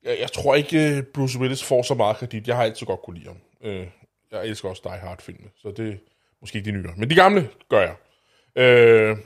jeg, 0.05 0.17
jeg 0.21 0.33
tror 0.33 0.55
ikke, 0.55 0.97
øh, 0.97 1.03
Bruce 1.03 1.39
Willis 1.39 1.65
får 1.65 1.83
så 1.83 1.95
meget 1.95 2.17
kredit. 2.17 2.49
Jeg 2.49 2.57
har 2.57 2.63
altid 2.65 2.87
godt 2.87 3.03
kunne 3.03 3.19
lide 3.19 3.27
ham. 3.29 3.37
Øh, 3.71 3.87
jeg 4.33 4.47
elsker 4.47 4.69
også 4.69 4.83
Die 4.85 4.93
Hard-filmene, 4.99 5.49
så 5.63 5.71
det 5.77 5.89
er 5.89 5.97
måske 6.41 6.59
ikke 6.59 6.71
de 6.71 6.77
nye. 6.77 6.87
Men 6.97 7.11
de 7.11 7.15
gamle 7.15 7.49
gør 7.69 7.81
jeg. 7.81 7.95
Øh, 8.65 9.17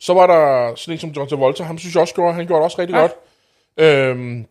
så 0.00 0.14
var 0.14 0.26
der 0.26 0.74
sådan 0.76 0.92
en 0.94 0.98
som 0.98 1.10
John 1.10 1.28
Travolta. 1.28 1.62
Ham 1.62 1.78
synes 1.78 1.94
jeg 1.94 2.00
også 2.00 2.14
gjorde, 2.14 2.34
han 2.34 2.46
gjorde 2.46 2.58
det 2.60 2.64
også 2.64 2.78
rigtig 2.78 2.94
Ja. 2.94 3.00
godt. 3.00 3.12
Øh, 3.80 4.44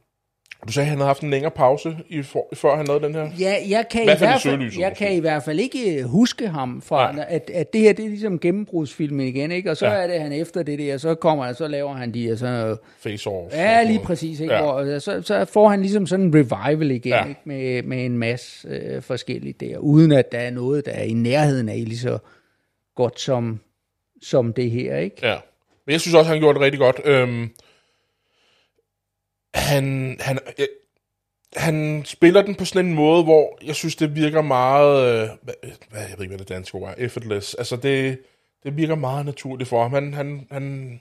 du 0.68 0.72
sagde, 0.72 0.86
at 0.86 0.90
han 0.90 0.98
havde 0.98 1.08
haft 1.08 1.22
en 1.24 1.30
længere 1.30 1.52
pause, 1.52 1.98
i 2.10 2.22
for, 2.22 2.48
før 2.54 2.76
han 2.76 2.88
lavede 2.88 3.06
den 3.06 3.16
her. 3.16 3.30
ja 3.40 3.56
jeg 3.70 3.86
kan, 3.92 4.02
i 4.02 4.06
hvert 4.06 4.18
fald 4.20 4.30
i 4.30 4.32
hvert 4.32 4.42
fald, 4.42 4.54
søgelyset, 4.54 4.80
jeg 4.80 4.90
måske. 4.92 5.06
kan 5.06 5.14
i 5.16 5.20
hvert 5.20 5.44
fald 5.44 5.60
ikke 5.60 6.04
huske 6.04 6.48
ham 6.48 6.82
fra, 6.82 7.12
Nej. 7.12 7.26
at, 7.30 7.50
at 7.54 7.74
det 7.74 7.82
her 7.82 7.94
det 7.94 8.06
er 8.06 8.10
ligesom 8.10 8.40
gennembrudsfilmen 8.40 9.28
igen, 9.28 9.52
ikke? 9.52 9.72
og 9.72 9.78
så 9.78 9.86
Ja. 9.88 9.92
er 9.94 10.08
det 10.08 10.22
han 10.22 10.32
efter 10.34 10.64
det 10.64 10.80
der, 10.80 10.98
så 10.98 11.16
kommer 11.16 11.46
han, 11.46 11.56
så 11.56 11.68
laver 11.68 11.94
han 11.94 12.14
de 12.14 12.28
her 12.28 12.36
sådan 12.36 12.78
Face-off. 13.06 13.56
Ja, 13.56 13.84
lige 13.84 14.00
præcis. 14.00 14.40
Ikke? 14.40 14.54
Ja. 14.54 14.62
Hvor, 14.62 15.00
så, 15.00 15.22
så 15.22 15.46
får 15.46 15.70
han 15.70 15.82
ligesom 15.82 16.08
sådan 16.08 16.26
en 16.26 16.36
revival 16.36 16.92
igen, 16.92 17.10
ja. 17.14 17.26
ikke? 17.26 17.42
Med, 17.46 17.84
med 17.84 18.06
en 18.06 18.18
masse 18.18 18.68
øh, 18.68 19.02
forskelligt 19.02 19.60
der, 19.60 19.78
uden 19.78 20.12
at 20.12 20.32
der 20.32 20.40
er 20.40 20.52
noget, 20.52 20.86
der 20.86 20.92
er 20.92 21.04
i 21.04 21.14
nærheden 21.14 21.70
af 21.70 21.84
lige 21.86 21.98
så 21.98 22.18
godt 22.96 23.20
som, 23.20 23.60
som 24.22 24.54
det 24.54 24.72
her. 24.72 24.98
ikke? 24.98 25.28
Ja. 25.28 25.38
Men 25.86 25.92
jeg 25.92 26.02
synes 26.02 26.16
også, 26.16 26.32
han 26.32 26.40
gjorde 26.40 26.54
det 26.54 26.66
rigtig 26.66 26.80
godt. 26.80 27.02
Øhm, 27.06 27.50
han, 29.54 30.18
han, 30.20 30.40
øh, 30.60 30.66
han 31.56 32.02
spiller 32.06 32.42
den 32.42 32.56
på 32.56 32.66
sådan 32.66 32.86
en 32.86 32.96
måde, 32.96 33.24
hvor 33.24 33.58
jeg 33.66 33.76
synes, 33.76 33.96
det 33.96 34.16
virker 34.16 34.42
meget... 34.42 35.22
Øh, 35.22 35.30
hvad, 35.42 35.54
hvad, 35.90 36.02
jeg 36.02 36.14
ved 36.18 36.22
ikke, 36.22 36.28
hvad 36.28 36.38
det 36.38 36.50
danske 36.50 36.76
ord 36.76 36.90
er. 36.90 36.94
Effortless. 36.98 37.54
Altså, 37.54 37.76
det, 37.76 38.20
det 38.64 38.78
virker 38.78 38.96
meget 38.96 39.26
naturligt 39.26 39.70
for 39.70 39.82
ham. 39.82 39.94
Han, 39.94 40.14
han, 40.14 40.48
han, 40.52 41.00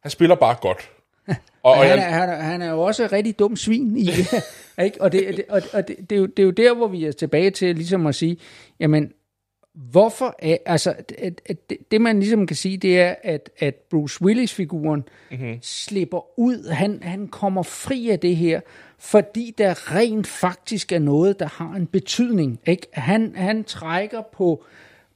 han 0.00 0.10
spiller 0.10 0.34
bare 0.36 0.56
godt. 0.60 0.90
Og, 1.62 1.72
og 1.72 1.76
han, 1.76 1.98
er, 1.98 2.02
jeg, 2.02 2.14
han, 2.14 2.28
er, 2.28 2.34
han 2.34 2.62
er 2.62 2.70
jo 2.70 2.80
også 2.80 3.04
et 3.04 3.12
rigtig 3.12 3.38
dum 3.38 3.56
svin 3.56 3.96
i 3.96 4.08
ikke? 4.84 5.00
Og, 5.00 5.12
det, 5.12 5.36
det, 5.36 5.44
og, 5.48 5.62
og 5.72 5.88
det, 5.88 5.96
det, 6.10 6.16
er 6.16 6.20
jo, 6.20 6.26
det 6.26 6.38
er 6.38 6.42
jo 6.42 6.50
der, 6.50 6.74
hvor 6.74 6.88
vi 6.88 7.04
er 7.04 7.12
tilbage 7.12 7.50
til 7.50 7.76
ligesom 7.76 8.06
at 8.06 8.14
sige, 8.14 8.36
jamen, 8.80 9.12
hvorfor 9.74 10.34
er, 10.38 10.56
altså, 10.66 10.94
at, 11.18 11.40
at 11.46 11.70
det, 11.70 11.78
det 11.90 12.00
man 12.00 12.18
ligesom 12.20 12.46
kan 12.46 12.56
sige, 12.56 12.76
det 12.76 13.00
er, 13.00 13.14
at, 13.22 13.50
at 13.58 13.74
Bruce 13.74 14.22
Willis-figuren 14.22 15.04
mm-hmm. 15.30 15.58
slipper 15.62 16.38
ud, 16.38 16.70
han, 16.70 16.98
han 17.02 17.28
kommer 17.28 17.62
fri 17.62 18.10
af 18.10 18.18
det 18.18 18.36
her, 18.36 18.60
fordi 18.98 19.54
der 19.58 19.94
rent 19.96 20.26
faktisk 20.26 20.92
er 20.92 20.98
noget, 20.98 21.40
der 21.40 21.46
har 21.46 21.74
en 21.74 21.86
betydning. 21.86 22.60
Ikke? 22.66 22.86
Han, 22.92 23.32
han 23.36 23.64
trækker 23.64 24.22
på 24.32 24.64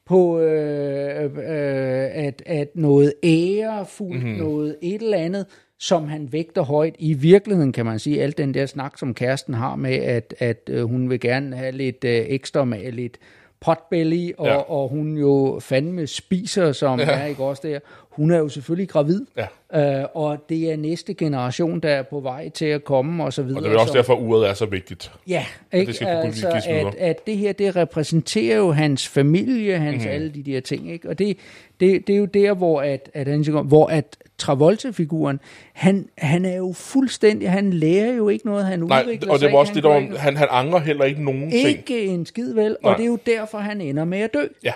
på 0.07 0.41
øh, 0.41 1.25
øh, 1.25 2.27
at, 2.27 2.43
at 2.47 2.77
noget 2.77 3.13
ærefuldt, 3.25 4.23
mm-hmm. 4.23 4.39
noget 4.39 4.77
et 4.83 5.03
eller 5.03 5.19
andet, 5.19 5.47
som 5.79 6.09
han 6.09 6.33
vægter 6.33 6.63
højt. 6.63 6.97
I 6.99 7.15
virkeligheden 7.15 7.73
kan 7.73 7.87
man 7.87 7.99
sige, 7.99 8.23
alt 8.23 8.39
den 8.39 8.55
der 8.55 8.67
snak, 8.67 8.99
som 8.99 9.15
kæresten 9.15 9.55
har 9.55 9.77
med, 9.77 9.95
at, 9.95 10.35
at 10.39 10.71
øh, 10.71 10.85
hun 10.85 11.11
vil 11.11 11.21
gerne 11.21 11.57
have 11.57 11.73
lidt 11.73 12.05
øh, 12.05 12.25
ekstra 12.29 12.65
med 12.65 12.93
lidt 12.93 13.19
potbelly, 13.61 14.33
og, 14.39 14.47
Ja. 14.47 14.55
og 14.57 14.89
hun 14.89 15.17
jo 15.19 15.59
fandme 15.63 16.07
spiser, 16.07 16.73
som 16.73 17.01
Ja. 17.01 17.05
er 17.11 17.27
ikke 17.27 17.45
også 17.45 17.63
der. 17.69 17.79
Hun 18.11 18.31
er 18.31 18.39
jo 18.39 18.49
selvfølgelig 18.49 18.89
gravid, 18.89 19.27
Ja. 19.73 20.01
øh, 20.01 20.07
og 20.15 20.39
det 20.49 20.73
er 20.73 20.77
næste 20.77 21.15
generation, 21.15 21.81
der 21.81 21.89
er 21.89 22.03
på 22.03 22.21
vej 22.21 22.49
til 22.49 22.65
at 22.65 22.85
komme, 22.85 23.25
og 23.25 23.33
så 23.33 23.43
videre. 23.43 23.59
og 23.59 23.65
det 23.65 23.73
er 23.73 23.75
også 23.79 23.87
som- 23.87 23.97
derfor, 23.97 24.15
uret 24.15 24.49
er 24.49 24.55
så 24.55 24.67
vigtigt. 24.67 25.13
Ja, 25.29 25.45
ikke? 25.73 25.87
det 25.87 25.95
skal 25.97 26.07
altså, 26.09 26.49
at, 26.69 26.95
at 26.95 27.27
det 27.27 27.37
her, 27.37 27.53
det 27.53 27.77
repræsenterer 27.77 28.57
jo 28.57 28.73
hans 28.73 29.09
familie, 29.09 29.79
hans 29.79 30.05
mm. 30.05 30.11
alle 30.11 30.29
de 30.29 30.43
der 30.43 30.61
ting, 30.61 30.91
ikke? 30.93 31.09
Og 31.09 31.19
det, 31.19 31.39
det, 31.81 32.07
det 32.07 32.13
er 32.13 32.17
jo 32.17 32.25
der, 32.25 32.55
hvor 32.55 32.81
at, 32.81 33.11
at, 33.15 33.29
hvor 33.65 33.87
at 33.87 34.17
Travolta-figuren, 34.39 35.41
han, 35.73 36.09
han 36.19 36.45
er 36.45 36.57
jo 36.57 36.73
fuldstændig, 36.73 37.51
han 37.51 37.73
lærer 37.73 38.15
jo 38.15 38.29
ikke 38.29 38.47
noget, 38.47 38.65
han 38.65 38.79
Nej, 38.79 39.03
udvikler 39.03 39.33
og 39.33 39.41
det 39.41 39.53
var 39.53 39.59
også 39.59 39.73
ikke, 39.73 39.89
det, 39.89 39.95
han 39.95 40.11
der 40.11 40.19
han, 40.19 40.37
han 40.37 40.49
angrer 40.51 40.79
heller 40.81 41.05
ikke 41.05 41.25
nogen 41.25 41.51
ting. 41.51 41.69
ikke 41.69 42.05
en 42.05 42.27
skid 42.27 42.55
vel, 42.55 42.77
Nej. 42.83 42.93
og 42.93 42.99
det 42.99 43.03
er 43.03 43.07
jo 43.07 43.19
derfor, 43.27 43.59
han 43.59 43.81
ender 43.81 44.05
med 44.05 44.19
at 44.19 44.35
dø. 44.35 44.47
Ja, 44.65 44.73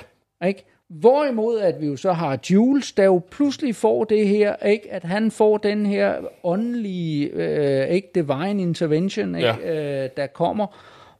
Ikke? 0.46 0.64
Hvorimod 0.88 1.60
at 1.60 1.80
vi 1.80 1.86
jo 1.86 1.96
så 1.96 2.12
har 2.12 2.38
Jules, 2.50 2.92
der 2.92 3.04
jo 3.04 3.22
pludselig 3.30 3.74
får 3.76 4.04
det 4.04 4.28
her, 4.28 4.56
ikke? 4.66 4.92
at 4.92 5.04
han 5.04 5.30
får 5.30 5.56
den 5.58 5.86
her 5.86 6.14
åndelige, 6.44 7.30
øh, 7.32 7.88
ikke 7.88 8.08
divine 8.14 8.62
intervention, 8.62 9.34
ikke? 9.34 9.54
Øh, 9.64 10.08
der 10.16 10.26
kommer, 10.26 10.66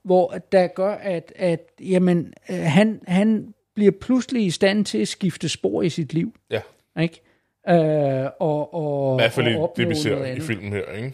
hvor 0.03 0.35
der 0.53 0.67
gør, 0.67 0.93
at, 0.93 1.33
at 1.37 1.61
jamen, 1.81 2.33
øh, 2.51 2.57
han, 2.57 3.01
han 3.07 3.55
bliver 3.81 3.93
pludselig 4.01 4.47
i 4.47 4.51
stand 4.51 4.85
til 4.85 4.99
at 4.99 5.09
skifte 5.09 5.49
spor 5.49 5.83
i 5.83 5.89
sit 5.89 6.13
liv. 6.13 6.35
ja. 6.51 6.61
Ikke? 7.01 7.21
Øh, 7.69 8.31
og, 8.41 8.75
og, 8.75 9.17
I 9.19 9.23
hvert 9.23 9.33
fald 9.33 9.57
og 9.57 9.73
det, 9.77 9.89
vi 9.89 9.95
ser 9.95 10.25
i 10.25 10.41
filmen 10.41 10.73
her, 10.73 10.93
ikke? 10.93 11.13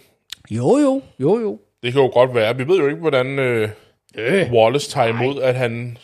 Jo, 0.50 0.76
jo, 0.78 1.02
jo, 1.20 1.38
jo. 1.38 1.60
Det 1.82 1.92
kan 1.92 2.02
jo 2.02 2.08
godt 2.08 2.34
være. 2.34 2.56
Vi 2.56 2.68
ved 2.68 2.78
jo 2.78 2.86
ikke, 2.86 3.00
hvordan 3.00 3.38
øh, 3.38 3.68
øh, 4.16 4.52
Wallace 4.52 4.90
tager 4.90 5.08
imod, 5.08 5.42
at 5.42 5.54
han... 5.54 5.98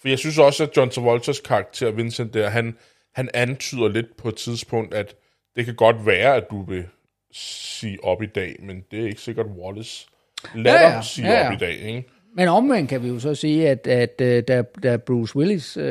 For 0.00 0.08
jeg 0.08 0.18
synes 0.18 0.38
også, 0.38 0.62
at 0.62 0.76
John 0.76 0.90
Travoltas 0.90 1.40
karakter, 1.40 1.90
Vincent 1.90 2.34
der, 2.34 2.48
han, 2.48 2.76
han 3.14 3.28
antyder 3.34 3.88
lidt 3.88 4.16
på 4.18 4.28
et 4.28 4.34
tidspunkt, 4.36 4.94
at 4.94 5.14
det 5.56 5.64
kan 5.64 5.74
godt 5.74 6.06
være, 6.06 6.36
at 6.36 6.44
du 6.50 6.62
vil 6.62 6.84
sige 7.32 7.98
op 8.04 8.22
i 8.22 8.26
dag, 8.26 8.56
men 8.62 8.84
det 8.90 9.00
er 9.02 9.06
ikke 9.06 9.20
sikkert, 9.20 9.46
Wallace 9.46 10.06
lader 10.54 10.80
ja, 10.80 10.88
ja. 10.94 11.02
sige 11.02 11.28
Ja, 11.28 11.40
ja. 11.40 11.46
op 11.46 11.52
i 11.52 11.56
dag, 11.56 11.78
ikke? 11.78 12.08
Men 12.38 12.48
omvendt 12.48 12.90
kan 12.90 13.02
vi 13.02 13.08
jo 13.08 13.18
så 13.18 13.34
sige, 13.34 13.68
at, 13.68 13.86
at 13.86 14.20
øh, 14.20 14.42
da, 14.48 14.62
da 14.82 14.96
Bruce 14.96 15.36
Willis 15.36 15.76
øh, 15.76 15.84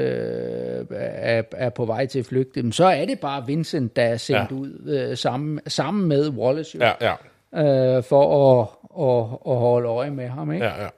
er, 0.92 1.44
er 1.52 1.70
på 1.70 1.86
vej 1.86 2.06
til 2.06 2.20
at 2.20 2.26
flygte, 2.26 2.72
så 2.72 2.86
er 2.86 3.06
det 3.06 3.20
bare 3.20 3.46
Vincent, 3.48 3.96
der 3.96 4.04
er 4.04 4.18
sendt 4.18 4.52
Ja. 4.52 4.56
ud 4.56 4.90
øh, 5.10 5.18
sammen, 5.18 5.60
sammen 5.68 6.08
med 6.08 6.30
Wallace 6.30 6.78
jo, 6.78 6.84
Ja, 6.86 6.94
ja, 7.02 7.98
øh, 7.98 8.04
for 8.04 8.62
at, 8.62 8.68
at, 9.00 9.52
at 9.54 9.58
holde 9.60 9.88
øje 9.90 10.12
med 10.12 10.28
ham. 10.28 10.52
Ikke? 10.52 10.66
ja, 10.66 10.90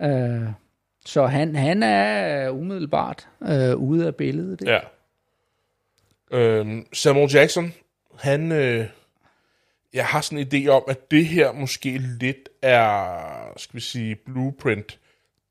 ja. 0.00 0.18
Øh, 0.38 0.48
så 1.06 1.26
han, 1.26 1.56
han 1.56 1.82
er 1.82 2.50
umiddelbart 2.50 3.28
øh, 3.48 3.76
ude 3.76 4.06
af 4.06 4.14
billedet. 4.14 4.60
Ikke? 4.60 4.72
ja. 4.72 6.38
Øhm, 6.38 6.86
Samuel 6.92 7.30
Jackson, 7.34 7.74
han... 8.18 8.52
Øh, 8.52 8.86
jeg 9.94 10.04
har 10.06 10.20
sådan 10.20 10.38
en 10.38 10.46
idé 10.54 10.68
om, 10.68 10.82
at 10.88 11.10
det 11.10 11.26
her 11.26 11.52
måske 11.52 11.98
lidt 12.20 12.48
er, 12.62 13.52
skal 13.56 13.76
vi 13.76 13.80
sige, 13.80 14.16
blueprint 14.16 14.98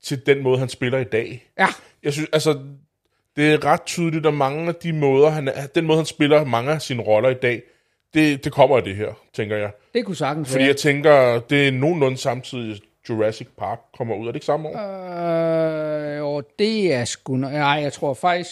til 0.02 0.26
den 0.26 0.42
måde, 0.42 0.58
han 0.58 0.68
spiller 0.68 0.98
i 0.98 1.04
dag. 1.04 1.50
Ja, 1.58 1.66
Jeg 2.02 2.12
synes, 2.12 2.28
altså, 2.32 2.58
det 3.36 3.52
er 3.52 3.64
ret 3.64 3.82
tydeligt, 3.82 4.26
at 4.26 4.34
mange 4.34 4.68
af 4.68 4.74
de 4.74 4.92
måder, 4.92 5.30
han 5.30 5.50
den 5.74 5.86
måde, 5.86 5.98
han 5.98 6.06
spiller 6.06 6.44
mange 6.44 6.72
af 6.72 6.82
sine 6.82 7.02
roller 7.02 7.28
i 7.28 7.34
dag, 7.34 7.62
det, 8.14 8.44
det 8.44 8.52
kommer 8.52 8.76
af 8.76 8.82
det 8.82 8.96
her, 8.96 9.12
tænker 9.34 9.56
jeg. 9.56 9.70
Det 9.94 10.04
kunne 10.04 10.16
sagtens 10.16 10.48
Fordi 10.48 10.58
være. 10.58 10.68
jeg 10.68 10.76
tænker, 10.76 11.40
det 11.40 11.68
er 11.68 11.72
nogenlunde 11.72 12.16
samtidig, 12.16 12.80
Jurassic 13.08 13.48
Park 13.58 13.78
kommer 13.98 14.16
ud. 14.16 14.22
Er 14.22 14.30
det 14.32 14.36
ikke 14.36 14.46
samme 14.46 14.68
år? 14.68 14.76
Øh, 14.76 16.24
og 16.24 16.44
det 16.58 16.94
er 16.94 17.04
sgu... 17.04 17.36
Nej, 17.36 17.60
jeg 17.60 17.92
tror 17.92 18.14
faktisk, 18.14 18.50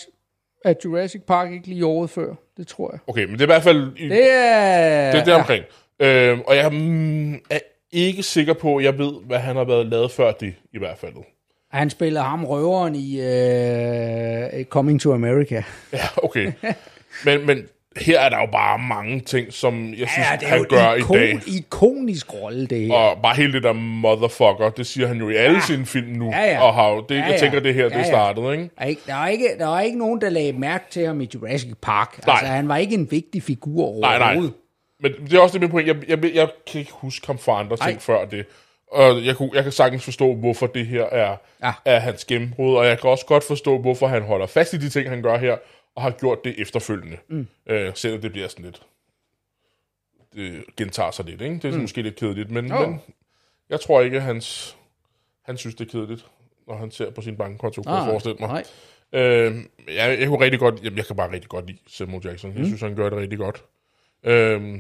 at 0.64 0.76
Jurassic 0.84 1.22
Park 1.26 1.52
ikke 1.52 1.66
lige 1.66 1.86
året 1.86 2.10
før. 2.10 2.34
Det 2.56 2.66
tror 2.66 2.90
jeg. 2.92 3.00
Okay, 3.06 3.24
men 3.24 3.32
det 3.32 3.40
er 3.40 3.44
i 3.44 3.46
hvert 3.46 3.62
fald 3.62 3.92
i, 3.96 4.08
Det 4.08 4.32
er... 4.32 5.10
det 5.10 5.20
er 5.20 5.24
der 5.24 5.34
omkring. 5.34 5.64
Øhm, 6.00 6.40
og 6.46 6.56
jeg 6.56 6.72
mm, 6.72 7.34
er 7.34 7.58
ikke 7.92 8.22
sikker 8.22 8.52
på, 8.52 8.76
at 8.76 8.84
jeg 8.84 8.98
ved, 8.98 9.12
hvad 9.26 9.38
han 9.38 9.56
har 9.56 9.64
været 9.64 9.86
lavet 9.86 10.10
før 10.10 10.32
det, 10.32 10.54
i 10.72 10.78
hvert 10.78 10.98
fald. 10.98 11.12
Ja, 11.72 11.78
han 11.78 11.90
spiller 11.90 12.22
ham 12.22 12.44
røveren 12.44 12.94
i 12.94 13.18
uh, 14.58 14.64
Coming 14.64 15.00
to 15.00 15.12
America. 15.12 15.62
Ja, 15.92 16.04
okay. 16.22 16.52
men, 17.24 17.46
men 17.46 17.66
her 18.00 18.20
er 18.20 18.28
der 18.28 18.38
jo 18.40 18.46
bare 18.52 18.78
mange 18.78 19.20
ting, 19.20 19.52
som 19.52 19.88
jeg 19.88 20.08
synes, 20.08 20.10
Ja, 20.30 20.36
det 20.40 20.44
er 20.46 20.50
han 20.50 20.64
gør 20.68 20.90
en 20.90 20.96
i 20.96 21.00
ikon, 21.00 21.16
dag. 21.16 21.38
ikonisk 21.46 22.34
rolle, 22.34 22.66
det 22.66 22.80
her. 22.86 22.94
Og 22.94 23.22
bare 23.22 23.36
hele 23.36 23.52
det 23.52 23.62
der 23.62 23.72
motherfucker, 23.72 24.70
det 24.76 24.86
siger 24.86 25.06
han 25.06 25.16
jo 25.16 25.28
i 25.28 25.34
alle 25.34 25.54
ja. 25.56 25.60
sine 25.60 25.86
film 25.86 26.06
nu. 26.08 26.30
Ja, 26.30 26.44
ja. 26.44 26.60
Og 26.62 26.74
har, 26.74 26.88
jo- 26.90 27.04
det, 27.08 27.14
Ja, 27.14 27.20
jeg 27.22 27.30
ja. 27.30 27.38
tænker, 27.38 27.60
det 27.60 27.74
her, 27.74 27.84
det 27.84 27.92
Ja, 27.92 27.98
ja. 27.98 28.04
startede, 28.04 28.52
ikke? 28.52 28.64
Der 28.64 28.82
er, 28.84 28.86
ikke, 28.86 29.00
der, 29.06 29.14
er 29.14 29.28
ikke, 29.28 29.48
der 29.58 29.76
er 29.76 29.80
ikke 29.80 29.98
nogen, 29.98 30.20
der 30.20 30.28
lagde 30.30 30.52
mærke 30.52 30.84
til 30.90 31.06
ham 31.06 31.20
i 31.20 31.28
Jurassic 31.34 31.72
Park. 31.82 32.26
Nej. 32.26 32.32
Altså, 32.34 32.46
han 32.46 32.68
var 32.68 32.76
ikke 32.76 32.94
en 32.94 33.10
vigtig 33.10 33.42
figur 33.42 34.00
Nej, 34.00 34.18
nej. 34.18 34.26
overhovedet. 34.28 34.54
Men 35.02 35.12
det 35.12 35.32
er 35.34 35.40
også 35.40 35.52
det 35.52 35.60
med 35.60 35.68
point. 35.68 35.88
Jeg, 35.88 35.96
jeg, 36.08 36.34
jeg 36.34 36.48
kan 36.72 36.78
ikke 36.80 36.92
huske 36.94 37.26
ham 37.26 37.38
fra 37.38 37.60
andre 37.60 37.76
ting 37.76 37.90
Nej. 37.90 37.98
før 38.00 38.24
det. 38.24 38.46
Og 38.92 39.24
jeg, 39.26 39.36
kunne, 39.36 39.50
jeg 39.54 39.62
kan 39.62 39.72
sagtens 39.72 40.04
forstå, 40.04 40.34
hvorfor 40.34 40.66
det 40.66 40.86
her 40.86 41.04
er, 41.04 41.36
Ja. 41.64 41.72
er 41.84 41.98
hans 41.98 42.24
gennembrud, 42.24 42.76
og 42.76 42.86
jeg 42.86 42.98
kan 43.00 43.10
også 43.10 43.26
godt 43.26 43.44
forstå, 43.44 43.78
hvorfor 43.78 44.06
han 44.06 44.22
holder 44.22 44.46
fast 44.46 44.72
i 44.72 44.76
de 44.76 44.88
ting, 44.88 45.08
han 45.08 45.22
gør 45.22 45.38
her, 45.38 45.56
og 45.98 46.02
har 46.02 46.10
gjort 46.10 46.44
det 46.44 46.60
efterfølgende. 46.60 47.18
Mm. 47.28 47.46
Øh, 47.66 47.92
selvom 47.94 48.20
det 48.20 48.32
bliver 48.32 48.48
sådan 48.48 48.64
lidt... 48.64 48.82
Det 50.34 50.64
gentager 50.76 51.10
sig 51.10 51.24
lidt, 51.24 51.40
ikke? 51.40 51.54
Det 51.54 51.64
er 51.64 51.72
mm. 51.72 51.80
måske 51.80 52.02
lidt 52.02 52.16
kedeligt, 52.16 52.50
men, 52.50 52.68
men 52.68 53.00
jeg 53.68 53.80
tror 53.80 54.00
ikke, 54.00 54.20
hans, 54.20 54.76
han 55.42 55.56
synes, 55.56 55.74
det 55.74 55.86
er 55.86 55.90
kedeligt, 55.90 56.26
når 56.66 56.76
han 56.76 56.90
ser 56.90 57.10
på 57.10 57.20
sin 57.20 57.36
bankkonto, 57.36 57.82
kunne 57.82 57.96
jeg 57.96 58.06
forestille 58.06 58.36
mig. 58.40 58.48
Nej. 58.48 58.64
Øh, 59.22 59.56
jeg, 59.88 60.20
jeg 60.20 60.28
kunne 60.28 60.44
rigtig 60.44 60.60
godt, 60.60 60.84
jamen, 60.84 60.96
jeg 60.96 61.06
kan 61.06 61.16
bare 61.16 61.32
rigtig 61.32 61.48
godt 61.48 61.66
lide 61.66 61.78
Samuel 61.86 62.26
Jackson. 62.26 62.58
Jeg 62.58 62.66
synes, 62.66 62.80
han 62.80 62.94
gør 62.94 63.10
det 63.10 63.18
rigtig 63.18 63.38
godt. 63.38 63.64
Øh, 64.22 64.78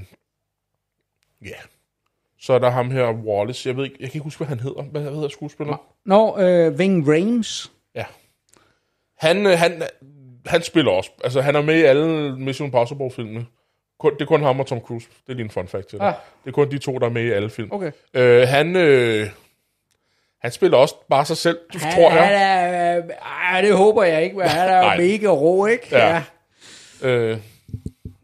ja. 1.44 1.58
Så 2.40 2.52
er 2.52 2.58
der 2.58 2.70
ham 2.70 2.90
her, 2.90 3.12
Wallace. 3.12 3.68
Jeg 3.68 3.76
ved 3.76 3.84
ikke, 3.84 3.96
jeg 4.00 4.08
kan 4.10 4.16
ikke 4.16 4.24
huske, 4.24 4.38
hvad 4.38 4.48
han 4.48 4.60
hedder. 4.60 4.82
Hvad 4.82 5.02
hedder 5.02 5.28
skuespiller? 5.28 5.94
Nå, 6.04 6.38
øh, 6.38 6.78
Ving 6.78 7.08
Rhames. 7.08 7.72
Ja. 7.94 8.04
Han, 9.16 9.46
øh, 9.46 9.58
han, 9.58 9.82
han 10.46 10.62
spiller 10.62 10.92
også. 10.92 11.10
Altså, 11.24 11.40
han 11.40 11.56
er 11.56 11.62
med 11.62 11.78
i 11.78 11.82
alle 11.82 12.36
Mission 12.38 12.66
Impossible-filmene. 12.66 13.46
Kun, 13.98 14.14
det 14.14 14.20
er 14.20 14.26
kun 14.26 14.42
ham 14.42 14.60
og 14.60 14.66
Tom 14.66 14.80
Cruise. 14.80 15.08
Det 15.26 15.32
er 15.32 15.36
lige 15.36 15.44
en 15.44 15.50
fun 15.50 15.68
fact 15.68 15.88
til 15.88 15.98
dig. 15.98 16.06
Ah. 16.06 16.14
Det 16.44 16.50
er 16.50 16.52
kun 16.54 16.70
de 16.70 16.78
to, 16.78 16.98
der 16.98 17.06
er 17.06 17.10
med 17.10 17.22
i 17.24 17.30
alle 17.30 17.50
film. 17.50 17.72
Okay. 17.72 17.92
Øh, 18.14 18.48
han, 18.48 18.76
øh, 18.76 19.26
han 20.40 20.52
spiller 20.52 20.78
også 20.78 20.94
bare 21.10 21.24
sig 21.24 21.36
selv, 21.36 21.58
Han, 21.72 21.94
tror 21.94 22.12
jeg. 22.12 22.24
Han 22.26 22.34
er, 22.34 22.98
øh, 22.98 23.04
ej, 23.52 23.60
det 23.60 23.76
håber 23.76 24.04
jeg 24.04 24.22
ikke, 24.24 24.36
men 24.36 24.46
han 24.46 24.68
er 24.68 24.92
jo 24.92 25.02
mega 25.02 25.28
rå, 25.28 25.66
ikke? 25.66 25.86
Ja. 25.92 26.22
Øh, 27.02 27.38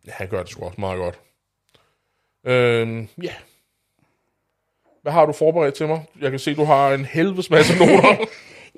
ja, 0.07 0.13
han 0.13 0.29
gør 0.29 0.41
det 0.41 0.51
sgu 0.51 0.65
også 0.65 0.81
meget 0.81 0.99
godt. 0.99 1.19
Øh, 2.47 3.07
ja. 3.23 3.33
Hvad 5.03 5.13
har 5.13 5.27
du 5.27 5.33
forberedt 5.33 5.75
til 5.75 5.87
mig? 5.89 6.03
Jeg 6.21 6.31
kan 6.31 6.41
se, 6.41 6.55
du 6.55 6.65
har 6.65 6.95
en 6.95 7.05
helvedes 7.05 7.51
masse 7.51 7.79
noter. 7.79 8.17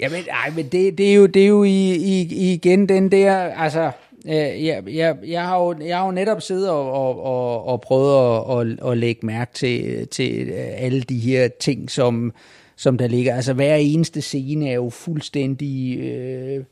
Jamen, 0.01 0.25
ej, 0.31 0.51
men 0.57 0.69
det, 0.69 0.99
det, 0.99 1.11
er 1.11 1.15
jo, 1.15 1.27
det 1.27 1.43
er 1.43 1.47
jo 1.47 1.65
i, 1.65 1.95
i, 1.95 2.53
igen 2.53 2.89
den 2.89 3.11
der, 3.13 3.35
altså, 3.35 3.91
øh, 4.27 4.65
jeg, 4.65 4.83
jeg, 4.89 5.17
jeg, 5.27 5.45
har 5.45 5.59
jo, 5.59 5.75
jeg 5.81 5.99
har 5.99 6.07
jo 6.07 6.13
netop 6.13 6.43
siddet 6.43 6.71
og, 6.71 6.93
og, 6.93 7.23
og, 7.23 7.67
og 7.67 7.81
prøvet 7.81 8.37
at, 8.37 8.61
at, 8.61 8.91
at 8.91 8.99
lægge 8.99 9.27
mærke 9.27 9.55
til, 9.55 10.09
til 10.09 10.49
øh, 10.49 10.85
alle 10.85 11.01
de 11.01 11.19
her 11.19 11.49
ting, 11.49 11.91
som, 11.91 12.33
som 12.77 12.99
der 12.99 13.07
ligger. 13.07 13.35
Altså, 13.35 13.53
hver 13.53 13.75
eneste 13.75 14.23
scene 14.23 14.69
er 14.71 14.75
jo 14.75 14.91
fuldstændig... 14.91 15.99
Øh, 15.99 16.65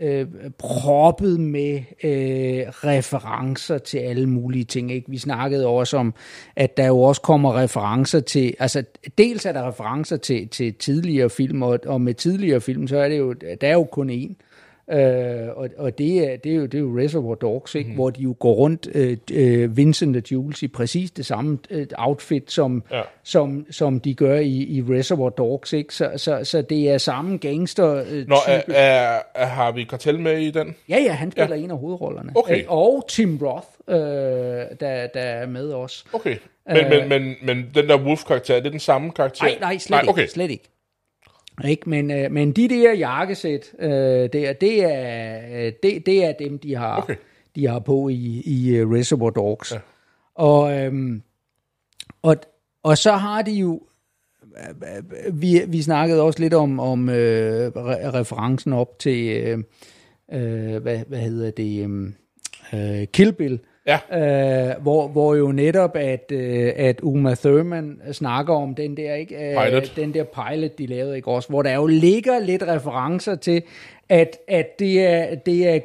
øh, 0.00 0.26
proppet 0.58 1.40
med 1.40 1.74
øh, 2.04 2.68
referencer 2.68 3.78
til 3.78 3.98
alle 3.98 4.26
mulige 4.26 4.64
ting. 4.64 4.92
Ikke? 4.92 5.10
Vi 5.10 5.18
snakkede 5.18 5.66
også 5.66 5.96
om, 5.96 6.14
at 6.56 6.76
der 6.76 6.86
jo 6.86 7.00
også 7.00 7.20
kommer 7.20 7.58
referencer 7.58 8.20
til, 8.20 8.54
altså 8.58 8.84
dels 9.18 9.46
er 9.46 9.52
der 9.52 9.68
referencer 9.68 10.16
til, 10.16 10.48
til 10.48 10.74
tidligere 10.74 11.30
film, 11.30 11.62
og, 11.62 11.78
og 11.86 12.00
med 12.00 12.14
tidligere 12.14 12.60
film, 12.60 12.88
så 12.88 12.98
er 12.98 13.08
det 13.08 13.18
jo, 13.18 13.32
der 13.32 13.68
er 13.68 13.72
jo 13.72 13.84
kun 13.84 14.10
én. 14.10 14.47
Øh, 14.92 15.48
og 15.56 15.68
og 15.76 15.98
det, 15.98 16.32
er, 16.32 16.36
det, 16.36 16.52
er 16.52 16.56
jo, 16.56 16.66
det 16.66 16.74
er 16.74 16.78
jo 16.78 16.98
Reservoir 16.98 17.34
Dogs, 17.34 17.74
ikke? 17.74 17.88
Mm. 17.90 17.94
hvor 17.94 18.10
de 18.10 18.22
jo 18.22 18.34
går 18.38 18.52
rundt, 18.52 18.88
øh, 18.94 19.16
øh, 19.32 19.76
Vincent 19.76 20.16
og 20.16 20.22
Jules, 20.32 20.62
i 20.62 20.68
præcis 20.68 21.10
det 21.10 21.26
samme 21.26 21.58
øh, 21.70 21.86
outfit, 21.98 22.52
som, 22.52 22.82
Ja. 22.92 23.00
som, 23.22 23.66
som 23.70 24.00
de 24.00 24.14
gør 24.14 24.38
i, 24.38 24.56
i 24.56 24.82
Reservoir 24.88 25.28
Dogs. 25.28 25.72
Ikke? 25.72 25.94
Så, 25.94 26.10
så, 26.16 26.40
så 26.44 26.62
det 26.62 26.90
er 26.90 26.98
samme 26.98 27.36
gangster 27.36 28.04
øh, 28.10 28.28
Nå, 28.28 28.36
er, 28.46 28.62
er, 28.68 29.18
er 29.34 29.46
Harvey 29.46 29.84
Keitel 29.84 30.20
med 30.20 30.38
i 30.38 30.50
den? 30.50 30.74
Ja, 30.88 30.98
ja, 30.98 31.12
han 31.12 31.30
spiller 31.30 31.56
ja. 31.56 31.62
en 31.62 31.70
af 31.70 31.78
hovedrollerne. 31.78 32.32
Okay. 32.34 32.56
Ikke? 32.56 32.70
Og 32.70 33.04
Tim 33.08 33.38
Roth, 33.42 33.66
øh, 33.88 33.96
der, 34.80 35.06
der 35.14 35.20
er 35.20 35.46
med 35.46 35.72
os. 35.72 36.04
Okay. 36.12 36.36
Men, 36.66 36.88
men, 36.88 37.08
men, 37.08 37.34
men 37.42 37.66
den 37.74 37.88
der 37.88 37.98
Wolf-karakter, 37.98 38.54
er 38.54 38.60
det 38.60 38.72
den 38.72 38.80
samme 38.80 39.10
karakter? 39.12 39.44
Nej, 39.44 39.56
nej, 39.60 39.78
slet 39.78 39.90
nej, 39.90 40.00
ikke. 40.00 40.10
okay. 40.10 40.26
Slet 40.26 40.50
ikke. 40.50 40.64
Ikke? 41.64 41.90
Men, 41.90 42.10
øh, 42.10 42.32
men 42.32 42.52
de 42.52 42.68
der 42.68 42.92
jakkesæt, 42.92 43.72
øh, 43.78 43.90
det, 43.90 44.84
er, 44.84 45.40
øh, 45.66 45.72
det, 45.82 46.06
det 46.06 46.24
er 46.24 46.32
dem, 46.32 46.58
de 46.58 46.74
har, 46.74 46.96
Okay. 47.02 47.16
de 47.56 47.66
har 47.68 47.78
på 47.78 48.08
i, 48.08 48.42
i 48.44 48.80
uh, 48.80 48.92
Reservoir 48.92 49.30
Dogs. 49.30 49.72
Ja. 49.72 49.78
Og, 50.34 50.78
øhm, 50.80 51.22
og, 52.22 52.36
og 52.82 52.98
så 52.98 53.12
har 53.12 53.42
de 53.42 53.52
jo, 53.52 53.82
øh, 54.42 55.42
vi, 55.42 55.60
vi 55.68 55.82
snakkede 55.82 56.22
også 56.22 56.40
lidt 56.40 56.54
om, 56.54 56.80
om 56.80 57.08
øh, 57.08 57.66
re- 57.66 58.14
referencen 58.14 58.72
op 58.72 58.98
til, 58.98 59.28
øh, 59.28 59.58
øh, 60.32 60.82
hvad, 60.82 60.98
hvad 61.08 61.18
hedder 61.18 61.50
det, 61.50 61.90
øh, 62.74 63.06
Kill 63.12 63.32
Bill, 63.32 63.60
Ja. 63.88 64.68
øh, 64.70 64.82
hvor, 64.82 65.08
hvor 65.08 65.34
jo 65.34 65.52
netop, 65.52 65.96
at, 65.96 66.32
øh, 66.32 66.72
at 66.76 67.00
Uma 67.02 67.34
Thurman 67.34 68.00
snakker 68.12 68.54
om 68.54 68.74
den 68.74 68.96
der, 68.96 69.14
ikke? 69.14 69.34
Øh, 69.34 69.64
Pilot. 69.64 69.92
den 69.96 70.14
der 70.14 70.24
pilot, 70.24 70.78
de 70.78 70.86
lavede, 70.86 71.16
ikke 71.16 71.28
også? 71.30 71.48
Hvor 71.48 71.62
der 71.62 71.74
jo 71.74 71.86
ligger 71.86 72.38
lidt 72.38 72.62
referencer 72.62 73.34
til, 73.34 73.62
at, 74.08 74.36
at 74.48 74.78
det 74.78 75.06
er, 75.06 75.34
det 75.34 75.68
er 75.68 75.78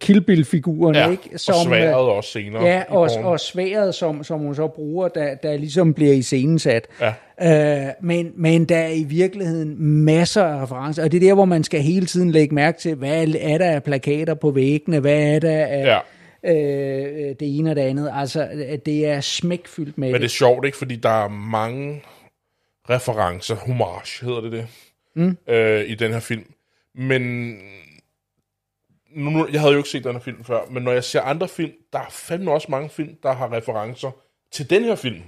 Kill 0.00 0.20
Bill-figuren, 0.20 0.94
Ja, 0.94 1.10
ikke? 1.10 1.30
og 1.34 1.40
sværet 1.40 1.94
også 1.94 2.30
senere. 2.30 2.64
Ja, 2.64 2.82
og, 2.88 3.10
og 3.24 3.40
sværet, 3.40 3.94
som, 3.94 4.24
som 4.24 4.40
hun 4.40 4.54
så 4.54 4.66
bruger, 4.66 5.08
der, 5.08 5.34
der 5.34 5.56
ligesom 5.56 5.94
bliver 5.94 6.12
iscenesat. 6.12 6.86
Ja. 7.40 7.86
Øh, 7.86 7.92
men, 8.00 8.32
men 8.36 8.64
der 8.64 8.76
er 8.76 8.88
i 8.92 9.02
virkeligheden 9.02 9.74
masser 10.04 10.44
af 10.44 10.62
referencer, 10.62 11.04
og 11.04 11.12
det 11.12 11.22
er 11.22 11.28
der, 11.28 11.34
hvor 11.34 11.44
man 11.44 11.64
skal 11.64 11.80
hele 11.80 12.06
tiden 12.06 12.30
lægge 12.30 12.54
mærke 12.54 12.78
til, 12.78 12.94
hvad 12.94 13.26
er 13.40 13.58
der 13.58 13.70
af 13.70 13.82
plakater 13.82 14.34
på 14.34 14.50
væggene, 14.50 15.00
hvad 15.00 15.34
er 15.34 15.38
der 15.38 15.66
af 15.66 15.84
Ja. 15.86 15.98
Øh, 16.44 16.52
det 17.40 17.58
ene 17.58 17.70
og 17.70 17.76
det 17.76 17.82
andet. 17.82 18.10
Altså, 18.14 18.48
at 18.68 18.86
det 18.86 19.06
er 19.06 19.20
smækfyldt 19.20 19.98
med 19.98 20.12
Men 20.12 20.20
det 20.20 20.24
er 20.26 20.28
sjovt, 20.28 20.66
ikke? 20.66 20.78
Fordi 20.78 20.96
der 20.96 21.24
er 21.24 21.28
mange 21.28 22.02
referencer, 22.90 23.54
homage 23.54 24.24
hedder 24.26 24.40
det 24.40 24.52
det, 24.52 24.66
mm. 25.14 25.36
øh, 25.46 25.84
i 25.88 25.94
den 25.94 26.12
her 26.12 26.20
film. 26.20 26.44
Men 26.94 27.22
nu, 29.10 29.30
nu, 29.30 29.48
jeg 29.52 29.60
havde 29.60 29.72
jo 29.72 29.78
ikke 29.78 29.88
set 29.90 30.04
den 30.04 30.12
her 30.12 30.20
film 30.20 30.44
før, 30.44 30.60
men 30.70 30.82
når 30.82 30.92
jeg 30.92 31.04
ser 31.04 31.20
andre 31.20 31.48
film, 31.48 31.72
der 31.92 31.98
er 31.98 32.10
fandme 32.10 32.52
også 32.52 32.66
mange 32.70 32.88
film, 32.88 33.16
der 33.22 33.32
har 33.32 33.52
referencer 33.52 34.10
til 34.52 34.70
den 34.70 34.84
her 34.84 34.94
film. 34.94 35.22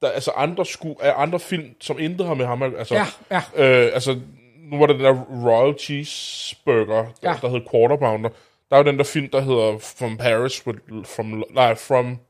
Der 0.00 0.06
er 0.08 0.12
altså 0.12 0.30
andre, 0.30 0.66
sku, 0.66 0.94
andre 1.02 1.40
film, 1.40 1.64
som 1.80 1.98
intet 1.98 2.26
har 2.26 2.34
med 2.34 2.46
ham. 2.46 2.62
Altså, 2.62 2.94
Ja, 2.94 3.06
ja. 3.30 3.84
Øh, 3.86 3.90
altså, 3.94 4.20
nu 4.70 4.78
var 4.78 4.86
det 4.86 4.96
den 4.96 5.04
der 5.04 5.24
Royal 5.44 5.78
Cheeseburger, 5.78 7.02
der, 7.22 7.30
Ja. 7.30 7.38
der 7.42 7.48
hed 7.48 7.60
Quarter 7.70 7.96
Pounder. 7.96 8.30
Der 8.70 8.76
er 8.76 8.80
jo 8.80 8.84
den 8.84 8.98
der 8.98 9.04
film, 9.04 9.28
der 9.28 9.40
hedder 9.40 9.78
From 9.78 10.16
Paris 10.16 10.66
with, 10.66 10.78
from, 11.04 11.44
nej, 11.50 11.74
From, 11.74 12.20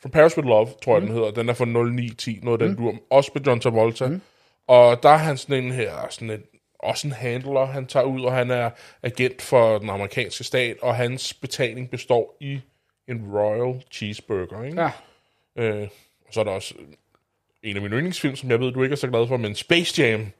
From 0.00 0.10
Paris 0.10 0.36
with 0.36 0.48
Love, 0.48 0.68
tror 0.82 0.94
jeg, 0.94 1.02
mm. 1.02 1.06
den 1.06 1.16
hedder. 1.16 1.30
Den 1.30 1.48
er 1.48 1.54
fra 1.54 1.64
0910, 1.64 2.40
noget 2.42 2.62
af 2.62 2.68
den 2.68 2.76
dur. 2.76 2.94
Også 3.10 3.30
med 3.34 3.42
John 3.42 3.60
Travolta. 3.60 4.06
Mm. 4.08 4.20
Og 4.66 5.02
der 5.02 5.08
er 5.08 5.16
han 5.16 5.36
sådan 5.36 5.64
en 5.64 5.72
her, 5.72 6.06
sådan 6.10 6.30
en, 6.30 6.42
også 6.78 7.06
en 7.06 7.12
handler, 7.12 7.64
han 7.64 7.86
tager 7.86 8.04
ud, 8.04 8.20
og 8.24 8.32
han 8.32 8.50
er 8.50 8.70
agent 9.02 9.42
for 9.42 9.78
den 9.78 9.90
amerikanske 9.90 10.44
stat, 10.44 10.76
og 10.82 10.96
hans 10.96 11.34
betaling 11.34 11.90
består 11.90 12.36
i 12.40 12.60
en 13.08 13.30
Royal 13.32 13.82
Cheeseburger, 13.92 14.64
ikke? 14.64 14.82
Ja. 14.82 14.90
Øh, 15.56 15.88
og 16.26 16.34
så 16.34 16.40
er 16.40 16.44
der 16.44 16.50
også 16.50 16.74
en 17.62 17.76
af 17.76 17.82
mine 17.82 17.96
yndlingsfilm, 17.96 18.36
som 18.36 18.50
jeg 18.50 18.60
ved, 18.60 18.72
du 18.72 18.82
ikke 18.82 18.92
er 18.92 18.96
så 18.96 19.08
glad 19.08 19.28
for, 19.28 19.36
men 19.36 19.54
Space 19.54 20.02
Jam. 20.02 20.32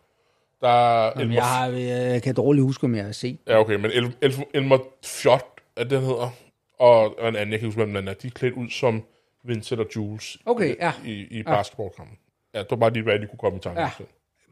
Der 0.61 0.69
er 0.69 1.05
Jamen, 1.05 1.21
Elmer, 1.21 1.35
jeg, 1.35 1.45
har, 1.45 1.67
jeg 1.69 2.23
kan 2.23 2.35
dårligt 2.35 2.65
huske, 2.65 2.85
om 2.85 2.95
jeg 2.95 3.05
har 3.05 3.13
set. 3.13 3.39
ja, 3.49 3.59
okay, 3.61 3.75
men 3.75 3.91
El, 3.91 4.13
El, 4.21 4.35
Elmer 4.55 4.79
Fjot, 5.05 5.45
er 5.77 5.83
det, 5.83 5.91
den 5.91 6.01
hedder, 6.01 6.31
og, 6.79 7.07
en 7.07 7.37
anden, 7.37 7.37
jeg 7.37 7.47
kan 7.47 7.53
ikke 7.53 7.67
huske, 7.67 7.79
hvem 7.85 7.95
den 7.95 8.09
er, 8.09 8.13
de 8.15 8.27
er 8.27 8.31
klædt 8.31 8.55
ud 8.55 8.69
som 8.71 9.03
Vincent 9.45 9.81
og 9.81 9.87
Jules 9.97 10.39
Okay, 10.47 10.77
ja. 10.81 10.93
i, 11.05 11.27
i 11.31 11.43
basketballkampen. 11.43 12.17
Ja, 12.55 12.59
det 12.59 12.71
var 12.71 12.77
bare 12.77 12.93
lige, 12.93 13.03
hvad 13.03 13.19
de 13.19 13.27
kunne 13.27 13.39
komme 13.39 13.57
i 13.59 13.61
tanke 13.61 13.81
Ja. 13.81 13.91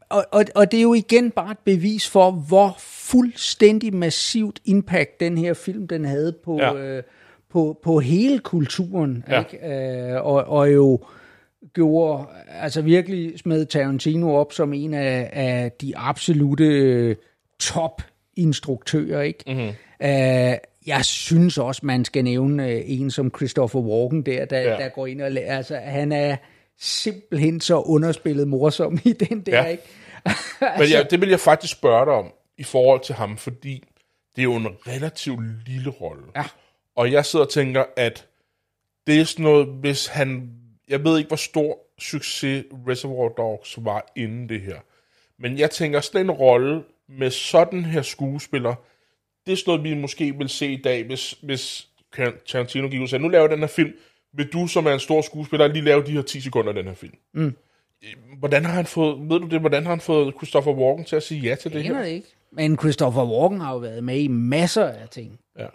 og, 0.09 0.25
og, 0.31 0.45
og 0.55 0.71
det 0.71 0.77
er 0.77 0.81
jo 0.81 0.93
igen 0.93 1.31
bare 1.31 1.51
et 1.51 1.59
bevis 1.59 2.09
for, 2.09 2.31
hvor 2.31 2.75
fuldstændig 2.79 3.95
massivt 3.95 4.59
impact 4.65 5.19
den 5.19 5.37
her 5.37 5.53
film, 5.53 5.87
den 5.87 6.05
havde 6.05 6.33
på, 6.45 6.57
Ja. 6.57 6.73
øh, 6.73 7.03
på, 7.49 7.79
på 7.83 7.99
hele 7.99 8.39
kulturen. 8.39 9.23
Ja. 9.29 9.39
Ikke? 9.39 9.67
Øh, 10.13 10.25
og, 10.25 10.43
og 10.43 10.73
jo 10.73 10.99
gjorde, 11.73 12.25
altså 12.47 12.81
virkelig 12.81 13.39
smed 13.39 13.65
Tarantino 13.65 14.35
op 14.35 14.53
som 14.53 14.73
en 14.73 14.93
af, 14.93 15.29
af 15.33 15.71
de 15.71 15.97
absolute 15.97 16.65
øh, 16.65 17.15
top 17.59 18.01
instruktører, 18.35 19.21
ikke? 19.21 19.43
Mm-hmm. 19.47 19.67
Uh, 20.03 20.57
jeg 20.87 21.05
synes 21.05 21.57
også, 21.57 21.81
man 21.83 22.05
skal 22.05 22.23
nævne 22.23 22.63
uh, 22.63 22.71
en 22.85 23.11
som 23.11 23.31
Christopher 23.35 23.81
Walken 23.81 24.25
der, 24.25 24.45
der, 24.45 24.59
Ja. 24.59 24.69
der 24.69 24.89
går 24.89 25.07
ind 25.07 25.21
og... 25.21 25.27
Altså, 25.31 25.75
han 25.75 26.11
er 26.11 26.37
simpelthen 26.79 27.61
så 27.61 27.81
underspillet 27.81 28.47
morsom 28.47 28.99
i 29.05 29.13
den 29.13 29.41
der, 29.41 29.57
Ja. 29.63 29.65
ikke? 29.65 29.83
Men 30.79 30.87
ja, 30.89 31.03
det 31.03 31.21
vil 31.21 31.29
jeg 31.29 31.39
faktisk 31.39 31.73
spørge 31.73 32.05
dig 32.05 32.13
om 32.13 32.31
i 32.57 32.63
forhold 32.63 33.01
til 33.03 33.15
ham, 33.15 33.37
fordi 33.37 33.83
det 34.35 34.41
er 34.41 34.43
jo 34.43 34.55
en 34.55 34.67
relativt 34.87 35.67
lille 35.67 35.89
rolle. 35.89 36.23
Ja. 36.35 36.43
Og 36.95 37.11
jeg 37.11 37.25
sidder 37.25 37.45
og 37.45 37.51
tænker, 37.51 37.83
at 37.97 38.25
det 39.07 39.19
er 39.19 39.23
sådan 39.23 39.43
noget, 39.43 39.67
hvis 39.67 40.07
han... 40.07 40.49
Jeg 40.89 41.03
ved 41.03 41.17
ikke, 41.17 41.27
hvor 41.27 41.37
stor 41.37 41.79
succes 41.99 42.65
Reservoir 42.87 43.29
Dogs 43.29 43.77
var 43.81 44.11
inden 44.15 44.49
det 44.49 44.61
her. 44.61 44.79
Men 45.39 45.57
jeg 45.57 45.71
tænker, 45.71 46.01
sådan 46.01 46.25
en 46.25 46.31
rolle 46.31 46.83
med 47.07 47.31
sådan 47.31 47.85
her 47.85 48.01
skuespiller, 48.01 48.75
det 49.45 49.51
er 49.51 49.55
sådan 49.55 49.71
noget, 49.71 49.83
vi 49.83 49.93
måske 50.01 50.37
vil 50.37 50.49
se 50.49 50.67
i 50.67 50.81
dag, 50.81 51.03
hvis, 51.03 51.35
hvis 51.41 51.87
Tarantino 52.47 52.87
gik 52.87 52.99
ud 52.99 53.03
og 53.03 53.09
sagde, 53.09 53.23
nu 53.23 53.29
laver 53.29 53.43
jeg 53.43 53.51
den 53.51 53.59
her 53.59 53.67
film, 53.67 53.93
vil 54.33 54.53
du, 54.53 54.67
som 54.67 54.85
er 54.85 54.93
en 54.93 54.99
stor 54.99 55.21
skuespiller, 55.21 55.67
lige 55.67 55.85
lave 55.85 56.03
de 56.03 56.11
her 56.11 56.21
10 56.21 56.41
sekunder 56.41 56.69
af 56.69 56.75
den 56.75 56.85
her 56.85 56.93
film? 56.93 57.13
Mm. 57.33 57.55
Hvordan 58.39 58.65
har 58.65 58.73
han 58.73 58.85
fået, 58.85 59.29
ved 59.29 59.39
du 59.39 59.47
det, 59.47 59.59
hvordan 59.59 59.83
har 59.83 59.89
han 59.89 59.99
fået 59.99 60.33
Christopher 60.35 60.73
Walken 60.73 61.05
til 61.05 61.15
at 61.15 61.23
sige 61.23 61.41
ja 61.41 61.55
til 61.55 61.71
det 61.71 61.77
Jeg 61.77 61.83
her? 61.83 61.93
aner 61.93 62.03
det 62.03 62.11
ikke. 62.11 62.27
Men 62.51 62.77
Christopher 62.77 63.25
Walken 63.25 63.61
har 63.61 63.73
jo 63.73 63.77
været 63.77 64.03
med 64.03 64.19
i 64.19 64.27
masser 64.27 64.85
af 64.85 65.09
ting. 65.09 65.39
Ja. 65.59 65.67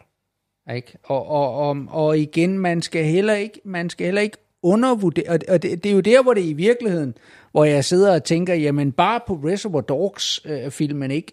Ikke? 0.74 0.99
Og, 1.03 1.27
og, 1.27 1.55
og, 1.55 1.77
og 1.89 2.19
igen, 2.19 2.59
man 2.59 2.82
skal 2.82 3.05
heller 3.05 3.35
ikke, 3.35 3.61
man 3.65 3.91
skal 3.91 4.05
heller 4.05 4.23
ikke 4.23 4.36
undervurdere, 4.65 5.39
og, 5.49 5.62
det, 5.62 5.85
det 5.85 5.86
er 5.86 5.95
jo 5.95 6.01
der, 6.01 6.23
hvor 6.23 6.35
det 6.35 6.45
i 6.45 6.53
virkeligheden, 6.53 7.15
hvor 7.53 7.65
jeg 7.65 7.85
sidder 7.85 8.15
og 8.15 8.24
tænker, 8.24 8.55
jamen 8.55 8.93
bare 8.93 9.20
på 9.27 9.35
Reservoir 9.35 9.81
Dogs-filmen, 9.81 11.11
ikke? 11.11 11.32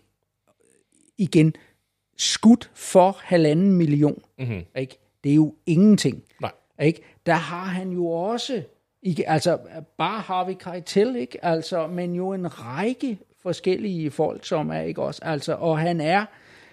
Igen, 1.18 1.54
skudt 2.18 2.72
for 2.74 3.18
halvanden 3.22 3.72
million, 3.72 4.22
mm-hmm. 4.40 4.62
ikke? 4.76 5.00
Det 5.24 5.32
er 5.32 5.36
jo 5.36 5.56
ingenting. 5.66 6.24
Nej. 6.42 6.52
Ikke? 6.82 7.02
Der 7.26 7.34
har 7.34 7.66
han 7.66 7.90
jo 7.90 8.08
også, 8.08 8.64
ikke, 9.04 9.30
altså 9.30 9.58
bare 9.98 10.20
Harvey 10.20 10.54
Keitel, 10.60 11.16
ikke? 11.16 11.46
Altså, 11.46 11.88
men 11.88 12.16
jo 12.16 12.34
en 12.34 12.60
række 12.60 13.18
forskellige 13.42 14.12
folk, 14.12 14.46
som 14.46 14.70
er, 14.70 14.82
ikke 14.82 15.02
også? 15.02 15.22
Altså, 15.24 15.56
og 15.56 15.80
han 15.80 16.02
er, 16.02 16.26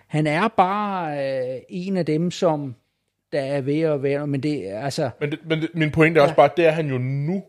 han 0.06 0.26
er 0.26 0.48
bare 0.48 1.18
øh, 1.56 1.60
en 1.68 1.96
af 1.96 2.06
dem, 2.06 2.30
som 2.30 2.74
der 3.32 3.40
er 3.40 3.60
ved 3.60 3.80
at 3.80 4.02
være, 4.02 4.26
men 4.26 4.42
det 4.42 4.70
er 4.70 4.80
altså, 4.80 5.10
Men, 5.20 5.30
det, 5.30 5.38
men 5.44 5.60
det, 5.60 5.70
min 5.74 5.90
pointe 5.90 6.18
er 6.18 6.22
også 6.22 6.34
bare, 6.34 6.50
det 6.56 6.66
er 6.66 6.70
han 6.70 6.88
jo 6.88 6.98
nu. 6.98 7.42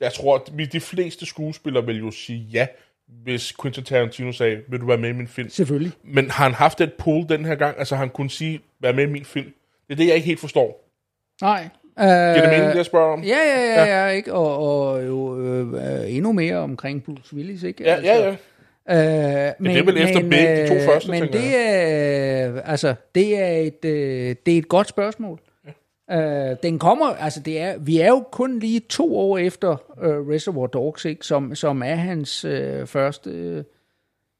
Jeg 0.00 0.12
tror, 0.12 0.34
at 0.34 0.72
de 0.72 0.80
fleste 0.80 1.26
skuespillere 1.26 1.86
vil 1.86 1.98
jo 1.98 2.10
sige 2.10 2.40
ja, 2.40 2.66
hvis 3.08 3.52
Quentin 3.62 3.84
Tarantino 3.84 4.32
sagde, 4.32 4.62
vil 4.68 4.80
du 4.80 4.86
være 4.86 4.98
med 4.98 5.08
i 5.08 5.12
min 5.12 5.28
film? 5.28 5.48
selvfølgelig. 5.48 5.92
Men 6.04 6.30
har 6.30 6.44
han 6.44 6.54
haft 6.54 6.80
et 6.80 6.92
pull 6.92 7.28
den 7.28 7.44
her 7.44 7.54
gang? 7.54 7.78
Altså, 7.78 7.96
han 7.96 8.08
kunne 8.10 8.30
sige, 8.30 8.60
vær 8.80 8.92
med 8.92 9.04
i 9.04 9.10
min 9.10 9.24
film? 9.24 9.52
Det 9.86 9.92
er 9.92 9.96
det, 9.96 10.06
jeg 10.06 10.14
ikke 10.14 10.26
helt 10.26 10.40
forstår. 10.40 10.90
Nej. 11.40 11.68
Giver 11.98 12.32
det 12.32 12.42
Øh, 12.42 12.50
mening, 12.50 12.68
det 12.68 12.76
jeg 12.76 12.86
spørger 12.86 13.12
om? 13.12 13.22
Ja, 13.22 13.38
ja, 13.38 13.60
ja, 13.60 13.84
ja, 13.84 14.04
ja 14.04 14.08
ikke? 14.08 14.32
Og, 14.32 14.58
og 14.58 15.06
jo 15.06 15.40
øh, 15.40 16.02
øh, 16.02 16.14
endnu 16.16 16.32
mere 16.32 16.56
omkring 16.56 17.04
Bruce 17.04 17.36
Willis, 17.36 17.62
ikke? 17.62 17.84
Ja, 17.84 18.00
ja, 18.00 18.28
ja. 18.28 18.36
Øh, 18.90 18.96
men, 18.96 19.72
det 19.72 19.78
er 19.78 19.84
vel 19.84 19.98
efter 19.98 20.20
begge 20.20 20.62
de 20.62 20.68
to 20.68 20.74
øh, 20.74 20.80
første, 20.86 21.10
Men 21.10 21.22
det 21.22 21.56
er, 21.56 22.60
altså, 22.62 22.94
det 23.14 23.38
er 23.38 23.56
et, 23.56 23.84
øh, 23.84 24.36
det 24.46 24.54
er 24.54 24.58
et 24.58 24.68
godt 24.68 24.88
spørgsmål. 24.88 25.40
Ja. 26.10 26.50
Øh, 26.50 26.56
den 26.62 26.78
kommer, 26.78 27.06
altså 27.06 27.40
det 27.40 27.60
er, 27.60 27.78
vi 27.78 28.00
er 28.00 28.08
jo 28.08 28.24
kun 28.32 28.58
lige 28.58 28.80
to 28.80 29.18
år 29.18 29.38
efter 29.38 29.70
øh, 30.02 30.28
Reservoir 30.28 30.66
Dogs, 30.66 31.04
ikke? 31.04 31.26
Som, 31.26 31.54
som 31.54 31.82
er 31.82 31.94
hans 31.94 32.44
øh, 32.44 32.86
første, 32.86 33.30
øh, 33.30 33.64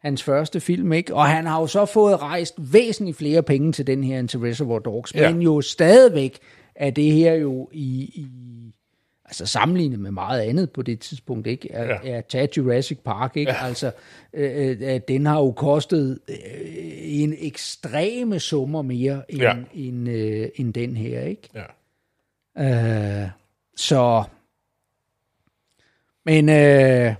hans 0.03 0.23
første 0.23 0.61
film, 0.61 0.93
ikke? 0.93 1.15
Og 1.15 1.27
han 1.27 1.47
har 1.47 1.61
jo 1.61 1.67
så 1.67 1.85
fået 1.87 2.23
rejst 2.23 2.55
væsentligt 2.73 3.17
flere 3.19 3.43
penge 3.43 3.73
til 3.73 3.87
den 3.87 4.05
her 4.05 4.19
end 4.19 4.29
til 4.29 4.41
Reservoir 4.41 4.79
Dogs, 4.79 5.15
Ja. 5.15 5.33
men 5.33 5.43
jo 5.43 5.61
stadigvæk 5.61 6.39
er 6.75 6.91
det 6.91 7.13
her 7.13 7.35
jo 7.35 7.69
i, 7.73 8.11
i 8.15 8.27
altså 9.29 9.47
sammenlignet 9.47 9.99
med 10.01 10.11
meget 10.11 10.41
andet 10.41 10.71
på 10.71 10.83
det 10.83 11.01
tidspunkt, 11.01 11.47
ikke? 11.47 11.73
Er, 11.73 11.85
Ja. 12.05 12.17
er 12.17 12.21
tage 12.21 12.49
Jurassic 12.57 12.99
Park, 13.05 13.37
ikke? 13.37 13.53
Ja. 13.53 13.65
Altså, 13.67 13.91
øh, 14.35 14.77
øh, 14.81 15.01
den 15.09 15.27
har 15.27 15.39
jo 15.41 15.53
kostet 15.53 16.19
øh, 16.29 16.37
en 17.03 17.35
ekstreme 17.39 18.41
summer 18.41 18.83
mere 18.83 19.23
end, 19.29 19.41
Ja. 19.41 19.57
end, 19.75 20.09
øh, 20.09 20.49
end 20.57 20.75
den 20.75 20.97
her, 20.97 21.21
ikke? 21.21 21.49
ja. 21.55 23.23
Øh, 23.25 23.29
så, 23.77 24.25
men, 26.25 26.49
øh, 26.49 27.15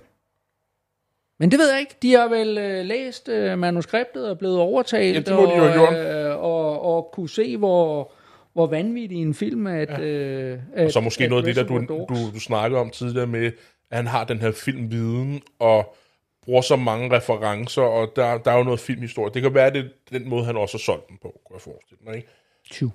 men 1.39 1.51
det 1.51 1.59
ved 1.59 1.71
jeg 1.71 1.79
ikke. 1.79 1.95
De 2.01 2.13
har 2.13 2.27
vel 2.27 2.57
øh, 2.57 2.85
læst 2.85 3.29
øh, 3.29 3.59
manuskriptet 3.59 4.29
og 4.29 4.37
blevet 4.39 4.57
overtalt, 4.59 5.15
Ja, 5.15 5.19
det 5.21 5.35
må 5.35 5.45
de 5.45 5.55
jo 5.55 5.83
og, 5.85 5.93
øh, 5.95 6.43
og, 6.43 6.81
og 6.95 7.09
kunne 7.13 7.29
se, 7.29 7.57
hvor, 7.57 8.11
hvor 8.53 8.67
vanvittig 8.67 9.21
en 9.21 9.33
film, 9.33 9.67
at... 9.67 9.89
Ja. 9.89 9.99
Øh, 9.99 10.59
Og 10.77 10.91
så 10.91 10.99
måske 10.99 11.27
noget 11.27 11.47
af 11.47 11.55
det, 11.55 11.69
der 11.69 11.77
du, 11.85 12.03
du, 12.09 12.31
du 12.33 12.39
snakkede 12.39 12.81
om 12.81 12.89
tidligere 12.89 13.27
med, 13.27 13.51
at 13.91 13.97
han 13.97 14.07
har 14.07 14.23
den 14.23 14.37
her 14.37 14.51
filmviden, 14.51 15.41
og 15.59 15.95
bruger 16.43 16.61
så 16.61 16.75
mange 16.75 17.15
referencer, 17.17 17.81
og 17.81 18.11
der, 18.15 18.37
der 18.37 18.51
er 18.51 18.57
jo 18.57 18.63
noget 18.63 18.79
filmhistorie. 18.79 19.33
Det 19.33 19.41
kan 19.41 19.53
være, 19.53 19.73
det 19.73 19.79
er 19.85 20.19
den 20.19 20.29
måde, 20.29 20.45
han 20.45 20.57
også 20.57 20.77
har 20.77 20.79
solgt 20.79 21.09
den 21.09 21.17
på, 21.21 21.39
kunne 21.45 21.55
jeg 21.55 21.61
forestille 21.61 22.01
mig, 22.05 22.15
ikke? 22.15 22.27
20. 22.69 22.91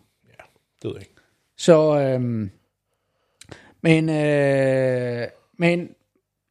Det 0.83 0.89
ved 0.89 0.93
jeg 0.95 1.01
ikke. 1.01 1.15
Så, 1.57 1.99
øhm, 2.01 2.51
men, 3.83 4.09
øh, 4.09 5.29
men, 5.59 5.95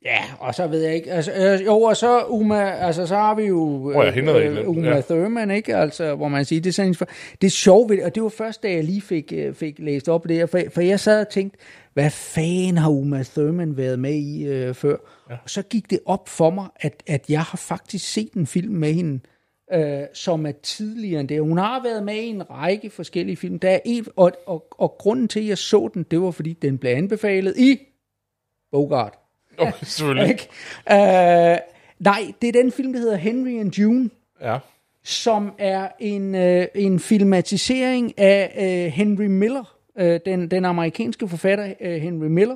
ja, 0.05 0.23
og 0.39 0.55
så 0.55 0.67
ved 0.67 0.81
jeg 0.81 0.95
ikke, 0.95 1.11
altså, 1.11 1.31
øh, 1.33 1.65
jo, 1.65 1.81
og 1.81 1.97
så 1.97 2.23
Uma, 2.23 2.71
altså, 2.71 3.07
så 3.07 3.15
har 3.15 3.35
vi 3.35 3.43
jo 3.43 3.91
hende 4.11 4.31
havde 4.31 4.43
jeg 4.43 4.51
glemt, 4.51 4.67
Uma 4.67 4.89
ja. 4.89 5.01
Thurman, 5.01 5.51
ikke, 5.51 5.75
altså, 5.75 6.15
hvor 6.15 6.27
man 6.27 6.45
siger, 6.45 6.61
det 6.61 6.69
er 6.69 6.73
sådan, 6.73 6.93
det 7.41 7.47
er 7.47 7.51
sjovt 7.51 7.91
og 8.03 8.15
det 8.15 8.23
var 8.23 8.29
først, 8.29 8.63
da 8.63 8.71
jeg 8.71 8.83
lige 8.83 9.01
fik, 9.01 9.33
øh, 9.35 9.53
fik 9.53 9.79
læst 9.79 10.09
op 10.09 10.27
det 10.27 10.35
her, 10.35 10.45
for, 10.45 10.59
for 10.73 10.81
jeg 10.81 10.99
sad 10.99 11.21
og 11.21 11.29
tænkte, 11.29 11.59
hvad 11.93 12.09
fanden 12.09 12.77
har 12.77 12.89
Uma 12.89 13.23
Thurman 13.23 13.77
været 13.77 13.99
med 13.99 14.13
i 14.13 14.43
øh, 14.43 14.73
før? 14.73 14.95
Ja. 15.29 15.35
Og 15.43 15.49
så 15.49 15.61
gik 15.61 15.89
det 15.89 15.99
op 16.05 16.29
for 16.29 16.49
mig, 16.49 16.67
at, 16.75 17.03
at 17.07 17.29
jeg 17.29 17.41
har 17.41 17.57
faktisk 17.57 18.13
set 18.13 18.33
en 18.33 18.47
film 18.47 18.73
med 18.73 18.93
hende, 18.93 19.19
øh, 19.73 20.01
som 20.13 20.45
er 20.45 20.51
tidligere 20.51 21.19
end 21.19 21.29
det. 21.29 21.41
Hun 21.41 21.57
har 21.57 21.83
været 21.83 22.03
med 22.03 22.15
i 22.15 22.27
en 22.27 22.49
række 22.49 22.89
forskellige 22.89 23.35
film. 23.35 23.59
Der 23.59 23.69
er 23.69 23.79
en, 23.85 24.05
og, 24.15 24.31
og, 24.45 24.67
og 24.71 24.95
grunden 24.99 25.27
til, 25.27 25.39
at 25.39 25.47
jeg 25.47 25.57
så 25.57 25.89
den, 25.93 26.03
det 26.11 26.21
var, 26.21 26.31
fordi 26.31 26.53
den 26.53 26.77
blev 26.77 26.91
anbefalet 26.91 27.57
i 27.57 27.79
Bogart. 28.71 29.22
Okay, 29.57 29.71
selvfølgelig. 29.83 30.29
Ikke? 30.29 30.47
Øh, 30.91 31.57
nej, 31.99 32.33
det 32.41 32.47
er 32.47 32.51
den 32.61 32.71
film, 32.71 32.93
der 32.93 32.99
hedder 32.99 33.15
Henry 33.15 33.59
and 33.59 33.77
June, 33.79 34.09
Ja. 34.41 34.57
som 35.03 35.51
er 35.57 35.87
en, 35.99 36.35
øh, 36.35 36.67
en 36.75 36.99
filmatisering 36.99 38.19
af 38.19 38.53
øh, 38.85 38.91
Henry 38.91 39.23
Miller, 39.25 39.75
øh, 39.99 40.19
den, 40.25 40.51
den 40.51 40.65
amerikanske 40.65 41.27
forfatter 41.27 41.73
øh, 41.81 42.01
Henry 42.01 42.25
Miller, 42.25 42.55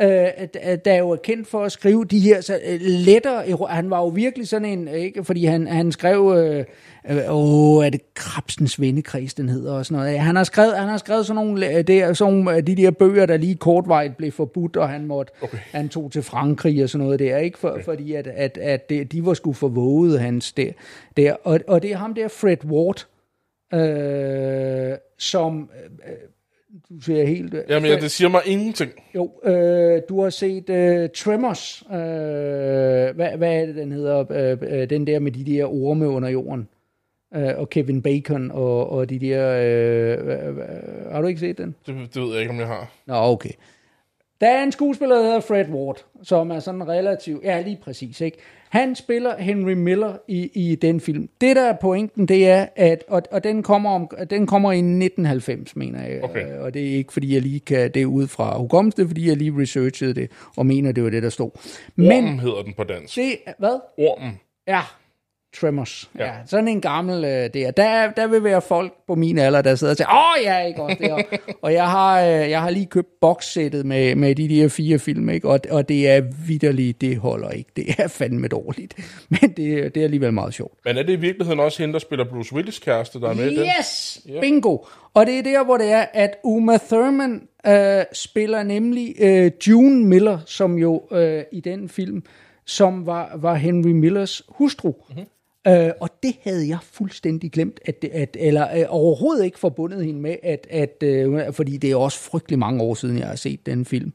øh, 0.00 0.76
der 0.84 0.94
jo 0.94 1.10
er 1.10 1.16
kendt 1.16 1.48
for 1.48 1.64
at 1.64 1.72
skrive 1.72 2.04
de 2.04 2.20
her 2.20 2.40
så, 2.40 2.60
øh, 2.66 2.80
lettere, 2.80 3.66
han 3.68 3.90
var 3.90 3.98
jo 3.98 4.08
virkelig 4.08 4.48
sådan 4.48 4.78
en, 4.78 4.88
ikke, 4.88 5.24
fordi 5.24 5.44
han, 5.44 5.66
han 5.66 5.92
skrev, 5.92 6.34
øh, 6.36 6.64
øh, 7.10 7.22
åh, 7.28 7.86
er 7.86 7.90
det 7.90 8.14
Krabsens 8.14 8.80
vennekreds, 8.80 9.34
den 9.34 9.48
hedder 9.48 9.72
og 9.72 9.86
sådan 9.86 10.02
noget. 10.02 10.20
Han 10.20 10.36
har 10.36 10.44
skrevet, 10.44 10.76
han 10.78 10.88
har 10.88 10.96
skrevet 10.96 11.26
sådan 11.26 11.44
nogle, 11.44 11.76
øh, 11.76 11.86
der, 11.86 12.12
sådan 12.12 12.34
nogle 12.34 12.56
af 12.56 12.64
de 12.64 12.76
der 12.76 12.90
bøger, 12.90 13.26
der 13.26 13.36
lige 13.36 13.54
kortvejt 13.54 14.16
blev 14.16 14.32
forbudt, 14.32 14.76
og 14.76 14.88
han 14.88 15.06
måtte, 15.06 15.32
Okay. 15.42 15.58
han 15.72 15.88
tog 15.88 16.12
til 16.12 16.22
Frankrig 16.22 16.82
og 16.82 16.88
sådan 16.88 17.04
noget 17.04 17.18
der, 17.18 17.36
ikke? 17.38 17.58
For, 17.58 17.68
okay. 17.68 17.84
fordi 17.84 18.14
at, 18.14 18.26
at, 18.26 18.58
at 18.58 18.90
det, 18.90 19.12
de 19.12 19.26
var 19.26 19.34
sgu 19.34 19.52
forvåget 19.52 20.20
hans 20.20 20.52
der. 20.52 20.72
der. 21.16 21.32
Og, 21.44 21.60
og 21.68 21.82
det 21.82 21.92
er 21.92 21.96
ham 21.96 22.14
der, 22.14 22.28
Fred 22.28 22.64
Ward, 22.64 23.06
øh, 23.74 24.98
som, 25.18 25.70
øh, 26.06 26.12
du 26.88 27.00
ser 27.00 27.26
helt... 27.26 27.54
Jamen, 27.68 27.90
ja, 27.90 27.96
det 27.96 28.10
siger 28.10 28.28
mig 28.28 28.42
ingenting. 28.46 28.92
Jo, 29.14 29.30
øh, 29.44 30.02
du 30.08 30.22
har 30.22 30.30
set 30.30 30.70
øh, 30.70 31.08
Tremors. 31.16 31.82
Øh, 31.90 31.96
hvad, 33.16 33.36
hvad 33.36 33.54
er 33.54 33.66
det, 33.66 33.74
den 33.74 33.92
hedder? 33.92 34.32
Øh, 34.32 34.80
øh, 34.80 34.90
den 34.90 35.06
der 35.06 35.18
med 35.18 35.32
de 35.32 35.44
der 35.44 35.64
orme 35.64 36.08
under 36.08 36.28
jorden. 36.28 36.68
Øh, 37.34 37.52
og 37.56 37.70
Kevin 37.70 38.02
Bacon 38.02 38.50
og, 38.50 38.90
og 38.90 39.10
de 39.10 39.18
der... 39.18 39.60
Øh, 39.62 40.28
øh, 40.28 40.48
øh, 40.48 41.12
har 41.12 41.20
du 41.20 41.26
ikke 41.26 41.40
set 41.40 41.58
den? 41.58 41.74
Det, 41.86 42.14
det 42.14 42.22
ved 42.22 42.32
jeg 42.32 42.40
ikke, 42.40 42.52
om 42.52 42.58
jeg 42.58 42.66
har. 42.66 42.92
Nå, 43.06 43.14
okay. 43.14 43.50
Der 44.40 44.48
er 44.48 44.62
en 44.62 44.72
skuespiller, 44.72 45.16
der 45.16 45.22
hedder 45.22 45.40
Fred 45.40 45.68
Ward, 45.68 46.04
som 46.22 46.50
er 46.50 46.58
sådan 46.58 46.88
relativt, 46.88 47.44
ja 47.44 47.60
lige 47.60 47.78
præcis, 47.82 48.20
ikke? 48.20 48.38
Han 48.70 48.94
spiller 48.94 49.36
Henry 49.38 49.72
Miller 49.72 50.16
i, 50.28 50.50
i 50.54 50.74
den 50.74 51.00
film. 51.00 51.28
Det 51.40 51.56
der 51.56 51.62
er 51.62 51.76
pointen, 51.80 52.28
det 52.28 52.48
er, 52.48 52.66
at, 52.76 53.04
og, 53.08 53.22
og 53.30 53.44
den, 53.44 53.62
kommer 53.62 53.90
om, 53.90 54.10
den 54.30 54.46
kommer 54.46 54.72
i 54.72 54.76
1990, 54.78 55.76
mener 55.76 56.06
jeg. 56.06 56.24
Okay. 56.24 56.52
Øh, 56.56 56.62
Og 56.62 56.74
det 56.74 56.88
er 56.90 56.94
ikke, 56.96 57.12
fordi 57.12 57.34
jeg 57.34 57.42
lige 57.42 57.60
kan 57.60 57.90
det 57.94 58.04
ud 58.04 58.26
fra 58.26 58.58
hukommelse, 58.58 58.96
det 58.96 59.02
er, 59.02 59.06
fordi 59.08 59.28
jeg 59.28 59.36
lige 59.36 59.52
researchede 59.58 60.14
det, 60.14 60.30
og 60.56 60.66
mener, 60.66 60.92
det 60.92 61.04
var 61.04 61.10
det, 61.10 61.22
der 61.22 61.28
stod. 61.30 61.50
Men 61.96 62.24
Ormen 62.24 62.40
hedder 62.40 62.62
den 62.62 62.72
på 62.76 62.84
dansk. 62.84 63.16
det, 63.16 63.36
hvad? 63.58 63.80
Ormen. 63.98 64.40
Ja, 64.68 64.80
Tremors. 65.56 66.10
Ja. 66.18 66.24
Ja. 66.24 66.32
sådan 66.46 66.68
en 66.68 66.80
gammel 66.80 67.24
øh, 67.24 67.50
der. 67.54 67.70
der. 67.70 68.10
Der 68.10 68.26
vil 68.26 68.44
være 68.44 68.62
folk 68.62 68.92
på 69.06 69.14
min 69.14 69.38
alder, 69.38 69.62
der 69.62 69.74
sidder 69.74 69.90
og 69.90 69.96
siger, 69.96 70.08
åh 70.08 70.44
ja, 70.44 70.60
ikke 70.60 70.82
også 70.82 70.96
det. 71.00 71.12
Og, 71.12 71.24
og 71.62 71.72
jeg 71.72 71.90
har, 71.90 72.20
øh, 72.20 72.50
jeg 72.50 72.60
har 72.60 72.70
lige 72.70 72.86
købt 72.86 73.08
boxsættet 73.20 73.86
med, 73.86 74.14
med 74.14 74.34
de 74.34 74.48
der 74.48 74.68
fire 74.68 74.98
film, 74.98 75.28
ikke? 75.28 75.48
Og, 75.48 75.60
og 75.70 75.88
det 75.88 76.08
er 76.08 76.22
vidderligt, 76.46 77.00
det 77.00 77.16
holder 77.16 77.50
ikke. 77.50 77.70
Det 77.76 77.84
er 77.98 78.08
fandme 78.08 78.48
dårligt. 78.48 78.94
Men 79.28 79.50
det, 79.56 79.94
det 79.94 79.96
er 79.96 80.04
alligevel 80.04 80.32
meget 80.32 80.54
sjovt. 80.54 80.74
Men 80.84 80.98
er 80.98 81.02
det 81.02 81.12
i 81.12 81.16
virkeligheden 81.16 81.60
også 81.60 81.82
hende, 81.82 81.92
der 81.92 81.98
spiller 81.98 82.24
Bruce 82.24 82.54
Willis 82.54 82.78
kæreste, 82.78 83.20
der 83.20 83.28
er 83.30 83.34
med 83.34 83.50
i 83.50 83.56
den? 83.56 83.66
Yes! 83.80 84.20
Bingo! 84.40 84.78
Og 85.14 85.26
det 85.26 85.38
er 85.38 85.42
der, 85.42 85.64
hvor 85.64 85.76
det 85.76 85.92
er, 85.92 86.04
at 86.12 86.36
Uma 86.44 86.76
Thurman 86.76 87.48
øh, 87.66 88.04
spiller 88.12 88.62
nemlig 88.62 89.14
øh, 89.20 89.50
June 89.68 90.04
Miller, 90.06 90.38
som 90.46 90.78
jo 90.78 91.02
øh, 91.12 91.42
i 91.52 91.60
den 91.60 91.88
film, 91.88 92.22
som 92.66 93.06
var, 93.06 93.32
var 93.36 93.54
Henry 93.54 93.90
Millers 93.90 94.42
hustru. 94.48 94.94
Mm-hmm. 95.08 95.24
Øh, 95.66 95.90
og 96.00 96.08
det 96.22 96.36
havde 96.44 96.68
jeg 96.68 96.78
fuldstændig 96.82 97.52
glemt, 97.52 97.80
at, 97.84 98.04
at, 98.12 98.36
eller 98.40 98.78
øh, 98.78 98.84
overhovedet 98.88 99.44
ikke 99.44 99.58
forbundet 99.58 100.04
hende 100.04 100.20
med, 100.20 100.36
at, 100.42 100.66
at, 100.70 101.02
øh, 101.02 101.52
fordi 101.52 101.76
det 101.76 101.90
er 101.90 101.96
også 101.96 102.18
frygtelig 102.18 102.58
mange 102.58 102.82
år 102.82 102.94
siden, 102.94 103.18
jeg 103.18 103.26
har 103.26 103.36
set 103.36 103.66
den 103.66 103.84
film. 103.84 104.12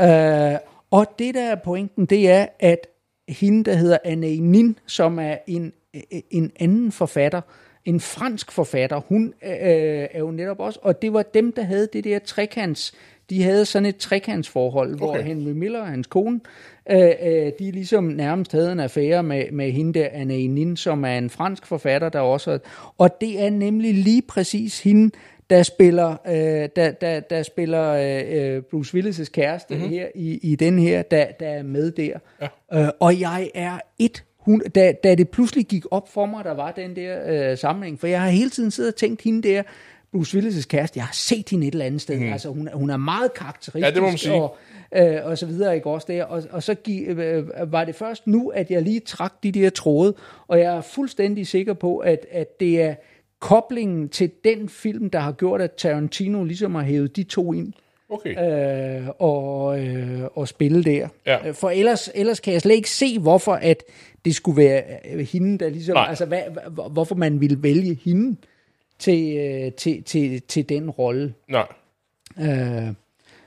Øh, 0.00 0.54
og 0.90 1.06
det 1.18 1.34
der 1.34 1.50
er 1.50 1.56
pointen, 1.64 2.06
det 2.06 2.30
er, 2.30 2.46
at 2.60 2.86
hende, 3.28 3.64
der 3.64 3.74
hedder 3.74 3.98
Anne 4.04 4.36
Nin, 4.36 4.78
som 4.86 5.18
er 5.18 5.36
en, 5.46 5.72
en 6.30 6.52
anden 6.60 6.92
forfatter, 6.92 7.40
en 7.84 8.00
fransk 8.00 8.52
forfatter, 8.52 9.00
hun 9.08 9.34
øh, 9.42 9.50
er 10.12 10.18
jo 10.18 10.30
netop 10.30 10.60
også, 10.60 10.78
og 10.82 11.02
det 11.02 11.12
var 11.12 11.22
dem, 11.22 11.52
der 11.52 11.62
havde 11.62 11.88
det 11.92 12.04
der 12.04 12.18
trekants, 12.18 12.94
de 13.30 13.42
havde 13.42 13.64
sådan 13.64 13.86
et 13.86 13.96
trekantsforhold, 13.96 14.94
okay. 14.94 14.98
hvor. 14.98 15.16
Henry 15.16 15.50
Miller 15.50 15.80
og 15.80 15.86
hans 15.86 16.06
kone, 16.06 16.40
øh, 16.90 17.12
øh, 17.22 17.52
de 17.58 17.70
ligesom 17.70 18.04
nærmest 18.04 18.52
havde 18.52 18.72
en 18.72 18.80
affære 18.80 19.22
med, 19.22 19.50
med 19.52 19.72
hende 19.72 19.98
der, 19.98 20.08
Anne 20.12 20.46
Nin, 20.46 20.76
som 20.76 21.04
er 21.04 21.18
en 21.18 21.30
fransk 21.30 21.66
forfatter, 21.66 22.08
der 22.08 22.20
også 22.20 22.58
og 22.98 23.20
det 23.20 23.44
er 23.44 23.50
nemlig 23.50 23.94
lige 23.94 24.22
præcis 24.22 24.82
hende, 24.82 25.10
der 25.50 25.62
spiller, 25.62 26.16
øh, 26.26 26.68
der, 26.76 26.90
der, 26.90 27.20
der 27.20 27.42
spiller 27.42 27.92
øh, 27.92 28.54
øh, 28.56 28.62
Bruce 28.62 28.98
Willis' 28.98 29.30
kæreste 29.30 29.74
mm-hmm. 29.74 29.90
her 29.90 30.06
i, 30.14 30.38
i 30.42 30.56
den 30.56 30.78
her, 30.78 31.02
der, 31.02 31.26
der 31.40 31.48
er 31.48 31.62
med 31.62 31.90
der. 31.90 32.18
Ja. 32.40 32.82
Øh, 32.82 32.88
og 33.00 33.20
jeg 33.20 33.50
er 33.54 33.78
et 33.98 34.24
hun, 34.44 34.62
da, 34.74 34.92
da 35.04 35.14
det 35.14 35.28
pludselig 35.28 35.66
gik 35.66 35.84
op 35.90 36.08
for 36.12 36.26
mig, 36.26 36.44
der 36.44 36.54
var 36.54 36.72
den 36.72 36.96
der 36.96 37.50
øh, 37.52 37.58
sammenhæng, 37.58 38.00
for 38.00 38.06
jeg 38.06 38.20
har 38.22 38.28
hele 38.28 38.50
tiden 38.50 38.70
siddet 38.70 38.92
og 38.92 38.96
tænkt 38.96 39.22
hende 39.22 39.48
der, 39.48 39.62
Bruce 40.12 40.38
Willis' 40.38 40.66
kæreste, 40.66 40.98
jeg 40.98 41.04
har 41.04 41.12
set 41.14 41.48
hende 41.50 41.66
et 41.66 41.72
eller 41.72 41.84
andet 41.84 42.00
sted, 42.00 42.18
mm. 42.20 42.32
altså 42.32 42.48
hun, 42.48 42.68
er- 42.68 42.76
hun 42.76 42.90
er 42.90 42.96
meget 42.96 43.34
karakteristisk, 43.34 43.84
Ja, 43.86 43.90
det 43.90 44.02
må 44.02 44.08
man 44.08 44.18
sige. 44.18 44.34
og, 44.34 44.56
øh, 44.96 45.16
og 45.24 45.38
så 45.38 45.46
videre, 45.46 45.74
ikke? 45.74 45.86
Også 45.86 46.06
der, 46.10 46.24
og, 46.24 46.42
og 46.50 46.62
så 46.62 46.74
gi, 46.74 46.98
øh, 47.04 47.72
var 47.72 47.84
det 47.84 47.94
først 47.94 48.26
nu, 48.26 48.48
at 48.48 48.70
jeg 48.70 48.82
lige 48.82 49.00
trak 49.00 49.32
de 49.42 49.52
der 49.52 49.70
tråde, 49.70 50.14
og 50.48 50.58
jeg 50.58 50.76
er 50.76 50.80
fuldstændig 50.80 51.46
sikker 51.46 51.74
på, 51.74 51.98
at, 51.98 52.26
at 52.30 52.60
det 52.60 52.82
er 52.82 52.94
koblingen 53.40 54.08
til 54.08 54.30
den 54.44 54.68
film, 54.68 55.10
der 55.10 55.18
har 55.18 55.32
gjort, 55.32 55.60
at 55.60 55.72
Tarantino 55.72 56.44
ligesom 56.44 56.74
har 56.74 56.82
hævet 56.82 57.16
de 57.16 57.22
to 57.22 57.52
ind, 57.52 57.72
Okay. 58.14 59.00
øh, 59.00 59.08
og, 59.18 59.80
øh, 59.86 60.20
og 60.34 60.48
spille 60.48 60.84
der. 60.84 61.08
Ja. 61.26 61.50
For 61.50 61.70
ellers, 61.70 62.10
ellers 62.14 62.40
kan 62.40 62.52
jeg 62.52 62.60
slet 62.62 62.74
ikke 62.74 62.90
se, 62.90 63.18
hvorfor 63.18 63.52
at 63.52 63.82
det 64.24 64.34
skulle 64.34 64.56
være 64.62 64.82
øh, 65.12 65.26
hende, 65.32 65.58
der 65.58 65.68
ligesom... 65.68 65.94
Nej. 65.94 66.06
Altså, 66.08 66.24
hvad, 66.26 66.42
hva- 66.42 66.88
hvorfor 66.88 67.14
man 67.14 67.40
ville 67.40 67.62
vælge 67.62 67.98
hende 68.04 68.36
til, 68.98 69.36
øh, 69.36 69.72
til, 69.72 70.02
til, 70.02 70.42
til 70.42 70.68
den 70.68 70.90
rolle. 70.90 71.34
Nej, 71.48 71.66
Øh, 72.40 72.88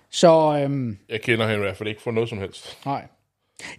så... 0.09 0.59
Øh, 0.69 0.95
jeg 1.09 1.21
kender 1.21 1.45
hende 1.45 1.55
i 1.59 1.63
hvert 1.63 1.77
fald 1.77 1.89
ikke 1.89 2.01
for 2.01 2.11
noget 2.11 2.29
som 2.29 2.37
helst. 2.37 2.77
Nej. 2.85 3.07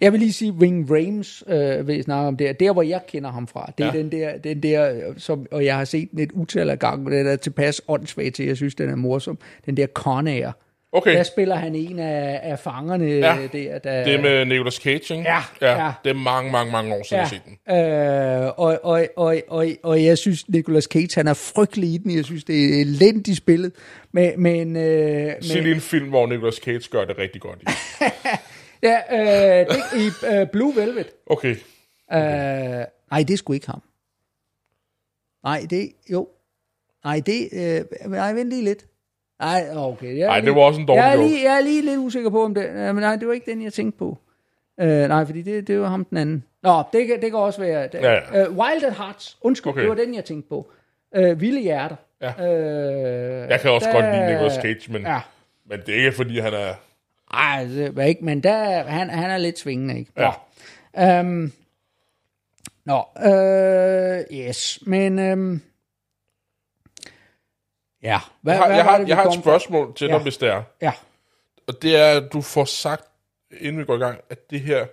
Jeg 0.01 0.11
vil 0.11 0.19
lige 0.19 0.33
sige, 0.33 0.51
Wing 0.51 0.91
Rames 0.91 1.43
øh, 1.47 1.87
vil 1.87 1.95
jeg 1.95 2.03
snakke 2.03 2.27
om 2.27 2.37
der. 2.37 2.53
Der, 2.53 2.73
hvor 2.73 2.81
jeg 2.81 3.01
kender 3.07 3.31
ham 3.31 3.47
fra, 3.47 3.71
det 3.77 3.83
er 3.85 3.91
Ja. 3.93 3.97
den 3.97 4.11
der, 4.11 4.37
den 4.37 4.63
der 4.63 4.93
øh, 4.93 5.01
som, 5.17 5.45
og 5.51 5.65
jeg 5.65 5.77
har 5.77 5.85
set 5.85 6.11
den 6.11 6.19
et 6.19 6.31
utal 6.31 6.69
af 6.69 6.79
gange, 6.79 7.11
den 7.11 7.27
er 7.27 7.35
tilpas 7.35 7.81
åndssvagt 7.87 8.35
til, 8.35 8.45
jeg 8.45 8.57
synes, 8.57 8.75
den 8.75 8.89
er 8.89 8.95
morsom. 8.95 9.37
Den 9.65 9.77
der 9.77 9.87
Con 9.87 10.27
Air. 10.27 10.51
Okay, 10.91 11.15
Der 11.15 11.23
spiller 11.23 11.55
han 11.55 11.75
en 11.75 11.99
af, 11.99 12.39
af 12.43 12.59
fangerne 12.59 13.05
Ja. 13.05 13.35
ja. 13.35 13.47
der. 13.47 13.79
der 13.79 14.03
det 14.03 14.13
er 14.15 14.21
med 14.21 14.45
Nicolas 14.45 14.73
Cage, 14.73 14.95
ikke? 15.13 15.15
Ja, 15.29 15.41
ja. 15.61 15.85
ja. 15.85 15.91
Det 16.03 16.09
er 16.09 16.13
mange, 16.13 16.51
mange, 16.51 16.71
mange 16.71 16.95
år 16.95 17.03
siden, 17.03 17.17
jeg 17.17 17.27
har 17.27 17.29
set 17.29 17.41
den. 17.45 18.43
Øh, 18.45 18.59
og, 18.59 18.79
og, 18.83 19.07
og, 19.15 19.41
og, 19.47 19.67
og 19.83 20.03
jeg 20.03 20.17
synes, 20.17 20.49
Nicolas 20.49 20.83
Cage, 20.83 21.09
han 21.15 21.27
er 21.27 21.33
frygtelig 21.33 21.89
i 21.93 21.97
den. 21.97 22.15
Jeg 22.15 22.25
synes, 22.25 22.43
det 22.43 22.65
er 22.77 22.81
elendigt 22.81 23.37
spillet. 23.37 23.71
Men, 24.11 24.41
men, 24.41 24.75
øh, 24.75 25.33
Se 25.41 25.61
lige 25.61 25.75
en 25.75 25.81
film, 25.81 26.09
hvor 26.09 26.27
Nicolas 26.27 26.55
Cage 26.55 26.89
gør 26.91 27.05
det 27.05 27.17
rigtig 27.17 27.41
godt 27.41 27.59
i. 27.61 27.65
ja, 28.87 28.97
øh, 29.11 29.65
det, 29.67 29.99
i 29.99 30.25
øh, 30.35 30.47
Blue 30.47 30.75
Velvet. 30.75 31.07
Okay, 31.25 31.55
Øh, 32.13 32.19
nej, 33.11 33.23
det 33.27 33.39
skulle 33.39 33.57
ikke 33.57 33.67
ham. 33.67 33.81
Nej, 35.43 35.61
det, 35.69 35.91
jo. 36.11 36.27
Nej, 37.03 37.21
det, 37.25 37.49
øh, 37.53 38.09
nej, 38.11 38.33
vent 38.33 38.49
lige 38.49 38.63
lidt. 38.63 38.85
Nej, 39.39 39.63
okay. 39.75 40.17
Jeg 40.17 40.27
Ej, 40.27 40.39
det 40.39 40.55
var 40.55 40.61
også 40.61 40.79
en 40.81 40.87
dårlig 40.87 41.01
jeg 41.01 41.09
er, 41.09 41.15
joke. 41.15 41.27
lige, 41.27 41.43
jeg 41.43 41.57
er 41.57 41.61
lige 41.61 41.81
lidt 41.81 41.97
usikker 41.97 42.29
på, 42.29 42.43
om 42.45 42.53
det, 42.53 42.65
øh, 42.65 42.75
men 42.75 42.95
nej, 42.95 43.15
det 43.15 43.27
var 43.27 43.33
ikke 43.33 43.51
den, 43.51 43.61
jeg 43.63 43.73
tænkte 43.73 43.99
på. 43.99 44.17
Øh, 44.79 45.07
nej, 45.07 45.25
fordi 45.25 45.41
det, 45.41 45.67
det 45.67 45.79
var 45.81 45.87
ham 45.87 46.05
den 46.05 46.17
anden. 46.17 46.43
Nå, 46.63 46.83
det 46.93 47.07
kan, 47.07 47.21
det 47.21 47.31
kan 47.31 47.39
også 47.39 47.61
være. 47.61 47.83
Det, 47.83 47.93
Ja, 48.01 48.11
ja. 48.13 48.43
Øh, 48.45 48.57
Wild 48.57 48.83
at 48.83 48.93
Hearts, 48.97 49.37
undskyld, 49.41 49.69
Okay. 49.71 49.81
okay. 49.81 49.89
det 49.89 49.97
var 49.97 50.05
den, 50.05 50.15
jeg 50.15 50.25
tænkte 50.25 50.49
på. 50.49 50.71
Øh, 51.15 51.41
Vilde 51.41 51.61
Hjerter. 51.61 51.95
Ja. 52.21 52.53
Øh, 52.53 53.49
jeg 53.49 53.59
kan 53.59 53.71
også 53.71 53.91
godt 53.91 54.05
lide 54.05 54.27
Nicolas 54.31 54.53
Cage, 54.53 54.91
men, 54.91 55.01
Ja. 55.01 55.19
men 55.69 55.79
det 55.85 55.89
er 55.89 55.97
ikke, 55.97 56.11
fordi 56.11 56.39
han 56.39 56.53
er... 56.53 56.73
Ej, 57.33 57.63
det 57.63 57.95
var 57.95 58.03
ikke, 58.03 58.25
men 58.25 58.43
der, 58.43 58.83
han, 58.83 59.09
han 59.09 59.29
er 59.31 59.37
lidt 59.37 59.59
svingende, 59.59 59.99
ikke? 59.99 60.11
Ja. 60.17 60.31
Nå, 60.97 61.19
øhm, 61.19 61.51
nå 62.85 63.03
øh, 63.31 64.19
yes, 64.33 64.79
men 64.85 65.19
øhm, 65.19 65.61
ja, 68.03 68.19
hvad, 68.41 68.53
Jeg 68.53 68.61
har, 68.61 68.67
hvad 68.67 68.75
jeg 68.77 68.85
har, 68.85 68.97
det, 68.97 69.07
jeg 69.07 69.15
har 69.15 69.25
et 69.25 69.39
spørgsmål 69.39 69.95
til 69.95 70.07
dig, 70.07 70.15
Ja. 70.15 70.21
hvis 70.23 70.37
det 70.37 70.49
er. 70.49 70.63
Ja, 70.81 70.91
Og 71.67 71.81
det 71.81 71.95
er, 71.95 72.17
at 72.21 72.33
du 72.33 72.41
får 72.41 72.65
sagt, 72.65 73.03
inden 73.61 73.79
vi 73.79 73.85
går 73.85 73.95
i 73.95 73.99
gang, 73.99 74.19
at 74.29 74.49
det 74.49 74.61
her 74.61 74.85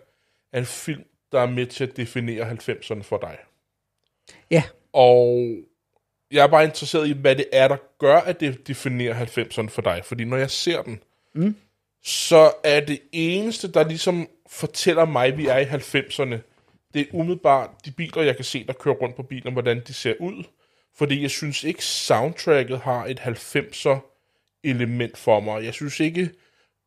er 0.53 0.59
en 0.59 0.67
film, 0.67 1.05
der 1.33 1.41
er 1.41 1.47
med 1.47 1.67
til 1.67 1.85
at 1.85 1.97
definere 1.97 2.51
90'erne 2.51 3.03
for 3.03 3.19
dig. 3.19 3.37
ja, 4.51 4.63
Og 4.93 5.49
jeg 6.31 6.43
er 6.43 6.47
bare 6.49 6.65
interesseret 6.65 7.09
i, 7.09 7.13
hvad 7.13 7.37
det 7.37 7.45
er, 7.53 7.69
der 7.69 7.77
gør, 7.99 8.17
at 8.17 8.41
det 8.41 8.69
definerer 8.69 9.25
90'erne 9.25 9.69
for 9.69 9.83
dig. 9.83 10.01
Fordi 10.05 10.25
når 10.25 10.37
jeg 10.37 10.51
ser 10.51 10.83
den, 10.83 11.01
mm. 11.35 11.57
så 12.05 12.53
er 12.65 12.81
det 12.81 13.01
eneste, 13.13 13.73
der 13.73 13.85
ligesom 13.89 14.29
fortæller 14.49 15.05
mig, 15.05 15.27
at 15.27 15.39
vi 15.39 15.47
er 15.47 15.59
i 15.59 15.65
90'erne, 15.65 16.37
det 16.95 17.01
er 17.03 17.07
umiddelbart 17.13 17.71
de 17.85 17.91
biler, 17.91 18.23
jeg 18.23 18.37
kan 18.37 18.45
se, 18.45 18.67
der 18.67 18.73
kører 18.73 18.95
rundt 18.95 19.17
på 19.17 19.23
bilen, 19.23 19.53
hvordan 19.53 19.83
de 19.87 19.95
ser 19.95 20.15
ud. 20.21 20.45
Fordi 20.97 21.23
jeg 21.23 21.31
synes 21.31 21.65
ikke, 21.65 21.85
soundtracket 21.85 22.81
har 22.81 23.07
et 23.07 23.21
90'er 23.21 23.99
element 24.65 25.19
for 25.19 25.41
mig. 25.41 25.65
Jeg 25.65 25.75
synes 25.75 26.01
ikke 26.01 26.31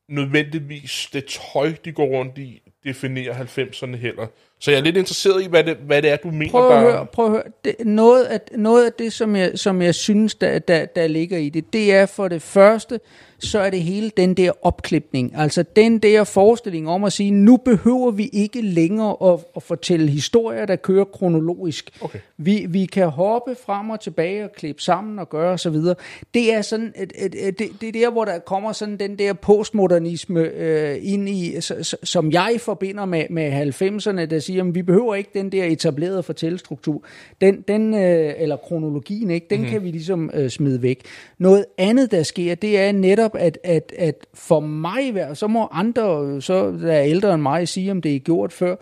nødvendigvis, 0.08 1.10
det 1.14 1.26
tøj, 1.26 1.74
de 1.86 1.92
går 1.92 2.06
rundt 2.06 2.38
i, 2.38 2.62
definerer 2.84 3.46
90'erne 3.46 3.96
heller. 3.96 4.28
Så 4.60 4.72
jeg 4.72 4.78
er 4.80 4.84
lidt 4.84 4.98
interesseret 4.98 5.44
i, 5.44 5.48
hvad 5.48 5.64
det, 5.64 5.78
hvad 5.78 6.02
det 6.02 6.10
er, 6.10 6.16
du 6.16 6.32
mener, 6.32 6.52
prøv 6.52 6.70
der... 6.70 6.76
at 6.76 6.82
høre, 6.82 7.06
prøv 7.06 7.26
at 7.26 7.32
høre. 7.32 7.44
Det, 7.66 7.76
noget, 7.86 8.24
af, 8.24 8.40
noget 8.56 8.86
af 8.86 8.94
det, 8.94 9.14
som 9.14 9.36
jeg, 9.36 9.52
som 9.56 9.82
jeg 9.82 9.96
synes, 9.96 10.36
der, 10.36 10.60
der, 10.60 10.86
der 10.86 11.08
ligger 11.08 11.38
i 11.38 11.50
det, 11.50 11.74
det 11.74 11.94
er 11.94 12.06
for 12.06 12.28
det 12.28 12.42
første, 12.42 13.00
så 13.40 13.60
er 13.60 13.70
det 13.70 13.82
hele 13.82 14.12
den 14.18 14.34
der 14.34 14.52
opklipning. 14.62 15.34
Altså 15.36 15.64
den 15.76 16.00
der 16.00 16.24
forestilling 16.24 16.90
om 16.90 17.04
at 17.04 17.14
sige, 17.14 17.32
nu 17.32 17.58
behøver 17.58 18.12
vi 18.12 18.30
ikke 18.34 18.62
længere 18.62 19.34
at, 19.34 19.40
at 19.56 19.64
fortælle 19.64 20.12
historier, 20.12 20.66
der 20.66 20.76
kører 20.76 21.04
kronologisk. 21.04 21.90
Okay. 22.02 22.20
Vi, 22.38 22.66
vi 22.70 22.86
kan 22.86 23.08
hoppe 23.08 23.56
frem 23.66 23.90
og 23.90 24.00
tilbage 24.00 24.44
og 24.44 24.52
klippe 24.52 24.82
sammen 24.82 25.20
og 25.20 25.30
gøre 25.30 25.52
og 25.52 25.60
så 25.60 25.70
videre. 25.70 25.96
Det 26.34 26.54
er 26.54 26.62
sådan, 26.62 26.94
et, 26.96 27.14
et, 27.16 27.48
et, 27.48 27.60
det, 27.60 27.70
det 27.82 27.88
er 27.88 27.92
der, 27.92 28.12
hvor 28.12 28.26
der 28.26 28.40
kommer 28.40 28.72
sådan 28.72 28.98
den 28.98 29.20
der 29.20 29.34
postmodernisme 29.34 30.40
øh, 30.40 30.98
ind 31.02 31.30
i, 31.30 31.56
som 32.04 32.32
jeg 32.32 32.56
forbinder 32.60 33.06
med, 33.06 33.26
med 33.30 33.52
90'erne, 33.52 34.26
der 34.26 34.40
siger, 34.50 34.64
at 34.64 34.76
vi 34.76 34.82
behøver 34.82 35.16
ikke 35.16 35.30
den 35.34 35.52
der 35.52 35.64
etablerede 35.64 36.24
fortællestruktur. 36.24 37.04
Den, 37.42 37.62
den 37.68 37.94
øh, 37.94 38.34
eller 38.38 38.58
kronologien, 38.58 39.30
ikke, 39.30 39.48
den 39.50 39.60
mm-hmm. 39.60 39.72
kan 39.72 39.84
vi 39.84 39.92
ligesom 39.92 40.32
øh, 40.34 40.50
smide 40.50 40.82
væk. 40.82 41.02
Noget 41.38 41.66
andet, 41.78 42.12
der 42.12 42.24
sker, 42.24 42.56
det 42.56 42.80
er 42.80 42.92
netop, 42.92 43.36
at, 43.36 43.58
at, 43.64 43.94
at 43.98 44.28
for 44.34 44.60
mig, 44.60 45.28
så 45.34 45.48
må 45.48 45.68
andre, 45.72 46.42
så 46.42 46.72
der 46.72 46.94
er 46.94 47.04
ældre 47.04 47.34
end 47.34 47.42
mig, 47.42 47.68
sige, 47.68 47.92
om 47.92 48.02
det 48.02 48.16
er 48.16 48.20
gjort 48.20 48.54
før, 48.54 48.76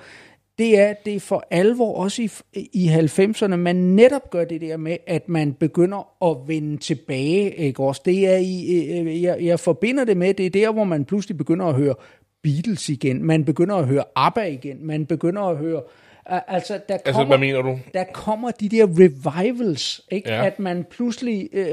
det 0.57 0.80
er, 0.80 0.94
det 1.06 1.15
er 1.15 1.19
for 1.19 1.48
alvor 1.52 1.95
også 1.95 2.22
i, 2.22 2.30
i 2.73 2.88
90'erne, 2.88 3.56
man 3.56 3.76
netop 3.76 4.30
gør 4.30 4.45
det 4.45 4.61
der 4.61 4.77
med, 4.77 4.98
at 5.07 5.30
man 5.30 5.53
begynder 5.53 6.30
at 6.31 6.48
vende 6.48 6.77
tilbage, 6.77 7.56
ikke 7.56 7.84
også? 7.84 8.02
Det 8.06 8.27
er 8.27 8.38
i, 8.38 8.99
øh, 8.99 9.22
jeg, 9.23 9.38
jeg 9.41 9.60
forbinder 9.60 10.06
det 10.06 10.18
med, 10.18 10.34
det 10.34 10.45
er 10.45 10.49
der, 10.49 10.72
hvor 10.72 10.84
man 10.84 11.06
pludselig 11.06 11.38
begynder 11.38 11.65
at 11.65 11.76
høre 11.76 11.95
Beatles 12.48 12.90
igen, 12.90 13.24
man 13.24 13.45
begynder 13.45 13.76
at 13.76 13.86
høre 13.88 14.03
ABBA 14.15 14.44
igen, 14.44 14.78
man 14.88 15.06
begynder 15.06 15.41
at 15.41 15.57
høre, 15.57 15.82
øh, 16.32 16.40
altså 16.48 16.74
der 16.90 16.94
Altså, 16.94 17.11
kommer, 17.11 17.26
hvad 17.28 17.38
mener 17.38 17.61
du? 17.61 17.80
der 17.94 18.03
kommer 18.14 18.52
de 18.52 18.69
der 18.69 18.86
revivals, 18.86 20.02
ikke? 20.11 20.30
Ja. 20.30 20.45
at 20.45 20.60
man 20.60 20.84
pludselig 20.91 21.49
øh, 21.53 21.68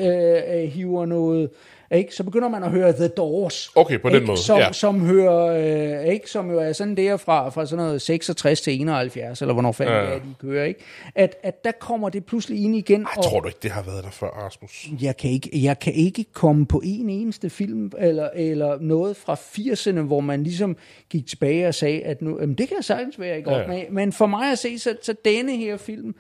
øh, 0.55 0.69
hiver 0.69 1.07
noget, 1.07 1.51
ikke? 1.95 2.15
så 2.15 2.25
begynder 2.25 2.49
man 2.49 2.63
at 2.63 2.71
høre 2.71 2.93
The 2.93 3.09
Doors. 3.09 3.71
Okay, 3.75 4.01
på 4.01 4.09
den 4.09 4.15
ikke? 4.17 4.27
måde, 4.27 4.39
Som, 4.39 4.59
ja. 4.59 4.73
som 4.73 5.01
hører, 5.07 6.01
øh, 6.03 6.13
ikke? 6.13 6.31
som 6.31 6.51
jo 6.51 6.59
er 6.59 6.73
sådan 6.73 6.97
der 6.97 7.17
fra, 7.17 7.49
fra 7.49 7.67
sådan 7.67 7.85
noget 7.85 8.03
66 8.03 8.61
til 8.61 8.81
71, 8.81 9.41
eller 9.43 9.53
hvornår 9.53 9.73
fanden 9.73 9.95
Ja. 9.95 10.01
det 10.01 10.09
er, 10.13 10.19
de 10.19 10.35
kører, 10.41 10.65
ikke? 10.65 10.81
At, 11.15 11.37
at 11.43 11.65
der 11.65 11.73
kommer 11.73 12.09
det 12.09 12.27
pludselig 12.27 12.63
ind 12.65 12.77
igen. 12.77 13.03
Ej, 13.03 13.09
og 13.17 13.25
tror 13.25 13.41
du 13.41 13.47
ikke, 13.49 13.59
det 13.63 13.71
har 13.71 13.83
været 13.83 14.05
der 14.05 14.11
før, 14.11 14.27
Rasmus? 14.27 14.87
jeg 15.03 15.17
kan, 15.17 15.31
ikke, 15.31 15.51
jeg 15.63 15.79
kan 15.79 15.93
ikke 15.93 16.25
komme 16.33 16.67
på 16.67 16.81
en 16.85 17.11
eneste 17.11 17.51
film, 17.51 17.93
eller, 17.99 18.29
eller 18.35 18.79
noget 18.81 19.17
fra 19.17 19.35
80'erne, 19.35 20.01
hvor 20.01 20.21
man 20.21 20.43
ligesom 20.43 20.77
gik 21.11 21.27
tilbage 21.27 21.69
og 21.69 21.75
sagde, 21.75 22.03
at 22.03 22.23
nu, 22.23 22.41
jamen, 22.41 22.55
det 22.55 22.69
kan 22.69 22.83
sagtens 22.83 23.21
være, 23.21 23.37
ikke? 23.37 23.51
Ja. 23.53 23.67
Men, 23.67 23.85
men 23.91 24.13
for 24.13 24.27
mig 24.27 24.53
at 24.53 24.59
se, 24.59 24.79
så, 24.79 24.97
så 25.03 25.15
denne 25.25 25.57
her 25.57 25.77
film, 25.77 26.15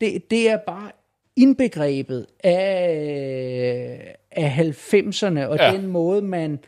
det, 0.00 0.30
det 0.30 0.50
er 0.50 0.56
bare 0.66 0.90
indbegrebet 1.36 2.26
af, 2.44 4.16
af 4.36 4.48
90'erne, 4.48 5.44
og 5.46 5.56
Ja. 5.56 5.70
ja. 5.70 5.76
den 5.76 5.86
måde, 5.86 6.22
man, 6.22 6.58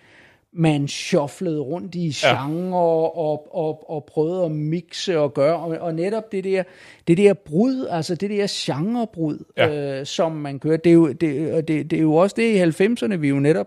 man 0.52 0.88
shufflede 0.88 1.60
rundt 1.60 1.94
i 1.94 2.10
genre 2.14 2.78
og, 2.80 3.56
og, 3.56 3.90
og 3.90 4.04
prøvede 4.04 4.44
at 4.44 4.50
mixe 4.50 5.18
og 5.18 5.34
gøre, 5.34 5.56
og, 5.56 5.68
og 5.80 5.94
netop 5.94 6.32
det 6.32 6.44
der, 6.44 6.62
det 7.08 7.16
der 7.18 7.34
brud, 7.34 7.86
altså 7.90 8.14
det 8.14 8.30
der 8.30 8.46
genrebrud, 8.48 9.38
Ja. 9.56 9.66
ja. 9.68 10.00
øh, 10.00 10.06
som 10.06 10.32
man 10.32 10.58
kører, 10.58 10.76
det 10.76 10.90
er, 10.90 10.94
jo, 10.94 11.12
det, 11.12 11.52
og 11.52 11.68
det, 11.68 11.90
det 11.90 11.96
er 11.96 12.00
jo 12.02 12.14
også 12.14 12.34
det 12.38 12.42
i 12.42 12.62
90'erne, 12.84 13.14
vi 13.16 13.28
jo 13.28 13.38
netop 13.38 13.66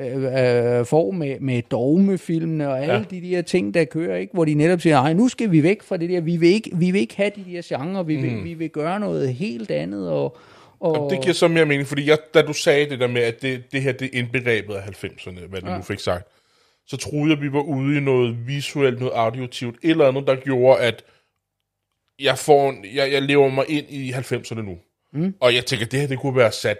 øh, 0.00 0.24
øh, 0.24 0.84
får 0.84 1.10
med, 1.10 1.40
med 1.40 1.62
dogmefilmene 1.70 2.68
og 2.68 2.80
alle 2.82 2.94
Ja. 2.94 2.98
ja. 2.98 3.04
de 3.10 3.20
der 3.30 3.42
ting, 3.42 3.74
der 3.74 3.84
kører, 3.84 4.16
ikke? 4.16 4.32
hvor 4.34 4.44
de 4.44 4.54
netop 4.54 4.80
siger, 4.80 4.94
nej, 5.02 5.12
nu 5.12 5.28
skal 5.28 5.52
vi 5.52 5.62
væk 5.62 5.82
fra 5.82 5.96
det 5.96 6.10
der, 6.10 6.20
vi 6.20 6.36
vil 6.36 6.48
ikke, 6.48 6.70
vi 6.76 6.90
vil 6.90 7.00
ikke 7.00 7.16
have 7.16 7.30
de 7.36 7.44
der 7.52 7.62
genre, 7.64 8.06
vi 8.06 8.16
vil, 8.16 8.32
Mm. 8.36 8.44
vi 8.44 8.54
vil 8.54 8.70
gøre 8.70 9.00
noget 9.00 9.34
helt 9.34 9.70
andet, 9.70 10.10
og, 10.10 10.36
og 10.80 11.10
Det 11.10 11.20
giver 11.22 11.34
så 11.34 11.48
mere 11.48 11.64
mening, 11.66 11.88
fordi 11.88 12.06
jeg, 12.08 12.18
da 12.34 12.42
du 12.42 12.52
sagde 12.52 12.90
det 12.90 13.00
der 13.00 13.06
med, 13.06 13.22
at 13.22 13.42
det, 13.42 13.72
det 13.72 13.82
her 13.82 13.92
det 13.92 14.04
er 14.12 14.18
indbegrebet 14.18 14.74
af 14.74 14.82
90'erne, 15.04 15.46
hvad 15.46 15.60
du 15.60 15.70
ja. 15.70 15.76
nu 15.76 15.82
fik 15.82 16.00
sagt, 16.00 16.28
så 16.86 16.96
troede 16.96 17.30
jeg, 17.32 17.40
vi 17.40 17.52
var 17.52 17.60
ude 17.62 17.96
i 17.96 18.00
noget 18.00 18.46
visuelt, 18.46 18.98
noget 19.00 19.12
audiotivt, 19.14 19.76
et 19.82 19.90
eller 19.90 20.08
andet, 20.08 20.26
der 20.26 20.36
gjorde, 20.36 20.80
at 20.80 21.04
jeg, 22.18 22.38
får, 22.38 22.70
en- 22.70 22.84
jeg, 22.94 23.12
jeg 23.12 23.22
lever 23.22 23.48
mig 23.48 23.64
ind 23.68 23.86
i 23.88 24.12
90'erne 24.12 24.60
nu. 24.62 24.78
Mm. 25.12 25.34
Og 25.40 25.54
jeg 25.54 25.66
tænker, 25.66 25.86
det 25.86 26.00
her, 26.00 26.06
det 26.06 26.18
kunne 26.18 26.36
være 26.36 26.52
sat, 26.52 26.78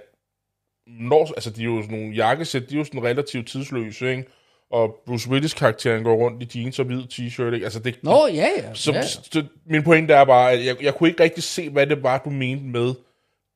når, 0.86 1.32
altså 1.36 1.50
de 1.50 1.60
er 1.60 1.64
jo 1.64 1.82
sådan 1.82 1.98
nogle 1.98 2.14
jakkesæt, 2.14 2.70
de 2.70 2.74
er 2.74 2.78
jo 2.78 2.84
sådan 2.84 3.04
relativt 3.04 3.48
tidsløse, 3.48 4.10
ikke? 4.10 4.24
Og 4.70 5.02
Bruce 5.06 5.30
Willis 5.30 5.54
karakteren 5.54 6.04
går 6.04 6.14
rundt 6.16 6.54
i 6.54 6.60
jeans 6.60 6.78
og 6.78 6.84
hvid 6.84 7.02
t-shirt, 7.12 7.54
ikke? 7.54 7.64
Altså 7.64 7.78
det, 7.78 7.98
Nå, 8.02 8.26
ja, 8.26 8.48
ja. 8.58 8.74
så, 8.74 8.92
ja. 8.92 9.02
så 9.02 9.44
min 9.66 9.82
pointe 9.82 10.14
er 10.14 10.24
bare, 10.24 10.52
at 10.52 10.64
jeg, 10.64 10.82
jeg 10.82 10.94
kunne 10.94 11.08
ikke 11.08 11.22
rigtig 11.22 11.42
se, 11.42 11.70
hvad 11.70 11.86
det 11.86 12.02
var, 12.02 12.18
du 12.18 12.30
mente 12.30 12.64
med 12.64 12.94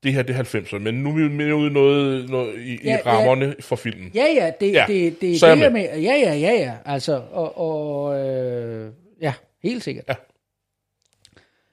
det 0.02 0.12
her, 0.12 0.22
det 0.22 0.36
er 0.36 0.42
90'erne. 0.42 0.78
Men 0.78 0.94
nu 0.94 1.10
er 1.10 1.28
vi 1.28 1.52
ude 1.52 1.66
i 1.66 1.72
noget, 1.72 2.30
noget 2.30 2.58
i, 2.60 2.78
ja, 2.84 2.90
Ja, 2.90 2.98
i 2.98 3.02
rammerne 3.02 3.54
for 3.60 3.76
filmen. 3.76 4.10
Ja, 4.14 4.24
ja, 4.36 4.52
det, 4.60 4.72
Ja, 4.72 4.86
ja, 4.88 4.94
det, 4.94 5.20
det, 5.20 5.40
så 5.40 5.46
er 5.46 5.54
det 5.54 5.64
er 5.64 5.70
med. 5.70 5.80
Ja, 5.82 6.14
ja, 6.14 6.34
ja, 6.34 6.52
ja. 6.52 6.72
Altså, 6.84 7.22
og, 7.32 7.58
og 7.58 8.20
øh, 8.20 8.92
ja, 9.20 9.32
helt 9.62 9.84
sikkert. 9.84 10.04
Ja. 10.08 10.14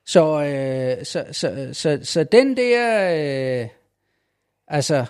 Så, 0.06 0.44
øh, 0.44 1.06
så, 1.06 1.26
så, 1.32 1.70
så, 1.74 2.00
så 2.04 2.24
den 2.24 2.58
der, 2.58 3.62
øh, 3.64 3.68
altså, 4.68 5.06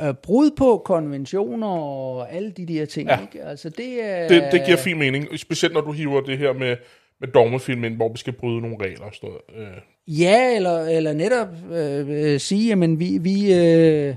øh, 0.00 0.14
brud 0.14 0.50
på 0.56 0.82
konventioner 0.84 1.68
og 1.68 2.32
alle 2.32 2.50
de 2.50 2.66
der 2.66 2.86
ting, 2.86 3.08
Ja. 3.08 3.14
ja. 3.16 3.20
ikke? 3.22 3.42
Altså, 3.44 3.68
det 3.68 4.04
er... 4.04 4.28
Det, 4.28 4.48
det 4.52 4.62
giver 4.66 4.76
fin 4.76 4.98
mening, 4.98 5.38
specielt 5.38 5.74
når 5.74 5.80
du 5.80 5.92
hiver 5.92 6.20
det 6.20 6.38
her 6.38 6.52
med, 6.52 6.76
med 7.20 7.28
dogmefilm 7.28 7.84
ind, 7.84 7.96
hvor 7.96 8.12
vi 8.12 8.18
skal 8.18 8.32
bryde 8.32 8.60
nogle 8.60 8.76
regler 8.80 9.04
og 9.04 9.14
sådan 9.14 9.30
noget. 9.56 9.72
Øh, 10.08 10.20
Ja, 10.20 10.56
eller, 10.56 10.78
eller 10.80 11.12
netop 11.12 11.48
øh, 11.72 12.08
øh, 12.32 12.40
sige, 12.40 12.68
jamen 12.68 12.98
vi, 13.00 13.18
vi, 13.18 13.54
øh, 13.54 14.14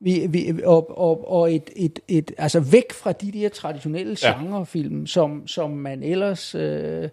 vi, 0.00 0.26
vi 0.30 0.52
og, 0.64 0.98
og, 0.98 1.30
og 1.32 1.54
et, 1.54 1.70
et, 1.76 1.98
et, 2.08 2.32
altså 2.38 2.60
væk 2.60 2.92
fra 2.92 3.12
de 3.12 3.32
der 3.32 3.48
traditionelle 3.48 4.16
Ja. 4.22 4.38
genrefilm, 4.42 5.06
som, 5.06 5.46
som 5.46 5.70
man 5.70 6.02
ellers 6.02 6.54
øh, 6.54 7.08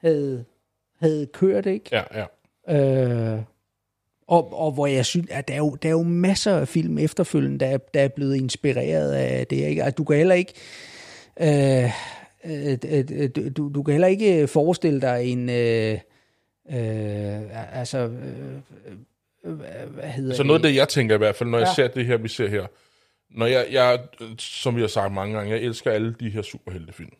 havde, 0.00 0.44
havde 1.00 1.26
kørt, 1.26 1.66
ikke? 1.66 1.90
ja, 1.92 2.02
ja. 2.14 2.24
Øh, 3.34 3.40
og, 4.28 4.52
og 4.60 4.72
hvor 4.72 4.86
jeg 4.86 5.06
synes, 5.06 5.26
at 5.30 5.48
der 5.48 5.54
er, 5.54 5.58
jo, 5.58 5.70
der 5.82 5.88
er 5.88 5.92
jo 5.92 6.02
masser 6.02 6.56
af 6.56 6.68
film 6.68 6.98
efterfølgende, 6.98 7.58
der, 7.58 7.66
er- 7.66 7.78
der 7.94 8.00
er 8.00 8.08
blevet 8.08 8.36
inspireret 8.36 9.12
af 9.12 9.46
det, 9.46 9.56
ikke? 9.56 9.84
Altså, 9.84 9.94
du 9.96 10.04
kan 10.04 10.16
heller 10.16 10.34
ikke... 10.34 10.52
Øh, 11.40 11.84
øh, 12.44 12.78
øh, 13.12 13.28
du- 13.36 13.48
du, 13.48 13.68
du 13.74 13.82
kan 13.82 13.92
heller 13.92 14.08
ikke 14.08 14.46
forestille 14.46 15.00
dig 15.00 15.24
en... 15.24 15.50
Øh, 15.50 15.98
øh, 16.70 17.78
altså... 17.80 17.98
Øh, 17.98 18.56
øh, 19.44 19.54
hvad 19.88 20.04
hedder 20.04 20.34
Så 20.34 20.42
noget 20.42 20.58
af 20.58 20.62
det, 20.62 20.74
jeg 20.76 20.88
tænker 20.88 21.14
i 21.14 21.18
hvert 21.18 21.36
fald, 21.36 21.48
når 21.48 21.58
jeg 21.58 21.68
Ja. 21.68 21.74
ser 21.74 21.88
det 21.88 22.06
her, 22.06 22.16
vi 22.16 22.28
ser 22.28 22.48
her, 22.48 22.66
når 23.30 23.46
jeg, 23.46 23.66
jeg, 23.70 23.98
som 24.38 24.76
vi 24.76 24.80
har 24.80 24.88
sagt 24.88 25.12
mange 25.12 25.36
gange, 25.36 25.50
jeg 25.52 25.60
elsker 25.62 25.90
alle 25.90 26.14
de 26.20 26.30
her 26.30 26.42
superheltefilm. 26.42 27.10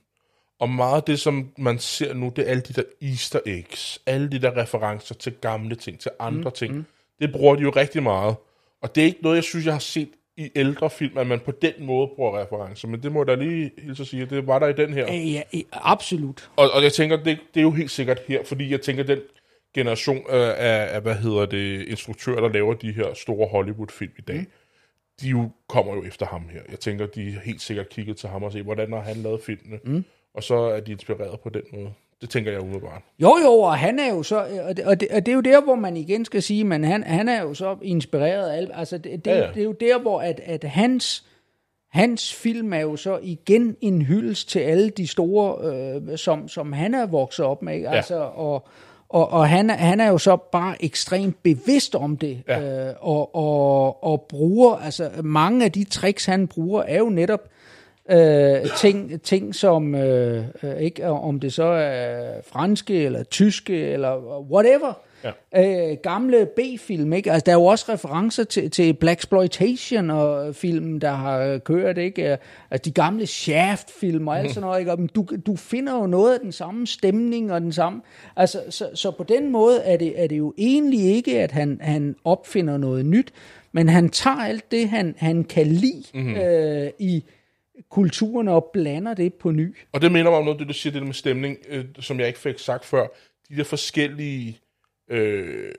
Og 0.61 0.69
meget 0.71 0.97
af 0.97 1.03
det, 1.03 1.21
som 1.21 1.49
man 1.59 1.79
ser 1.79 2.15
nu, 2.15 2.33
det 2.37 2.47
er 2.47 2.51
alle 2.51 2.61
de 2.63 2.73
der 2.73 2.83
easter 3.03 3.41
eggs, 3.47 4.01
alle 4.07 4.31
de 4.31 4.39
der 4.39 4.57
referencer 4.57 5.15
til 5.15 5.33
gamle 5.41 5.75
ting, 5.75 6.01
til 6.01 6.11
andre 6.21 6.51
mm, 6.51 6.55
ting. 6.57 6.75
Mm. 6.75 6.85
Det 7.21 7.33
bruger 7.33 7.55
de 7.57 7.63
jo 7.63 7.71
rigtig 7.71 8.03
meget. 8.03 8.37
Og 8.83 8.95
det 8.95 9.01
er 9.01 9.05
ikke 9.05 9.23
noget, 9.23 9.37
jeg 9.37 9.45
synes, 9.45 9.67
jeg 9.67 9.75
har 9.75 9.79
set 9.81 10.09
i 10.37 10.51
ældre 10.57 10.91
film, 10.91 11.19
at 11.19 11.27
man 11.27 11.41
på 11.41 11.51
den 11.63 11.73
måde 11.79 12.09
bruger 12.17 12.41
referencer. 12.41 12.89
Men 12.89 13.03
det 13.03 13.13
må 13.13 13.21
jeg 13.21 13.27
da 13.27 13.35
lige 13.35 13.71
hilse 13.79 14.05
sige, 14.05 14.27
det 14.27 14.47
var 14.47 14.59
der 14.59 14.67
i 14.67 14.73
den 14.73 14.93
her. 14.95 15.07
Øh, 15.13 15.33
Ja, 15.33 15.43
øh, 15.55 15.61
absolut. 15.73 16.51
Og, 16.57 16.71
og 16.71 16.83
jeg 16.83 16.93
tænker, 16.93 17.17
det, 17.17 17.39
det 17.55 17.61
er 17.61 17.63
jo 17.65 17.71
helt 17.71 17.91
sikkert 17.91 18.21
her, 18.29 18.45
fordi 18.45 18.71
jeg 18.71 18.81
tænker, 18.81 19.03
den 19.03 19.19
generation 19.79 20.23
af, 20.31 20.95
af, 20.95 21.01
hvad 21.01 21.15
hedder 21.15 21.47
det, 21.47 21.89
instruktører, 21.89 22.41
der 22.41 22.49
laver 22.49 22.75
de 22.75 22.93
her 22.93 23.15
store 23.15 23.49
Hollywood-film 23.49 24.13
i 24.19 24.23
dag, 24.23 24.37
mm. 24.37 24.47
de 25.21 25.29
jo 25.29 25.51
kommer 25.69 25.95
jo 25.95 26.05
efter 26.05 26.27
ham 26.27 26.43
her. 26.53 26.61
Jeg 26.71 26.81
tænker, 26.81 27.07
de 27.07 27.33
har 27.33 27.41
helt 27.41 27.63
sikkert 27.63 27.89
kigget 27.89 28.17
til 28.17 28.29
ham 28.29 28.43
og 28.43 28.53
set, 28.53 28.63
hvordan 28.65 28.93
har 28.93 29.01
han 29.01 29.17
lavet 29.17 29.41
filmene, 29.41 29.79
mm. 29.85 30.05
og 30.35 30.43
så 30.43 30.55
er 30.57 30.81
de 30.81 30.93
inspireret 30.93 31.41
på 31.41 31.49
den 31.49 31.63
måde. 31.73 31.91
Det 32.21 32.31
tænker 32.31 32.53
jeg 32.53 32.61
umiddelbart. 32.63 33.03
Jo, 33.23 33.37
jo, 33.45 33.53
og 33.53 33.79
han 33.79 33.99
er 33.99 34.15
jo 34.15 34.23
så, 34.23 34.39
og 34.69 34.77
det, 34.77 34.85
og 34.85 35.01
det, 35.01 35.09
og 35.09 35.27
det 35.27 35.33
er 35.33 35.37
jo 35.37 35.41
der, 35.41 35.61
hvor 35.61 35.75
man 35.75 35.97
igen 35.97 36.25
skal 36.25 36.43
sige, 36.43 36.65
men 36.65 36.85
han, 36.85 37.03
han 37.03 37.29
er 37.29 37.43
jo 37.43 37.55
så 37.55 37.77
inspireret 37.83 38.51
af, 38.51 38.57
alt- 38.57 38.71
altså 38.75 38.99
det, 38.99 39.25
det, 39.25 39.31
Ja, 39.31 39.37
ja, 39.37 39.41
ja. 39.41 39.47
ja. 39.47 39.53
det 39.53 39.61
er 39.61 39.65
jo 39.65 39.73
der, 39.73 39.99
hvor 39.99 40.21
at, 40.21 40.41
at 40.45 40.65
hans, 40.65 41.25
hans 41.91 42.35
film 42.35 42.73
er 42.73 42.81
jo 42.81 42.97
så 42.97 43.19
igen 43.23 43.77
en 43.81 44.03
hyldest 44.03 44.49
til 44.49 44.59
alle 44.59 44.91
de 44.91 45.07
store, 45.07 45.75
øh, 46.13 46.19
som, 46.19 46.49
som 46.49 46.73
han 46.73 46.95
er 46.95 47.07
vokset 47.07 47.45
op 47.45 47.63
med, 47.63 47.75
ikke? 47.75 47.89
Ja. 47.89 47.97
altså, 47.97 48.17
og, 48.21 48.69
og, 49.11 49.31
og 49.33 49.49
han, 49.49 49.71
er- 49.71 49.75
han 49.75 50.01
er 50.01 50.09
jo 50.09 50.19
så 50.19 50.37
bare 50.37 50.85
ekstremt 50.85 51.43
bevidst 51.43 51.95
om 51.95 52.17
det, 52.17 52.43
Ja. 52.49 52.89
øh, 52.89 52.95
og, 53.01 53.35
og, 53.35 54.05
og 54.05 54.27
bruger, 54.29 54.77
altså 54.77 55.11
mange 55.23 55.65
af 55.65 55.73
de 55.73 55.85
tricks, 55.85 56.25
han 56.27 56.47
bruger, 56.49 56.83
er 56.83 56.99
jo 56.99 57.09
netop 57.09 57.41
øh, 58.11 58.57
ting, 58.77 59.23
ting 59.23 59.55
som, 59.55 59.95
øh, 59.95 60.45
øh, 60.63 60.77
ikke 60.77 61.07
om 61.07 61.41
det 61.41 61.53
så 61.53 61.65
er 61.65 62.33
franske, 62.53 63.05
eller 63.05 63.23
tyske, 63.23 63.77
eller 63.87 64.41
whatever. 64.51 64.99
Ja. 65.25 65.91
Øh, 65.91 65.97
gamle 66.03 66.47
B-film, 66.57 67.13
ikke? 67.13 67.33
Altså, 67.33 67.45
der 67.47 67.53
er 67.53 67.57
jo 67.57 67.65
også 67.65 67.93
referencer 67.93 68.45
til, 68.45 68.71
til 68.71 68.95
Black 68.95 69.19
Exploitation 69.19 70.11
og 70.11 70.55
film, 70.55 71.01
der 71.01 71.11
har 71.11 71.59
kørt, 71.59 71.99
ikke? 71.99 72.33
Øh, 72.33 72.39
Altså, 72.71 72.91
de 72.91 72.95
gamle 72.95 73.27
Shaft-film 73.27 74.29
og 74.29 74.39
alt 74.39 74.51
sådan 74.51 74.67
noget, 74.67 74.81
ikke? 74.81 74.93
Og 74.93 75.15
Du, 75.15 75.27
du 75.47 75.57
finder 75.57 75.95
jo 75.95 76.07
noget 76.07 76.35
af 76.35 76.41
den 76.41 76.53
samme 76.53 76.87
stemning 76.87 77.53
og 77.53 77.61
den 77.61 77.73
samme... 77.73 78.01
Altså, 78.37 78.63
så, 78.71 78.91
så 78.95 79.11
på 79.11 79.25
den 79.25 79.53
måde 79.53 79.81
er 79.81 79.97
det, 79.97 80.23
er 80.23 80.27
det 80.27 80.39
jo 80.39 80.55
egentlig 80.59 81.01
ikke, 81.01 81.41
at 81.41 81.53
han, 81.53 81.79
han 81.81 82.17
opfinder 82.25 82.77
noget 82.77 83.07
nyt, 83.07 83.33
men 83.73 83.89
han 83.89 84.09
tager 84.09 84.37
alt 84.37 84.71
det, 84.71 84.89
han, 84.89 85.15
han 85.19 85.45
kan 85.45 85.67
lide 85.67 86.05
mm-hmm. 86.15 86.35
øh, 86.35 86.91
i 86.99 87.25
kulturen 87.91 88.49
og 88.49 88.71
blander 88.73 89.15
det 89.15 89.35
på 89.35 89.51
ny. 89.51 89.77
Og 89.93 90.03
det 90.03 90.13
minder 90.13 90.31
mig 90.31 90.39
om 90.39 90.45
noget, 90.45 90.61
det 90.61 90.69
du 90.69 90.73
siger, 90.73 90.93
det 90.93 91.01
der 91.01 91.07
med 91.07 91.15
stemning, 91.15 91.57
øh, 91.69 91.85
som 92.01 92.21
jeg 92.21 92.27
ikke 92.27 92.39
fik 92.39 92.59
sagt 92.59 92.85
før. 92.85 93.07
De 93.49 93.57
der 93.57 93.65
forskellige 93.65 94.59
øh, 95.11 95.73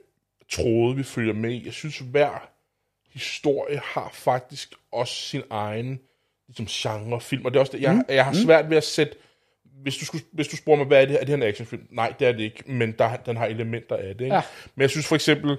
tråde, 0.49 0.95
vi 0.95 1.03
følger 1.03 1.33
med 1.33 1.51
i. 1.51 1.65
Jeg 1.65 1.73
synes, 1.73 1.99
hver 1.99 2.49
historie 3.13 3.81
har 3.83 4.09
faktisk 4.13 4.73
også 4.91 5.13
sin 5.13 5.41
egen 5.49 5.99
ligesom, 6.47 6.65
genre 6.65 7.21
film. 7.21 7.45
Og 7.45 7.51
det 7.51 7.57
er 7.57 7.61
også 7.61 7.71
det, 7.77 7.81
jeg, 7.81 7.93
mm. 7.93 8.03
jeg 8.09 8.25
har 8.25 8.33
svært 8.33 8.69
ved 8.69 8.77
at 8.77 8.83
sætte... 8.83 9.13
Hvis 9.81 9.97
du, 9.97 10.05
skulle, 10.05 10.23
hvis 10.31 10.47
du 10.47 10.55
spørger 10.55 10.77
mig, 10.77 10.87
hvad 10.87 11.01
er 11.01 11.05
det 11.05 11.11
her? 11.11 11.17
Er 11.17 11.19
det 11.19 11.29
her 11.29 11.35
en 11.35 11.43
actionfilm? 11.43 11.87
Nej, 11.89 12.13
det 12.19 12.27
er 12.27 12.31
det 12.31 12.39
ikke, 12.43 12.63
men 12.71 12.91
der, 12.91 13.15
den 13.15 13.37
har 13.37 13.45
elementer 13.45 13.95
af 13.95 14.15
det. 14.17 14.25
Ikke? 14.25 14.35
Ja. 14.35 14.41
Men 14.75 14.81
jeg 14.81 14.89
synes 14.89 15.07
for 15.07 15.15
eksempel, 15.15 15.57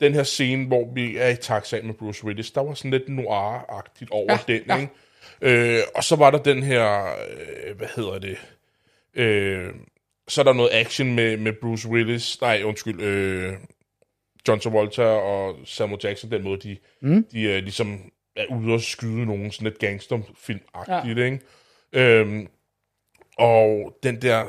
den 0.00 0.14
her 0.14 0.22
scene, 0.22 0.66
hvor 0.66 0.92
vi 0.94 1.16
er 1.16 1.28
i 1.28 1.36
taxaen 1.36 1.86
med 1.86 1.94
Bruce 1.94 2.24
Willis, 2.24 2.50
der 2.50 2.60
var 2.60 2.74
sådan 2.74 2.90
lidt 2.90 3.08
noir-agtigt 3.08 4.08
over 4.10 4.32
Ja, 4.32 4.38
den. 4.54 4.62
ja. 4.68 4.76
Ikke? 4.76 5.78
Øh, 5.78 5.82
og 5.94 6.04
så 6.04 6.16
var 6.16 6.30
der 6.30 6.38
den 6.38 6.62
her, 6.62 7.14
øh, 7.66 7.76
hvad 7.76 7.88
hedder 7.96 8.18
det, 8.18 8.36
øh, 9.14 9.70
så 10.28 10.40
er 10.40 10.44
der 10.44 10.52
noget 10.52 10.70
action 10.72 11.14
med, 11.14 11.36
med 11.36 11.52
Bruce 11.60 11.88
Willis, 11.88 12.40
nej, 12.40 12.62
undskyld, 12.64 13.00
øh, 13.00 13.52
John 14.48 14.60
Travolta 14.60 15.02
og 15.02 15.56
Samuel 15.64 16.00
Jackson, 16.04 16.30
den 16.30 16.42
måde, 16.42 16.60
de, 16.60 16.76
mm. 17.02 17.26
de 17.32 17.42
øh, 17.42 17.62
ligesom 17.62 18.10
er 18.36 18.46
ude 18.46 18.74
og 18.74 18.80
skyde 18.80 19.26
nogen 19.26 19.50
sådan 19.50 19.64
lidt 19.64 19.78
gangsterfilm-agtigt, 19.78 21.18
ja. 21.18 21.24
ikke? 21.24 21.40
Øhm, 21.92 22.48
og 23.38 23.96
den 24.02 24.22
der, 24.22 24.44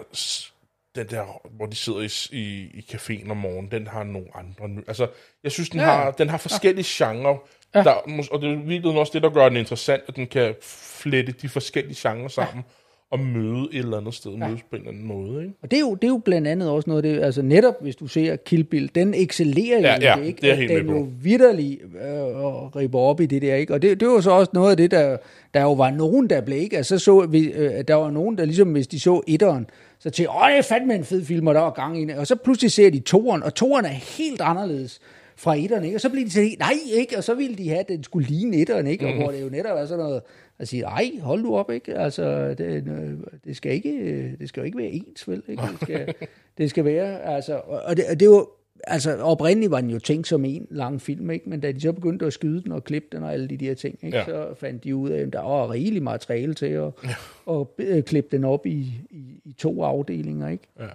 den 0.95 1.07
der, 1.09 1.47
hvor 1.51 1.65
de 1.65 1.75
sidder 1.75 2.01
i, 2.01 2.37
i, 2.37 2.71
i 2.73 2.85
caféen 2.93 3.31
om 3.31 3.37
morgenen, 3.37 3.71
den 3.71 3.87
har 3.87 4.03
nogle 4.03 4.27
andre... 4.35 4.83
Altså, 4.87 5.07
jeg 5.43 5.51
synes, 5.51 5.69
den, 5.69 5.79
Ja. 5.79 5.85
har, 5.85 6.11
den 6.11 6.29
har 6.29 6.37
forskellige 6.37 6.87
ja. 6.99 7.05
genrer, 7.05 7.37
ja. 7.75 7.83
der, 7.83 8.27
og 8.31 8.41
det 8.41 8.51
er 8.51 8.55
virkelig 8.55 8.99
også 8.99 9.13
det, 9.13 9.23
der 9.23 9.29
gør 9.29 9.49
den 9.49 9.57
interessant, 9.57 10.03
at 10.07 10.15
den 10.15 10.27
kan 10.27 10.55
flette 10.61 11.31
de 11.31 11.49
forskellige 11.49 12.09
genrer 12.09 12.27
sammen, 12.27 12.63
ja. 12.67 12.82
Og 13.13 13.19
møde 13.19 13.67
et 13.71 13.79
eller 13.79 13.97
andet 13.97 14.13
sted, 14.13 14.31
ja. 14.31 14.47
mødes 14.47 14.61
på 14.61 14.75
en 14.75 14.81
eller 14.81 14.91
anden 14.91 15.07
måde, 15.07 15.43
ikke? 15.43 15.53
Og 15.61 15.71
det 15.71 15.77
er, 15.77 15.81
jo, 15.81 15.93
det 15.95 16.03
er 16.03 16.07
jo 16.07 16.17
blandt 16.17 16.47
andet 16.47 16.69
også 16.69 16.89
noget 16.89 17.03
det, 17.03 17.23
altså 17.23 17.41
netop 17.41 17.73
hvis 17.81 17.95
du 17.95 18.07
ser 18.07 18.35
Kill 18.35 18.63
Bill, 18.63 18.91
den 18.95 19.13
excellerer 19.13 19.79
jo 19.79 19.83
Ja, 19.87 19.95
i 19.95 20.01
ja, 20.01 20.15
det, 20.19 20.25
ikke? 20.25 20.41
det 20.41 20.49
er 20.49 20.53
At 20.53 20.57
helt 20.57 20.71
den 20.71 20.89
jo 20.89 21.07
vidderlig 21.21 21.79
øh, 21.83 22.75
ripper 22.75 22.99
op 22.99 23.21
i 23.21 23.25
det 23.25 23.41
der, 23.41 23.55
ikke? 23.55 23.73
Og 23.73 23.81
det, 23.81 23.99
det 23.99 24.07
var 24.07 24.21
så 24.21 24.31
også 24.31 24.51
noget 24.53 24.71
af 24.71 24.77
det, 24.77 24.91
der, 24.91 25.17
der 25.53 25.61
jo 25.61 25.73
var 25.73 25.91
nogen, 25.91 26.29
der 26.29 26.41
blev 26.41 26.57
ikke, 26.57 26.77
altså 26.77 26.99
så 26.99 27.25
vi, 27.25 27.51
øh, 27.51 27.83
der 27.87 27.95
var 27.95 28.09
nogen, 28.11 28.37
der 28.37 28.45
ligesom, 28.45 28.71
hvis 28.71 28.87
de 28.87 28.99
så 28.99 29.21
etteren, 29.27 29.65
så 29.99 30.09
tænkte, 30.09 30.31
åh, 30.31 30.49
det 30.49 30.57
er 30.57 30.61
fandme 30.61 30.95
en 30.95 31.03
fed 31.03 31.25
film, 31.25 31.47
og 31.47 31.53
der 31.55 31.61
var 31.61 31.69
gang 31.71 32.01
i 32.01 32.05
det. 32.05 32.15
Og 32.15 32.27
så 32.27 32.35
pludselig 32.35 32.71
ser 32.71 32.89
de 32.89 32.99
toeren, 32.99 33.43
og 33.43 33.55
toeren 33.55 33.85
er 33.85 34.17
helt 34.17 34.41
anderledes 34.41 34.99
fra 35.35 35.55
etteren, 35.55 35.83
ikke? 35.83 35.97
Og 35.97 36.01
så 36.01 36.09
bliver 36.09 36.25
de 36.25 36.31
sådan, 36.31 36.55
nej, 36.59 36.73
ikke? 36.93 37.17
Og 37.17 37.23
så 37.23 37.33
ville 37.33 37.55
de 37.55 37.69
have, 37.69 37.79
at 37.79 37.87
den 37.87 38.03
skulle 38.03 38.27
ligne 38.27 38.57
etteren, 38.57 38.87
ikke? 38.87 39.07
Og 39.07 39.13
hvor 39.13 39.31
det 39.31 39.41
jo 39.41 39.49
netop 39.49 39.77
er 39.77 39.85
sådan 39.85 40.05
noget, 40.05 40.21
at 40.59 40.67
sige, 40.67 40.83
ej, 40.83 41.11
hold 41.21 41.43
du 41.43 41.55
op, 41.55 41.71
ikke? 41.71 41.97
Altså, 41.97 42.53
det, 42.53 42.87
øh, 42.87 43.17
det, 43.45 43.57
skal 43.57 43.73
ikke, 43.73 43.91
øh, 43.91 44.39
det 44.39 44.49
skal 44.49 44.61
jo 44.61 44.65
ikke 44.65 44.77
være 44.77 44.89
ens, 44.89 45.27
vel? 45.27 45.43
Ikke? 45.47 45.63
Det, 45.63 45.79
skal, 45.81 46.13
det 46.57 46.69
skal 46.69 46.85
være, 46.85 47.35
altså, 47.35 47.61
og 47.65 47.81
og 47.85 47.97
det, 47.97 48.05
og 48.11 48.19
det 48.19 48.29
var, 48.29 48.45
altså, 48.83 49.17
oprindeligt 49.17 49.71
var 49.71 49.81
den 49.81 49.89
jo 49.89 49.99
tænkt 49.99 50.27
som 50.27 50.45
en 50.45 50.67
lang 50.69 51.01
film, 51.01 51.29
ikke? 51.29 51.49
Men 51.49 51.59
da 51.59 51.71
de 51.71 51.81
så 51.81 51.91
begyndte 51.91 52.25
at 52.25 52.33
skyde 52.33 52.63
den 52.63 52.71
og 52.71 52.83
klippe 52.83 53.07
den 53.11 53.23
og 53.23 53.33
alle 53.33 53.47
de 53.47 53.57
der 53.57 53.73
ting, 53.73 53.99
ikke? 54.03 54.17
Ja. 54.17 54.25
Så 54.25 54.53
fandt 54.57 54.83
de 54.83 54.95
ud 54.95 55.09
af, 55.09 55.21
at 55.21 55.33
der 55.33 55.41
var 55.41 55.71
rigeligt 55.71 56.03
materiale 56.03 56.53
til 56.53 56.65
at, 56.65 56.91
ja. 57.03 57.53
at 57.53 57.67
øh, 57.77 58.03
klippe 58.03 58.37
den 58.37 58.43
op 58.43 58.65
i, 58.65 58.93
i, 59.09 59.41
i 59.45 59.53
to 59.57 59.83
afdelinger, 59.83 60.49
ikke? 60.49 60.67
Ja. 60.79 60.87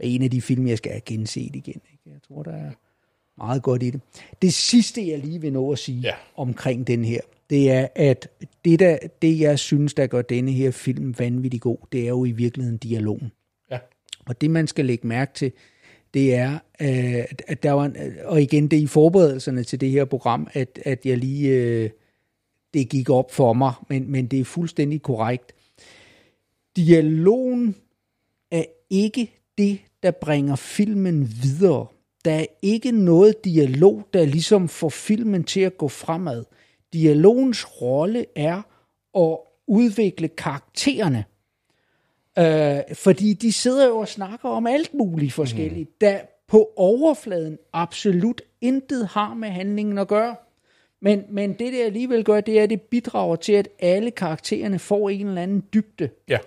en 0.00 0.22
af 0.22 0.30
de 0.30 0.40
film, 0.40 0.66
jeg 0.66 0.78
skal 0.78 0.92
have 0.92 1.00
genset 1.00 1.56
igen. 1.56 1.80
Ikke? 1.92 2.02
Jeg 2.06 2.22
tror, 2.28 2.42
der 2.42 2.52
er 2.52 2.70
meget 3.38 3.62
godt 3.62 3.82
i 3.82 3.90
det. 3.90 4.00
Det 4.42 4.54
sidste, 4.54 5.08
jeg 5.08 5.18
lige 5.18 5.40
vil 5.40 5.52
nå 5.52 5.72
at 5.72 5.78
sige 5.78 6.00
Ja. 6.00 6.14
omkring 6.36 6.86
den 6.86 7.04
her, 7.04 7.20
det 7.50 7.70
er, 7.70 7.88
at 7.94 8.28
det, 8.64 8.78
der, 8.78 8.98
det, 9.22 9.40
jeg 9.40 9.58
synes, 9.58 9.94
der 9.94 10.06
gør 10.06 10.22
denne 10.22 10.52
her 10.52 10.70
film 10.70 11.14
vanvittig 11.18 11.60
god, 11.60 11.78
det 11.92 12.02
er 12.02 12.08
jo 12.08 12.24
i 12.24 12.30
virkeligheden 12.32 12.78
dialogen. 12.78 13.32
Ja. 13.70 13.78
Og 14.26 14.40
det, 14.40 14.50
man 14.50 14.66
skal 14.66 14.86
lægge 14.86 15.06
mærke 15.06 15.32
til, 15.34 15.52
det 16.14 16.34
er, 16.34 16.58
at 17.48 17.62
der 17.62 17.72
var, 17.72 17.84
en, 17.84 17.96
og 18.24 18.42
igen, 18.42 18.68
det 18.68 18.78
er 18.78 18.82
i 18.82 18.86
forberedelserne 18.86 19.64
til 19.64 19.80
det 19.80 19.90
her 19.90 20.04
program, 20.04 20.48
at, 20.52 20.78
at 20.84 21.06
jeg 21.06 21.18
lige, 21.18 21.48
øh, 21.50 21.90
det 22.74 22.88
gik 22.88 23.10
op 23.10 23.32
for 23.32 23.52
mig, 23.52 23.72
men, 23.88 24.10
men 24.10 24.26
det 24.26 24.40
er 24.40 24.44
fuldstændig 24.44 25.02
korrekt. 25.02 25.52
Dialogen 26.76 27.74
er 28.50 28.64
ikke 28.90 29.30
det, 29.58 29.78
der 30.02 30.10
bringer 30.10 30.56
filmen 30.56 31.28
videre. 31.42 31.86
Der 32.26 32.34
er 32.34 32.46
ikke 32.62 32.92
noget 32.92 33.44
dialog, 33.44 34.08
der 34.14 34.24
ligesom 34.24 34.68
får 34.68 34.88
filmen 34.88 35.44
til 35.44 35.60
at 35.60 35.78
gå 35.78 35.88
fremad. 35.88 36.44
Dialogens 36.92 37.82
rolle 37.82 38.26
er 38.36 38.62
at 39.18 39.38
udvikle 39.66 40.28
karaktererne. 40.28 41.24
Øh, 42.38 42.96
fordi 42.96 43.32
de 43.32 43.52
sidder 43.52 43.86
jo 43.86 43.96
og 43.96 44.08
snakker 44.08 44.48
om 44.48 44.66
alt 44.66 44.94
muligt 44.94 45.32
forskelligt, 45.32 45.88
mm. 45.88 45.94
der 46.00 46.18
på 46.48 46.72
overfladen 46.76 47.58
absolut 47.72 48.42
intet 48.60 49.06
har 49.06 49.34
med 49.34 49.48
handlingen 49.48 49.98
at 49.98 50.08
gøre. 50.08 50.36
Men, 51.00 51.24
men 51.30 51.50
det, 51.50 51.72
det 51.72 51.82
alligevel 51.82 52.24
gør, 52.24 52.40
det 52.40 52.58
er, 52.58 52.62
at 52.62 52.70
det 52.70 52.80
bidrager 52.80 53.36
til, 53.36 53.52
at 53.52 53.68
alle 53.78 54.10
karaktererne 54.10 54.78
får 54.78 55.10
en 55.10 55.26
eller 55.26 55.42
anden 55.42 55.64
dybde. 55.74 56.08
Ja. 56.28 56.38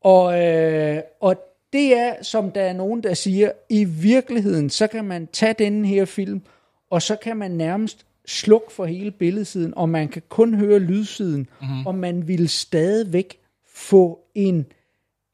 Og, 0.00 0.44
øh, 0.44 1.00
og 1.20 1.36
det 1.76 1.96
er, 1.98 2.14
som 2.22 2.50
der 2.50 2.60
er 2.60 2.72
nogen, 2.72 3.02
der 3.02 3.14
siger, 3.14 3.50
i 3.68 3.84
virkeligheden, 3.84 4.70
så 4.70 4.86
kan 4.86 5.04
man 5.04 5.28
tage 5.32 5.54
denne 5.58 5.88
her 5.88 6.04
film, 6.04 6.42
og 6.90 7.02
så 7.02 7.16
kan 7.16 7.36
man 7.36 7.50
nærmest 7.50 8.06
slukke 8.26 8.72
for 8.72 8.84
hele 8.84 9.10
billedsiden, 9.10 9.74
og 9.76 9.88
man 9.88 10.08
kan 10.08 10.22
kun 10.28 10.54
høre 10.54 10.78
lydsiden, 10.78 11.48
mm-hmm. 11.60 11.86
og 11.86 11.94
man 11.94 12.28
vil 12.28 12.48
stadigvæk 12.48 13.38
få 13.74 14.20
en, 14.34 14.66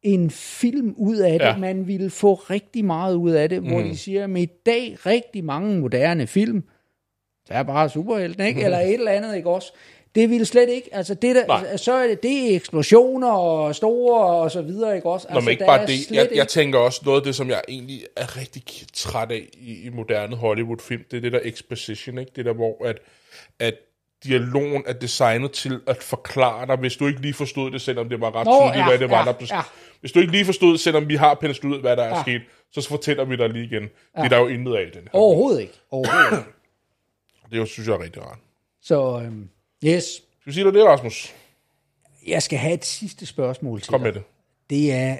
en 0.02 0.30
film 0.30 0.94
ud 0.96 1.16
af 1.16 1.38
det. 1.38 1.46
Ja. 1.46 1.56
Man 1.56 1.86
vil 1.86 2.10
få 2.10 2.34
rigtig 2.34 2.84
meget 2.84 3.14
ud 3.14 3.30
af 3.30 3.48
det, 3.48 3.62
mm. 3.62 3.68
hvor 3.68 3.80
de 3.80 3.96
siger, 3.96 4.24
at 4.24 4.38
i 4.38 4.48
dag 4.66 5.06
rigtig 5.06 5.44
mange 5.44 5.80
moderne 5.80 6.26
film, 6.26 6.64
der 7.48 7.54
er 7.54 7.62
bare 7.62 7.88
superhelten, 7.88 8.46
ikke? 8.46 8.62
Eller 8.64 8.78
et 8.78 8.94
eller 8.94 9.10
andet, 9.10 9.36
ikke 9.36 9.50
også? 9.50 9.72
Det 10.14 10.30
ville 10.30 10.46
slet 10.46 10.68
ikke, 10.68 10.88
altså 10.94 11.14
det 11.14 11.34
der, 11.36 11.46
Nej. 11.46 11.76
så 11.76 11.92
er 11.92 12.06
det, 12.06 12.22
det 12.22 12.50
er 12.52 12.56
eksplosioner 12.56 13.30
og 13.32 13.74
store 13.74 14.24
og 14.26 14.50
så 14.50 14.62
videre, 14.62 14.96
ikke 14.96 15.08
også? 15.08 15.26
Nå, 15.30 15.34
Altså, 15.34 15.44
men 15.44 15.50
ikke 15.52 15.64
bare 15.66 15.82
er 15.82 15.86
det. 15.86 16.10
Jeg, 16.10 16.28
jeg 16.34 16.48
tænker 16.48 16.78
også, 16.78 17.00
noget 17.04 17.20
af 17.20 17.24
det, 17.24 17.34
som 17.34 17.48
jeg 17.48 17.62
egentlig 17.68 18.02
er 18.16 18.36
rigtig 18.36 18.62
træt 18.94 19.30
af 19.30 19.48
i, 19.52 19.82
i 19.86 19.88
moderne 19.88 20.36
Hollywood-film, 20.36 21.04
det 21.10 21.16
er 21.16 21.20
det 21.20 21.32
der 21.32 21.40
exposition, 21.42 22.18
ikke? 22.18 22.32
Det 22.36 22.44
der, 22.44 22.52
hvor 22.52 22.86
at, 22.86 22.98
at 23.58 23.74
dialogen 24.24 24.82
er 24.86 24.92
designet 24.92 25.52
til 25.52 25.80
at 25.86 26.02
forklare 26.02 26.66
dig, 26.66 26.76
hvis 26.76 26.96
du 26.96 27.06
ikke 27.06 27.20
lige 27.20 27.34
forstod 27.34 27.70
det, 27.70 27.80
selvom 27.80 28.08
det 28.08 28.20
var 28.20 28.34
ret 28.34 28.46
Nå, 28.46 28.52
tydeligt, 28.60 28.76
ja, 28.78 28.88
hvad 28.88 28.98
det 28.98 29.10
var, 29.10 29.18
ja, 29.18 29.24
der 29.24 29.32
blev 29.32 29.48
ja. 29.52 29.60
Hvis 30.00 30.12
du 30.12 30.20
ikke 30.20 30.32
lige 30.32 30.44
forstod, 30.44 30.78
selvom 30.78 31.08
vi 31.08 31.16
har 31.16 31.34
penslet 31.34 31.70
ud, 31.70 31.80
hvad 31.80 31.96
der 31.96 32.02
er 32.02 32.16
Ja. 32.16 32.22
sket, 32.22 32.42
så 32.72 32.88
fortæller 32.88 33.24
vi 33.24 33.36
dig 33.36 33.48
lige 33.48 33.64
igen. 33.64 33.82
Det 33.82 33.90
er 34.14 34.28
der 34.28 34.38
jo 34.38 34.46
intet 34.48 34.74
af 34.74 34.82
i 34.82 34.90
den 34.90 35.02
her. 35.02 35.08
Overhovedet 35.12 35.60
ikke. 35.60 35.72
Overhovedet 35.90 36.32
ikke. 36.38 36.50
Det 37.50 37.60
er 37.60 37.64
synes 37.64 37.88
jeg 37.88 37.94
er 37.94 38.02
rigtig 38.02 38.22
rart. 38.22 38.38
Så 38.82 39.22
øhm, 39.24 39.48
yes, 39.84 40.04
Skal 40.04 40.24
vi 40.46 40.52
sige 40.52 40.64
dig 40.64 40.74
det, 40.74 40.84
Rasmus? 40.84 41.34
jeg 42.26 42.42
skal 42.42 42.58
have 42.58 42.74
et 42.74 42.84
sidste 42.84 43.26
spørgsmål 43.26 43.80
til 43.80 43.90
Kom 43.90 44.00
dig. 44.00 44.06
med 44.06 44.12
det. 44.12 44.22
Det 44.70 44.92
er, 44.92 45.18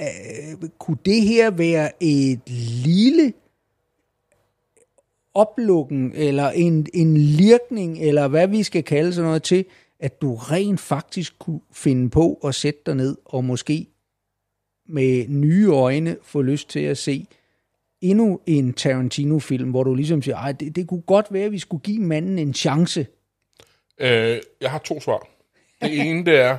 øh, 0.00 0.68
kunne 0.78 0.96
det 1.04 1.22
her 1.22 1.50
være 1.50 1.90
et 2.02 2.40
lille 2.84 3.32
oplukken, 5.34 6.12
eller 6.14 6.50
en, 6.50 6.86
en 6.94 7.16
lirkning, 7.16 7.98
eller 7.98 8.28
hvad 8.28 8.48
vi 8.48 8.62
skal 8.62 8.82
kalde 8.82 9.12
sådan 9.12 9.26
noget 9.28 9.42
til, 9.42 9.64
at 10.00 10.20
du 10.22 10.34
rent 10.34 10.80
faktisk 10.80 11.38
kunne 11.38 11.60
finde 11.72 12.10
på 12.10 12.34
at 12.44 12.54
sætte 12.54 12.80
dig 12.86 12.94
ned, 12.94 13.16
og 13.24 13.44
måske 13.44 13.86
med 14.88 15.28
nye 15.28 15.68
øjne 15.68 16.16
få 16.22 16.42
lyst 16.42 16.68
til 16.68 16.80
at 16.80 16.98
se 16.98 17.26
endnu 18.00 18.40
en 18.46 18.72
Tarantino-film, 18.72 19.70
hvor 19.70 19.84
du 19.84 19.94
ligesom 19.94 20.22
siger, 20.22 20.36
"Ej, 20.36 20.52
det, 20.52 20.76
det 20.76 20.88
kunne 20.88 21.00
godt 21.02 21.26
være, 21.32 21.44
at 21.44 21.52
vi 21.52 21.58
skulle 21.58 21.80
give 21.82 22.00
manden 22.02 22.38
en 22.38 22.54
chance. 22.54 23.06
Øh, 23.98 24.40
jeg 24.60 24.70
har 24.70 24.78
to 24.78 25.00
svar. 25.00 25.26
Det 25.82 26.00
ene, 26.00 26.24
det 26.24 26.40
er, 26.40 26.58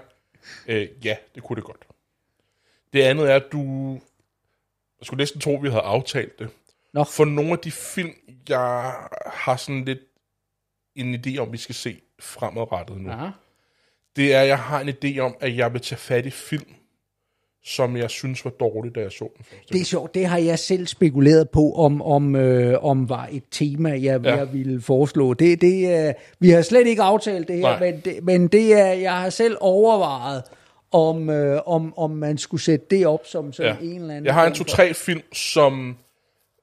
øh, 0.68 0.88
ja, 1.06 1.16
det 1.36 1.44
kunne 1.44 1.56
det 1.56 1.64
godt. 1.64 1.88
Det 2.94 3.02
andet 3.02 3.32
er, 3.32 3.36
at 3.36 3.46
du... 3.52 3.94
Jeg 5.00 5.06
skulle 5.06 5.22
næsten 5.22 5.42
tro, 5.42 5.58
at 5.58 5.64
vi 5.64 5.70
havde 5.70 5.84
aftalt 5.84 6.40
det. 6.40 6.50
Nå. 6.94 7.04
For 7.04 7.26
nogle 7.26 7.52
af 7.52 7.60
de 7.60 7.72
film, 7.72 8.14
jeg 8.50 8.94
har 9.26 9.56
sådan 9.58 9.86
lidt 9.86 10.00
en 10.96 11.16
idé 11.16 11.38
om, 11.38 11.52
vi 11.52 11.58
skal 11.58 11.76
se 11.76 12.02
fremadrettet 12.20 13.02
nu, 13.02 13.10
Aha. 13.10 13.30
det 14.16 14.34
er, 14.34 14.42
at 14.42 14.48
jeg 14.48 14.60
har 14.60 14.80
en 14.80 14.90
idé 14.90 15.20
om, 15.20 15.36
at 15.40 15.58
jeg 15.58 15.74
vil 15.74 15.82
tage 15.82 16.00
fat 16.00 16.26
i 16.26 16.30
film, 16.30 16.76
som 17.66 17.98
jeg 17.98 18.10
synes 18.10 18.46
var 18.46 18.52
dårligt, 18.52 18.96
da 18.96 19.00
jeg 19.00 19.12
så 19.12 19.30
den 19.38 19.46
første. 19.46 19.74
Det 19.74 19.82
er 19.82 19.86
sjovt, 19.86 20.16
det 20.16 20.26
har 20.26 20.38
jeg 20.38 20.60
selv 20.60 20.88
spekuleret 20.88 21.50
på, 21.50 21.72
om, 21.72 22.02
om, 22.02 22.36
øh, 22.36 22.84
om 22.84 23.10
var 23.10 23.30
et 23.32 23.44
tema, 23.52 23.90
jeg, 23.90 24.02
ja. 24.02 24.36
Jeg 24.36 24.54
ville 24.54 24.82
foreslå. 24.82 25.34
Det, 25.34 25.62
det, 25.62 26.08
øh, 26.08 26.14
vi 26.40 26.50
har 26.50 26.62
slet 26.62 26.88
ikke 26.88 27.02
aftalt 27.02 27.48
det 27.48 27.56
her, 27.56 27.62
Nej. 27.62 27.80
men 27.80 28.00
det, 28.06 28.24
men 28.24 28.48
det 28.48 28.74
er, 28.74 28.86
jeg 28.86 29.14
har 29.14 29.30
selv 29.30 29.58
overvejet, 29.60 30.44
om, 30.92 31.30
øh, 31.30 31.62
om, 31.66 31.98
om 31.98 32.12
man 32.12 32.38
skulle 32.38 32.62
sætte 32.62 32.86
det 32.90 33.08
op 33.08 33.26
som, 33.26 33.54
som 33.54 33.66
Ja. 33.66 33.76
en 33.82 34.02
eller 34.02 34.14
anden... 34.14 34.26
Jeg 34.26 34.34
har 34.34 34.48
en 34.48 34.54
to-tre 34.54 34.94
film, 34.94 35.22
som, 35.34 35.98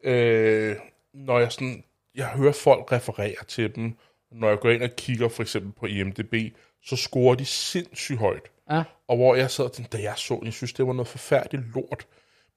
øh, 0.04 0.76
når 1.14 1.38
jeg 1.38 1.52
sådan, 1.52 1.84
jeg 2.14 2.26
hører 2.26 2.52
folk 2.52 2.92
referere 2.92 3.44
til 3.48 3.74
dem, 3.74 3.92
når 4.32 4.48
jeg 4.48 4.58
går 4.58 4.70
ind 4.70 4.82
og 4.82 4.90
kigger 4.96 5.28
for 5.28 5.42
eksempel 5.42 5.72
på 5.80 5.86
IMDb, 5.86 6.34
så 6.84 6.96
scorer 6.96 7.34
de 7.34 7.44
sindssygt 7.44 8.18
højt. 8.18 8.51
Ja. 8.72 8.82
Og 9.08 9.16
hvor 9.16 9.34
jeg 9.34 9.50
sad 9.50 9.64
og 9.64 9.72
tænkte, 9.72 9.96
da 9.98 10.02
jeg 10.02 10.14
så 10.16 10.34
den, 10.34 10.44
jeg 10.44 10.52
synes, 10.52 10.72
det 10.72 10.86
var 10.86 10.92
noget 10.92 11.08
forfærdeligt 11.08 11.74
lort. 11.74 12.06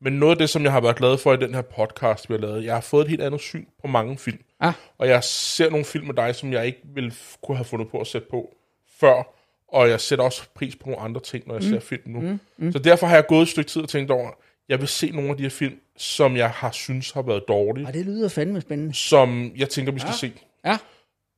Men 0.02 0.14
noget 0.14 0.32
af 0.32 0.38
det, 0.38 0.50
som 0.50 0.64
jeg 0.64 0.72
har 0.72 0.82
været 0.82 0.96
glad 0.96 1.18
for 1.18 1.34
i 1.34 1.38
den 1.38 1.54
her 1.54 1.62
podcast, 1.62 2.30
vi 2.30 2.34
har 2.34 2.42
lavet, 2.42 2.66
jeg 2.66 2.74
har 2.74 2.82
fået 2.82 3.02
et 3.04 3.10
helt 3.10 3.22
andet 3.22 3.42
syn 3.42 3.66
på 3.82 3.88
mange 3.88 4.18
film. 4.18 4.40
Ja. 4.64 4.74
Og 4.98 5.08
jeg 5.08 5.24
ser 5.24 5.70
nogle 5.70 5.86
film 5.86 6.06
med 6.06 6.14
dig, 6.14 6.36
som 6.36 6.54
jeg 6.54 6.66
ikke 6.66 6.80
ville 6.84 7.14
kunne 7.44 7.58
have 7.58 7.66
fundet 7.66 7.90
på 7.90 8.00
at 8.00 8.08
sætte 8.08 8.28
på 8.32 8.56
før. 9.00 9.36
Og 9.68 9.90
jeg 9.90 10.02
sætter 10.02 10.26
også 10.26 10.42
pris 10.56 10.76
på 10.76 10.90
nogle 10.90 11.02
andre 11.02 11.22
ting, 11.22 11.48
når 11.48 11.56
jeg 11.56 11.64
mm. 11.64 11.70
ser 11.70 11.80
film 11.80 12.02
nu. 12.06 12.20
Mm. 12.20 12.40
Mm. 12.58 12.72
Så 12.72 12.80
derfor 12.80 13.08
har 13.08 13.16
jeg 13.16 13.28
gået 13.28 13.42
et 13.42 13.48
stykke 13.48 13.70
tid 13.70 13.82
og 13.82 13.90
tænkt 13.90 14.12
over, 14.12 14.30
jeg 14.70 14.80
vil 14.80 14.88
se 14.88 15.12
nogle 15.12 15.30
af 15.30 15.38
de 15.38 15.44
her 15.44 15.50
film, 15.50 15.80
som 15.98 16.38
jeg 16.38 16.50
har 16.50 16.72
synes 16.72 17.12
har 17.12 17.22
været 17.22 17.44
dårlige, 17.48 17.88
Og 17.88 17.94
det 17.94 18.06
lyder 18.06 18.30
fandme 18.30 18.62
spændende. 18.62 18.94
som 18.94 19.52
jeg 19.56 19.70
tænker, 19.70 19.92
vi 19.92 20.00
skal 20.00 20.14
se. 20.14 20.32
Ja. 20.66 20.78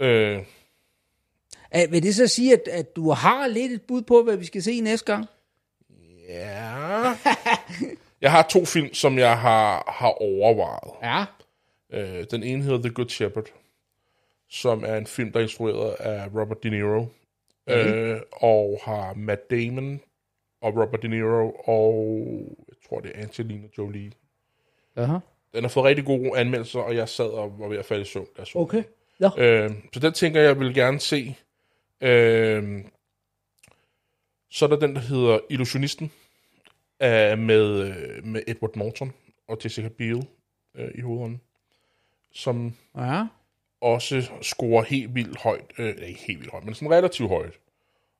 Øh, 0.05 0.43
vil 1.91 2.03
det 2.03 2.15
så 2.15 2.27
sige, 2.27 2.53
at, 2.53 2.67
at 2.67 2.95
du 2.95 3.09
har 3.11 3.47
lidt 3.47 3.71
et 3.71 3.81
bud 3.81 4.01
på, 4.01 4.23
hvad 4.23 4.37
vi 4.37 4.45
skal 4.45 4.63
se 4.63 4.81
næste 4.81 5.13
gang? 5.13 5.25
ja. 6.29 7.15
Jeg 8.21 8.31
har 8.31 8.47
to 8.49 8.65
film, 8.65 8.93
som 8.93 9.19
jeg 9.19 9.39
har, 9.39 9.93
har 9.97 10.21
overvejet. 10.21 10.91
Ja. 11.03 11.25
Øh, 11.93 12.25
den 12.31 12.43
ene 12.43 12.63
hedder 12.63 12.81
The 12.81 12.89
Good 12.89 13.09
Shepherd, 13.09 13.45
som 14.49 14.83
er 14.85 14.95
en 14.95 15.07
film, 15.07 15.31
der 15.31 15.39
er 15.39 15.43
instrueret 15.43 15.93
af 15.93 16.27
Robert 16.35 16.63
De 16.63 16.69
Niro, 16.69 17.05
øh, 17.69 18.19
og 18.31 18.79
har 18.83 19.13
Matt 19.13 19.51
Damon 19.51 19.99
og 20.61 20.75
Robert 20.77 21.01
De 21.01 21.07
Niro, 21.07 21.51
og 21.65 22.25
jeg 22.67 22.75
tror, 22.89 22.99
det 22.99 23.11
er 23.15 23.21
Angelina 23.21 23.67
Jolie. 23.77 24.11
Aha. 24.95 25.17
Den 25.53 25.63
har 25.63 25.69
fået 25.69 25.85
rigtig 25.85 26.05
gode 26.05 26.37
anmeldelser, 26.37 26.79
og 26.79 26.95
jeg 26.95 27.09
sad 27.09 27.25
og 27.25 27.59
var 27.59 27.67
ved 27.67 27.77
at 27.77 27.85
falde 27.85 28.01
i 28.01 28.05
søvn. 28.05 28.27
den. 28.37 28.45
Okay. 28.55 28.83
Ja. 29.19 29.29
Øh, 29.37 29.71
så 29.93 29.99
den 29.99 30.13
tænker 30.13 30.39
jeg, 30.39 30.47
jeg 30.47 30.59
vil 30.59 30.73
gerne 30.73 30.99
se. 30.99 31.35
Øh, 32.01 32.83
så 34.49 34.65
er 34.65 34.69
der 34.69 34.79
den, 34.79 34.95
der 34.95 35.01
hedder 35.01 35.39
Illusionisten, 35.49 36.11
øh, 37.03 37.37
med, 37.39 37.81
øh, 37.81 38.23
med 38.23 38.41
Edward 38.47 38.75
Norton 38.75 39.13
og 39.47 39.57
Jessica 39.63 39.87
Biel 39.87 40.27
øh, 40.75 40.91
i 40.95 41.01
hovedånden, 41.01 41.41
som 42.31 42.73
Ja. 42.97 43.25
også 43.81 44.29
scorer 44.41 44.83
helt 44.83 45.15
vildt 45.15 45.41
højt. 45.41 45.71
Øh, 45.77 45.95
ikke 46.07 46.19
helt 46.21 46.39
vildt 46.39 46.51
højt, 46.51 46.65
men 46.65 46.73
sådan 46.73 46.91
relativt 46.91 47.29
højt. 47.29 47.53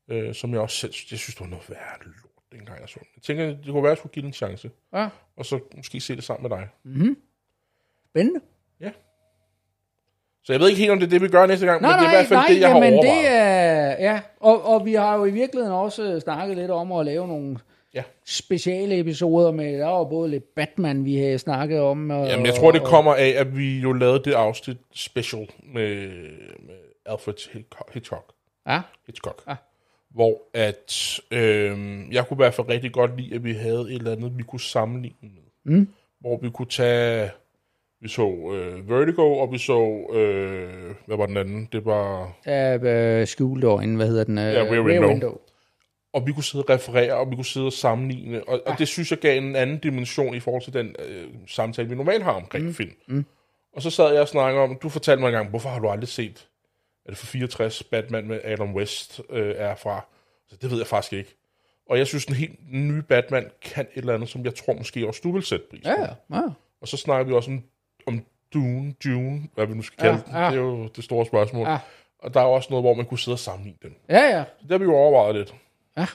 Øh, 0.10 0.36
som 0.36 0.52
jeg 0.54 0.62
også 0.62 0.78
selv 0.78 0.94
jeg 1.12 1.20
synes, 1.20 1.36
det 1.36 1.40
var 1.42 1.48
noget 1.48 1.70
værd 1.70 2.02
lort, 2.06 2.44
dengang 2.52 2.82
jeg 2.82 2.90
så 2.90 3.00
den. 3.00 3.08
Jeg 3.16 3.22
tænker, 3.24 3.46
det 3.46 3.66
kunne 3.66 3.84
være, 3.84 3.92
at 3.92 3.96
jeg 3.96 3.98
skulle 3.98 4.14
give 4.14 4.22
den 4.22 4.30
en 4.30 4.34
chance. 4.34 4.72
Ja. 4.94 5.10
Og 5.38 5.46
så 5.46 5.60
måske 5.76 6.00
se 6.02 6.16
det 6.16 6.24
sammen 6.24 6.50
med 6.50 6.58
dig. 6.58 6.68
Spændende. 8.12 8.42
Så 10.44 10.54
jeg 10.54 10.60
ved 10.60 10.68
ikke 10.70 10.80
helt, 10.80 10.92
om 10.92 11.00
det 11.00 11.06
er 11.06 11.10
det, 11.10 11.22
vi 11.22 11.28
gør 11.28 11.46
næste 11.46 11.66
gang, 11.66 11.82
Nej, 11.82 11.92
men 11.92 12.00
det 12.00 12.06
er 12.06 12.12
i 12.12 12.16
hvert 12.16 12.28
fald 12.28 12.40
nej, 12.40 12.48
det, 12.48 12.60
jeg 12.60 12.70
har 12.70 12.76
overvejet. 12.76 13.02
det 13.04 13.28
er, 13.28 13.67
ja, 14.00 14.20
og, 14.40 14.66
og 14.66 14.86
vi 14.86 14.94
har 14.94 15.18
jo 15.18 15.26
i 15.26 15.32
virkeligheden 15.32 15.76
også 15.76 16.20
snakket 16.20 16.58
lidt 16.58 16.72
om 16.72 16.92
at 16.92 17.06
lave 17.06 17.28
nogle 17.28 17.58
Ja. 17.94 18.04
speciale 18.26 19.00
episoder 19.00 19.52
med, 19.52 19.80
der 19.80 19.86
var 19.86 20.04
både 20.04 20.30
lidt 20.30 20.56
Batman, 20.56 21.06
vi 21.06 21.18
havde 21.18 21.40
snakket 21.40 21.80
om. 21.80 22.10
Og, 22.10 22.28
Jamen, 22.28 22.46
jeg 22.46 22.54
tror, 22.56 22.72
det 22.72 22.84
kommer 22.84 23.16
af, 23.16 23.34
at 23.38 23.58
vi 23.58 23.80
jo 23.80 23.94
lavede 23.94 24.24
det 24.24 24.34
afsnit 24.34 24.78
special 24.96 25.50
med, 25.74 26.08
med 26.60 26.76
Alfred 27.06 27.34
Hitchcock. 27.54 27.94
Hitchcock. 27.94 28.34
Ja, 28.68 28.82
Hitchcock. 29.06 29.44
Ja. 29.48 29.56
Hvor 30.10 30.42
at, 30.54 31.20
øh, 31.32 31.78
jeg 32.12 32.28
kunne 32.28 32.36
i 32.36 32.42
hvert 32.44 32.54
fald 32.54 32.70
rigtig 32.70 32.92
godt 32.94 33.18
lide, 33.22 33.36
at 33.36 33.44
vi 33.44 33.54
havde 33.54 33.82
et 33.82 33.94
eller 33.96 34.12
andet, 34.12 34.38
vi 34.38 34.44
kunne 34.44 34.60
sammenligne 34.60 35.18
med. 35.22 35.76
Mm. 35.78 35.88
Hvor 36.20 36.38
vi 36.42 36.50
kunne 36.50 36.70
tage, 36.70 37.30
vi 38.02 38.08
så 38.08 38.52
øh, 38.54 38.90
Vertigo, 38.90 39.38
og 39.38 39.52
vi 39.52 39.58
så, 39.58 40.08
øh, 40.14 40.96
hvad 41.06 41.18
var 41.18 41.26
den 41.26 41.38
anden? 41.38 41.70
Det 41.72 41.86
var, 41.86 42.34
ja 42.46 42.78
øh, 42.78 43.28
skjulte 43.28 43.68
øjne, 43.68 43.96
hvad 43.96 44.08
hedder 44.08 44.24
den? 44.24 44.38
Øh, 44.38 44.54
Ja, 44.54 44.64
Rear 44.64 45.08
Window. 45.08 45.38
og 46.14 46.28
vi 46.28 46.32
kunne 46.32 46.44
sidde 46.44 46.64
og 46.64 46.70
referere, 46.70 47.14
og 47.14 47.30
vi 47.32 47.36
kunne 47.36 47.46
sidde 47.46 47.66
og 47.66 47.74
sammenligne, 47.74 48.50
og, 48.50 48.62
ja. 48.66 48.72
og 48.72 48.80
det 48.80 48.88
synes 48.88 49.12
jeg 49.12 49.20
gav 49.20 49.38
en 49.38 49.56
anden 49.56 49.78
dimension 49.80 50.36
i 50.36 50.40
forhold 50.40 50.64
til 50.64 50.74
den 50.74 50.96
øh, 51.08 51.28
samtale, 51.48 51.90
vi 51.90 51.96
normalt 51.96 52.24
har 52.24 52.32
omkring 52.32 52.66
mm. 52.66 52.74
film. 52.74 52.94
Mm. 53.08 53.26
Og 53.74 53.82
så 53.82 53.90
sad 53.90 54.12
jeg 54.12 54.22
og 54.22 54.28
snakkede 54.28 54.64
om, 54.64 54.78
du 54.82 54.90
fortalte 54.90 55.22
mig 55.22 55.28
engang, 55.28 55.50
hvorfor 55.50 55.70
har 55.70 55.80
du 55.80 55.90
aldrig 55.90 56.08
set, 56.08 56.48
er 57.06 57.10
det 57.10 57.18
for 57.18 57.26
64, 57.26 57.84
Batman 57.84 58.28
med 58.28 58.40
Adam 58.44 58.76
West 58.76 59.22
øh, 59.30 59.54
er 59.58 59.76
fra? 59.76 60.06
Så 60.50 60.56
det 60.62 60.72
ved 60.72 60.78
jeg 60.78 60.88
faktisk 60.88 61.14
ikke. 61.14 61.36
Og 61.90 61.98
jeg 61.98 62.08
synes, 62.08 62.26
den 62.26 62.36
helt 62.36 62.60
nye 62.72 63.02
Batman 63.02 63.50
kan 63.62 63.86
et 63.94 64.00
eller 64.00 64.14
andet, 64.14 64.30
som 64.30 64.46
jeg 64.46 64.56
tror 64.56 64.74
måske 64.74 65.08
også 65.08 65.22
du 65.24 65.32
vil 65.32 65.44
sætte 65.44 65.66
pris 65.70 65.82
på. 65.84 65.90
Ja, 65.90 66.02
ja, 66.02 66.38
ja. 66.38 66.42
Og 66.82 66.88
så 66.88 66.98
snakker 66.98 67.26
vi 67.26 67.34
også 67.34 67.52
om, 67.52 67.64
om 68.08 68.24
Dune, 68.54 68.94
Dune, 69.04 69.42
hvad 69.56 69.66
vi 69.68 69.74
nu 69.74 69.82
skal 69.82 69.98
kalde 69.98 70.24
Ja, 70.32 70.40
ja, 70.40 70.44
ja. 70.46 70.46
den. 70.46 70.54
Det 70.54 70.60
er 70.60 70.66
jo 70.66 70.88
det 70.96 71.04
store 71.04 71.26
spørgsmål. 71.26 71.68
Ja. 71.68 71.78
Og 72.20 72.34
der 72.34 72.40
er 72.42 72.46
også 72.46 72.68
noget, 72.70 72.84
hvor 72.84 72.94
man 72.94 73.06
kunne 73.06 73.20
sidde 73.20 73.36
og 73.36 73.40
sammenligne 73.40 73.78
den. 73.84 73.96
Ja, 74.10 74.38
ja. 74.38 74.44
Så 74.44 74.64
det 74.64 74.72
har 74.72 74.78
vi 74.78 74.84
jo 74.84 74.96
overvejet 74.96 75.36
lidt. 75.36 75.56
Ja. 75.98 76.06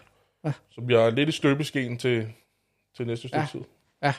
Ja. 0.45 0.53
Så 0.71 0.81
vi 0.81 0.95
er 0.95 1.11
lidt 1.11 1.29
i 1.29 1.33
støbeskeen 1.33 1.99
til, 1.99 2.29
til 2.97 3.07
næste 3.07 3.29
stykke 3.29 3.39
Ja. 3.41 3.47
tid. 3.53 3.61
Ja, 4.03 4.13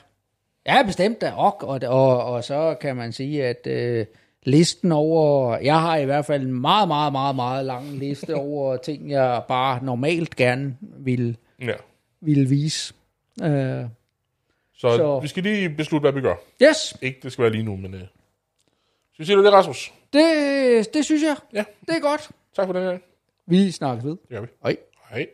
ja 0.66 0.84
bestemt 0.86 1.22
da. 1.22 1.32
Og, 1.32 1.64
og, 1.64 1.80
og, 1.88 2.26
og 2.26 2.44
så 2.44 2.76
kan 2.82 2.95
man 2.95 3.12
sige, 3.12 3.45
at 3.45 3.68
øh, 3.68 4.06
listen 4.44 4.91
over... 4.91 5.58
Jeg 5.58 5.82
har 5.82 5.98
i 5.98 6.06
hvert 6.06 6.26
fald 6.26 6.41
en 6.44 6.62
meget, 6.62 6.88
meget, 6.88 7.12
meget, 7.12 7.36
meget 7.36 7.66
lang 7.66 7.86
liste 7.98 8.36
over 8.50 8.78
ting, 8.78 9.12
jeg 9.12 9.44
bare 9.48 9.84
normalt 9.84 10.36
gerne 10.36 10.78
vil, 10.82 11.38
Ja. 11.62 11.74
vil 12.22 12.50
vise. 12.50 12.94
Øh, 13.44 13.86
Så- 14.91 14.97
så 14.97 15.19
vi 15.22 15.27
skal 15.27 15.43
lige 15.43 15.69
beslutte, 15.69 16.03
hvad 16.03 16.11
vi 16.11 16.22
gør. 16.22 16.35
yes, 16.64 16.97
Ikke, 17.01 17.19
det 17.23 17.31
skal 17.31 17.41
være 17.43 17.51
lige 17.51 17.64
nu, 17.64 17.76
men... 17.76 17.93
Øh. 17.93 17.99
Skal 17.99 18.07
vi 19.18 19.26
sige 19.26 19.38
det, 19.43 19.53
Rasmus? 19.53 19.93
det, 20.14 20.93
det 20.93 21.05
synes 21.05 21.23
jeg. 21.23 21.35
Ja. 21.53 21.64
Det 21.88 21.95
er 21.95 21.99
godt. 21.99 22.30
Tak 22.55 22.65
for 22.65 22.73
den 22.73 22.84
her. 22.84 22.97
Vi 23.45 23.72
snakkes 23.72 24.05
ved. 24.05 24.11
Det 24.11 24.30
gør 24.30 24.41
vi. 24.41 24.47
Hej. 24.64 24.77
Hej. 25.10 25.27